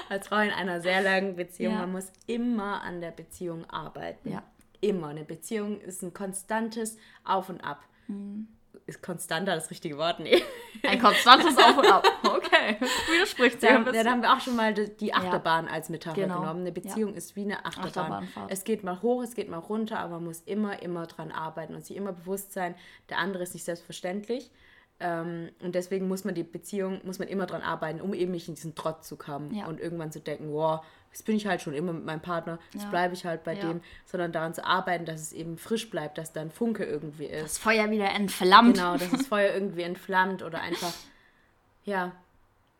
als 0.09 0.27
Frau 0.27 0.37
in 0.37 0.51
einer 0.51 0.81
sehr 0.81 1.01
langen 1.01 1.35
Beziehung, 1.35 1.73
ja. 1.73 1.79
man 1.81 1.91
muss 1.91 2.11
immer 2.25 2.81
an 2.81 3.01
der 3.01 3.11
Beziehung 3.11 3.69
arbeiten. 3.69 4.31
Ja. 4.31 4.43
Immer. 4.79 5.07
Eine 5.07 5.23
Beziehung 5.23 5.81
ist 5.81 6.03
ein 6.03 6.13
konstantes 6.13 6.97
Auf 7.23 7.49
und 7.49 7.61
Ab. 7.61 7.83
Mhm 8.07 8.47
ist 8.87 9.03
konstanter 9.03 9.53
das 9.53 9.69
richtige 9.69 9.97
Wort? 9.97 10.19
Nee. 10.19 10.41
Ein 10.83 10.99
konstantes 10.99 11.57
Auf 11.63 11.77
und 11.77 11.85
Ab. 11.85 12.07
Okay, 12.23 12.77
widerspricht 13.11 13.59
sich. 13.59 13.69
Da, 13.69 13.91
ja, 13.91 14.03
da 14.03 14.11
haben 14.11 14.21
wir 14.21 14.33
auch 14.33 14.39
schon 14.39 14.55
mal 14.55 14.73
die 14.73 15.13
Achterbahn 15.13 15.65
ja. 15.65 15.71
als 15.71 15.89
Metapher 15.89 16.21
genau. 16.21 16.39
genommen. 16.39 16.61
Eine 16.61 16.71
Beziehung 16.71 17.11
ja. 17.11 17.17
ist 17.17 17.35
wie 17.35 17.43
eine 17.43 17.65
Achterbahn. 17.65 18.27
Es 18.47 18.63
geht 18.63 18.83
mal 18.83 19.01
hoch, 19.01 19.21
es 19.23 19.35
geht 19.35 19.49
mal 19.49 19.57
runter, 19.57 19.99
aber 19.99 20.15
man 20.15 20.25
muss 20.25 20.41
immer, 20.41 20.81
immer 20.81 21.05
dran 21.05 21.31
arbeiten 21.31 21.75
und 21.75 21.85
sich 21.85 21.97
immer 21.97 22.13
bewusst 22.13 22.53
sein, 22.53 22.75
der 23.09 23.19
andere 23.19 23.43
ist 23.43 23.53
nicht 23.53 23.65
selbstverständlich. 23.65 24.51
Ähm, 24.99 25.49
und 25.61 25.75
deswegen 25.75 26.07
muss 26.07 26.23
man 26.23 26.33
die 26.33 26.43
Beziehung, 26.43 27.01
muss 27.03 27.19
man 27.19 27.27
immer 27.27 27.45
dran 27.45 27.61
arbeiten, 27.61 28.01
um 28.01 28.13
eben 28.13 28.31
nicht 28.31 28.47
in 28.47 28.55
diesen 28.55 28.73
Trott 28.73 29.03
zu 29.03 29.15
kommen 29.15 29.61
und 29.67 29.79
irgendwann 29.79 30.11
zu 30.11 30.19
denken, 30.19 30.51
wow, 30.51 30.83
jetzt 31.17 31.25
bin 31.25 31.35
ich 31.35 31.47
halt 31.47 31.61
schon 31.61 31.73
immer 31.73 31.93
mit 31.93 32.05
meinem 32.05 32.21
Partner, 32.21 32.59
jetzt 32.73 32.83
ja. 32.83 32.89
bleibe 32.89 33.15
ich 33.15 33.25
halt 33.25 33.43
bei 33.43 33.55
ja. 33.55 33.61
dem, 33.61 33.81
sondern 34.05 34.31
daran 34.31 34.53
zu 34.53 34.63
arbeiten, 34.63 35.05
dass 35.05 35.19
es 35.19 35.33
eben 35.33 35.57
frisch 35.57 35.89
bleibt, 35.89 36.19
dass 36.19 36.31
da 36.31 36.41
ein 36.41 36.51
Funke 36.51 36.83
irgendwie 36.83 37.25
ist. 37.25 37.43
Das 37.43 37.57
Feuer 37.57 37.89
wieder 37.89 38.11
entflammt. 38.11 38.75
Genau, 38.75 38.97
dass 38.97 39.09
das 39.09 39.25
Feuer 39.25 39.51
irgendwie 39.51 39.81
entflammt 39.81 40.43
oder 40.43 40.61
einfach, 40.61 40.93
ja, 41.85 42.11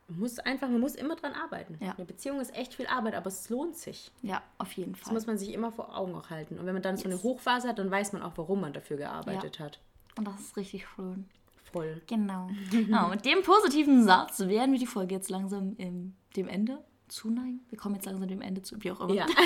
muss 0.06 0.38
einfach, 0.38 0.68
man 0.68 0.80
muss 0.80 0.94
immer 0.94 1.16
dran 1.16 1.32
arbeiten. 1.32 1.78
Ja. 1.80 1.94
Eine 1.96 2.06
Beziehung 2.06 2.40
ist 2.40 2.56
echt 2.56 2.74
viel 2.74 2.86
Arbeit, 2.86 3.14
aber 3.14 3.26
es 3.26 3.50
lohnt 3.50 3.76
sich. 3.76 4.10
Ja, 4.22 4.40
auf 4.56 4.72
jeden 4.72 4.92
Das 4.92 5.02
Fall. 5.02 5.14
muss 5.14 5.26
man 5.26 5.36
sich 5.36 5.52
immer 5.52 5.72
vor 5.72 5.96
Augen 5.96 6.14
auch 6.14 6.30
halten. 6.30 6.58
Und 6.58 6.64
wenn 6.64 6.74
man 6.74 6.82
dann 6.82 6.96
so 6.96 7.06
eine 7.06 7.20
Hochphase 7.20 7.68
hat, 7.68 7.78
dann 7.78 7.90
weiß 7.90 8.12
man 8.12 8.22
auch, 8.22 8.32
warum 8.36 8.60
man 8.60 8.72
dafür 8.72 8.96
gearbeitet 8.98 9.58
hat. 9.58 9.80
Und 10.16 10.26
das 10.26 10.40
ist 10.40 10.56
richtig 10.56 10.86
schön. 10.86 11.28
Voll. 11.72 12.00
Genau. 12.06 12.48
genau. 12.70 13.08
Mit 13.10 13.24
dem 13.26 13.42
positiven 13.42 14.04
Satz 14.04 14.38
werden 14.38 14.72
wir 14.72 14.78
die 14.78 14.86
Folge 14.86 15.14
jetzt 15.14 15.28
langsam 15.28 15.74
im, 15.76 16.14
dem 16.36 16.48
Ende 16.48 16.78
zuneigen. 17.08 17.64
Wir 17.70 17.78
kommen 17.78 17.94
jetzt 17.96 18.04
langsam 18.06 18.28
dem 18.28 18.40
Ende 18.42 18.62
zu, 18.62 18.82
wie 18.82 18.90
auch 18.92 19.00
immer. 19.00 19.14
Ja. 19.14 19.26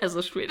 Also 0.00 0.20
spät. 0.22 0.50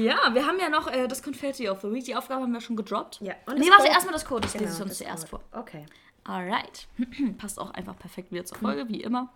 ja, 0.00 0.16
wir 0.34 0.46
haben 0.46 0.58
ja 0.58 0.68
noch 0.68 0.86
äh, 0.88 1.06
das 1.08 1.22
Confetti 1.22 1.68
of 1.68 1.80
the 1.82 1.90
Week. 1.92 2.04
Die 2.04 2.14
Aufgabe 2.16 2.42
haben 2.42 2.52
wir 2.52 2.60
schon 2.60 2.76
gedroppt. 2.76 3.20
ja. 3.20 3.34
Und 3.46 3.58
nee, 3.58 3.70
warte, 3.70 3.88
erstmal 3.88 4.12
das 4.12 4.24
Code. 4.24 4.42
Das 4.42 4.54
lese 4.54 4.64
ich 4.66 4.70
Genau, 4.72 4.84
uns 4.84 4.98
zuerst 4.98 5.28
vor. 5.28 5.40
Okay. 5.52 5.86
Alright. 6.24 6.86
Passt 7.38 7.58
auch 7.60 7.70
einfach 7.72 7.96
perfekt 7.98 8.32
wieder 8.32 8.44
zur 8.44 8.58
Folge, 8.58 8.88
wie 8.88 9.02
immer. 9.02 9.32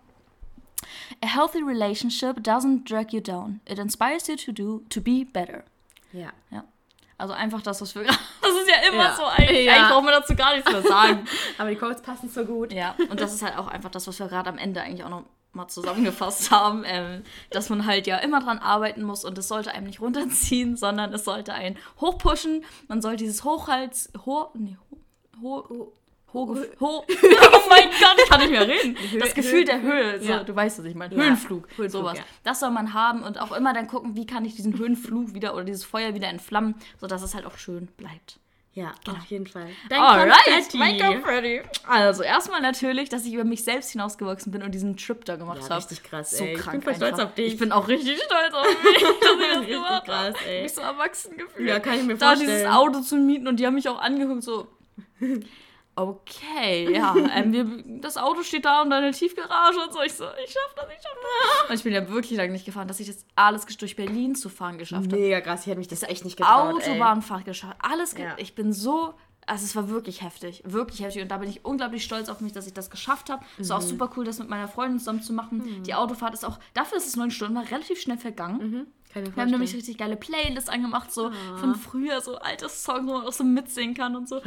A 1.23 1.27
healthy 1.27 1.61
relationship 1.61 2.37
doesn't 2.39 2.87
drag 2.89 3.11
you 3.11 3.19
down. 3.21 3.59
It 3.65 3.79
inspires 3.79 4.27
you 4.27 4.35
to 4.37 4.51
do 4.51 4.81
to 4.89 5.01
be 5.01 5.25
better. 5.31 5.63
Ja. 6.13 6.31
Ja. 6.51 6.63
Also 7.17 7.33
einfach 7.33 7.61
das, 7.61 7.81
was 7.81 7.95
wir 7.95 8.03
gerade. 8.05 8.17
Ja 8.69 8.87
immer 8.89 9.03
Ja. 9.03 9.15
so 9.15 9.23
eigentlich. 9.25 9.65
Ja. 9.65 9.73
Eigentlich 9.73 9.89
brauchen 9.89 10.05
wir 10.05 10.11
dazu 10.11 10.35
gar 10.35 10.55
nichts 10.55 10.71
mehr 10.71 10.81
sagen. 10.81 11.25
Aber 11.57 11.69
die 11.69 11.75
Codes 11.75 12.01
passen 12.01 12.29
so 12.29 12.45
gut. 12.45 12.71
ja. 12.73 12.95
Und 13.09 13.19
das 13.19 13.33
ist 13.33 13.41
halt 13.41 13.57
auch 13.57 13.67
einfach 13.67 13.89
das, 13.89 14.07
was 14.07 14.19
wir 14.19 14.27
gerade 14.27 14.49
am 14.49 14.57
Ende 14.57 14.81
eigentlich 14.81 15.03
auch 15.03 15.09
noch 15.09 15.23
mal 15.51 15.67
zusammengefasst 15.67 16.51
haben, 16.51 16.83
ähm, 16.85 17.23
dass 17.49 17.69
man 17.69 17.85
halt 17.85 18.05
ja 18.05 18.17
immer 18.17 18.39
dran 18.39 18.59
arbeiten 18.59 19.01
muss 19.03 19.25
und 19.25 19.37
es 19.37 19.47
sollte 19.47 19.71
einem 19.71 19.87
nicht 19.87 19.99
runterziehen, 19.99 20.77
sondern 20.77 21.11
es 21.13 21.25
sollte 21.25 21.53
einen 21.53 21.77
hochpushen. 21.99 22.63
Man 22.87 23.01
soll 23.01 23.15
dieses 23.15 23.43
Hochhals, 23.43 24.11
ho, 24.25 24.49
nee, 24.53 24.77
ho, 24.91 24.97
ho, 25.41 25.67
ho, 25.71 26.47
ho, 26.47 26.55
ho, 26.79 27.03
oh 27.09 27.59
mein 27.69 27.89
Gott, 27.89 28.15
ich 28.23 28.29
kann 28.29 28.39
nicht 28.41 28.51
mehr 28.51 28.67
reden. 28.67 28.95
Das 29.19 29.33
Gefühl 29.33 29.65
der 29.65 29.81
Höhe, 29.81 30.19
so, 30.21 30.29
Ja. 30.29 30.43
du 30.43 30.55
weißt, 30.55 30.77
was 30.77 30.85
ich 30.85 30.93
meine. 30.93 31.15
Ja. 31.15 31.23
Höhenflug, 31.23 31.67
Höhenflug, 31.75 31.89
sowas. 31.89 32.19
ja. 32.19 32.23
Das 32.43 32.59
soll 32.59 32.69
man 32.69 32.93
haben 32.93 33.23
und 33.23 33.41
auch 33.41 33.51
immer 33.51 33.73
dann 33.73 33.87
gucken, 33.87 34.15
wie 34.15 34.27
kann 34.27 34.45
ich 34.45 34.55
diesen 34.55 34.77
Höhenflug 34.77 35.33
wieder 35.33 35.55
oder 35.55 35.63
dieses 35.63 35.83
Feuer 35.83 36.13
wieder 36.13 36.27
entflammen, 36.27 36.75
sodass 36.99 37.23
es 37.23 37.33
halt 37.33 37.47
auch 37.47 37.57
schön 37.57 37.87
bleibt. 37.97 38.39
Ja, 38.73 38.93
auf 39.07 39.25
jeden 39.25 39.47
Fall. 39.47 39.67
Alright, 39.89 40.31
Konfetti. 40.45 40.77
mein 40.77 40.99
Confetti. 40.99 41.61
Also 41.87 42.23
erstmal 42.23 42.61
natürlich, 42.61 43.09
dass 43.09 43.25
ich 43.25 43.33
über 43.33 43.43
mich 43.43 43.63
selbst 43.63 43.91
hinausgewachsen 43.91 44.51
bin 44.51 44.61
und 44.63 44.71
diesen 44.73 44.95
Trip 44.95 45.25
da 45.25 45.35
gemacht 45.37 45.57
Ja, 45.63 45.69
habe. 45.69 45.75
richtig 45.77 46.03
krass, 46.03 46.37
So 46.37 46.45
ey. 46.45 46.53
Ich 46.53 46.59
krank 46.59 46.73
bin 46.73 46.81
voll 46.83 46.95
stolz 46.95 47.13
einfach. 47.13 47.25
auf 47.25 47.33
dich. 47.35 47.53
Ich 47.53 47.59
bin 47.59 47.71
auch 47.71 47.87
richtig 47.87 48.21
stolz 48.21 48.53
auf 48.53 48.67
mich, 48.83 49.01
dass 49.01 49.11
ich 49.41 49.53
das 49.55 49.65
gemacht 49.65 50.07
habe. 50.07 50.33
Mich 50.61 50.73
so 50.73 50.81
erwachsen 50.81 51.35
gefühlt. 51.37 51.67
Ja, 51.67 51.79
kann 51.79 51.95
ich 51.95 52.03
mir 52.03 52.15
da 52.15 52.27
vorstellen. 52.27 52.49
dieses 52.51 52.67
Auto 52.71 53.01
zu 53.01 53.15
mieten 53.17 53.47
und 53.47 53.59
die 53.59 53.65
haben 53.65 53.73
mich 53.75 53.89
auch 53.89 53.99
angeguckt 53.99 54.43
so. 54.43 54.67
Okay, 55.99 56.93
ja, 56.95 57.13
ähm, 57.35 57.51
wir, 57.51 57.99
das 57.99 58.15
Auto 58.15 58.41
steht 58.43 58.63
da 58.63 58.81
und 58.81 58.89
deine 58.89 59.11
Tiefgarage 59.11 59.79
und 59.85 59.91
so. 59.91 60.01
Ich 60.01 60.13
so, 60.13 60.23
ich 60.43 60.49
schaff 60.49 60.73
das, 60.75 60.85
ich 60.85 61.03
schaff 61.03 61.17
das. 61.61 61.69
Und 61.69 61.75
ich 61.75 61.83
bin 61.83 61.93
ja 61.93 62.07
wirklich 62.07 62.37
lange 62.37 62.53
nicht 62.53 62.65
gefahren, 62.65 62.87
dass 62.87 63.01
ich 63.01 63.07
das 63.07 63.25
alles 63.35 63.65
durch 63.65 63.97
Berlin 63.97 64.33
zu 64.33 64.47
fahren 64.47 64.77
geschafft 64.77 65.11
habe. 65.11 65.17
Mega 65.17 65.41
krass. 65.41 65.61
Ich 65.61 65.67
hätte 65.67 65.77
mich 65.79 65.89
das 65.89 66.03
echt 66.03 66.23
nicht 66.23 66.37
getraut. 66.37 66.75
Autobahnfahrt 66.75 67.43
geschafft. 67.43 67.75
Alles. 67.79 68.15
Ge 68.15 68.25
Ja. 68.25 68.35
Ich 68.37 68.55
bin 68.55 68.71
so. 68.71 69.13
Also 69.49 69.65
es 69.65 69.75
war 69.75 69.89
wirklich 69.89 70.21
heftig, 70.21 70.61
wirklich 70.65 71.01
heftig 71.01 71.21
und 71.23 71.29
da 71.29 71.37
bin 71.37 71.49
ich 71.49 71.65
unglaublich 71.65 72.03
stolz 72.03 72.29
auf 72.29 72.39
mich, 72.39 72.53
dass 72.53 72.67
ich 72.67 72.73
das 72.73 72.89
geschafft 72.89 73.29
habe. 73.29 73.43
Es 73.57 73.69
war 73.69 73.77
Mhm. 73.79 73.83
auch 73.83 73.87
super 73.89 74.11
cool, 74.15 74.23
das 74.25 74.39
mit 74.39 74.47
meiner 74.47 74.67
Freundin 74.67 74.99
zusammen 74.99 75.21
zu 75.23 75.33
machen. 75.33 75.83
Die 75.83 75.93
Autofahrt 75.95 76.33
ist 76.33 76.45
auch, 76.45 76.59
dafür 76.73 76.97
ist 76.99 77.07
es 77.07 77.15
neun 77.15 77.31
Stunden, 77.31 77.55
war 77.55 77.69
relativ 77.69 77.99
schnell 77.99 78.17
vergangen. 78.17 78.87
Ich 79.09 79.15
mir 79.15 79.35
Wir 79.35 79.41
haben 79.41 79.49
nämlich 79.49 79.73
richtig 79.73 79.97
geile 79.97 80.15
Playlists 80.17 80.69
angemacht, 80.69 81.11
so 81.11 81.31
von 81.59 81.73
früher, 81.73 82.21
so 82.21 82.35
alte 82.37 82.69
Songs, 82.69 83.07
wo 83.07 83.13
man 83.13 83.25
auch 83.25 83.33
so 83.33 83.43
mitsingen 83.43 83.95
kann 83.95 84.15
und 84.15 84.29
so. 84.29 84.37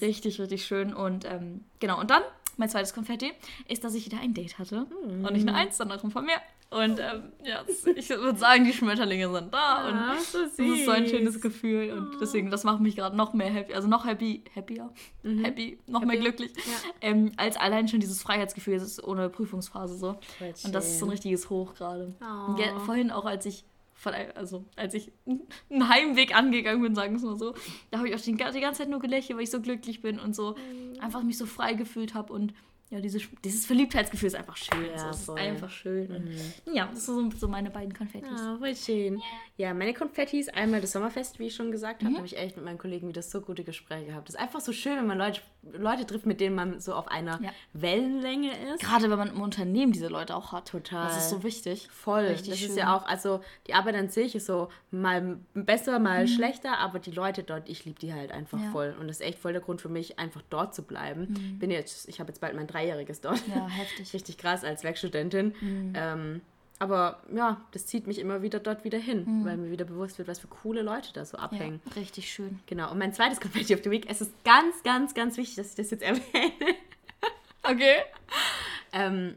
Richtig, 0.00 0.40
richtig 0.40 0.64
schön. 0.64 0.94
Und 0.94 1.26
ähm, 1.26 1.64
genau, 1.80 2.00
und 2.00 2.10
dann, 2.10 2.22
mein 2.58 2.68
zweites 2.68 2.94
Konfetti, 2.94 3.32
ist, 3.68 3.84
dass 3.84 3.94
ich 3.94 4.04
wieder 4.06 4.18
ein 4.20 4.34
Date 4.34 4.58
hatte. 4.58 4.86
Und 5.02 5.32
nicht 5.32 5.46
nur 5.46 5.54
eins, 5.54 5.76
sondern 5.76 5.98
auch 6.00 6.10
von 6.10 6.24
mir. 6.24 6.36
Und 6.70 7.00
ähm, 7.00 7.32
ja, 7.44 7.64
ich 7.96 8.08
würde 8.10 8.38
sagen, 8.38 8.64
die 8.64 8.72
Schmetterlinge 8.72 9.28
sind 9.32 9.52
da. 9.52 9.88
Und 9.88 9.94
Ah, 9.94 10.14
so 10.20 10.38
das 10.42 10.56
ist 10.56 10.84
so 10.84 10.90
ein 10.92 11.08
schönes 11.08 11.40
Gefühl. 11.40 11.92
Und 11.92 12.20
deswegen, 12.20 12.50
das 12.50 12.62
macht 12.62 12.80
mich 12.80 12.94
gerade 12.94 13.16
noch 13.16 13.32
mehr 13.32 13.48
happy. 13.50 13.74
Also 13.74 13.88
noch 13.88 14.06
happy, 14.06 14.44
happier, 14.54 14.88
happy, 15.42 15.78
noch 15.88 16.00
mehr 16.02 16.10
Happier. 16.16 16.20
glücklich. 16.32 16.52
Ja. 16.56 16.72
Ähm, 17.00 17.32
als 17.36 17.56
allein 17.56 17.88
schon 17.88 17.98
dieses 17.98 18.22
Freiheitsgefühl, 18.22 18.74
das 18.74 18.84
ist 18.84 19.02
ohne 19.02 19.28
Prüfungsphase 19.30 19.96
so. 19.98 20.16
Voll 20.38 20.54
Und 20.64 20.72
das 20.74 20.86
ist 20.86 21.00
so 21.00 21.06
ein 21.06 21.10
richtiges 21.10 21.50
Hoch 21.50 21.74
gerade. 21.74 22.14
Oh. 22.20 22.78
Vorhin 22.86 23.10
auch, 23.10 23.24
als 23.24 23.46
ich 23.46 23.64
ein- 23.64 23.66
also 24.34 24.64
als 24.76 24.94
ich 24.94 25.12
einen 25.26 25.88
Heimweg 25.88 26.34
angegangen 26.34 26.82
bin, 26.82 26.94
sagen 26.94 27.12
wir 27.12 27.16
es 27.18 27.22
mal 27.22 27.38
so, 27.38 27.54
da 27.90 27.98
habe 27.98 28.08
ich 28.08 28.14
auch 28.14 28.20
die, 28.20 28.32
die 28.32 28.38
ganze 28.60 28.78
Zeit 28.82 28.88
nur 28.88 29.00
gelächelt, 29.00 29.36
weil 29.36 29.44
ich 29.44 29.50
so 29.50 29.60
glücklich 29.60 30.00
bin 30.00 30.18
und 30.18 30.34
so 30.34 30.54
Mhm. 30.56 31.00
einfach 31.00 31.22
mich 31.22 31.38
so 31.38 31.46
frei 31.46 31.74
gefühlt 31.74 32.14
habe 32.14 32.32
und 32.32 32.52
ja, 32.90 33.00
diese, 33.00 33.20
dieses 33.44 33.66
Verliebtheitsgefühl 33.66 34.26
ist 34.26 34.34
einfach 34.34 34.56
schön. 34.56 34.84
Ja, 34.90 34.98
so, 34.98 35.08
es 35.10 35.20
ist 35.20 35.30
einfach 35.30 35.70
schön. 35.70 36.10
Und, 36.10 36.74
ja, 36.74 36.88
das 36.92 37.06
sind 37.06 37.38
so, 37.38 37.46
meine 37.48 37.70
beiden 37.70 37.94
Konfettis. 37.94 38.28
Ah, 38.40 38.56
voll 38.58 38.74
schön. 38.74 39.22
Ja, 39.56 39.72
meine 39.74 39.94
Konfettis, 39.94 40.48
einmal 40.48 40.80
das 40.80 40.92
Sommerfest, 40.92 41.38
wie 41.38 41.46
ich 41.46 41.54
schon 41.54 41.70
gesagt 41.70 42.02
Mhm. 42.02 42.06
habe, 42.06 42.16
habe 42.16 42.26
ich 42.26 42.36
echt 42.36 42.56
mit 42.56 42.64
meinen 42.64 42.78
Kollegen 42.78 43.06
wieder 43.08 43.22
so 43.22 43.40
gute 43.40 43.62
Gespräche 43.62 44.06
gehabt. 44.06 44.28
Das 44.28 44.34
ist 44.34 44.40
einfach 44.40 44.60
so 44.60 44.72
schön, 44.72 44.96
wenn 44.96 45.06
man 45.06 45.18
Leute, 45.18 45.40
Leute 45.72 46.04
trifft, 46.06 46.26
mit 46.26 46.40
denen 46.40 46.54
man 46.56 46.80
so 46.80 46.94
auf 46.94 47.06
einer 47.08 47.40
Ja. 47.42 47.50
Wellenlänge 47.74 48.50
ist. 48.74 48.80
Gerade 48.82 49.10
wenn 49.10 49.18
man 49.18 49.28
im 49.28 49.40
Unternehmen 49.40 49.92
diese 49.92 50.08
Leute 50.08 50.34
auch 50.34 50.52
hat. 50.52 50.68
Total. 50.68 51.06
Das 51.06 51.16
ist 51.18 51.30
so 51.30 51.42
wichtig. 51.42 51.88
Voll. 51.92 52.22
Richtig 52.24 52.50
das 52.50 52.58
schön. 52.58 52.70
ist 52.70 52.76
ja 52.76 52.96
auch, 52.96 53.06
also 53.06 53.40
die 53.66 53.74
Arbeit 53.74 53.94
an 53.96 54.08
sich 54.08 54.34
ist 54.34 54.46
so 54.46 54.68
mal 54.90 55.38
besser, 55.54 55.98
mal 55.98 56.26
schlechter, 56.26 56.78
aber 56.78 56.98
die 56.98 57.10
Leute 57.10 57.42
dort, 57.42 57.68
ich 57.68 57.84
liebe 57.84 57.98
die 58.00 58.12
halt 58.12 58.32
einfach 58.32 58.58
Mhm. 58.58 58.64
Ja. 58.64 58.68
Mhm. 58.68 58.72
voll. 58.72 58.96
Und 59.00 59.08
das 59.08 59.20
ist 59.20 59.26
echt 59.26 59.38
voll 59.38 59.52
der 59.52 59.60
Grund 59.62 59.80
für 59.80 59.88
mich, 59.88 60.18
einfach 60.18 60.42
dort 60.50 60.74
zu 60.74 60.82
bleiben. 60.82 61.56
Bin 61.60 61.70
jetzt, 61.70 62.08
ich 62.08 62.18
habe 62.20 62.28
jetzt 62.30 62.40
bald 62.40 62.54
mein 62.54 62.66
Dreijähriges 62.80 63.20
dort. 63.20 63.42
Ja, 63.48 63.66
heftig. 63.68 64.12
Richtig 64.14 64.38
krass 64.38 64.64
als 64.64 64.84
Werkstudentin. 64.84 65.54
Ähm, 65.94 66.40
aber 66.78 67.22
ja, 67.34 67.60
das 67.72 67.84
zieht 67.86 68.06
mich 68.06 68.18
immer 68.18 68.40
wieder 68.40 68.58
dort 68.58 68.84
wieder 68.84 68.98
hin, 68.98 69.42
weil 69.44 69.56
mir 69.58 69.70
wieder 69.70 69.84
bewusst 69.84 70.16
wird, 70.18 70.28
was 70.28 70.38
für 70.38 70.48
coole 70.48 70.80
Leute 70.82 71.12
da 71.12 71.24
so 71.26 71.36
Ja, 71.36 71.44
abhängen. 71.44 71.80
richtig 71.94 72.32
schön. 72.32 72.58
Genau. 72.66 72.90
Und 72.90 72.98
mein 72.98 73.12
zweites 73.12 73.38
Confetti 73.38 73.74
of 73.74 73.80
the 73.84 73.90
Week, 73.90 74.06
es 74.08 74.22
ist 74.22 74.32
ganz, 74.44 74.82
ganz, 74.82 75.12
ganz 75.12 75.36
wichtig, 75.36 75.56
dass 75.56 75.70
ich 75.70 75.74
das 75.76 75.90
jetzt 75.90 76.02
erwähne. 76.02 76.74
Okay. 77.62 77.96
Ähm, 78.92 79.36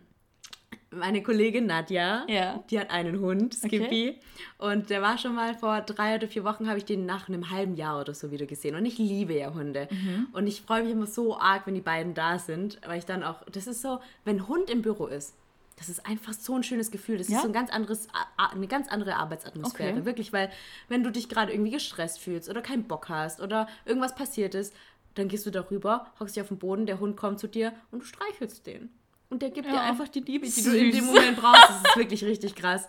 meine 0.97 1.21
Kollegin 1.23 1.65
Nadja, 1.65 2.25
Ja. 2.27 2.63
die 2.69 2.79
hat 2.79 2.89
einen 2.91 3.19
Hund, 3.19 3.53
Skippy. 3.53 4.19
Und 4.57 4.89
der 4.89 5.01
war 5.01 5.17
schon 5.17 5.35
mal 5.35 5.55
vor 5.55 5.81
drei 5.81 6.15
oder 6.15 6.27
vier 6.27 6.43
Wochen, 6.43 6.67
habe 6.67 6.77
ich 6.77 6.85
den 6.85 7.05
nach 7.05 7.27
einem 7.27 7.49
halben 7.49 7.75
Jahr 7.75 7.99
oder 7.99 8.13
so 8.13 8.31
wieder 8.31 8.45
gesehen. 8.45 8.75
Und 8.75 8.85
ich 8.85 8.97
liebe 8.97 9.33
ja 9.33 9.53
Hunde. 9.53 9.87
Mhm. 9.91 10.27
Und 10.33 10.47
ich 10.47 10.61
freue 10.61 10.83
mich 10.83 10.91
immer 10.91 11.07
so 11.07 11.37
arg, 11.37 11.65
wenn 11.67 11.75
die 11.75 11.81
beiden 11.81 12.13
da 12.13 12.39
sind, 12.39 12.79
weil 12.85 12.97
ich 12.99 13.05
dann 13.05 13.23
auch, 13.23 13.43
das 13.51 13.67
ist 13.67 13.81
so, 13.81 13.99
wenn 14.25 14.47
Hund 14.47 14.69
im 14.69 14.81
Büro 14.81 15.07
ist, 15.07 15.33
das 15.77 15.89
ist 15.89 16.05
einfach 16.05 16.33
so 16.33 16.53
ein 16.55 16.63
schönes 16.63 16.91
Gefühl. 16.91 17.17
Das 17.17 17.27
Ja? 17.29 17.37
ist 17.37 17.41
so 17.41 17.47
ein 17.49 17.53
ganz 17.53 17.71
anderes, 17.71 18.07
eine 18.37 18.67
ganz 18.67 18.87
andere 18.89 19.15
Arbeitsatmosphäre. 19.15 19.93
Okay. 19.97 20.05
Wirklich, 20.05 20.31
weil 20.31 20.49
wenn 20.87 21.03
du 21.03 21.11
dich 21.11 21.29
gerade 21.29 21.51
irgendwie 21.51 21.71
gestresst 21.71 22.19
fühlst 22.19 22.47
oder 22.49 22.61
keinen 22.61 22.83
Bock 22.83 23.09
hast 23.09 23.41
oder 23.41 23.67
irgendwas 23.85 24.13
passiert 24.15 24.53
ist, 24.55 24.73
dann 25.15 25.27
gehst 25.27 25.45
du 25.45 25.51
darüber, 25.51 26.07
hockst 26.19 26.35
dich 26.35 26.41
auf 26.41 26.47
den 26.49 26.57
Boden, 26.59 26.85
der 26.85 26.99
Hund 26.99 27.17
kommt 27.17 27.39
zu 27.39 27.47
dir 27.47 27.73
und 27.91 28.01
du 28.01 28.05
streichelst 28.05 28.65
den. 28.67 28.89
Und 29.33 29.41
der 29.41 29.49
gibt 29.49 29.67
dir 29.67 29.73
Ja. 29.73 29.81
einfach 29.81 30.07
die 30.09 30.19
Liebe, 30.19 30.45
die 30.45 30.51
Süß. 30.51 30.63
du 30.65 30.77
in 30.77 30.91
dem 30.91 31.05
Moment 31.05 31.35
brauchst. 31.37 31.69
Das 31.69 31.77
ist 31.77 31.97
wirklich 31.97 32.23
richtig 32.23 32.53
krass. 32.55 32.87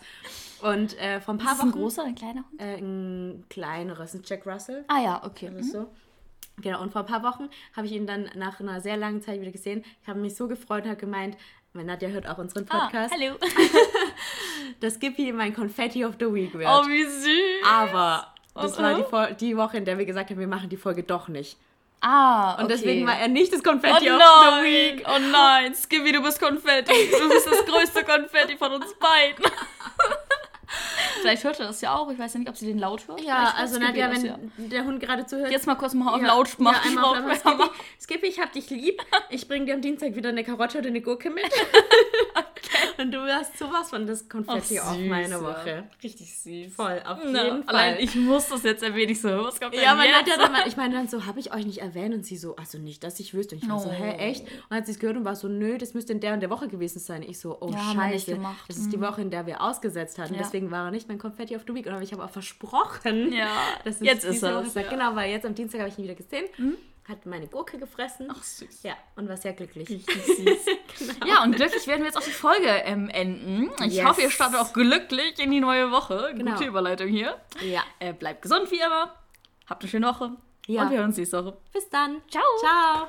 Und 0.61 0.95
äh, 0.99 1.19
vor 1.19 1.33
ein 1.33 1.37
paar 1.39 1.53
Ist 1.53 1.59
das 1.59 1.65
ein 1.65 1.71
Wochen... 1.73 1.79
großer 1.79 2.01
oder 2.03 2.09
ein 2.11 2.15
kleiner 2.15 2.43
Hund? 2.51 2.61
Äh, 2.61 2.75
ein 2.77 3.43
kleineres, 3.49 4.13
ein 4.13 4.21
Jack 4.23 4.45
Russell. 4.45 4.85
Ah 4.87 5.01
ja, 5.01 5.23
okay. 5.25 5.49
Das 5.51 5.65
ist 5.65 5.71
so. 5.73 5.87
Genau, 6.61 6.81
und 6.83 6.91
vor 6.93 7.01
ein 7.01 7.07
paar 7.07 7.23
Wochen 7.23 7.49
habe 7.75 7.87
ich 7.87 7.93
ihn 7.93 8.05
dann 8.07 8.29
nach 8.35 8.59
einer 8.59 8.79
sehr 8.79 8.95
langen 8.95 9.21
Zeit 9.23 9.41
wieder 9.41 9.51
gesehen. 9.51 9.83
Ich 10.03 10.07
habe 10.07 10.19
mich 10.19 10.35
so 10.35 10.47
gefreut 10.47 10.83
und 10.83 10.89
habe 10.91 10.99
gemeint, 10.99 11.35
weil 11.73 11.83
Nadja 11.83 12.09
hört 12.09 12.27
auch 12.29 12.37
unseren 12.37 12.65
Podcast, 12.65 13.11
Ah, 13.13 13.17
hallo. 13.19 13.35
dass 14.79 14.93
Skippy 14.95 15.31
mein 15.33 15.53
Confetti 15.53 16.05
of 16.05 16.13
the 16.19 16.31
Week 16.31 16.53
wird. 16.53 16.67
Oh, 16.69 16.87
wie 16.87 17.03
süß. 17.03 17.67
Aber 17.67 18.27
das 18.53 18.77
Und, 18.77 18.83
war 19.11 19.31
die, 19.31 19.35
die 19.47 19.57
Woche, 19.57 19.77
in 19.77 19.85
der 19.85 19.97
wir 19.97 20.05
gesagt 20.05 20.29
haben, 20.29 20.39
wir 20.39 20.47
machen 20.47 20.69
die 20.69 20.77
Folge 20.77 21.03
doch 21.03 21.27
nicht. 21.27 21.57
Ah, 22.07 22.53
okay. 22.53 22.61
Und 22.61 22.69
deswegen 22.69 23.07
war 23.07 23.17
er 23.17 23.27
nicht 23.27 23.51
das 23.51 23.61
Oh 23.61 23.71
Confetti 23.71 24.11
of 24.11 24.19
nein, 24.19 24.53
the 24.53 24.63
Week. 24.63 25.03
oh 25.07 25.17
nein, 25.17 25.73
Skibby, 25.73 26.11
du 26.11 26.21
bist 26.21 26.39
Konfetti. 26.39 27.09
Du 27.09 27.29
bist 27.29 27.47
das 27.47 27.65
größte 27.65 28.03
Konfetti 28.03 28.55
von 28.57 28.73
uns 28.73 28.93
beiden. 28.93 29.43
Vielleicht 31.21 31.43
hört 31.43 31.59
er 31.59 31.67
das 31.67 31.81
ja 31.81 31.95
auch. 31.95 32.09
Ich 32.11 32.19
weiß 32.19 32.33
ja 32.33 32.39
nicht, 32.39 32.49
ob 32.49 32.57
sie 32.57 32.67
den 32.67 32.79
laut 32.79 33.07
hört. 33.07 33.21
Ja, 33.21 33.53
also 33.57 33.79
Nadja, 33.79 34.11
wenn 34.11 34.25
ja. 34.25 34.39
der 34.57 34.85
Hund 34.85 34.99
gerade 34.99 35.25
zuhört. 35.25 35.51
Jetzt 35.51 35.67
mal 35.67 35.75
kurz 35.75 35.93
mal 35.93 36.13
auf 36.13 36.21
ja, 36.21 36.27
laut 36.27 36.59
machen. 36.59 36.75
Ja, 36.83 36.89
einmal 36.89 37.05
auf 37.05 37.43
laut 37.43 37.57
machen. 37.57 37.69
Skippy, 37.99 38.27
ich 38.27 38.39
hab 38.39 38.51
dich 38.53 38.69
lieb. 38.69 39.01
Ich 39.29 39.47
bringe 39.47 39.65
dir 39.65 39.75
am 39.75 39.81
Dienstag 39.81 40.15
wieder 40.15 40.29
eine 40.29 40.43
Karotte 40.43 40.79
oder 40.79 40.87
eine 40.87 41.01
Gurke 41.01 41.29
mit. 41.29 41.45
Und 42.97 43.11
du 43.11 43.19
hast 43.21 43.57
sowas 43.57 43.89
von 43.89 44.07
das 44.07 44.27
Konfetti 44.29 44.79
auf 44.79 44.97
meine. 44.97 45.41
Woche. 45.41 45.83
Richtig 46.03 46.35
süß. 46.37 46.73
Voll, 46.73 47.01
auf 47.05 47.19
Na, 47.25 47.43
jeden 47.43 47.63
Fall. 47.63 47.75
Allein 47.75 47.99
ich 47.99 48.15
muss 48.15 48.47
das 48.47 48.63
jetzt 48.63 48.83
erwähnen. 48.83 49.11
Ich 49.11 49.21
so, 49.21 49.29
was 49.29 49.59
kommt 49.59 49.75
ja, 49.75 49.81
denn 49.81 49.97
man 49.97 50.07
hat 50.07 50.27
jetzt? 50.27 50.37
ja 50.37 50.43
dann 50.43 50.51
mal, 50.51 50.67
ich 50.67 50.77
meine 50.77 50.95
dann 50.95 51.07
so, 51.07 51.25
habe 51.25 51.39
ich 51.39 51.53
euch 51.53 51.65
nicht 51.65 51.79
erwähnt? 51.79 52.13
Und 52.15 52.25
sie 52.25 52.37
so, 52.37 52.55
also 52.55 52.77
nicht, 52.77 53.03
dass 53.03 53.19
ich 53.19 53.33
wüsste. 53.33 53.55
Und 53.55 53.63
ich 53.63 53.69
war 53.69 53.79
so, 53.79 53.89
Oh. 53.89 53.91
hä, 53.91 54.11
echt? 54.17 54.41
Und 54.43 54.49
dann 54.69 54.77
hat 54.79 54.85
sie 54.85 54.93
es 54.93 54.99
gehört 54.99 55.17
und 55.17 55.25
war 55.25 55.35
so, 55.35 55.47
nö, 55.47 55.77
das 55.77 55.93
müsste 55.93 56.13
in 56.13 56.19
der 56.19 56.33
und 56.33 56.39
der 56.39 56.49
Woche 56.49 56.67
gewesen 56.67 56.99
sein. 56.99 57.21
Ich 57.23 57.39
so, 57.39 57.57
oh 57.59 57.69
Ja, 57.71 57.93
scheiße. 57.93 58.35
Mhm. 58.35 58.47
das 58.67 58.77
ist 58.77 58.91
die 58.93 59.01
Woche, 59.01 59.21
in 59.21 59.29
der 59.29 59.45
wir 59.45 59.61
ausgesetzt 59.61 60.17
hatten. 60.17 60.35
Deswegen 60.37 60.71
war 60.71 60.85
er 60.85 60.91
nicht 60.91 61.04
mein 61.07 61.17
Confetti 61.19 61.55
of 61.55 61.63
the 61.67 61.73
Week. 61.73 61.85
Und 61.85 61.93
aber 61.93 62.01
ich 62.01 62.11
habe 62.13 62.23
auch 62.23 62.29
versprochen, 62.29 63.31
Ja, 63.33 63.49
dass 63.83 63.95
es 63.95 64.01
jetzt 64.01 64.23
ist 64.25 64.43
es, 64.43 64.73
ja. 64.75 64.83
Genau, 64.89 65.15
weil 65.15 65.31
jetzt 65.31 65.45
am 65.45 65.55
Dienstag 65.55 65.79
habe 65.81 65.89
ich 65.89 65.97
ihn 65.97 66.03
wieder 66.05 66.15
gesehen. 66.15 66.45
hat 67.07 67.25
meine 67.25 67.47
Gurke 67.47 67.77
gefressen. 67.77 68.27
Ach, 68.31 68.41
süß. 68.43 68.83
Ja, 68.83 68.93
und 69.15 69.29
war 69.29 69.37
sehr 69.37 69.53
glücklich. 69.53 69.87
Richtig 69.89 70.23
süß. 70.25 70.65
genau. 70.99 71.25
Ja, 71.27 71.43
und 71.43 71.55
glücklich 71.55 71.85
werden 71.87 71.99
wir 72.01 72.07
jetzt 72.07 72.17
auch 72.17 72.23
die 72.23 72.31
Folge 72.31 72.67
ähm, 72.67 73.09
enden. 73.09 73.69
Ich 73.85 73.93
Yes. 73.95 74.05
hoffe, 74.05 74.21
ihr 74.21 74.31
startet 74.31 74.59
auch 74.59 74.73
glücklich 74.73 75.37
in 75.39 75.51
die 75.51 75.59
neue 75.59 75.91
Woche. 75.91 76.33
Genau. 76.35 76.51
Gute 76.53 76.65
Überleitung 76.65 77.07
hier. 77.07 77.35
Ja. 77.61 77.83
Äh, 77.99 78.13
bleibt 78.13 78.41
gesund 78.41 78.71
wie 78.71 78.79
immer. 78.79 79.13
Habt 79.67 79.83
eine 79.83 79.89
schöne 79.89 80.07
Woche. 80.07 80.31
Ja. 80.67 80.81
Und 80.83 80.89
wir 80.91 80.97
hören 80.97 81.07
uns 81.09 81.17
nächste 81.17 81.45
Woche. 81.45 81.57
Bis 81.73 81.87
dann. 81.89 82.21
Ciao. 82.29 82.43
Ciao. 82.59 83.07